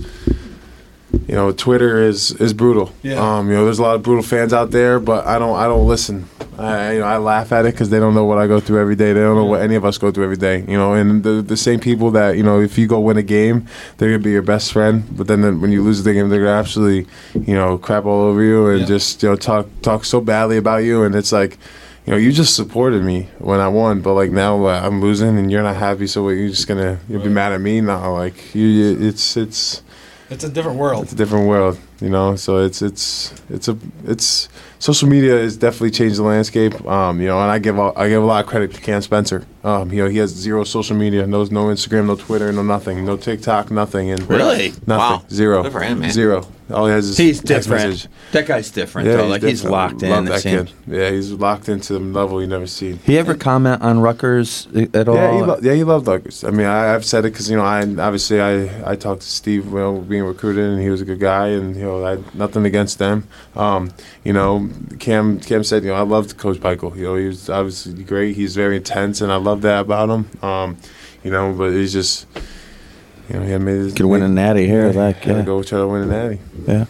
you 1.28 1.34
know, 1.34 1.52
Twitter 1.52 1.98
is 2.02 2.30
is 2.32 2.52
brutal. 2.52 2.92
Yeah. 3.02 3.14
Um, 3.38 3.48
you 3.48 3.54
know, 3.54 3.64
there's 3.64 3.78
a 3.78 3.82
lot 3.82 3.94
of 3.96 4.02
brutal 4.02 4.22
fans 4.22 4.52
out 4.52 4.70
there, 4.70 5.00
but 5.00 5.26
I 5.26 5.38
don't 5.38 5.56
I 5.56 5.64
don't 5.64 5.86
listen. 5.86 6.28
I 6.58 6.92
you 6.92 6.98
know 7.00 7.06
I 7.06 7.16
laugh 7.16 7.50
at 7.52 7.64
it 7.66 7.72
because 7.72 7.90
they 7.90 7.98
don't 7.98 8.14
know 8.14 8.24
what 8.24 8.38
I 8.38 8.46
go 8.46 8.60
through 8.60 8.78
every 8.80 8.94
day. 8.94 9.12
They 9.12 9.20
don't 9.20 9.34
know 9.36 9.44
what 9.44 9.60
any 9.60 9.74
of 9.74 9.84
us 9.84 9.98
go 9.98 10.12
through 10.12 10.24
every 10.24 10.36
day. 10.36 10.58
You 10.68 10.76
know, 10.78 10.94
and 10.94 11.22
the 11.24 11.42
the 11.42 11.56
same 11.56 11.80
people 11.80 12.10
that 12.12 12.36
you 12.36 12.42
know 12.42 12.60
if 12.60 12.78
you 12.78 12.86
go 12.86 13.00
win 13.00 13.16
a 13.16 13.22
game, 13.22 13.66
they're 13.96 14.10
gonna 14.10 14.22
be 14.22 14.30
your 14.30 14.42
best 14.42 14.72
friend. 14.72 15.04
But 15.16 15.26
then 15.26 15.60
when 15.60 15.72
you 15.72 15.82
lose 15.82 16.04
the 16.04 16.12
game, 16.12 16.28
they're 16.28 16.44
gonna 16.44 16.52
absolutely 16.58 17.06
you 17.34 17.54
know 17.54 17.78
crap 17.78 18.04
all 18.04 18.22
over 18.22 18.42
you 18.42 18.68
and 18.68 18.80
Yeah. 18.80 18.86
just 18.86 19.22
you 19.22 19.30
know 19.30 19.36
talk 19.36 19.66
talk 19.82 20.04
so 20.04 20.20
badly 20.20 20.56
about 20.56 20.84
you. 20.84 21.02
And 21.04 21.14
it's 21.14 21.32
like. 21.32 21.58
You 22.06 22.10
know, 22.12 22.18
you 22.18 22.32
just 22.32 22.54
supported 22.54 23.02
me 23.02 23.28
when 23.38 23.60
I 23.60 23.68
won, 23.68 24.02
but 24.02 24.12
like 24.12 24.30
now 24.30 24.62
uh, 24.66 24.78
I'm 24.84 25.00
losing 25.00 25.38
and 25.38 25.50
you're 25.50 25.62
not 25.62 25.76
happy. 25.76 26.06
So 26.06 26.22
what, 26.22 26.32
you're 26.36 26.50
just 26.50 26.68
gonna 26.68 27.00
you'll 27.08 27.22
be 27.22 27.30
mad 27.30 27.52
at 27.52 27.62
me 27.62 27.80
now? 27.80 28.12
Like 28.12 28.54
you, 28.54 28.66
you 28.66 29.08
it's 29.08 29.38
it's 29.38 29.80
It's 30.30 30.44
a 30.44 30.48
different 30.48 30.78
world. 30.78 31.04
it's 31.04 31.12
a 31.12 31.16
different 31.16 31.46
world, 31.46 31.78
you 32.00 32.10
know. 32.10 32.36
So 32.36 32.58
it's 32.58 32.82
it's 32.82 33.34
it's 33.50 33.68
a 33.68 33.76
it's 34.06 34.48
social 34.78 35.08
media 35.08 35.32
has 35.38 35.56
definitely 35.56 35.90
changed 35.90 36.16
the 36.18 36.22
landscape. 36.22 36.74
Um, 36.86 37.20
you 37.20 37.26
know, 37.28 37.40
and 37.40 37.50
I 37.50 37.58
give 37.58 37.78
all, 37.78 37.92
I 37.96 38.08
give 38.08 38.22
a 38.22 38.26
lot 38.26 38.44
of 38.44 38.50
credit 38.50 38.72
to 38.74 38.80
Cam 38.80 39.00
Spencer. 39.02 39.46
Um, 39.62 39.90
you 39.92 40.02
know, 40.02 40.10
he 40.10 40.18
has 40.18 40.30
zero 40.30 40.64
social 40.64 40.96
media, 40.96 41.26
no 41.26 41.44
no 41.44 41.66
Instagram, 41.66 42.06
no 42.06 42.16
Twitter, 42.16 42.52
no 42.52 42.62
nothing, 42.62 43.04
no 43.04 43.16
TikTok, 43.16 43.70
nothing, 43.70 44.10
and 44.10 44.28
Really? 44.28 44.70
nothing, 44.86 44.86
Wow. 44.98 45.22
zero, 45.30 45.62
Good 45.62 45.72
for 45.72 45.80
him, 45.80 46.00
man. 46.00 46.10
zero. 46.10 46.46
All 46.70 46.86
he 46.86 46.92
has 46.92 47.06
is 47.10 47.16
He's 47.18 47.40
different. 47.40 47.88
message. 47.90 48.08
That 48.32 48.46
guy's 48.46 48.70
different, 48.70 49.06
though. 49.08 49.26
Like 49.26 49.42
he's 49.42 49.64
locked 49.64 50.02
in. 50.02 50.10
Love 50.10 50.26
it 50.26 50.30
that 50.30 50.42
kid. 50.42 50.70
Yeah, 50.86 51.10
he's 51.10 51.30
locked 51.32 51.68
into 51.68 51.92
the 51.94 51.98
level 51.98 52.40
you 52.40 52.46
never 52.46 52.66
seen. 52.66 52.98
He 53.04 53.18
ever 53.18 53.34
comment 53.34 53.82
on 53.82 54.00
Rutgers 54.00 54.66
at 54.94 55.06
all? 55.08 55.14
Yeah, 55.14 55.32
he 55.36 55.42
lo- 55.42 55.58
yeah, 55.62 55.72
he 55.74 55.84
loved 55.84 56.06
Douglas. 56.06 56.42
I 56.42 56.50
mean, 56.50 56.66
I, 56.66 56.94
I've 56.94 57.04
said 57.04 57.26
it 57.26 57.32
because 57.32 57.50
you 57.50 57.56
know, 57.58 57.64
I 57.64 57.80
obviously 57.82 58.40
I, 58.40 58.90
I 58.92 58.96
talked 58.96 59.22
to 59.22 59.28
Steve 59.28 59.66
you 59.66 59.72
know, 59.78 59.98
being 59.98 60.24
recruited, 60.24 60.64
and 60.64 60.80
he 60.80 60.88
was 60.90 61.00
a 61.02 61.04
good 61.06 61.20
guy, 61.20 61.48
and 61.48 61.74
you 61.84 61.90
know, 61.90 62.06
I 62.06 62.18
nothing 62.34 62.64
against 62.64 62.98
them. 62.98 63.28
Um, 63.54 63.92
you 64.24 64.32
know, 64.32 64.70
Cam 64.98 65.38
Cam 65.40 65.62
said, 65.64 65.84
you 65.84 65.90
know, 65.90 65.96
I 65.96 66.00
loved 66.00 66.38
Coach 66.38 66.60
Michael. 66.60 66.96
You 66.96 67.04
know, 67.04 67.16
he 67.16 67.26
was 67.26 67.50
obviously 67.50 68.02
great. 68.04 68.36
He's 68.36 68.54
very 68.54 68.76
intense, 68.76 69.20
and 69.20 69.30
I 69.30 69.36
love 69.36 69.60
that 69.62 69.80
about 69.80 70.08
him. 70.08 70.30
Um, 70.42 70.78
you 71.22 71.30
know, 71.30 71.52
but 71.52 71.72
he's 71.72 71.92
just, 71.92 72.26
you 73.28 73.38
know, 73.38 73.44
he 73.44 73.52
had 73.52 73.60
made 73.60 73.76
his 73.76 73.94
Could 73.94 74.06
win 74.06 74.22
a 74.22 74.28
natty 74.28 74.66
here, 74.66 74.92
like, 74.92 75.20
gotta 75.20 75.40
yeah. 75.40 75.44
go 75.44 75.62
try 75.62 75.78
to 75.78 75.86
win 75.86 76.02
a 76.02 76.06
natty. 76.06 76.40
Yeah. 76.66 76.86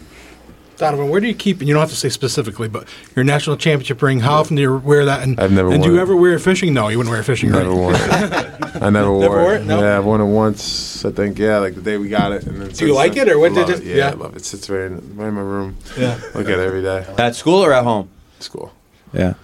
Donovan, 0.77 1.09
where 1.09 1.21
do 1.21 1.27
you 1.27 1.33
keep? 1.33 1.61
It? 1.61 1.65
You 1.67 1.73
don't 1.73 1.81
have 1.81 1.89
to 1.89 1.95
say 1.95 2.09
specifically, 2.09 2.67
but 2.67 2.87
your 3.15 3.23
national 3.23 3.55
championship 3.57 4.01
ring. 4.01 4.19
How 4.19 4.33
often 4.35 4.55
do 4.57 4.61
you 4.61 4.75
wear 4.77 5.05
that? 5.05 5.23
And 5.23 5.39
I've 5.39 5.51
never 5.51 5.71
And 5.71 5.81
do 5.81 5.89
worn 5.89 5.93
you 5.93 5.99
it. 5.99 6.01
ever 6.01 6.15
wear 6.15 6.33
it 6.33 6.39
fishing? 6.39 6.73
No, 6.73 6.89
you 6.89 6.97
wouldn't 6.97 7.11
wear 7.11 7.21
it 7.21 7.25
fishing. 7.25 7.51
Never 7.51 7.69
right? 7.69 7.75
wore 7.77 7.93
it. 7.93 8.81
I 8.81 8.89
never 8.89 9.11
wore, 9.13 9.29
wore 9.29 9.53
it. 9.55 9.61
it? 9.61 9.65
No? 9.65 9.79
Yeah, 9.81 9.97
I've 9.97 10.05
worn 10.05 10.21
it 10.21 10.25
once. 10.25 11.05
I 11.05 11.11
think. 11.11 11.39
Yeah, 11.39 11.59
like 11.59 11.75
the 11.75 11.81
day 11.81 11.97
we 11.97 12.09
got 12.09 12.31
it. 12.33 12.43
And 12.45 12.61
then 12.61 12.69
Do 12.69 12.85
you 12.87 12.93
like 12.93 13.15
it, 13.15 13.29
or 13.29 13.39
what 13.39 13.53
did 13.53 13.69
it. 13.69 13.79
it- 13.79 13.83
Yeah, 13.85 13.95
yeah. 13.95 14.07
I 14.09 14.13
love 14.13 14.33
it. 14.35 14.37
It 14.41 14.45
sits 14.45 14.69
right 14.69 14.81
in, 14.91 15.15
right 15.15 15.27
in 15.29 15.33
my 15.33 15.41
room. 15.41 15.77
Yeah. 15.97 16.19
Look 16.33 16.45
at 16.49 16.59
it 16.59 16.59
every 16.59 16.81
day. 16.81 17.05
At 17.17 17.35
school 17.35 17.63
or 17.63 17.71
at 17.73 17.83
home? 17.83 18.09
School. 18.39 18.73
Yeah. 19.13 19.35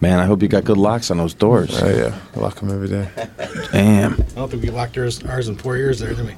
Man, 0.00 0.18
I 0.18 0.26
hope 0.26 0.42
you 0.42 0.48
got 0.48 0.64
good 0.64 0.78
locks 0.78 1.10
on 1.12 1.16
those 1.16 1.32
doors. 1.34 1.80
Oh 1.80 1.88
yeah, 1.88 2.18
I 2.36 2.40
lock 2.40 2.56
them 2.56 2.70
every 2.72 2.88
day. 2.88 3.08
Damn. 3.70 4.14
I 4.14 4.16
don't 4.34 4.50
think 4.50 4.62
we 4.64 4.70
locked 4.70 4.98
ours, 4.98 5.22
ours 5.24 5.46
in 5.48 5.54
four 5.56 5.76
years 5.76 6.00
there, 6.00 6.12
did 6.12 6.26
we? 6.26 6.34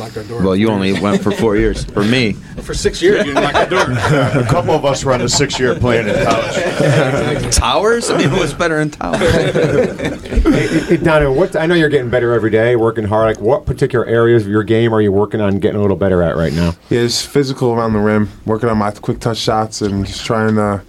Locked 0.00 0.16
our 0.16 0.24
door. 0.24 0.42
Well, 0.42 0.56
you 0.56 0.68
only 0.68 0.98
went 1.00 1.22
for 1.22 1.30
four 1.30 1.56
years. 1.56 1.84
For 1.84 2.02
me, 2.02 2.32
for 2.62 2.74
six 2.74 3.00
years. 3.00 3.18
You 3.18 3.34
didn't 3.34 3.44
lock 3.44 3.54
our 3.54 3.66
door. 3.66 3.82
A 3.82 4.46
couple 4.48 4.74
of 4.74 4.84
us 4.84 5.04
were 5.04 5.12
on 5.12 5.20
the 5.20 5.28
six-year 5.28 5.76
plan 5.76 6.08
in 6.08 6.26
college. 6.26 7.54
towers. 7.54 8.10
I 8.10 8.18
mean, 8.18 8.30
what's 8.32 8.52
better 8.52 8.78
than 8.78 8.90
towers? 8.90 9.20
Hey, 10.40 10.66
hey, 10.66 10.96
Donovan, 10.96 11.36
what 11.36 11.54
I 11.54 11.66
know 11.66 11.74
you're 11.74 11.90
getting 11.90 12.08
better 12.10 12.32
every 12.32 12.50
day, 12.50 12.74
working 12.74 13.04
hard. 13.04 13.36
Like, 13.36 13.44
what 13.44 13.66
particular 13.66 14.06
areas 14.06 14.44
of 14.44 14.48
your 14.48 14.64
game 14.64 14.92
are 14.94 15.00
you 15.00 15.12
working 15.12 15.40
on 15.40 15.58
getting 15.58 15.78
a 15.78 15.82
little 15.82 15.96
better 15.96 16.22
at 16.22 16.34
right 16.36 16.52
now? 16.52 16.74
Yeah, 16.88 17.00
it's 17.00 17.24
physical 17.24 17.72
around 17.72 17.92
the 17.92 17.98
rim, 17.98 18.30
working 18.46 18.68
on 18.68 18.78
my 18.78 18.90
quick 18.90 19.20
touch 19.20 19.36
shots 19.36 19.82
and 19.82 20.06
just 20.06 20.24
trying 20.24 20.54
to, 20.54 20.82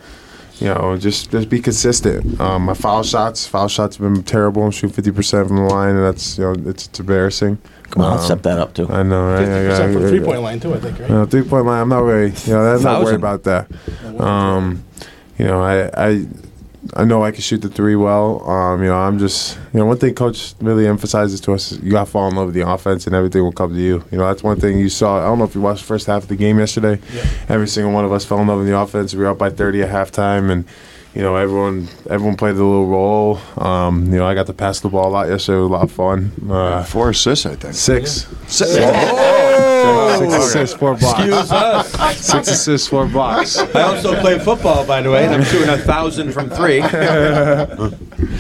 you 0.59 0.67
know, 0.67 0.97
just 0.97 1.31
just 1.31 1.49
be 1.49 1.59
consistent. 1.59 2.39
Um, 2.39 2.63
my 2.63 2.73
foul 2.73 3.03
shots, 3.03 3.45
foul 3.45 3.67
shots 3.67 3.97
have 3.97 4.13
been 4.13 4.23
terrible. 4.23 4.63
I'm 4.63 4.71
shooting 4.71 5.03
50% 5.03 5.47
from 5.47 5.57
the 5.57 5.63
line, 5.63 5.95
and 5.95 6.05
that's 6.05 6.37
you 6.37 6.45
know 6.45 6.69
it's, 6.69 6.87
it's 6.87 6.99
embarrassing. 6.99 7.57
Come 7.91 8.03
on, 8.03 8.13
Um, 8.17 8.19
step 8.23 8.41
that 8.43 8.57
up 8.57 8.73
too. 8.73 8.87
I 8.89 9.03
know, 9.03 9.25
right? 9.33 9.39
Fifty 9.39 9.53
I- 9.53 9.69
percent 9.69 9.89
I- 9.89 9.93
from 9.93 10.05
I- 10.05 10.09
three 10.09 10.19
point 10.21 10.41
line 10.41 10.59
too. 10.59 10.73
I 10.73 10.79
think. 10.79 10.99
Right. 10.99 11.09
You 11.09 11.15
know, 11.15 11.25
three 11.25 11.43
point 11.43 11.65
line. 11.65 11.81
I'm 11.81 11.89
not 11.89 12.03
really, 12.03 12.33
you 12.45 12.53
know, 12.53 12.61
I'm 12.75 12.81
not 12.83 13.03
worried 13.03 13.15
about 13.15 13.43
that. 13.43 13.67
Um, 14.19 14.83
you 15.37 15.45
know, 15.45 15.61
I, 15.61 15.89
I, 16.09 16.25
I 16.95 17.03
know 17.03 17.23
I 17.23 17.31
can 17.31 17.41
shoot 17.41 17.61
the 17.61 17.69
three 17.69 17.95
well. 17.95 18.47
Um, 18.49 18.81
you 18.81 18.89
know, 18.89 18.95
I'm 18.95 19.19
just, 19.19 19.57
you 19.73 19.79
know, 19.79 19.85
one 19.85 19.97
thing 19.97 20.13
coach 20.15 20.55
really 20.61 20.87
emphasizes 20.87 21.39
to 21.41 21.53
us: 21.53 21.71
is 21.71 21.79
you 21.79 21.91
got 21.91 22.05
to 22.05 22.11
fall 22.11 22.27
in 22.27 22.35
love 22.35 22.47
with 22.47 22.55
the 22.55 22.67
offense, 22.67 23.05
and 23.07 23.15
everything 23.15 23.43
will 23.43 23.51
come 23.51 23.73
to 23.73 23.79
you. 23.79 24.03
You 24.11 24.17
know, 24.17 24.25
that's 24.27 24.43
one 24.43 24.59
thing 24.59 24.79
you 24.79 24.89
saw. 24.89 25.19
I 25.19 25.25
don't 25.25 25.37
know 25.37 25.45
if 25.45 25.53
you 25.55 25.61
watched 25.61 25.81
the 25.81 25.87
first 25.87 26.07
half 26.07 26.23
of 26.23 26.29
the 26.29 26.35
game 26.35 26.59
yesterday. 26.59 26.99
Every 27.49 27.67
single 27.67 27.93
one 27.93 28.03
of 28.05 28.11
us 28.11 28.25
fell 28.25 28.39
in 28.39 28.47
love 28.47 28.59
with 28.59 28.67
the 28.67 28.77
offense. 28.77 29.13
We 29.13 29.21
were 29.23 29.29
up 29.29 29.37
by 29.37 29.49
30 29.49 29.83
at 29.83 29.89
halftime, 29.89 30.49
and 30.49 30.65
you 31.13 31.21
know, 31.21 31.35
everyone, 31.35 31.87
everyone 32.09 32.35
played 32.37 32.51
a 32.55 32.63
little 32.63 32.87
role. 32.87 33.39
Um, 33.57 34.05
you 34.05 34.17
know, 34.19 34.25
I 34.25 34.33
got 34.33 34.47
to 34.47 34.53
pass 34.53 34.79
the 34.79 34.89
ball 34.89 35.09
a 35.09 35.11
lot 35.11 35.27
yesterday. 35.27 35.57
It 35.57 35.61
was 35.61 35.69
a 35.69 35.73
lot 35.73 35.83
of 35.83 35.91
fun. 35.91 36.31
Uh, 36.49 36.83
Four 36.83 37.09
assists, 37.09 37.45
I 37.45 37.55
think. 37.55 37.73
six. 37.73 38.27
Oh! 38.61 39.50
Six 40.19 40.33
assists, 40.33 40.75
four 40.75 40.95
blocks. 40.95 42.17
Six 42.17 42.47
assists, 42.49 42.87
four 42.87 43.07
blocks. 43.07 43.57
I 43.57 43.81
also 43.81 44.19
play 44.19 44.37
football, 44.39 44.85
by 44.85 45.01
the 45.01 45.09
way, 45.11 45.25
and 45.25 45.33
I'm 45.35 45.43
shooting 45.43 45.69
a 45.69 45.77
thousand 45.77 46.31
from 46.33 46.49
three. 46.49 46.81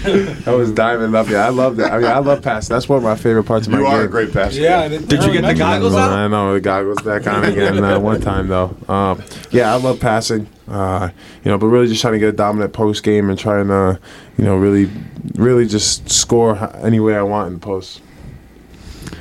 That 0.01 0.55
was 0.57 0.71
diamond 0.71 1.15
up. 1.15 1.27
Yeah, 1.27 1.45
I 1.45 1.49
love 1.49 1.75
that. 1.77 1.91
I 1.91 1.97
mean, 1.99 2.07
I 2.07 2.17
love 2.19 2.41
passing. 2.41 2.73
That's 2.73 2.89
one 2.89 2.97
of 2.97 3.03
my 3.03 3.15
favorite 3.15 3.43
parts 3.43 3.67
of 3.67 3.73
my 3.73 3.79
You 3.79 3.85
game. 3.85 3.93
are 3.93 4.03
a 4.03 4.07
great 4.07 4.33
passer. 4.33 4.59
Yeah. 4.59 4.87
Didn't- 4.87 5.11
you 5.11 5.31
get 5.33 5.43
the 5.43 5.53
goggles 5.53 5.93
out? 5.93 6.09
I 6.11 6.27
know 6.27 6.53
the 6.53 6.59
goggles 6.61 7.01
back 7.03 7.27
on 7.27 7.43
again 7.43 7.83
uh, 7.83 7.99
one 7.99 8.19
time 8.19 8.47
though. 8.47 8.75
Um, 8.87 9.21
yeah, 9.51 9.71
I 9.71 9.77
love 9.77 9.99
passing. 9.99 10.47
Uh, 10.67 11.09
you 11.43 11.51
know, 11.51 11.57
but 11.59 11.67
really 11.67 11.87
just 11.87 12.01
trying 12.01 12.13
to 12.13 12.19
get 12.19 12.29
a 12.29 12.33
dominant 12.33 12.73
post 12.73 13.03
game 13.03 13.29
and 13.29 13.37
trying 13.37 13.67
to, 13.67 13.99
you 14.37 14.43
know, 14.45 14.55
really, 14.55 14.89
really 15.35 15.67
just 15.67 16.09
score 16.09 16.57
any 16.83 16.99
way 16.99 17.15
I 17.15 17.21
want 17.23 17.47
in 17.47 17.53
the 17.55 17.59
post. 17.59 18.01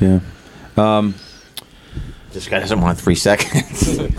Yeah. 0.00 0.20
Um, 0.78 1.14
This 2.32 2.48
guy 2.48 2.60
doesn't 2.60 2.80
want 2.80 2.98
three 2.98 3.14
seconds. 3.16 3.98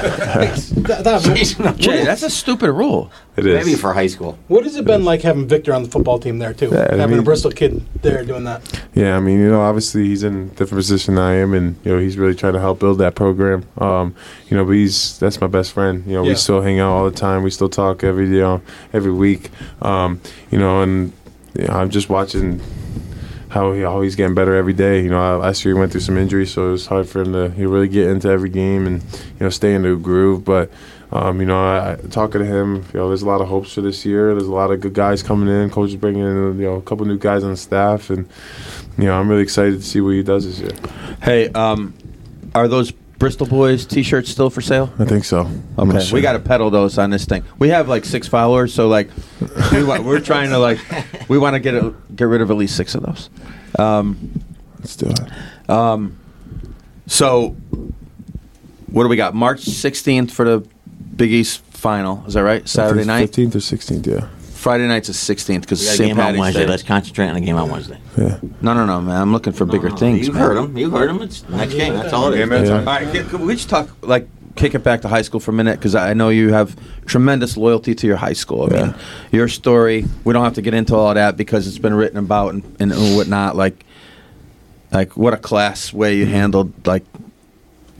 That- 0.00 1.04
that- 1.04 1.76
Jay, 1.78 2.04
that's 2.04 2.22
a 2.22 2.30
stupid 2.30 2.72
rule. 2.72 3.10
It 3.36 3.46
is. 3.46 3.64
Maybe 3.66 3.76
for 3.76 3.92
high 3.92 4.06
school. 4.06 4.38
What 4.48 4.64
has 4.64 4.76
it 4.76 4.84
been 4.84 5.04
like 5.04 5.22
having 5.22 5.46
Victor 5.46 5.74
on 5.74 5.82
the 5.82 5.88
football 5.90 6.18
team 6.18 6.38
there 6.38 6.54
too? 6.54 6.68
Yeah, 6.70 6.88
I 6.92 6.96
having 6.96 7.14
a 7.14 7.16
mean- 7.16 7.24
Bristol 7.24 7.50
kid 7.50 7.84
there 8.02 8.24
doing 8.24 8.44
that. 8.44 8.62
Yeah, 8.94 9.16
I 9.16 9.20
mean, 9.20 9.40
you 9.40 9.50
know, 9.50 9.60
obviously 9.60 10.04
he's 10.06 10.22
in 10.22 10.34
a 10.34 10.44
different 10.46 10.76
position 10.78 11.16
than 11.16 11.24
I 11.24 11.34
am, 11.34 11.52
and 11.54 11.76
you 11.84 11.92
know, 11.92 11.98
he's 11.98 12.16
really 12.16 12.34
trying 12.34 12.52
to 12.54 12.60
help 12.60 12.78
build 12.78 12.98
that 12.98 13.14
program. 13.14 13.64
Um, 13.78 14.14
you 14.48 14.56
know, 14.56 14.64
but 14.64 14.72
he's 14.72 15.18
that's 15.18 15.40
my 15.40 15.46
best 15.48 15.72
friend. 15.72 16.04
You 16.06 16.14
know, 16.14 16.22
Yeah. 16.22 16.30
we 16.30 16.34
still 16.36 16.62
hang 16.62 16.80
out 16.80 16.90
all 16.92 17.04
the 17.04 17.16
time. 17.16 17.42
We 17.42 17.50
still 17.50 17.68
talk 17.68 18.02
every 18.04 18.26
you 18.28 18.40
know 18.40 18.62
every 18.92 19.12
week. 19.12 19.50
Um, 19.82 20.20
you 20.50 20.58
know, 20.58 20.82
and 20.82 21.12
you 21.58 21.66
know, 21.66 21.74
I'm 21.74 21.90
just 21.90 22.08
watching 22.08 22.60
how 23.50 23.72
he, 23.72 23.82
how 23.82 24.00
he's 24.00 24.16
getting 24.16 24.34
better 24.34 24.54
every 24.54 24.72
day. 24.72 25.02
You 25.02 25.10
know, 25.10 25.38
last 25.38 25.64
year 25.64 25.74
he 25.74 25.78
went 25.78 25.92
through 25.92 26.00
some 26.02 26.16
injuries, 26.16 26.52
so 26.52 26.68
it 26.68 26.72
was 26.72 26.86
hard 26.86 27.08
for 27.08 27.20
him 27.20 27.32
to 27.32 27.48
know, 27.48 27.68
really 27.68 27.88
get 27.88 28.08
into 28.08 28.28
every 28.28 28.48
game 28.48 28.86
and 28.86 29.02
you 29.02 29.40
know 29.40 29.50
stay 29.50 29.74
in 29.74 29.82
the 29.82 29.96
groove. 29.96 30.44
But 30.44 30.70
um, 31.12 31.40
you 31.40 31.46
know, 31.46 31.58
I, 31.58 31.96
talking 32.10 32.40
to 32.40 32.46
him, 32.46 32.86
you 32.92 33.00
know, 33.00 33.08
there's 33.08 33.22
a 33.22 33.26
lot 33.26 33.40
of 33.40 33.48
hopes 33.48 33.74
for 33.74 33.80
this 33.80 34.06
year. 34.06 34.34
There's 34.34 34.46
a 34.46 34.52
lot 34.52 34.70
of 34.70 34.80
good 34.80 34.94
guys 34.94 35.22
coming 35.22 35.48
in. 35.48 35.68
Coach 35.68 35.90
is 35.90 35.96
bringing 35.96 36.22
in 36.22 36.58
you 36.58 36.66
know 36.66 36.74
a 36.74 36.82
couple 36.82 37.04
new 37.06 37.18
guys 37.18 37.42
on 37.42 37.56
staff, 37.56 38.08
and 38.10 38.28
you 38.96 39.04
know, 39.04 39.18
I'm 39.18 39.28
really 39.28 39.42
excited 39.42 39.80
to 39.80 39.82
see 39.82 40.00
what 40.00 40.10
he 40.10 40.22
does 40.22 40.46
this 40.46 40.60
year. 40.60 40.90
Hey, 41.20 41.48
um, 41.48 41.94
are 42.54 42.68
those 42.68 42.92
Bristle 43.20 43.46
Boys 43.46 43.84
T-shirts 43.86 44.30
still 44.30 44.50
for 44.50 44.60
sale? 44.62 44.92
I 44.98 45.04
think 45.04 45.24
so. 45.24 45.40
I'm 45.78 45.88
not 45.88 45.96
Okay, 45.98 46.04
sure. 46.06 46.14
we 46.16 46.22
got 46.22 46.32
to 46.32 46.38
pedal 46.40 46.70
those 46.70 46.96
on 46.98 47.10
this 47.10 47.26
thing. 47.26 47.44
We 47.58 47.68
have 47.68 47.86
like 47.88 48.04
six 48.04 48.26
followers, 48.26 48.74
so 48.74 48.88
like 48.88 49.10
we 49.70 49.84
wa- 49.84 50.00
we're 50.00 50.20
trying 50.32 50.48
to 50.50 50.58
like 50.58 50.80
we 51.28 51.38
want 51.38 51.54
to 51.54 51.60
get 51.60 51.74
a, 51.74 51.94
get 52.16 52.24
rid 52.24 52.40
of 52.40 52.50
at 52.50 52.56
least 52.56 52.76
six 52.76 52.94
of 52.96 53.02
those. 53.02 53.30
Um, 53.78 54.42
Let's 54.78 54.96
do 54.96 55.06
it. 55.10 55.70
um, 55.70 56.18
so 57.06 57.50
what 58.86 59.02
do 59.04 59.08
we 59.08 59.16
got? 59.16 59.34
March 59.34 59.60
sixteenth 59.60 60.32
for 60.32 60.44
the 60.46 60.66
Big 61.14 61.30
East 61.30 61.60
final. 61.60 62.24
Is 62.26 62.34
that 62.34 62.42
right? 62.42 62.66
Saturday 62.66 63.04
night. 63.04 63.30
15th 63.30 63.54
or 63.54 63.58
16th, 63.58 64.06
yeah. 64.06 64.28
Friday 64.60 64.86
night's 64.86 65.08
the 65.08 65.14
sixteenth 65.14 65.62
because 65.62 65.80
We 65.80 65.86
got 65.86 65.94
St. 65.96 66.08
game 66.10 66.18
on 66.20 66.24
Patty's 66.26 66.40
Wednesday. 66.40 66.60
Day. 66.64 66.70
Let's 66.70 66.82
concentrate 66.82 67.28
on 67.28 67.34
the 67.34 67.40
game 67.40 67.56
on 67.56 67.70
Wednesday. 67.70 67.98
Yeah. 68.18 68.38
No, 68.60 68.74
no, 68.74 68.84
no, 68.84 69.00
man. 69.00 69.20
I'm 69.20 69.32
looking 69.32 69.54
for 69.54 69.64
bigger 69.64 69.88
No, 69.88 69.94
no, 69.94 69.96
things. 69.96 70.26
You've 70.26 70.34
man. 70.34 70.44
heard 70.44 70.56
him. 70.58 70.76
You've 70.76 70.92
heard 70.92 71.08
him. 71.08 71.22
It's 71.22 71.48
next 71.48 71.72
game. 71.74 71.94
That's 71.94 72.12
all 72.12 72.32
it 72.32 72.36
Game 72.36 72.52
is. 72.52 72.68
at 72.68 72.80
a 72.80 72.82
Yeah. 72.82 72.90
All 72.92 73.00
right, 73.00 73.10
can, 73.12 73.28
can 73.28 73.46
we 73.46 73.54
just 73.54 73.70
talk 73.70 73.88
like 74.02 74.28
kick 74.56 74.74
it 74.74 74.80
back 74.84 75.00
to 75.02 75.08
high 75.08 75.22
school 75.22 75.40
for 75.40 75.50
a 75.52 75.54
minute 75.54 75.78
because 75.78 75.94
I 75.94 76.12
know 76.12 76.28
you 76.28 76.52
have 76.52 76.76
tremendous 77.06 77.56
loyalty 77.56 77.94
to 77.94 78.06
your 78.06 78.16
high 78.16 78.34
school. 78.34 78.64
I 78.64 78.82
mean, 78.82 78.94
your 79.32 79.48
story. 79.48 80.04
We 80.24 80.34
don't 80.34 80.44
have 80.44 80.54
to 80.54 80.62
get 80.62 80.74
into 80.74 80.94
all 80.94 81.14
that 81.14 81.38
because 81.38 81.66
it's 81.66 81.78
been 81.78 81.94
written 81.94 82.18
about 82.18 82.52
and, 82.52 82.76
and 82.80 82.92
whatnot. 83.16 83.56
Like, 83.56 83.84
like 84.92 85.16
what 85.16 85.32
a 85.32 85.38
class 85.38 85.92
way 85.92 86.16
you 86.16 86.26
handled 86.26 86.86
like, 86.86 87.04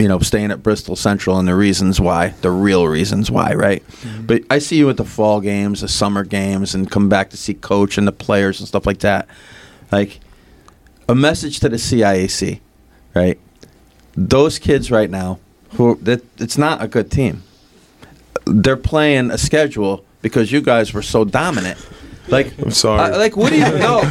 you 0.01 0.07
know, 0.07 0.19
staying 0.19 0.51
at 0.51 0.63
Bristol 0.63 0.95
Central 0.95 1.37
and 1.37 1.47
the 1.47 1.55
reasons 1.55 2.01
why, 2.01 2.29
the 2.41 2.51
real 2.51 2.87
reasons 2.87 3.29
why, 3.29 3.53
right? 3.53 3.85
Mm-hmm. 3.87 4.25
But 4.25 4.43
I 4.49 4.59
see 4.59 4.77
you 4.77 4.89
at 4.89 4.97
the 4.97 5.05
fall 5.05 5.41
games, 5.41 5.81
the 5.81 5.87
summer 5.87 6.23
games, 6.23 6.73
and 6.73 6.89
come 6.89 7.07
back 7.07 7.29
to 7.29 7.37
see 7.37 7.53
coach 7.53 7.97
and 7.97 8.07
the 8.07 8.11
players 8.11 8.59
and 8.59 8.67
stuff 8.67 8.85
like 8.85 8.99
that. 8.99 9.27
Like, 9.91 10.19
a 11.07 11.15
message 11.15 11.59
to 11.59 11.69
the 11.69 11.77
CIAC, 11.77 12.59
right? 13.13 13.39
those 14.15 14.59
kids 14.59 14.91
right 14.91 15.09
now 15.09 15.39
who 15.73 15.95
that 16.01 16.21
it's 16.39 16.57
not 16.57 16.81
a 16.83 16.87
good 16.87 17.11
team. 17.11 17.43
They're 18.45 18.77
playing 18.77 19.31
a 19.31 19.37
schedule 19.37 20.03
because 20.21 20.51
you 20.51 20.61
guys 20.61 20.93
were 20.93 21.01
so 21.01 21.23
dominant. 21.23 21.79
Like 22.31 22.57
I'm 22.59 22.71
sorry. 22.71 22.99
I- 23.01 23.17
like 23.17 23.35
what 23.37 23.49
do 23.51 23.57
you 23.57 23.63
no 23.79 24.01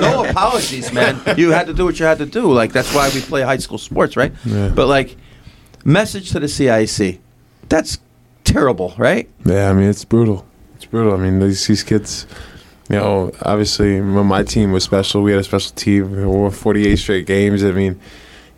no 0.00 0.24
apologies, 0.24 0.92
man. 0.92 1.20
You 1.36 1.50
had 1.50 1.66
to 1.66 1.74
do 1.74 1.84
what 1.84 1.98
you 1.98 2.06
had 2.06 2.18
to 2.18 2.26
do. 2.26 2.52
Like 2.52 2.72
that's 2.72 2.94
why 2.94 3.10
we 3.14 3.20
play 3.20 3.42
high 3.42 3.56
school 3.56 3.78
sports, 3.78 4.16
right? 4.16 4.32
Yeah. 4.44 4.68
But 4.68 4.86
like 4.86 5.16
message 5.84 6.30
to 6.32 6.40
the 6.40 6.48
CIC. 6.48 7.20
That's 7.68 7.98
terrible, 8.44 8.94
right? 8.98 9.28
Yeah, 9.44 9.70
I 9.70 9.72
mean 9.72 9.88
it's 9.88 10.04
brutal. 10.04 10.44
It's 10.76 10.84
brutal. 10.84 11.14
I 11.14 11.16
mean 11.16 11.38
these, 11.40 11.66
these 11.66 11.82
kids, 11.82 12.26
you 12.88 12.96
know, 12.96 13.32
obviously 13.42 14.00
when 14.00 14.26
my 14.26 14.42
team 14.42 14.72
was 14.72 14.84
special, 14.84 15.22
we 15.22 15.32
had 15.32 15.40
a 15.40 15.44
special 15.44 15.72
team. 15.74 16.12
We 16.16 16.24
won 16.26 16.50
48 16.50 16.96
straight 16.96 17.26
games. 17.26 17.64
I 17.64 17.72
mean, 17.72 17.98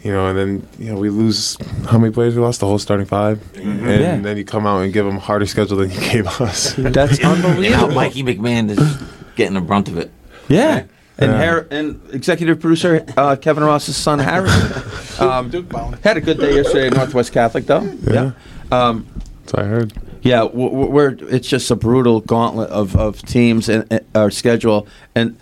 you 0.02 0.12
know, 0.12 0.26
and 0.28 0.38
then 0.38 0.68
you 0.78 0.92
know 0.92 0.98
we 0.98 1.10
lose. 1.10 1.56
How 1.88 1.98
many 1.98 2.12
players 2.12 2.34
we 2.34 2.40
lost? 2.42 2.60
The 2.60 2.66
whole 2.66 2.78
starting 2.78 3.06
5 3.06 3.56
and 3.56 3.80
Yeah. 3.86 4.16
then 4.18 4.36
you 4.36 4.44
come 4.44 4.66
out 4.66 4.80
and 4.80 4.92
give 4.92 5.04
them 5.06 5.16
a 5.16 5.20
harder 5.20 5.46
schedule 5.46 5.76
than 5.78 5.90
you 5.94 6.00
gave 6.00 6.26
us. 6.40 6.74
That's 6.76 7.18
And 7.18 7.22
now 7.22 7.32
unbelievable. 7.50 7.94
Mikey 7.94 8.22
McMahon 8.22 8.70
is 8.70 8.98
getting 9.36 9.54
the 9.54 9.60
brunt 9.60 9.88
of 9.88 9.98
it. 9.98 10.10
Yeah. 10.48 10.84
And, 11.18 11.32
Yeah. 11.32 11.44
Har- 11.44 11.66
and 11.70 12.00
executive 12.12 12.60
producer 12.60 13.04
uh, 13.16 13.36
Kevin 13.36 13.62
Ross's 13.64 13.96
son 13.96 14.18
Harrison 14.20 14.82
um, 15.28 15.50
Duke 15.50 15.68
bound. 15.68 15.96
had 16.02 16.16
a 16.16 16.20
good 16.20 16.38
day 16.38 16.54
yesterday 16.56 16.86
at 16.86 16.94
Northwest 16.94 17.32
Catholic, 17.32 17.66
though. 17.66 17.82
Yeah. 18.10 18.32
Um, 18.72 19.06
That's 19.42 19.52
what 19.52 19.62
I 19.64 19.66
heard. 19.66 19.92
yeah, 20.22 20.38
w- 20.40 20.70
w- 20.70 20.90
we're 20.90 21.16
it's 21.28 21.46
just 21.48 21.70
a 21.70 21.76
brutal 21.76 22.20
gauntlet 22.22 22.70
of, 22.70 22.96
of 22.96 23.20
teams 23.22 23.68
and 23.68 23.84
and 23.90 24.04
our 24.14 24.30
schedule, 24.30 24.86
and 25.14 25.36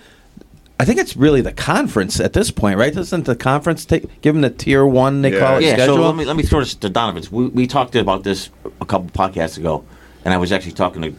I 0.81 0.85
think 0.85 1.01
it's 1.01 1.17
really 1.17 1.41
the 1.41 1.53
conference 1.53 2.21
at 2.21 2.33
this 2.35 2.51
point, 2.53 2.79
right? 2.79 2.95
Doesn't 2.95 3.25
the 3.25 3.35
conference 3.35 3.85
take 3.85 4.21
give 4.23 4.35
them 4.35 4.43
the 4.43 4.51
tier 4.51 4.87
one? 4.87 5.23
They 5.23 5.33
Yeah. 5.33 5.39
call 5.41 5.57
it 5.59 5.65
Yeah, 5.65 5.73
schedule. 5.75 5.97
so 5.97 6.07
let 6.07 6.17
me 6.17 6.25
let 6.25 6.37
me 6.37 6.45
throw 6.45 6.61
this 6.61 6.75
to 6.77 6.89
Donovan's. 6.89 7.33
We, 7.33 7.47
we 7.49 7.67
talked 7.67 7.97
about 7.97 8.23
this 8.23 8.51
a 8.81 8.85
couple 8.85 9.09
podcasts 9.11 9.59
ago, 9.59 9.83
and 10.25 10.33
I 10.33 10.37
was 10.37 10.53
actually 10.53 10.73
talking 10.73 11.03
to 11.03 11.13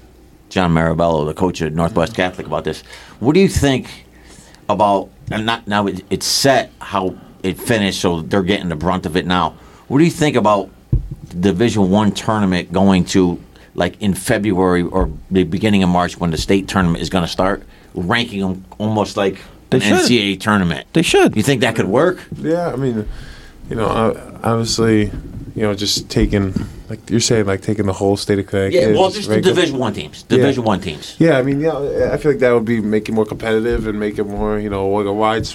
John 0.49 0.73
Marabello, 0.73 1.25
the 1.25 1.33
coach 1.33 1.61
at 1.61 1.73
Northwest 1.73 2.15
Catholic, 2.15 2.47
about 2.47 2.63
this. 2.63 2.83
What 3.19 3.33
do 3.33 3.41
you 3.41 3.49
think 3.49 4.05
about? 4.69 5.09
And 5.31 5.45
not 5.45 5.67
now 5.67 5.87
it, 5.87 6.03
it's 6.09 6.25
set 6.25 6.71
how 6.79 7.15
it 7.43 7.59
finished, 7.59 7.99
so 8.01 8.21
they're 8.21 8.43
getting 8.43 8.69
the 8.69 8.75
brunt 8.75 9.05
of 9.05 9.17
it 9.17 9.27
now. 9.27 9.55
What 9.89 9.97
do 9.99 10.05
you 10.05 10.11
think 10.11 10.35
about 10.37 10.69
the 11.29 11.35
Division 11.35 11.89
One 11.91 12.11
tournament 12.13 12.71
going 12.71 13.03
to 13.05 13.39
like 13.75 14.01
in 14.01 14.13
February 14.13 14.83
or 14.83 15.09
the 15.29 15.43
beginning 15.43 15.83
of 15.83 15.89
March 15.89 16.17
when 16.17 16.31
the 16.31 16.37
state 16.37 16.67
tournament 16.67 17.01
is 17.01 17.09
going 17.09 17.23
to 17.23 17.27
start, 17.29 17.63
ranking 17.93 18.41
them 18.41 18.65
almost 18.77 19.17
like 19.17 19.37
They 19.69 19.77
an 19.77 19.83
should. 19.83 20.11
NCAA 20.11 20.39
tournament? 20.39 20.87
they 20.93 21.01
should. 21.01 21.35
You 21.35 21.43
think 21.43 21.61
that 21.61 21.75
could 21.75 21.87
work? 21.87 22.19
Yeah, 22.35 22.71
I 22.71 22.75
mean, 22.75 23.07
you 23.69 23.75
know, 23.75 24.39
obviously, 24.43 25.05
you 25.55 25.61
know, 25.63 25.73
just 25.73 26.09
taking 26.09 26.53
like 26.89 27.07
you're 27.09 27.19
saying, 27.19 27.45
like 27.45 27.61
taking 27.61 27.85
the 27.85 27.93
whole 27.93 28.17
state 28.17 28.39
of 28.39 28.47
Connecticut. 28.47 28.81
Yeah, 28.81 28.97
well, 28.97 29.09
just 29.11 29.15
just 29.17 29.27
the 29.29 29.33
rank 29.35 29.45
'em. 29.45 29.53
Division 29.55 29.77
One 29.77 29.93
teams. 29.93 30.23
Division 30.23 30.63
One 30.63 30.81
teams. 30.81 31.15
Yeah, 31.19 31.37
I 31.37 31.43
mean, 31.43 31.61
yeah, 31.61 32.09
I 32.11 32.17
feel 32.17 32.31
like 32.31 32.39
that 32.39 32.51
would 32.51 32.65
be 32.65 32.81
make 32.81 33.07
it 33.09 33.11
more 33.11 33.25
competitive 33.25 33.85
and 33.85 33.99
make 33.99 34.17
it 34.17 34.23
more, 34.25 34.57
you 34.59 34.69
know, 34.71 34.87
like 34.89 35.05
a 35.05 35.13
wide, 35.13 35.47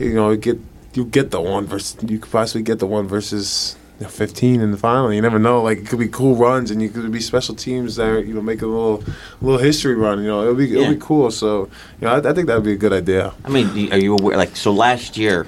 you 0.00 0.14
know, 0.14 0.34
get 0.36 0.58
you 0.94 1.04
get 1.04 1.30
the 1.30 1.40
one 1.40 1.66
versus 1.66 1.96
you 2.08 2.18
could 2.18 2.32
possibly 2.32 2.62
get 2.62 2.80
the 2.80 2.86
one 2.86 3.06
versus 3.06 3.76
you 3.98 4.04
know, 4.04 4.10
15 4.10 4.60
in 4.60 4.70
the 4.70 4.76
final. 4.76 5.12
You 5.12 5.20
never 5.20 5.38
know. 5.38 5.62
Like 5.62 5.78
it 5.78 5.86
could 5.88 5.98
be 5.98 6.08
cool 6.08 6.36
runs, 6.36 6.70
and 6.70 6.80
you 6.80 6.88
could 6.88 7.10
be 7.10 7.20
special 7.20 7.54
teams 7.54 7.96
that 7.96 8.06
are, 8.08 8.20
you 8.20 8.32
know 8.34 8.40
make 8.42 8.62
a 8.62 8.66
little 8.66 9.02
little 9.42 9.58
history 9.60 9.94
run. 9.94 10.20
You 10.20 10.28
know, 10.28 10.42
it'll 10.42 10.54
be 10.54 10.70
it'll 10.70 10.84
Yeah. 10.84 10.90
be 10.90 11.00
cool. 11.00 11.30
So 11.30 11.68
you 12.00 12.06
know, 12.06 12.14
I, 12.14 12.30
I 12.30 12.32
think 12.32 12.46
that 12.46 12.54
would 12.54 12.64
be 12.64 12.72
a 12.72 12.76
good 12.76 12.92
idea. 12.92 13.34
I 13.44 13.48
mean, 13.48 13.92
are 13.92 13.98
you 13.98 14.14
aware? 14.14 14.36
Like, 14.36 14.56
so 14.56 14.72
last 14.72 15.16
year, 15.16 15.46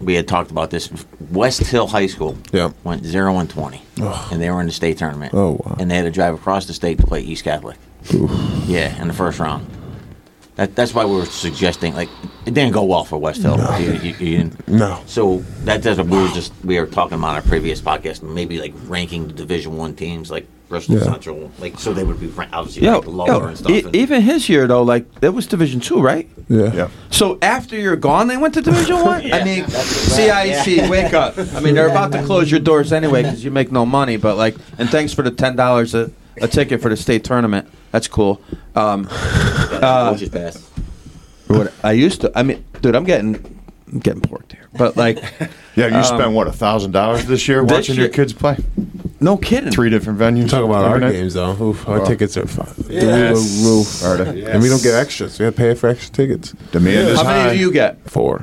we 0.00 0.14
had 0.14 0.26
talked 0.26 0.50
about 0.50 0.70
this. 0.70 0.90
West 1.30 1.60
Hill 1.60 1.86
High 1.86 2.06
School 2.08 2.36
Yeah. 2.52 2.70
went 2.84 3.04
0 3.04 3.36
and 3.38 3.48
20, 3.50 3.82
and 4.32 4.40
they 4.42 4.50
were 4.50 4.60
in 4.60 4.66
the 4.66 4.72
state 4.72 4.98
tournament. 4.98 5.32
Oh, 5.34 5.60
wow. 5.64 5.76
And 5.78 5.90
they 5.90 5.96
had 5.96 6.02
to 6.04 6.10
drive 6.10 6.34
across 6.34 6.66
the 6.66 6.74
state 6.74 6.98
to 6.98 7.06
play 7.06 7.20
East 7.20 7.44
Catholic. 7.44 7.76
Yeah, 8.66 9.00
in 9.00 9.08
the 9.08 9.14
first 9.14 9.38
round. 9.38 9.66
That, 10.58 10.74
that's 10.74 10.92
why 10.92 11.04
we 11.04 11.14
were 11.14 11.24
suggesting, 11.24 11.94
like, 11.94 12.08
it 12.44 12.52
didn't 12.52 12.72
go 12.72 12.82
well 12.82 13.04
for 13.04 13.16
West 13.16 13.42
Hill. 13.42 13.56
You- 13.80 13.92
you- 13.92 14.14
you 14.18 14.36
didn't- 14.38 14.68
No. 14.68 14.98
So 15.06 15.44
that 15.64 15.82
doesn't. 15.82 16.08
We 16.10 16.18
were 16.18 16.28
just 16.34 16.52
we 16.64 16.78
were 16.80 16.86
talking 16.86 17.16
about 17.16 17.36
our 17.36 17.42
previous 17.42 17.80
podcast, 17.80 18.22
maybe 18.24 18.58
like 18.60 18.74
ranking 18.88 19.28
the 19.28 19.32
Division 19.34 19.76
One 19.76 19.94
teams, 19.94 20.32
like 20.32 20.46
Bristol 20.68 20.96
Yeah. 20.96 21.04
Central, 21.04 21.50
like 21.60 21.78
so 21.78 21.92
they 21.92 22.02
would 22.02 22.18
be 22.20 22.26
ran- 22.26 22.48
obviously 22.52 22.82
Yo, 22.82 22.98
like, 22.98 23.06
lower 23.06 23.26
yo, 23.28 23.40
and 23.46 23.56
stuff. 23.58 23.70
e- 23.70 23.82
and- 23.84 23.94
even 23.96 24.20
his 24.20 24.48
year 24.48 24.66
though, 24.66 24.82
like 24.82 25.04
that 25.20 25.32
was 25.32 25.46
Division 25.46 25.78
Two, 25.80 26.00
right? 26.00 26.28
Yeah. 26.48 26.72
Yeah. 26.74 26.88
So 27.10 27.38
after 27.40 27.76
you're 27.76 27.94
gone, 27.96 28.26
they 28.26 28.36
went 28.36 28.52
to 28.54 28.60
Division 28.60 28.96
One. 28.96 29.32
I 29.32 29.44
mean, 29.44 29.64
that's 29.68 30.18
right. 30.18 30.56
CIC, 30.56 30.90
wake 30.90 31.14
up! 31.14 31.38
I 31.54 31.60
mean, 31.60 31.74
they're 31.76 31.88
about 31.88 32.10
to 32.12 32.22
close 32.24 32.50
your 32.50 32.60
doors 32.60 32.92
anyway 32.92 33.22
because 33.22 33.44
you 33.44 33.50
make 33.52 33.70
no 33.70 33.86
money. 33.86 34.16
But 34.16 34.36
like, 34.36 34.56
and 34.76 34.90
thanks 34.90 35.14
for 35.14 35.22
the 35.22 35.30
ten 35.30 35.54
dollars 35.56 35.94
a 36.40 36.44
a 36.44 36.48
ticket 36.48 36.80
for 36.80 36.88
the 36.88 36.96
state 36.96 37.24
tournament. 37.24 37.68
That's 37.92 38.08
cool. 38.08 38.40
Um, 38.74 39.06
uh, 39.10 40.10
Coach's 40.12 40.28
pass. 40.28 40.68
what 41.46 41.72
I 41.82 41.92
used 41.92 42.20
to. 42.22 42.32
I 42.36 42.42
mean, 42.42 42.64
dude, 42.80 42.94
I'm 42.96 43.04
getting 43.04 43.36
I'm 43.92 44.00
getting 44.00 44.20
porked 44.20 44.52
here. 44.52 44.68
But 44.76 44.96
like, 44.96 45.18
Yeah, 45.76 45.86
you 45.88 45.96
Um, 45.96 46.04
spent 46.04 46.32
what 46.32 46.46
a 46.46 46.52
thousand 46.52 46.90
dollars 46.92 47.24
this 47.26 47.48
year 47.48 47.62
this 47.62 47.72
watching 47.72 47.94
your 47.96 48.04
year- 48.06 48.12
kids 48.12 48.32
play. 48.34 48.56
no 49.20 49.36
kidding. 49.38 49.70
Three 49.70 49.88
different 49.90 50.18
venues. 50.18 50.50
Talk 50.50 50.64
about 50.64 50.84
our 50.84 50.96
every 50.96 51.00
night? 51.06 51.12
games 51.12 51.34
though. 51.34 51.56
Oof, 51.62 51.88
our 51.88 52.00
Oh. 52.02 52.04
tickets 52.04 52.36
are 52.36 52.46
fun. 52.46 52.68
Yes. 52.90 53.62
Roof. 53.64 54.04
Are 54.04 54.22
they? 54.24 54.44
And 54.44 54.62
we 54.62 54.68
don't 54.68 54.82
get 54.82 54.94
extras. 54.94 55.38
We 55.38 55.46
have 55.46 55.54
to 55.54 55.58
pay 55.58 55.74
for 55.74 55.88
extra 55.88 56.12
tickets. 56.14 56.52
Demand 56.72 57.08
is 57.08 57.16
How 57.18 57.24
many 57.24 57.40
high. 57.40 57.52
do 57.54 57.58
you 57.60 57.72
get? 57.72 57.98
Four. 58.10 58.42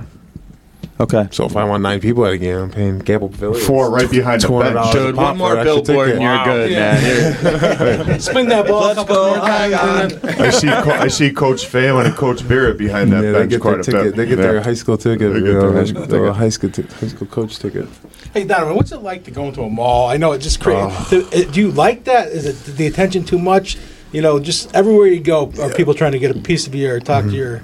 Okay. 0.97 1.27
So 1.31 1.45
if 1.45 1.57
I 1.57 1.65
want 1.65 1.83
nine 1.83 1.99
people 1.99 2.25
at 2.25 2.31
a 2.33 2.37
game, 2.37 2.57
I'm 2.57 2.71
paying 2.71 3.01
Gampel 3.01 3.29
Pavilion. 3.29 3.65
Four 3.65 3.91
right 3.91 4.09
behind 4.09 4.41
the 4.41 4.47
bench. 4.47 4.93
Dude, 4.93 5.15
one 5.17 5.37
more 5.37 5.55
billboard 5.61 6.11
and 6.11 6.21
you're 6.21 6.43
good, 6.45 6.71
man. 6.71 8.19
Spin 8.21 8.47
that 8.47 8.65
ball 8.65 8.91
a 8.91 8.95
couple 8.95 9.15
more 9.15 9.35
times. 9.35 9.73
and 9.73 10.11
then- 10.21 10.41
I 10.41 10.49
see. 10.51 10.67
Co- 10.67 10.91
I 10.91 11.07
see 11.09 11.31
Coach 11.33 11.65
Phelan 11.65 12.05
and 12.05 12.15
Coach 12.15 12.47
Barrett 12.47 12.77
behind 12.77 13.11
that 13.11 13.23
Yeah, 13.25 13.31
they 13.33 13.39
bench 13.39 13.51
get 13.51 13.61
quite 13.61 13.71
their 13.71 13.79
a 13.81 13.83
ticket. 13.83 14.03
bit. 14.03 14.15
They 14.15 14.25
get 14.25 14.37
Yeah. 14.39 14.51
their 14.53 14.61
high 14.61 14.73
school 14.73 14.97
ticket. 14.97 15.33
They 15.33 15.39
you 15.39 15.45
get 15.45 15.53
know, 15.55 15.61
their 15.71 15.73
high 15.73 15.83
school 15.85 16.07
ticket. 16.07 16.33
high 16.35 16.49
school, 16.49 16.69
ti- 16.69 16.83
high 17.01 17.07
school 17.07 17.27
coach 17.27 17.59
ticket. 17.59 17.89
Hey 18.33 18.45
Donovan, 18.45 18.75
what's 18.77 18.93
it 18.93 19.01
like 19.01 19.25
to 19.25 19.31
go 19.31 19.45
into 19.49 19.63
a 19.63 19.69
mall? 19.69 20.07
I 20.07 20.15
know 20.15 20.31
it 20.31 20.39
just 20.39 20.61
crazy. 20.61 20.79
Oh. 20.81 21.07
do, 21.09 21.27
uh, 21.27 21.51
do 21.51 21.59
you 21.59 21.71
like 21.71 22.05
that? 22.05 22.29
Is 22.29 22.45
it 22.45 22.77
the 22.77 22.87
attention 22.87 23.25
too 23.25 23.39
much? 23.39 23.77
You 24.13 24.21
know, 24.21 24.39
just 24.39 24.73
everywhere 24.73 25.07
you 25.07 25.19
go, 25.19 25.51
are 25.59 25.69
people 25.73 25.93
trying 25.93 26.13
to 26.13 26.19
get 26.19 26.31
a 26.33 26.39
piece 26.39 26.67
of 26.67 26.73
you 26.73 26.89
or 26.89 27.01
talk 27.01 27.23
Mm-hmm. 27.25 27.31
to 27.31 27.35
your? 27.35 27.63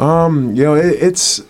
Um, 0.00 0.54
you 0.54 0.62
know, 0.64 0.74
it, 0.74 0.86
it's 0.86 1.40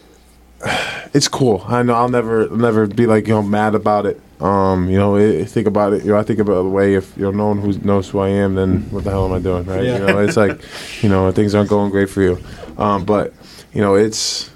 it's 1.14 1.28
cool. 1.28 1.64
I 1.66 1.82
know 1.82 1.94
I'll 1.94 2.08
never 2.08 2.48
never 2.50 2.86
be 2.86 3.06
like 3.06 3.26
you 3.28 3.34
know 3.34 3.42
mad 3.42 3.74
about 3.74 4.06
it. 4.06 4.20
Um, 4.40 4.88
you 4.88 4.96
know, 4.96 5.16
i 5.16 5.44
think 5.44 5.66
about 5.66 5.92
it. 5.92 6.04
You 6.04 6.12
know, 6.12 6.18
I 6.18 6.22
think 6.22 6.38
about 6.38 6.62
the 6.62 6.68
way 6.68 6.94
if 6.94 7.16
you 7.16 7.24
know 7.24 7.30
no 7.32 7.48
one 7.48 7.58
who 7.58 7.72
knows 7.80 8.08
who 8.08 8.20
I 8.20 8.28
am, 8.28 8.54
then 8.54 8.82
what 8.90 9.02
the 9.04 9.10
hell 9.10 9.26
am 9.26 9.32
I 9.32 9.40
doing, 9.40 9.64
right? 9.64 9.82
Yeah. 9.84 9.98
You 9.98 10.06
know, 10.06 10.18
it's 10.20 10.36
like, 10.36 10.60
you 11.02 11.08
know, 11.08 11.32
things 11.32 11.54
aren't 11.56 11.68
going 11.70 11.90
great 11.90 12.08
for 12.08 12.22
you. 12.22 12.38
Um, 12.76 13.04
but 13.04 13.32
you 13.72 13.80
know, 13.80 13.94
it's 13.96 14.48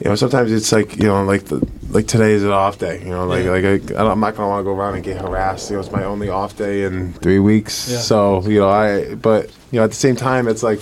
you 0.00 0.10
know 0.10 0.14
sometimes 0.14 0.52
it's 0.52 0.72
like 0.72 0.96
you 0.98 1.04
know 1.04 1.24
like 1.24 1.44
the 1.46 1.66
like 1.88 2.06
today 2.06 2.32
is 2.32 2.42
an 2.44 2.50
off 2.50 2.78
day. 2.78 2.98
You 3.02 3.10
know, 3.10 3.26
like 3.26 3.44
Yeah. 3.44 3.50
like 3.52 3.64
I, 3.64 3.72
I 3.74 3.78
don't- 3.78 4.10
I'm 4.12 4.20
not 4.20 4.36
gonna 4.36 4.48
want 4.48 4.60
to 4.60 4.64
go 4.64 4.74
around 4.76 4.94
and 4.96 5.02
get 5.04 5.20
harassed. 5.22 5.70
You 5.70 5.76
know, 5.76 5.80
it's 5.80 5.90
my 5.92 6.04
only 6.04 6.28
off 6.28 6.56
day 6.56 6.84
in 6.84 7.14
three 7.14 7.38
weeks. 7.38 7.90
Yeah. 7.90 7.98
So 7.98 8.42
you 8.46 8.60
know, 8.60 8.68
I 8.68 9.14
but 9.14 9.46
you 9.70 9.78
know 9.78 9.84
at 9.84 9.90
the 9.90 9.96
same 9.96 10.16
time 10.16 10.48
it's 10.48 10.62
like 10.62 10.80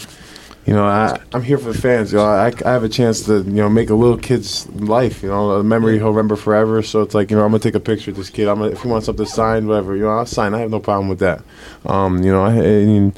you 0.67 0.73
know, 0.75 0.85
I, 0.87 1.19
I'm 1.33 1.43
here 1.43 1.59
for 1.59 1.73
the 1.73 1.79
fans. 1.79 2.11
You 2.12 2.19
know, 2.19 2.25
I, 2.25 2.53
I 2.65 2.71
have 2.73 2.85
a 2.85 2.89
chance 2.89 3.23
to, 3.27 3.39
you 3.43 3.43
know, 3.62 3.69
make 3.69 3.91
a 3.91 3.95
little 3.95 4.17
kid's 4.19 4.67
life. 4.71 5.23
You 5.23 5.29
know, 5.29 5.53
a 5.53 5.65
memory 5.65 5.99
he'll 5.99 6.09
remember 6.11 6.37
forever. 6.37 6.83
So 6.83 7.03
it's 7.03 7.15
like, 7.15 7.31
you 7.31 7.37
know, 7.37 7.45
I'm 7.45 7.51
gonna 7.51 7.61
take 7.61 7.75
a 7.75 7.81
picture 7.81 8.11
of 8.12 8.17
this 8.17 8.31
kid. 8.31 8.49
I'm 8.49 8.59
gonna, 8.59 8.73
if 8.73 8.83
he 8.83 8.89
wants 8.89 9.07
something 9.07 9.27
signed, 9.27 9.69
whatever, 9.69 9.95
you 9.95 10.03
know, 10.03 10.11
I'll 10.11 10.27
sign. 10.27 10.55
I 10.55 10.59
have 10.61 10.71
no 10.71 10.81
problem 10.81 11.09
with 11.09 11.19
that. 11.21 11.43
Um, 11.87 12.23
you 12.23 12.33
know, 12.33 12.43
I, 12.45 12.51
I 12.53 12.61
mean, 12.85 13.12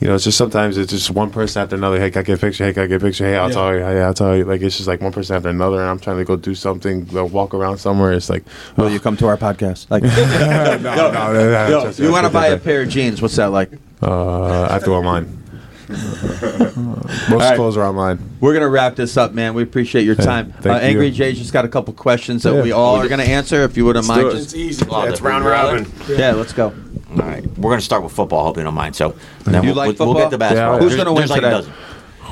you 0.00 0.08
know, 0.08 0.14
it's 0.14 0.24
just 0.24 0.36
sometimes 0.36 0.76
it's 0.76 0.90
just 0.92 1.10
one 1.10 1.30
person 1.30 1.62
after 1.62 1.74
another. 1.76 1.98
Hey, 1.98 2.10
can 2.10 2.20
I 2.20 2.22
get 2.22 2.38
a 2.38 2.40
picture? 2.40 2.64
Hey, 2.66 2.72
can 2.74 2.82
I 2.82 2.86
get 2.86 3.00
a 3.02 3.04
picture? 3.04 3.24
Hey, 3.24 3.36
I'll 3.36 3.48
Yeah. 3.48 3.54
tell 3.54 3.72
you. 3.74 3.80
Hey, 3.80 4.02
I'll 4.02 4.12
tell 4.14 4.36
you. 4.36 4.44
Like 4.44 4.60
it's 4.60 4.76
just 4.76 4.88
like 4.88 5.00
one 5.00 5.12
person 5.12 5.36
after 5.36 5.48
another, 5.48 5.80
and 5.80 5.88
I'm 5.90 5.98
trying 5.98 6.18
to 6.18 6.24
go 6.24 6.36
do 6.36 6.54
something, 6.54 7.08
uh, 7.16 7.24
walk 7.24 7.54
around 7.54 7.78
somewhere. 7.78 8.12
It's 8.12 8.28
like, 8.30 8.44
Will 8.76 8.90
you 8.90 9.00
come 9.00 9.16
to 9.18 9.26
our 9.26 9.36
podcast? 9.38 9.90
Like, 9.90 10.02
no, 10.82 10.92
no, 10.96 11.10
no, 11.12 11.32
no, 11.32 11.68
yo, 11.68 11.82
just- 11.84 11.98
you 11.98 12.10
want 12.10 12.24
to 12.26 12.32
just- 12.32 12.34
buy 12.34 12.48
a 12.48 12.58
pair 12.58 12.82
of 12.82 12.88
jeans? 12.90 13.20
What's 13.22 13.36
that 13.36 13.46
like? 13.52 13.70
Uh, 14.02 14.66
I 14.68 14.72
have 14.74 14.80
to 14.82 14.86
go 14.86 14.96
online. 14.96 15.42
Most 16.76 17.30
right. 17.30 17.56
clothes 17.56 17.76
are 17.76 17.84
online. 17.84 18.18
We're 18.40 18.54
gonna 18.54 18.68
wrap 18.68 18.96
this 18.96 19.16
up, 19.16 19.32
man. 19.32 19.54
We 19.54 19.62
appreciate 19.62 20.04
your 20.04 20.14
time. 20.14 20.52
thank 20.60 20.66
Uh, 20.66 20.78
Angry 20.84 21.06
you. 21.06 21.12
Jay's 21.12 21.38
just 21.38 21.52
got 21.52 21.64
a 21.64 21.68
couple 21.68 21.92
questions 21.94 22.42
that 22.42 22.54
Yeah. 22.54 22.62
we 22.62 22.72
all 22.72 22.96
are 22.96 23.08
gonna 23.08 23.22
answer. 23.22 23.62
If 23.62 23.76
you 23.76 23.84
wouldn't 23.84 24.06
mind, 24.06 24.20
do 24.22 24.28
it. 24.28 24.34
just 24.34 24.56
easy. 24.56 24.84
Oh, 24.90 25.02
It's 25.04 25.20
round 25.20 25.44
robin. 25.44 25.86
yeah, 26.08 26.32
let's 26.32 26.52
go. 26.52 26.72
All 27.12 27.16
right, 27.18 27.44
we're 27.58 27.70
gonna 27.70 27.80
start 27.80 28.02
with 28.02 28.12
football. 28.12 28.44
Hope 28.44 28.56
you 28.58 28.64
don't 28.64 28.74
mind. 28.74 28.96
So 28.96 29.14
then 29.44 29.62
You 29.62 29.68
we'll, 29.70 29.76
like 29.76 29.98
we'll, 29.98 30.08
we'll 30.08 30.14
get 30.16 30.22
football? 30.30 30.38
basketball. 30.38 30.74
Yeah, 30.74 30.80
Who's 30.80 30.90
There's- 30.90 30.96
gonna 31.04 31.12
win 31.12 31.20
there's 31.20 31.30
like 31.30 31.38
a 31.38 31.42
today? 31.42 31.56
dozen. 31.56 31.72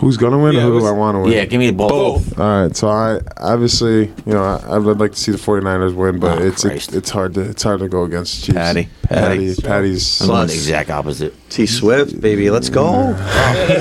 Who's 0.04 0.18
gonna 0.18 0.38
win, 0.38 0.52
Yeah, 0.54 0.66
or 0.66 0.72
who 0.72 0.80
do 0.80 0.86
I 0.86 0.90
want 0.90 1.14
to 1.14 1.20
win? 1.20 1.32
Yeah, 1.32 1.46
give 1.46 1.58
me 1.58 1.70
both. 1.70 1.90
Both. 1.90 2.38
All 2.38 2.62
right, 2.64 2.76
so 2.76 2.88
I 2.88 3.20
obviously, 3.38 4.08
you 4.26 4.34
know, 4.34 4.42
I, 4.44 4.74
I 4.74 4.78
would 4.78 4.98
like 5.00 5.12
to 5.12 5.18
see 5.18 5.32
the 5.32 5.38
49ers 5.38 5.94
win, 5.94 6.18
but 6.20 6.42
Oh, 6.42 6.44
it's, 6.46 6.62
it's 6.66 6.88
it's 6.88 7.08
hard 7.08 7.32
to 7.34 7.40
it's 7.40 7.62
hard 7.62 7.80
to 7.80 7.88
go 7.88 8.04
against 8.04 8.44
Chiefs. 8.44 8.52
Patty. 8.54 8.88
Patty, 9.04 9.54
Patty. 9.54 9.62
Patty's. 9.62 10.20
I'm 10.20 10.26
going 10.28 10.46
the 10.48 10.52
exact 10.52 10.90
opposite. 10.90 11.32
T 11.48 11.64
Swift, 11.64 12.20
baby, 12.20 12.50
let's 12.50 12.68
go. 12.68 13.14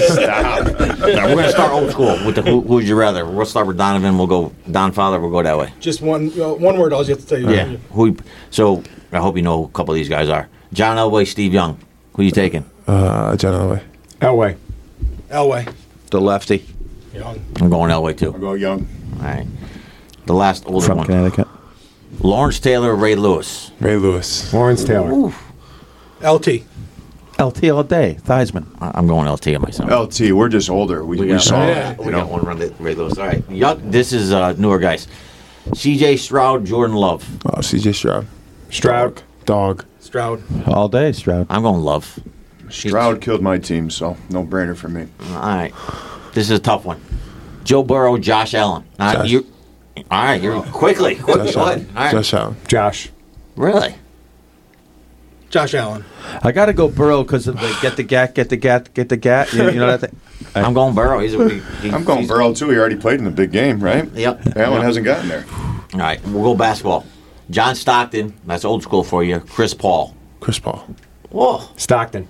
Stop. 0.07 0.65
Now, 0.99 1.28
we're 1.28 1.36
gonna 1.36 1.49
start 1.51 1.74
old 1.74 1.91
school 1.91 2.17
with 2.26 2.36
the 2.36 2.41
who, 2.41 2.61
who 2.61 2.76
would 2.76 2.88
you 2.88 2.95
rather. 2.95 3.26
We'll 3.26 3.45
start 3.45 3.67
with 3.67 3.78
Donovan. 3.78 4.17
We'll 4.17 4.28
go 4.28 4.53
Don 4.71 4.93
Father. 4.93 5.19
We'll 5.19 5.32
go 5.32 5.43
that 5.43 5.57
way. 5.57 5.74
Just 5.82 6.01
one 6.01 6.32
uh, 6.39 6.53
one 6.53 6.78
word. 6.78 6.93
All 6.93 7.03
you 7.03 7.09
have 7.15 7.19
to 7.19 7.28
tell 7.28 7.39
you. 7.39 7.49
Yeah. 7.51 7.76
Who? 7.91 8.15
So 8.49 8.82
I 9.11 9.17
hope 9.19 9.36
you 9.36 9.41
know 9.41 9.57
who 9.57 9.63
a 9.65 9.71
couple 9.71 9.93
of 9.93 9.97
these 9.97 10.07
guys 10.07 10.30
are. 10.30 10.47
John 10.71 10.95
Elway, 10.95 11.28
Steve 11.28 11.53
Young. 11.53 11.80
Who 12.13 12.24
you 12.24 12.32
taking? 12.32 12.63
Uh, 12.88 13.36
John 13.36 13.53
Elway. 13.53 13.84
Elway. 14.21 14.57
Elway. 15.30 15.74
The 16.14 16.22
lefty 16.22 16.64
Young. 17.11 17.43
I'm 17.59 17.72
going 17.72 17.89
Elway 17.89 18.16
too. 18.16 18.34
I'll 18.34 18.39
go 18.39 18.53
young. 18.53 18.88
All 19.18 19.24
right. 19.26 19.47
The 20.28 20.34
last 20.34 20.64
older 20.68 20.86
from 20.86 20.97
one. 20.99 21.07
Connecticut. 21.07 21.47
Lawrence 22.20 22.59
Taylor, 22.59 22.95
Ray 22.95 23.16
Lewis. 23.16 23.72
Ray 23.80 23.95
Lewis. 23.97 24.53
Lawrence 24.53 24.84
Taylor. 24.84 25.34
LT. 26.22 26.47
LT 27.39 27.64
all 27.72 27.82
day. 27.82 28.20
Theismann. 28.22 28.68
I- 28.80 28.91
I'm 28.93 29.07
going 29.07 29.28
LT 29.28 29.55
on 29.55 29.64
myself. 29.64 29.89
LT, 29.89 30.32
we're 30.34 30.49
just 30.49 30.70
older. 30.70 31.03
We, 31.03 31.18
we, 31.18 31.39
saw 31.39 31.66
it. 31.66 31.97
We 31.97 32.05
You 32.05 32.11
got 32.11 32.28
know, 32.28 32.28
one 32.28 32.43
run 32.43 32.59
to 32.59 32.70
Ray 32.78 32.93
Lewis. 32.93 33.18
All 33.18 33.26
right. 33.26 33.43
Young, 33.49 33.89
this 33.89 34.14
is 34.14 34.32
uh, 34.32 34.53
newer 34.53 34.78
guys. 34.78 35.07
C.J. 35.74 36.18
Stroud, 36.18 36.64
Jordan 36.64 36.95
Love. 36.95 37.28
Oh, 37.47 37.57
CJ 37.57 37.95
Stroud. 37.95 38.28
Stroud. 38.70 39.24
Dog. 39.45 39.84
Stroud. 39.99 40.43
All 40.68 40.89
day, 40.89 41.11
Stroud. 41.11 41.47
I'm 41.49 41.64
going 41.64 41.82
Love. 41.82 42.20
Stroud 42.74 43.21
killed 43.21 43.41
my 43.41 43.57
team, 43.57 43.89
so 43.89 44.17
no 44.30 44.43
brainer 44.45 44.76
for 44.76 44.89
me. 44.89 45.07
All 45.30 45.36
right. 45.39 45.74
This 46.34 46.49
is 46.49 46.57
a 46.57 46.61
tough 46.61 46.86
one. 46.86 46.99
Joe 47.63 47.84
Burrow, 47.84 48.17
Josh 48.17 48.53
Allen. 48.53 48.84
All 48.99 49.05
right, 49.07 49.17
Josh. 49.19 49.30
you. 49.30 49.47
All 50.09 50.24
right, 50.24 50.41
you're 50.41 50.61
quickly. 50.63 51.15
quickly 51.15 51.45
Josh 51.51 51.55
Allen. 51.55 51.80
ahead. 51.82 51.89
All 51.95 52.03
right. 52.03 52.11
Josh 52.11 52.34
Allen. 52.34 52.55
Josh. 52.67 53.09
Really? 53.55 53.95
Josh 55.49 55.76
Allen. 55.76 56.03
I 56.41 56.51
got 56.51 56.65
to 56.65 56.74
go 56.74 56.88
Burrow 56.88 57.21
because 57.24 57.47
of 57.47 57.59
the 57.59 57.78
get 57.82 57.95
the 57.95 58.03
gat, 58.03 58.34
get 58.34 58.49
the 58.49 58.57
gat, 58.57 58.91
get 58.93 59.09
the 59.09 59.17
gat. 59.17 59.53
You, 59.53 59.65
you 59.69 59.80
know 59.80 59.95
that 59.95 60.09
thing? 60.09 60.19
I'm 60.55 60.74
going 60.74 60.95
Burrow. 60.95 61.19
He's 61.19 61.36
a, 61.36 61.49
he, 61.82 61.89
I'm 61.91 62.03
going 62.03 62.19
he's- 62.19 62.30
Burrow 62.30 62.53
too. 62.53 62.69
He 62.71 62.78
already 62.78 62.95
played 62.95 63.19
in 63.19 63.26
the 63.26 63.32
big 63.32 63.51
game, 63.51 63.80
right? 63.80 64.11
Yep. 64.13 64.57
Allen 64.57 64.78
Yep. 64.78 64.84
hasn't 64.84 65.05
gotten 65.05 65.30
there. 65.30 65.45
All 65.93 65.99
right, 65.99 66.19
we'll 66.28 66.41
go 66.43 66.55
basketball. 66.55 67.05
John 67.51 67.76
Stockton. 67.76 68.34
That's 68.47 68.65
old 68.65 68.82
school 68.82 69.03
for 69.03 69.24
you. 69.24 69.39
Chris 69.41 69.76
Paul. 69.76 70.15
Chris 70.39 70.57
Paul. 70.57 70.88
Whoa. 71.30 71.61
Stockton. 71.78 72.28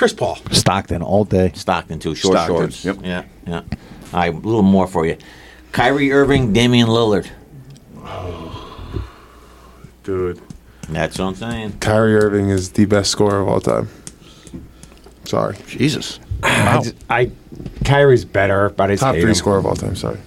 Chris 0.00 0.14
Paul. 0.14 0.36
Stockton 0.50 1.02
all 1.02 1.26
day. 1.26 1.52
Stockton 1.54 1.98
too. 1.98 2.14
Short 2.14 2.32
Stockton, 2.32 2.56
shorts. 2.56 2.84
yep. 2.86 2.96
Yeah. 3.02 3.24
Yeah. 3.46 3.60
All 4.14 4.20
right, 4.20 4.32
a 4.32 4.36
little 4.38 4.62
more 4.62 4.86
for 4.86 5.04
you. 5.04 5.18
Kyrie 5.72 6.10
Irving, 6.10 6.54
Damian 6.54 6.88
Lillard. 6.88 7.28
Dude. 10.02 10.40
That's 10.88 11.18
what 11.18 11.26
I'm 11.26 11.34
saying. 11.34 11.80
Kyrie 11.80 12.16
Irving 12.16 12.48
is 12.48 12.72
the 12.72 12.86
best 12.86 13.10
scorer 13.10 13.42
of 13.42 13.48
all 13.48 13.60
time. 13.60 13.90
Sorry. 15.26 15.58
Jesus. 15.66 16.18
I, 16.42 16.80
just- 16.82 16.96
I 17.10 17.30
Kyrie's 17.84 18.24
better, 18.24 18.70
but 18.70 18.84
I 18.84 18.94
just 18.94 19.02
Top 19.02 19.14
hate 19.14 19.20
three 19.20 19.32
him. 19.32 19.34
scorer 19.34 19.58
of 19.58 19.66
all 19.66 19.76
time. 19.76 19.96
Sorry. 19.96 20.18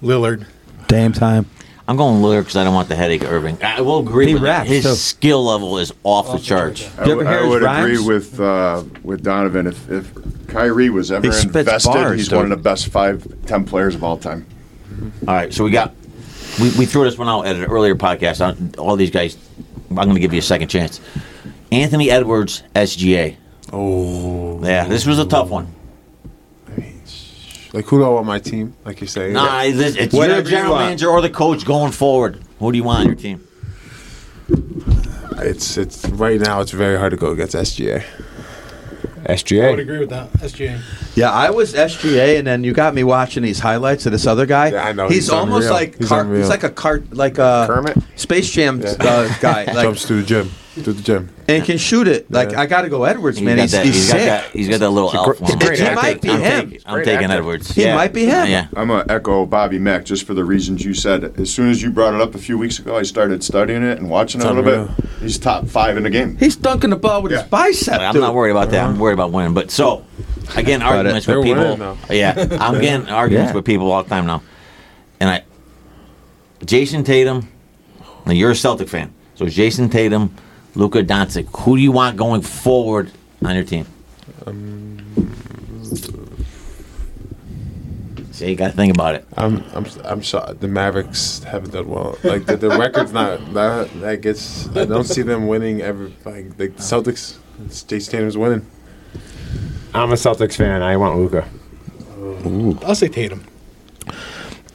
Lillard. 0.00 0.46
Damn 0.86 1.12
time. 1.12 1.46
I'm 1.88 1.96
going 1.96 2.20
Lillard 2.20 2.40
because 2.40 2.56
I 2.56 2.64
don't 2.64 2.74
want 2.74 2.88
the 2.88 2.96
headache 2.96 3.22
of 3.22 3.30
Irving. 3.30 3.62
I 3.62 3.80
will 3.80 4.00
agree 4.00 4.26
He 4.28 4.34
with 4.34 4.42
raps, 4.42 4.68
his 4.68 4.84
too. 4.84 4.94
skill 4.94 5.44
level 5.44 5.78
is 5.78 5.92
off, 6.02 6.32
the 6.32 6.38
charts. 6.44 6.90
I 6.98 7.06
you 7.06 7.16
would- 7.16 7.26
hear 7.26 7.36
I 7.36 7.40
his 7.42 7.48
would 7.50 7.62
rhymes? 7.62 7.84
agree 8.00 8.06
with 8.14 8.40
uh, 8.40 8.82
with 9.04 9.22
Donovan 9.22 9.66
if, 9.68 9.88
if 9.90 10.12
Kyrie 10.48 10.90
was 10.90 11.12
ever 11.12 11.22
He 11.30 11.42
invested, 11.46 11.88
bars, 11.92 12.16
he's 12.18 12.28
dude. 12.28 12.36
one 12.38 12.44
of 12.52 12.58
the 12.58 12.62
best 12.62 12.88
five, 12.88 13.24
ten 13.46 13.64
players 13.64 13.94
of 13.94 14.02
all 14.02 14.16
time. 14.16 14.46
All 15.28 15.34
right, 15.34 15.52
so 15.54 15.62
we 15.62 15.70
got 15.70 15.94
we, 16.60 16.70
we 16.78 16.86
threw 16.86 17.04
this 17.04 17.18
one 17.18 17.28
out 17.28 17.46
at 17.46 17.54
an 17.54 17.64
earlier 17.66 17.94
podcast. 17.94 18.44
On 18.44 18.72
all 18.78 18.96
these 18.96 19.10
guys, 19.10 19.36
I'm 19.90 19.94
going 19.96 20.14
to 20.14 20.20
give 20.20 20.32
you 20.32 20.40
a 20.40 20.42
second 20.42 20.68
chance. 20.68 21.00
Anthony 21.70 22.10
Edwards, 22.10 22.62
SGA. 22.74 23.36
Oh, 23.72 24.60
Yeah, 24.64 24.86
this 24.88 25.06
was 25.06 25.18
a 25.18 25.26
tough 25.26 25.50
one. 25.50 25.72
Like 27.72 27.84
who 27.86 27.98
do 27.98 28.04
I 28.04 28.08
want 28.08 28.26
my 28.26 28.38
team? 28.38 28.74
Like 28.84 29.00
you 29.00 29.06
say, 29.06 29.32
saying, 29.32 29.32
Nah, 29.34 29.62
this, 29.64 29.96
it's 29.96 30.14
Whatever 30.14 30.40
your 30.42 30.50
general 30.50 30.72
want. 30.74 30.86
manager 30.86 31.08
or 31.08 31.20
the 31.20 31.30
coach 31.30 31.64
going 31.64 31.92
forward. 31.92 32.40
Who 32.58 32.72
do 32.72 32.78
you 32.78 32.84
want 32.84 33.00
on 33.00 33.06
your 33.06 33.14
team? 33.16 33.46
it's 35.38 35.76
it's 35.76 36.06
right 36.10 36.40
now. 36.40 36.60
It's 36.60 36.70
very 36.72 36.98
hard 36.98 37.10
to 37.10 37.16
go 37.16 37.30
against 37.32 37.54
SGA. 37.54 38.04
SGA. 39.24 39.66
I 39.66 39.70
would 39.70 39.80
agree 39.80 39.98
with 39.98 40.10
that. 40.10 40.32
SGA. 40.34 40.80
Yeah, 41.16 41.32
I 41.32 41.50
was 41.50 41.74
SGA, 41.74 42.38
and 42.38 42.46
then 42.46 42.62
you 42.62 42.72
got 42.72 42.94
me 42.94 43.02
watching 43.02 43.42
these 43.42 43.58
highlights 43.58 44.06
of 44.06 44.12
this 44.12 44.24
other 44.26 44.46
guy. 44.46 44.68
Yeah, 44.70 44.84
I 44.86 44.92
know, 44.92 45.08
He's, 45.08 45.16
he's 45.16 45.30
almost 45.30 45.64
unreal. 45.66 45.72
like 45.74 45.98
He's 45.98 46.08
car- 46.08 46.34
he's 46.34 46.48
like 46.48 46.62
a 46.62 46.70
cart, 46.70 47.12
like 47.12 47.38
a 47.38 47.64
Kermit? 47.66 47.96
Space 48.14 48.48
Jam 48.50 48.80
Yeah. 48.80 48.94
uh, 49.00 49.34
guy, 49.40 49.64
like 49.72 49.82
Jumps 49.82 50.06
to 50.06 50.14
the 50.14 50.22
gym, 50.22 50.50
to 50.84 50.92
the 50.92 51.02
gym. 51.02 51.28
and 51.48 51.64
can 51.64 51.78
shoot 51.78 52.06
it. 52.06 52.30
Like 52.30 52.50
Yeah. 52.52 52.60
I 52.60 52.66
got 52.66 52.82
to 52.82 52.88
go 52.88 53.04
Edwards, 53.04 53.40
man. 53.40 53.56
got 53.56 53.62
He's, 53.62 53.72
that, 53.72 53.84
he's, 53.86 53.94
he's 53.94 54.06
got 54.12 54.16
sick. 54.18 54.26
that. 54.26 54.44
He's 54.50 54.68
got 54.68 54.80
that 54.80 54.90
little 54.90 55.10
elf. 55.14 55.38
he's 55.38 55.48
a 55.48 55.52
one. 55.52 55.58
great 55.58 55.80
It 55.80 55.88
I'm 55.88 55.94
might 55.94 56.20
be 56.20 56.28
taking- 56.28 56.30
I'm 56.30 56.40
him. 56.42 56.70
taking- 56.70 56.82
I'm 56.86 57.04
taking 57.04 57.24
actor. 57.24 57.36
Edwards. 57.38 57.70
He 57.74 57.82
Yeah. 57.84 57.94
might 57.96 58.12
be 58.12 58.24
him. 58.26 58.46
Yeah. 58.48 58.66
I'm 58.76 58.88
gonna 58.88 59.04
echo 59.08 59.46
Bobby 59.46 59.78
Mack 59.78 60.04
just 60.04 60.26
for 60.26 60.34
the 60.34 60.44
reasons 60.44 60.84
you 60.84 60.92
said. 60.94 61.32
As 61.38 61.50
soon 61.52 61.70
as 61.70 61.82
you 61.82 61.90
brought 61.90 62.14
it 62.14 62.20
up 62.20 62.34
a 62.34 62.38
few 62.38 62.58
weeks 62.58 62.78
ago, 62.78 62.96
I 62.96 63.02
started 63.02 63.42
studying 63.42 63.82
it 63.82 63.98
and 63.98 64.10
watching 64.10 64.40
It's 64.40 64.48
it 64.48 64.52
a 64.52 64.54
little 64.54 64.72
unreal. 64.72 64.94
bit. 64.96 65.08
He's 65.20 65.38
top 65.38 65.66
five 65.66 65.96
in 65.96 66.02
the 66.02 66.10
game. 66.10 66.36
He's 66.38 66.56
dunking 66.56 66.90
the 66.90 66.96
ball 66.96 67.22
with 67.22 67.32
his 67.32 67.40
Yeah. 67.42 67.46
bicep. 67.48 68.00
I'm 68.00 68.20
not 68.20 68.34
worried 68.34 68.50
about 68.52 68.70
that. 68.70 68.84
I'm 68.84 68.98
worried 68.98 69.14
about 69.14 69.32
winning. 69.32 69.54
But 69.54 69.70
so, 69.70 70.04
again, 70.56 70.82
arguments 70.82 71.26
with 71.26 71.42
people. 71.42 71.96
Yeah, 72.10 72.34
I'm 72.60 72.80
getting 72.80 73.08
arguments 73.08 73.54
with 73.54 73.64
people 73.64 73.90
all 73.90 74.02
the 74.02 74.08
time 74.10 74.26
now. 74.26 74.42
And 75.20 75.30
I, 75.30 75.42
Jayson 76.64 77.04
Tatum. 77.04 77.48
Now 78.26 78.32
you're 78.32 78.50
a 78.50 78.56
Celtic 78.56 78.88
fan, 78.88 79.12
so 79.36 79.46
Jayson 79.46 79.88
Tatum, 79.88 80.34
Luka 80.76 81.02
Doncic. 81.02 81.46
Who 81.60 81.76
do 81.76 81.82
you 81.82 81.90
want 81.90 82.16
going 82.16 82.42
forward 82.42 83.10
on 83.44 83.54
your 83.54 83.64
team? 83.64 83.86
Um, 84.46 84.98
see, 88.30 88.50
you 88.50 88.56
got 88.56 88.70
to 88.70 88.76
think 88.76 88.94
about 88.94 89.14
it. 89.14 89.26
I'm 89.36 89.64
I'm 89.74 89.86
I'm 90.04 90.20
shocked. 90.20 90.60
The 90.60 90.68
Mavericks 90.68 91.42
haven't 91.44 91.70
done 91.72 91.88
well. 91.88 92.18
Like 92.22 92.46
the, 92.46 92.56
the 92.56 92.68
record's 92.70 93.12
not 93.12 93.54
that 93.54 93.88
that 94.00 94.20
gets. 94.20 94.68
I 94.76 94.84
don't 94.84 95.04
see 95.04 95.22
them 95.22 95.46
winning 95.48 95.80
ever. 95.80 96.10
Like 96.24 96.56
the 96.56 96.68
Celtics, 96.70 97.38
it's 97.64 97.82
Jayson 97.82 98.10
Tatum's 98.12 98.36
winning. 98.36 98.66
I'm 99.94 100.10
a 100.12 100.16
Celtics 100.16 100.56
fan. 100.56 100.82
I 100.82 100.96
want 100.98 101.16
Luka. 101.18 101.48
I'll 102.86 102.94
say 102.94 103.08
Tatum. 103.08 103.44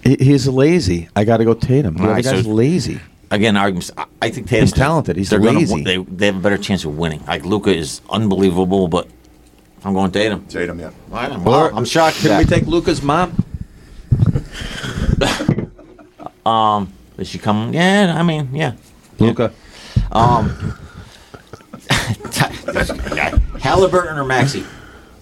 He- 0.04 0.18
He's 0.20 0.48
lazy. 0.48 1.10
I 1.16 1.24
got 1.26 1.38
to 1.38 1.46
go 1.46 1.54
Tatum. 1.54 1.94
The 1.96 2.00
All 2.00 2.06
other 2.08 2.16
right, 2.16 2.24
guy's 2.24 2.44
so- 2.44 2.50
lazy. 2.52 3.00
Again, 3.32 3.58
arguments. 3.58 3.90
I- 3.98 4.06
I 4.22 4.30
think 4.30 4.48
Tatum's 4.48 4.72
He's 4.72 4.78
talented. 4.80 5.16
He's 5.16 5.30
they're 5.30 5.40
gonna 5.40 5.66
they 5.66 5.98
they 5.98 6.26
have 6.28 6.36
a 6.36 6.40
better 6.40 6.58
chance 6.60 6.86
of 6.86 6.96
winning. 6.98 7.24
Like 7.26 7.44
Luka 7.46 7.76
is 7.76 8.02
unbelievable, 8.10 8.88
but 8.88 9.08
I'm 9.84 9.94
going 9.94 10.12
Tatum. 10.12 10.46
Tatum, 10.48 10.80
yeah. 10.80 10.92
I'm, 11.12 11.48
I'm 11.48 11.86
shocked. 11.86 12.18
Can 12.18 12.38
we 12.38 12.46
take 12.46 12.68
Luka's 12.68 13.02
mom? 13.02 13.44
Um, 16.46 16.92
is 17.20 17.28
she 17.28 17.38
coming? 17.38 17.74
Yeah, 17.76 18.16
I 18.18 18.24
mean, 18.24 18.50
yeah. 18.56 18.74
Luka. 19.20 19.54
Um, 20.12 20.50
Halliburton 23.60 24.18
or 24.18 24.24
Maxey? 24.26 24.64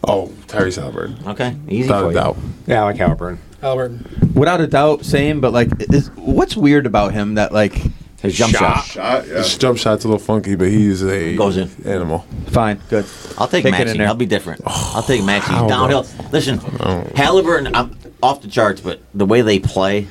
Oh, 0.07 0.27
Tyrese 0.47 0.77
Halliburton, 0.79 1.17
Okay, 1.27 1.55
easy 1.67 1.89
without 1.89 1.99
for 1.99 2.05
a 2.05 2.09
you. 2.09 2.13
doubt. 2.13 2.37
Yeah, 2.67 2.81
I 2.81 2.83
like 2.85 2.95
Halliburton. 2.97 3.39
Halliburton. 3.61 4.31
Without 4.33 4.61
a 4.61 4.67
doubt, 4.67 5.03
same. 5.03 5.41
But 5.41 5.51
like, 5.51 5.67
is, 5.93 6.09
what's 6.15 6.55
weird 6.55 6.85
about 6.85 7.13
him 7.13 7.35
that 7.35 7.51
like, 7.51 7.75
His 8.21 8.35
jump 8.35 8.53
shot. 8.55 8.83
Shot, 8.85 9.27
yeah. 9.27 9.35
His 9.37 9.57
jump 9.57 9.77
shot's 9.77 10.03
a 10.03 10.07
little 10.07 10.19
funky, 10.19 10.55
but 10.55 10.67
he's 10.67 11.03
a 11.03 11.35
Goes 11.35 11.55
in. 11.57 11.69
animal. 11.85 12.25
fine, 12.47 12.79
good. 12.89 13.05
I'll 13.37 13.47
take 13.47 13.63
Take 13.63 13.65
it 13.65 13.67
in 13.67 13.85
Maxey. 13.85 13.97
there. 13.97 14.07
I'll 14.07 14.15
be 14.15 14.25
different. 14.25 14.61
Oh, 14.65 14.91
I'll 14.95 15.03
take 15.03 15.23
Maxey. 15.23 15.51
how 15.53 15.63
He's 15.63 15.69
downhill. 15.71 15.99
about- 16.01 16.33
Listen, 16.33 16.59
Oh. 16.81 17.07
Halliburton, 17.15 17.73
I'm 17.75 17.97
off 18.21 18.41
the 18.41 18.49
charts, 18.49 18.81
but 18.81 18.99
the 19.13 19.25
way 19.25 19.41
they 19.41 19.59
play 19.59 20.07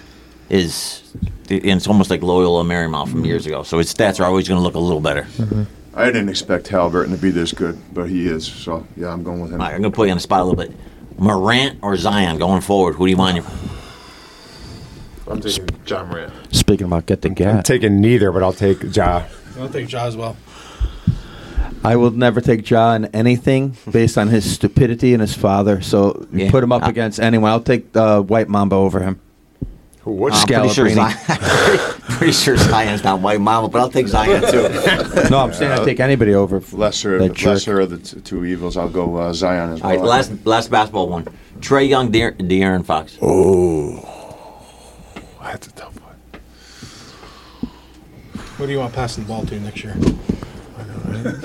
is. 0.49 1.03
And 1.51 1.65
it's 1.65 1.87
almost 1.89 2.11
like 2.11 2.23
Loyola 2.23 2.63
Marymount 2.63 3.09
from 3.09 3.25
years 3.25 3.47
ago. 3.47 3.63
So 3.63 3.79
his 3.79 3.93
stats 3.93 4.21
are 4.21 4.25
always 4.25 4.47
going 4.47 4.59
to 4.61 4.63
look 4.63 4.75
a 4.75 4.79
little 4.79 5.01
better. 5.01 5.23
Mm-hmm. 5.23 5.63
I 5.95 6.05
didn't 6.07 6.29
expect 6.29 6.69
Halliburton 6.69 7.15
to 7.15 7.21
be 7.21 7.31
this 7.31 7.53
good, 7.53 7.79
but 7.95 8.09
he 8.11 8.27
is. 8.29 8.47
So 8.47 8.87
yeah, 8.99 9.11
I'm 9.13 9.23
going 9.23 9.41
with 9.41 9.53
him. 9.53 9.61
All 9.61 9.67
right, 9.67 9.75
I'm 9.75 9.81
going 9.81 9.91
to 9.93 9.97
put 9.97 10.05
you 10.09 10.11
on 10.13 10.19
the 10.19 10.23
spot 10.23 10.41
a 10.41 10.45
little 10.45 10.63
bit. 10.63 10.75
Morant 11.19 11.79
or 11.83 11.97
Zion 11.97 12.39
going 12.39 12.61
forward? 12.61 12.97
Who 12.97 13.07
do 13.07 13.11
you 13.11 13.17
want? 13.17 13.43
Your, 15.29 15.35
I'm 15.37 15.41
taking 15.41 15.67
John 15.85 16.09
Morant. 16.09 16.33
Speaking 16.55 16.87
about 16.87 17.07
get 17.07 17.23
the 17.23 17.29
I'm 17.29 17.35
gat, 17.35 17.65
taking 17.65 18.01
neither, 18.01 18.33
but 18.33 18.43
I'll 18.43 18.53
take 18.53 18.95
Ja. 18.95 19.25
I'll 19.59 19.69
take 19.69 19.91
Ja 19.91 20.07
as 20.07 20.17
well. 20.17 20.37
I 21.85 21.97
will 21.97 22.11
never 22.11 22.41
take 22.41 22.69
Ja 22.69 22.95
in 22.95 23.05
anything 23.07 23.77
based 23.91 24.19
on 24.19 24.29
his 24.29 24.51
stupidity 24.51 25.13
and 25.15 25.21
his 25.21 25.35
father. 25.35 25.81
So 25.81 26.27
you 26.33 26.45
Yeah. 26.47 26.51
put 26.51 26.65
him 26.65 26.73
up 26.73 26.83
I- 26.83 26.89
against 26.89 27.21
anyone. 27.21 27.51
I'll 27.51 27.61
take 27.61 27.97
uh, 27.97 28.21
White 28.23 28.49
Mamba 28.49 28.75
over 28.77 29.01
him. 29.01 29.21
Who? 30.01 30.13
What? 30.13 30.33
I'm 30.33 30.47
pretty 30.47 30.69
sure, 30.71 30.89
Zion, 30.89 31.17
pretty 32.09 32.33
sure 32.33 32.57
Zion's 32.57 33.05
not 33.05 33.21
white 33.21 33.41
mama, 33.41 33.69
but 33.69 33.81
I'll 33.81 33.91
take 33.91 34.09
Zion 34.09 34.41
too. 34.51 34.69
No, 35.31 35.41
I'm 35.41 35.53
saying 35.53 35.73
I 35.73 35.85
take 35.85 36.01
anybody 36.01 36.35
over. 36.35 36.63
Lesser, 36.73 37.19
that 37.19 37.35
jerk. 37.35 37.47
lesser 37.47 37.81
of 37.81 37.91
the 37.91 37.99
t- 37.99 38.21
two 38.23 38.45
evils. 38.47 38.77
I'll 38.79 38.89
go 38.89 39.17
uh, 39.17 39.33
Zion 39.35 39.73
as 39.75 39.83
All 39.83 39.91
well. 39.91 39.99
right, 40.01 40.09
last 40.09 40.47
last 40.47 40.71
basketball 40.71 41.09
one. 41.11 41.27
Trae 41.61 41.87
Young, 41.89 42.11
Dear, 42.11 42.33
De'Aaron 42.33 42.85
Fox. 42.87 43.19
Oh, 43.21 43.97
that's 45.53 45.67
a 45.69 45.73
tough 45.73 45.95
one. 46.01 46.15
What 48.59 48.67
do 48.67 48.73
you 48.73 48.79
want 48.79 48.93
passing 48.95 49.25
the 49.25 49.29
ball 49.29 49.45
to 49.47 49.61
next 49.61 49.83
year? 49.85 49.95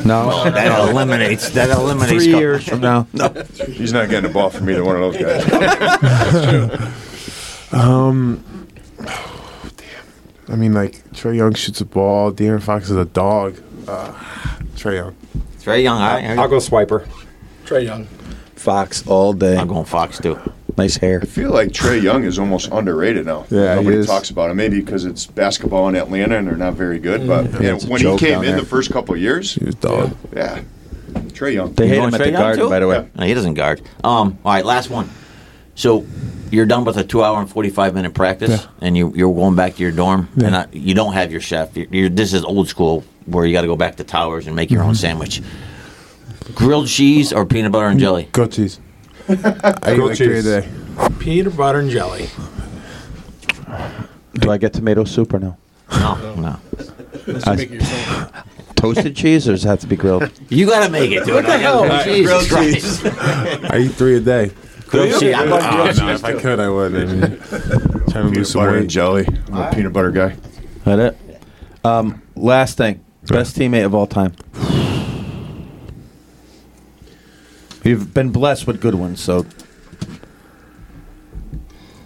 No, 0.06 0.44
That 0.50 0.90
eliminates. 0.90 1.50
That 1.52 1.70
eliminates. 1.70 2.24
three 2.24 2.34
co- 2.34 2.40
years 2.40 2.68
from 2.68 2.82
now. 2.82 3.08
No. 3.14 3.30
He's 3.68 3.94
not 3.94 4.10
getting 4.10 4.28
the 4.28 4.34
ball 4.34 4.50
from 4.50 4.70
either 4.70 4.84
one 4.84 5.02
of 5.02 5.14
those 5.14 5.22
guys. 5.22 5.46
That's 5.46 6.42
true. 7.72 7.80
Um, 7.80 8.44
damn. 8.98 10.06
I 10.50 10.56
mean, 10.56 10.74
like 10.74 11.04
Trae 11.12 11.36
Young 11.36 11.54
shoots 11.56 11.82
a 11.82 11.86
ball. 11.86 12.32
De'Aaron 12.32 12.62
Fox 12.62 12.90
is 12.90 12.98
a 12.98 13.06
dog. 13.06 13.58
Uh, 13.88 14.12
Trae 14.76 14.96
Young. 14.96 15.16
Trae 15.60 15.84
Young. 15.84 16.02
All 16.02 16.14
right, 16.14 16.38
I'll 16.38 16.48
go 16.48 16.58
Swiper. 16.58 17.08
Trae 17.66 17.86
Young. 17.86 18.06
Fox 18.56 19.06
all 19.08 19.34
day. 19.34 19.58
I'm 19.58 19.68
going 19.68 19.86
Fox 19.86 20.20
too. 20.20 20.38
Nice 20.78 20.98
hair. 20.98 21.20
I 21.22 21.26
feel 21.26 21.52
like 21.52 21.70
Trae 21.70 22.02
Young 22.02 22.24
is 22.24 22.40
almost 22.40 22.70
underrated 22.72 23.26
now. 23.26 23.46
Yeah, 23.50 23.76
he 23.76 23.82
nobody 23.82 23.98
is. 23.98 24.08
talks 24.08 24.30
about 24.32 24.50
him. 24.50 24.58
Maybe 24.58 24.80
because 24.82 25.06
it's 25.06 25.26
basketball 25.28 25.88
in 25.90 25.96
Atlanta 25.96 26.38
and 26.38 26.48
they're 26.48 26.56
not 26.56 26.74
very 26.74 26.98
good. 27.00 27.28
But 27.28 27.46
yeah, 27.62 27.76
it's 27.76 27.86
a 27.86 27.90
when 27.90 28.02
he 28.02 28.18
came 28.18 28.40
in 28.40 28.52
there. 28.52 28.60
the 28.60 28.66
first 28.66 28.92
couple 28.92 29.14
of 29.16 29.22
years, 29.22 29.54
He 29.54 29.66
was 29.66 29.76
a 29.76 29.78
dog. 29.78 30.18
yeah, 30.36 30.62
Trae 31.14 31.54
Young. 31.54 31.74
They 31.74 31.84
You 31.86 31.90
hate 31.92 31.96
going 31.98 32.08
him 32.10 32.14
at 32.16 32.18
Trey 32.18 32.26
the 32.28 32.32
Young, 32.32 32.42
Garden, 32.42 32.64
too? 32.66 32.70
by 32.70 32.80
the 32.80 32.88
way. 32.88 32.96
Yeah. 32.98 33.06
No, 33.16 33.26
he 33.26 33.34
doesn't 33.34 33.54
guard. 33.54 33.82
Um. 34.04 34.38
All 34.44 34.54
right, 34.54 34.66
last 34.66 34.90
one. 34.90 35.10
So 35.76 36.06
you're 36.52 36.66
done 36.68 36.86
with 36.86 36.98
a 36.98 37.04
two-hour 37.04 37.40
and 37.40 37.50
forty-five 37.50 37.94
minute 37.94 38.14
practice, 38.14 38.68
and 38.82 38.96
you 38.98 39.12
you're 39.16 39.34
going 39.34 39.56
back 39.56 39.76
to 39.76 39.82
your 39.84 39.92
dorm, 39.92 40.28
and 40.44 40.56
I, 40.56 40.68
you 40.72 40.94
don't 40.96 41.14
have 41.14 41.32
your 41.32 41.42
chef. 41.42 41.76
You're, 41.78 41.88
you're, 41.92 42.10
this 42.10 42.34
is 42.34 42.44
old 42.44 42.68
school, 42.68 43.04
where 43.26 43.46
you 43.46 43.54
got 43.54 43.62
to 43.62 43.68
go 43.68 43.76
back 43.76 43.96
to 43.98 44.04
Towers 44.04 44.48
and 44.48 44.56
make 44.56 44.70
your 44.72 44.82
Mm-hmm. 44.82 44.90
own 44.90 44.96
sandwich. 44.96 45.42
Grilled 46.56 46.88
cheese 46.88 47.32
or 47.32 47.46
peanut 47.46 47.72
butter 47.72 47.88
and 47.88 48.00
jelly? 48.00 48.28
Goat 48.34 48.52
cheese. 48.52 48.80
I 49.30 49.94
eat 49.96 49.98
three 49.98 50.12
a 50.12 50.16
cheese. 50.16 50.44
day. 50.46 50.70
Peanut 51.20 51.56
butter 51.58 51.80
and 51.80 51.90
jelly. 51.90 52.30
Do 54.36 54.52
I 54.52 54.58
get 54.58 54.74
tomato 54.74 55.04
soup 55.04 55.34
or 55.34 55.40
no? 55.40 55.58
No, 55.92 56.36
no. 56.36 56.60
Let's 57.28 57.48
I- 57.48 57.56
make 57.56 57.72
it 57.72 57.76
yourself. 57.82 58.32
Toasted 58.76 59.16
cheese 59.16 59.48
or 59.48 59.54
does 59.54 59.64
it 59.64 59.68
have 59.70 59.80
to 59.80 59.88
be 59.88 59.96
grilled? 59.96 60.30
You 60.50 60.66
got 60.66 60.86
to 60.86 60.92
make 60.92 61.10
it, 61.12 61.24
dude. 61.24 61.36
What 61.36 61.46
the 61.46 61.58
hell? 61.58 62.04
Jesus 62.04 62.50
Christ. 62.52 63.06
I 63.72 63.78
eat 63.86 63.94
three 63.94 64.18
a 64.18 64.20
day. 64.20 64.52
Grilled 64.88 65.22
cheese. 65.22 65.34
I'm 65.34 65.48
going 65.48 65.64
Oh, 65.64 65.72
grilled 65.84 65.98
cheese 65.98 66.20
if 66.20 66.26
I 66.26 66.34
could, 66.34 66.60
I 66.60 66.68
would. 66.70 66.94
I 66.94 67.06
mean, 67.06 67.20
trying 68.10 68.12
to 68.12 68.24
lose 68.24 68.32
Peanut 68.34 68.48
some 68.48 68.60
butter 68.62 68.70
and 68.72 68.80
weight. 68.82 68.90
jelly. 68.90 69.28
I'm 69.48 69.56
a 69.58 69.72
peanut 69.74 69.94
butter 69.94 70.12
guy. 70.12 70.36
That 70.84 71.00
it? 71.00 71.18
Um, 71.86 72.22
last 72.36 72.76
thing. 72.78 73.00
Best 73.28 73.56
teammate 73.56 73.86
of 73.86 73.96
all 73.96 74.06
time. 74.06 74.34
You've 77.84 78.14
been 78.14 78.30
blessed 78.32 78.66
with 78.68 78.82
good 78.82 78.96
ones, 78.96 79.20
so 79.22 79.46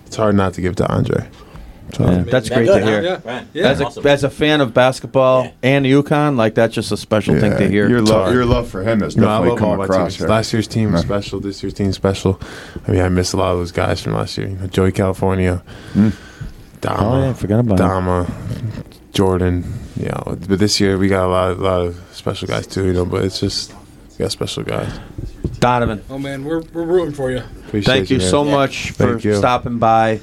It's 0.05 0.15
hard 0.15 0.35
not 0.35 0.53
to 0.53 0.61
give 0.61 0.75
to 0.77 0.91
Andre. 0.91 1.27
So, 1.93 2.03
yeah, 2.09 2.23
that's 2.23 2.49
great 2.49 2.65
good, 2.67 2.79
to 2.79 2.85
hear. 2.85 3.21
huh? 3.25 3.43
Yeah. 3.53 3.67
As, 3.69 3.79
a, 3.79 3.85
Awesome. 3.85 4.07
as 4.07 4.23
a 4.25 4.29
fan 4.29 4.59
of 4.59 4.73
basketball 4.73 5.43
Yeah. 5.45 5.51
and 5.63 5.85
UConn, 5.85 6.35
like 6.35 6.53
that's 6.53 6.75
just 6.75 6.91
a 6.91 6.97
special 6.97 7.39
thing 7.39 7.55
to 7.57 7.69
hear. 7.69 7.87
Your 7.87 8.01
love, 8.01 8.33
your 8.33 8.45
love 8.45 8.67
for 8.67 8.83
him 8.83 8.99
has 9.01 9.15
No, 9.15 9.27
I 9.29 9.37
definitely 9.39 9.49
love 9.61 9.61
all 9.63 9.75
come 9.77 9.81
across 9.85 10.17
teams. 10.17 10.29
Last 10.29 10.51
year's 10.53 10.67
team 10.67 10.91
was 10.91 11.01
special. 11.01 11.39
This 11.39 11.63
year's 11.63 11.73
team 11.73 11.93
special. 11.93 12.41
I 12.87 12.91
mean, 12.91 13.01
I 13.01 13.07
miss 13.09 13.31
a 13.31 13.37
lot 13.37 13.53
of 13.53 13.59
those 13.59 13.71
guys 13.71 14.01
from 14.01 14.13
last 14.15 14.37
year. 14.37 14.47
You 14.49 14.55
know, 14.57 14.67
Joey 14.67 14.91
Calcaterra, 14.91 15.61
Mm. 15.93 16.13
Dama, 16.81 16.97
Oh, 17.09 17.19
yeah, 17.21 17.29
I 17.29 17.33
forgot 17.33 17.59
about 17.59 17.79
him. 17.79 18.83
Jordan. 19.13 19.63
You 19.95 20.07
know, 20.09 20.37
but 20.47 20.59
this 20.59 20.79
year 20.81 20.97
we 20.97 21.07
got 21.07 21.25
a 21.25 21.31
lot, 21.31 21.51
a 21.51 21.53
lot 21.55 21.81
of 21.87 21.99
special 22.11 22.47
guys 22.49 22.67
too. 22.67 22.85
You 22.85 22.93
know, 22.93 23.05
but 23.05 23.23
it's 23.23 23.39
just 23.39 23.73
we 24.17 24.23
got 24.23 24.31
special 24.31 24.63
guys. 24.63 24.99
Donovan. 25.59 26.03
Oh 26.09 26.17
man, 26.17 26.43
we're, 26.43 26.61
we're 26.73 26.83
rooting 26.83 27.13
for 27.13 27.31
you. 27.31 27.37
Appreciate 27.67 27.85
Thank 27.93 28.09
you 28.09 28.17
man. 28.19 28.29
so 28.29 28.43
much 28.43 28.91
for 28.91 29.11
Thank 29.13 29.23
you. 29.23 29.35
stopping 29.35 29.79
by. 29.79 30.19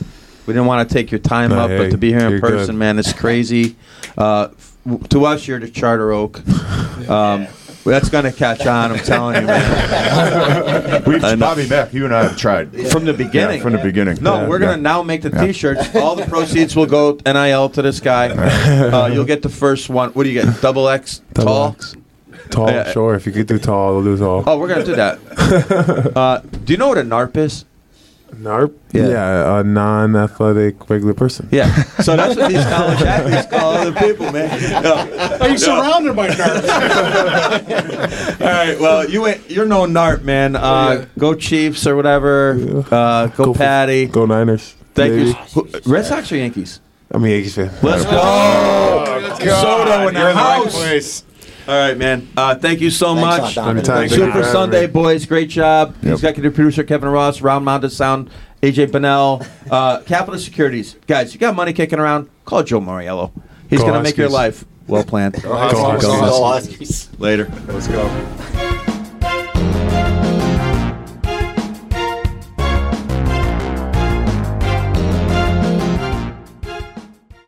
We 0.46 0.52
didn't 0.52 0.66
want 0.66 0.86
to 0.88 0.92
take 0.94 1.10
your 1.10 1.20
time 1.20 1.50
No, 1.50 1.60
up, 1.60 1.68
but 1.70 1.90
to 1.90 1.96
be 1.98 2.10
here 2.10 2.26
in 2.26 2.30
you're 2.32 2.40
person, 2.40 2.74
good. 2.74 2.78
man, 2.78 2.98
it's 2.98 3.12
crazy. 3.12 3.76
Uh, 4.16 4.48
f- 4.56 5.08
to 5.08 5.24
us, 5.24 5.48
you're 5.48 5.58
the 5.58 5.68
Charter 5.68 6.12
Oak. 6.12 6.38
Um, 6.46 7.48
well, 7.48 7.48
that's 7.86 8.08
going 8.10 8.22
to 8.22 8.30
catch 8.30 8.64
on, 8.64 8.92
I'm 8.92 8.98
telling 8.98 9.40
you, 9.40 9.46
man. 9.48 11.02
We've, 11.06 11.24
I 11.24 11.34
know. 11.34 11.46
Bobby 11.46 11.66
Mack, 11.68 11.92
you 11.92 12.04
and 12.04 12.14
I 12.14 12.22
have 12.28 12.36
tried. 12.36 12.70
From 12.92 13.04
the 13.04 13.12
beginning. 13.12 13.56
Yeah, 13.56 13.62
from 13.64 13.72
the 13.72 13.78
beginning. 13.82 14.18
No, 14.22 14.42
Yeah, 14.42 14.48
we're 14.48 14.60
going 14.60 14.70
to 14.70 14.76
yeah. 14.76 14.82
now 14.82 15.02
make 15.02 15.22
the 15.22 15.30
Yeah. 15.30 15.46
T-shirts. 15.46 15.96
All 15.96 16.14
the 16.14 16.26
proceeds 16.26 16.76
will 16.76 16.86
go 16.86 17.18
NIL 17.26 17.70
to 17.70 17.82
this 17.82 17.98
guy. 17.98 18.28
Uh, 18.94 19.06
you'll 19.08 19.24
get 19.24 19.42
the 19.42 19.48
first 19.48 19.88
one. 19.88 20.10
What 20.10 20.22
do 20.22 20.28
you 20.30 20.40
get? 20.40 20.60
Double 20.62 20.88
X 20.88 21.22
Double 21.32 21.46
tall. 21.52 21.68
X. 21.72 21.96
Tall, 22.54 22.70
Yeah. 22.70 22.90
sure. 22.92 23.14
If 23.14 23.26
you 23.26 23.32
could 23.32 23.46
do 23.46 23.58
tall, 23.58 23.96
I'll 23.96 24.04
do 24.04 24.16
tall. 24.16 24.44
Oh, 24.46 24.58
we're 24.58 24.68
gonna 24.68 24.84
do 24.84 24.94
that. 24.96 25.18
uh, 26.16 26.38
do 26.64 26.72
you 26.72 26.76
know 26.78 26.88
what 26.88 26.98
a 26.98 27.02
NARP 27.02 27.36
is? 27.36 27.64
NARP? 28.34 28.72
Yeah. 28.92 29.08
Yeah. 29.08 29.60
a 29.60 29.62
non-athletic 29.64 30.90
regular 30.90 31.14
person. 31.14 31.48
Yeah. 31.52 31.72
So 32.02 32.16
that's 32.16 32.34
what 32.36 32.48
these 32.50 32.64
college 32.74 33.00
athletes 33.02 33.46
call 33.46 33.74
other 33.74 33.92
people, 33.92 34.32
man. 34.32 34.60
Yeah. 34.60 35.38
Are 35.40 35.48
you 35.48 35.56
surrounded 35.58 36.16
by 36.16 36.28
nerds? 36.28 36.68
All 38.40 38.46
right. 38.46 38.80
Well, 38.80 39.08
you 39.08 39.26
ain't, 39.26 39.48
you're 39.50 39.66
no 39.66 39.86
NARP, 39.86 40.22
man. 40.22 40.56
Uh, 40.56 41.06
Go 41.18 41.34
Chiefs 41.34 41.86
or 41.86 41.94
whatever. 41.96 42.84
Uh, 42.90 43.26
go, 43.28 43.44
Go 43.46 43.52
for- 43.52 43.58
Patty. 43.58 44.06
Go 44.06 44.26
Niners. 44.26 44.74
Thank 44.94 45.12
baby. 45.12 45.24
you. 45.26 45.32
Who- 45.34 45.68
Red 45.92 46.04
Sox 46.06 46.30
or 46.32 46.36
Yankees? 46.36 46.80
I'm 47.12 47.24
a 47.24 47.28
Yankees 47.28 47.54
fan. 47.54 47.70
Let's 47.82 48.04
go. 48.04 49.20
Soto 49.38 50.08
in 50.08 50.14
the 50.14 50.20
You're 50.20 50.30
in 50.30 50.36
the 50.36 50.42
right 50.42 50.64
house. 50.64 51.23
Place. 51.64 51.68
All 51.68 51.88
right, 51.88 51.96
man. 51.96 52.28
Uh, 52.36 52.54
thank 52.54 52.80
you 52.80 52.90
so 52.90 53.14
Thanks, 53.14 53.42
much. 53.42 53.54
Donovan. 53.54 53.76
Anytime. 53.78 53.96
Thank 53.96 54.10
you 54.12 54.16
Super 54.18 54.30
for 54.32 54.38
having 54.38 54.52
Sunday, 54.52 54.80
me. 54.82 54.92
boys. 54.92 55.26
Great 55.26 55.48
job. 55.50 55.94
Yep. 56.02 56.12
Executive 56.12 56.54
producer 56.54 56.84
Kevin 56.84 57.08
Ross, 57.08 57.40
Round 57.40 57.64
Mountain 57.64 57.90
Sound, 57.90 58.30
AJ 58.62 58.92
Bennell, 58.92 59.42
uh, 59.70 60.00
Capital 60.02 60.38
Securities. 60.38 60.96
Guys, 61.06 61.34
you 61.34 61.40
got 61.40 61.54
money 61.54 61.72
kicking 61.72 61.98
around? 61.98 62.28
Call 62.44 62.62
Joe 62.62 62.80
Mariello. 62.80 63.32
He's 63.70 63.80
Go 63.80 63.86
going 63.86 63.98
to 63.98 64.02
make 64.02 64.16
your 64.16 64.28
Huskies. 64.30 64.62
life 64.62 64.64
well 64.86 65.04
planned. 65.04 65.34
Go 65.42 65.48
Go 65.50 65.56
Huskies. 66.44 67.08
Huskies. 67.08 67.08
Later. 67.18 67.50
Let's 67.66 67.88
go. 67.88 68.60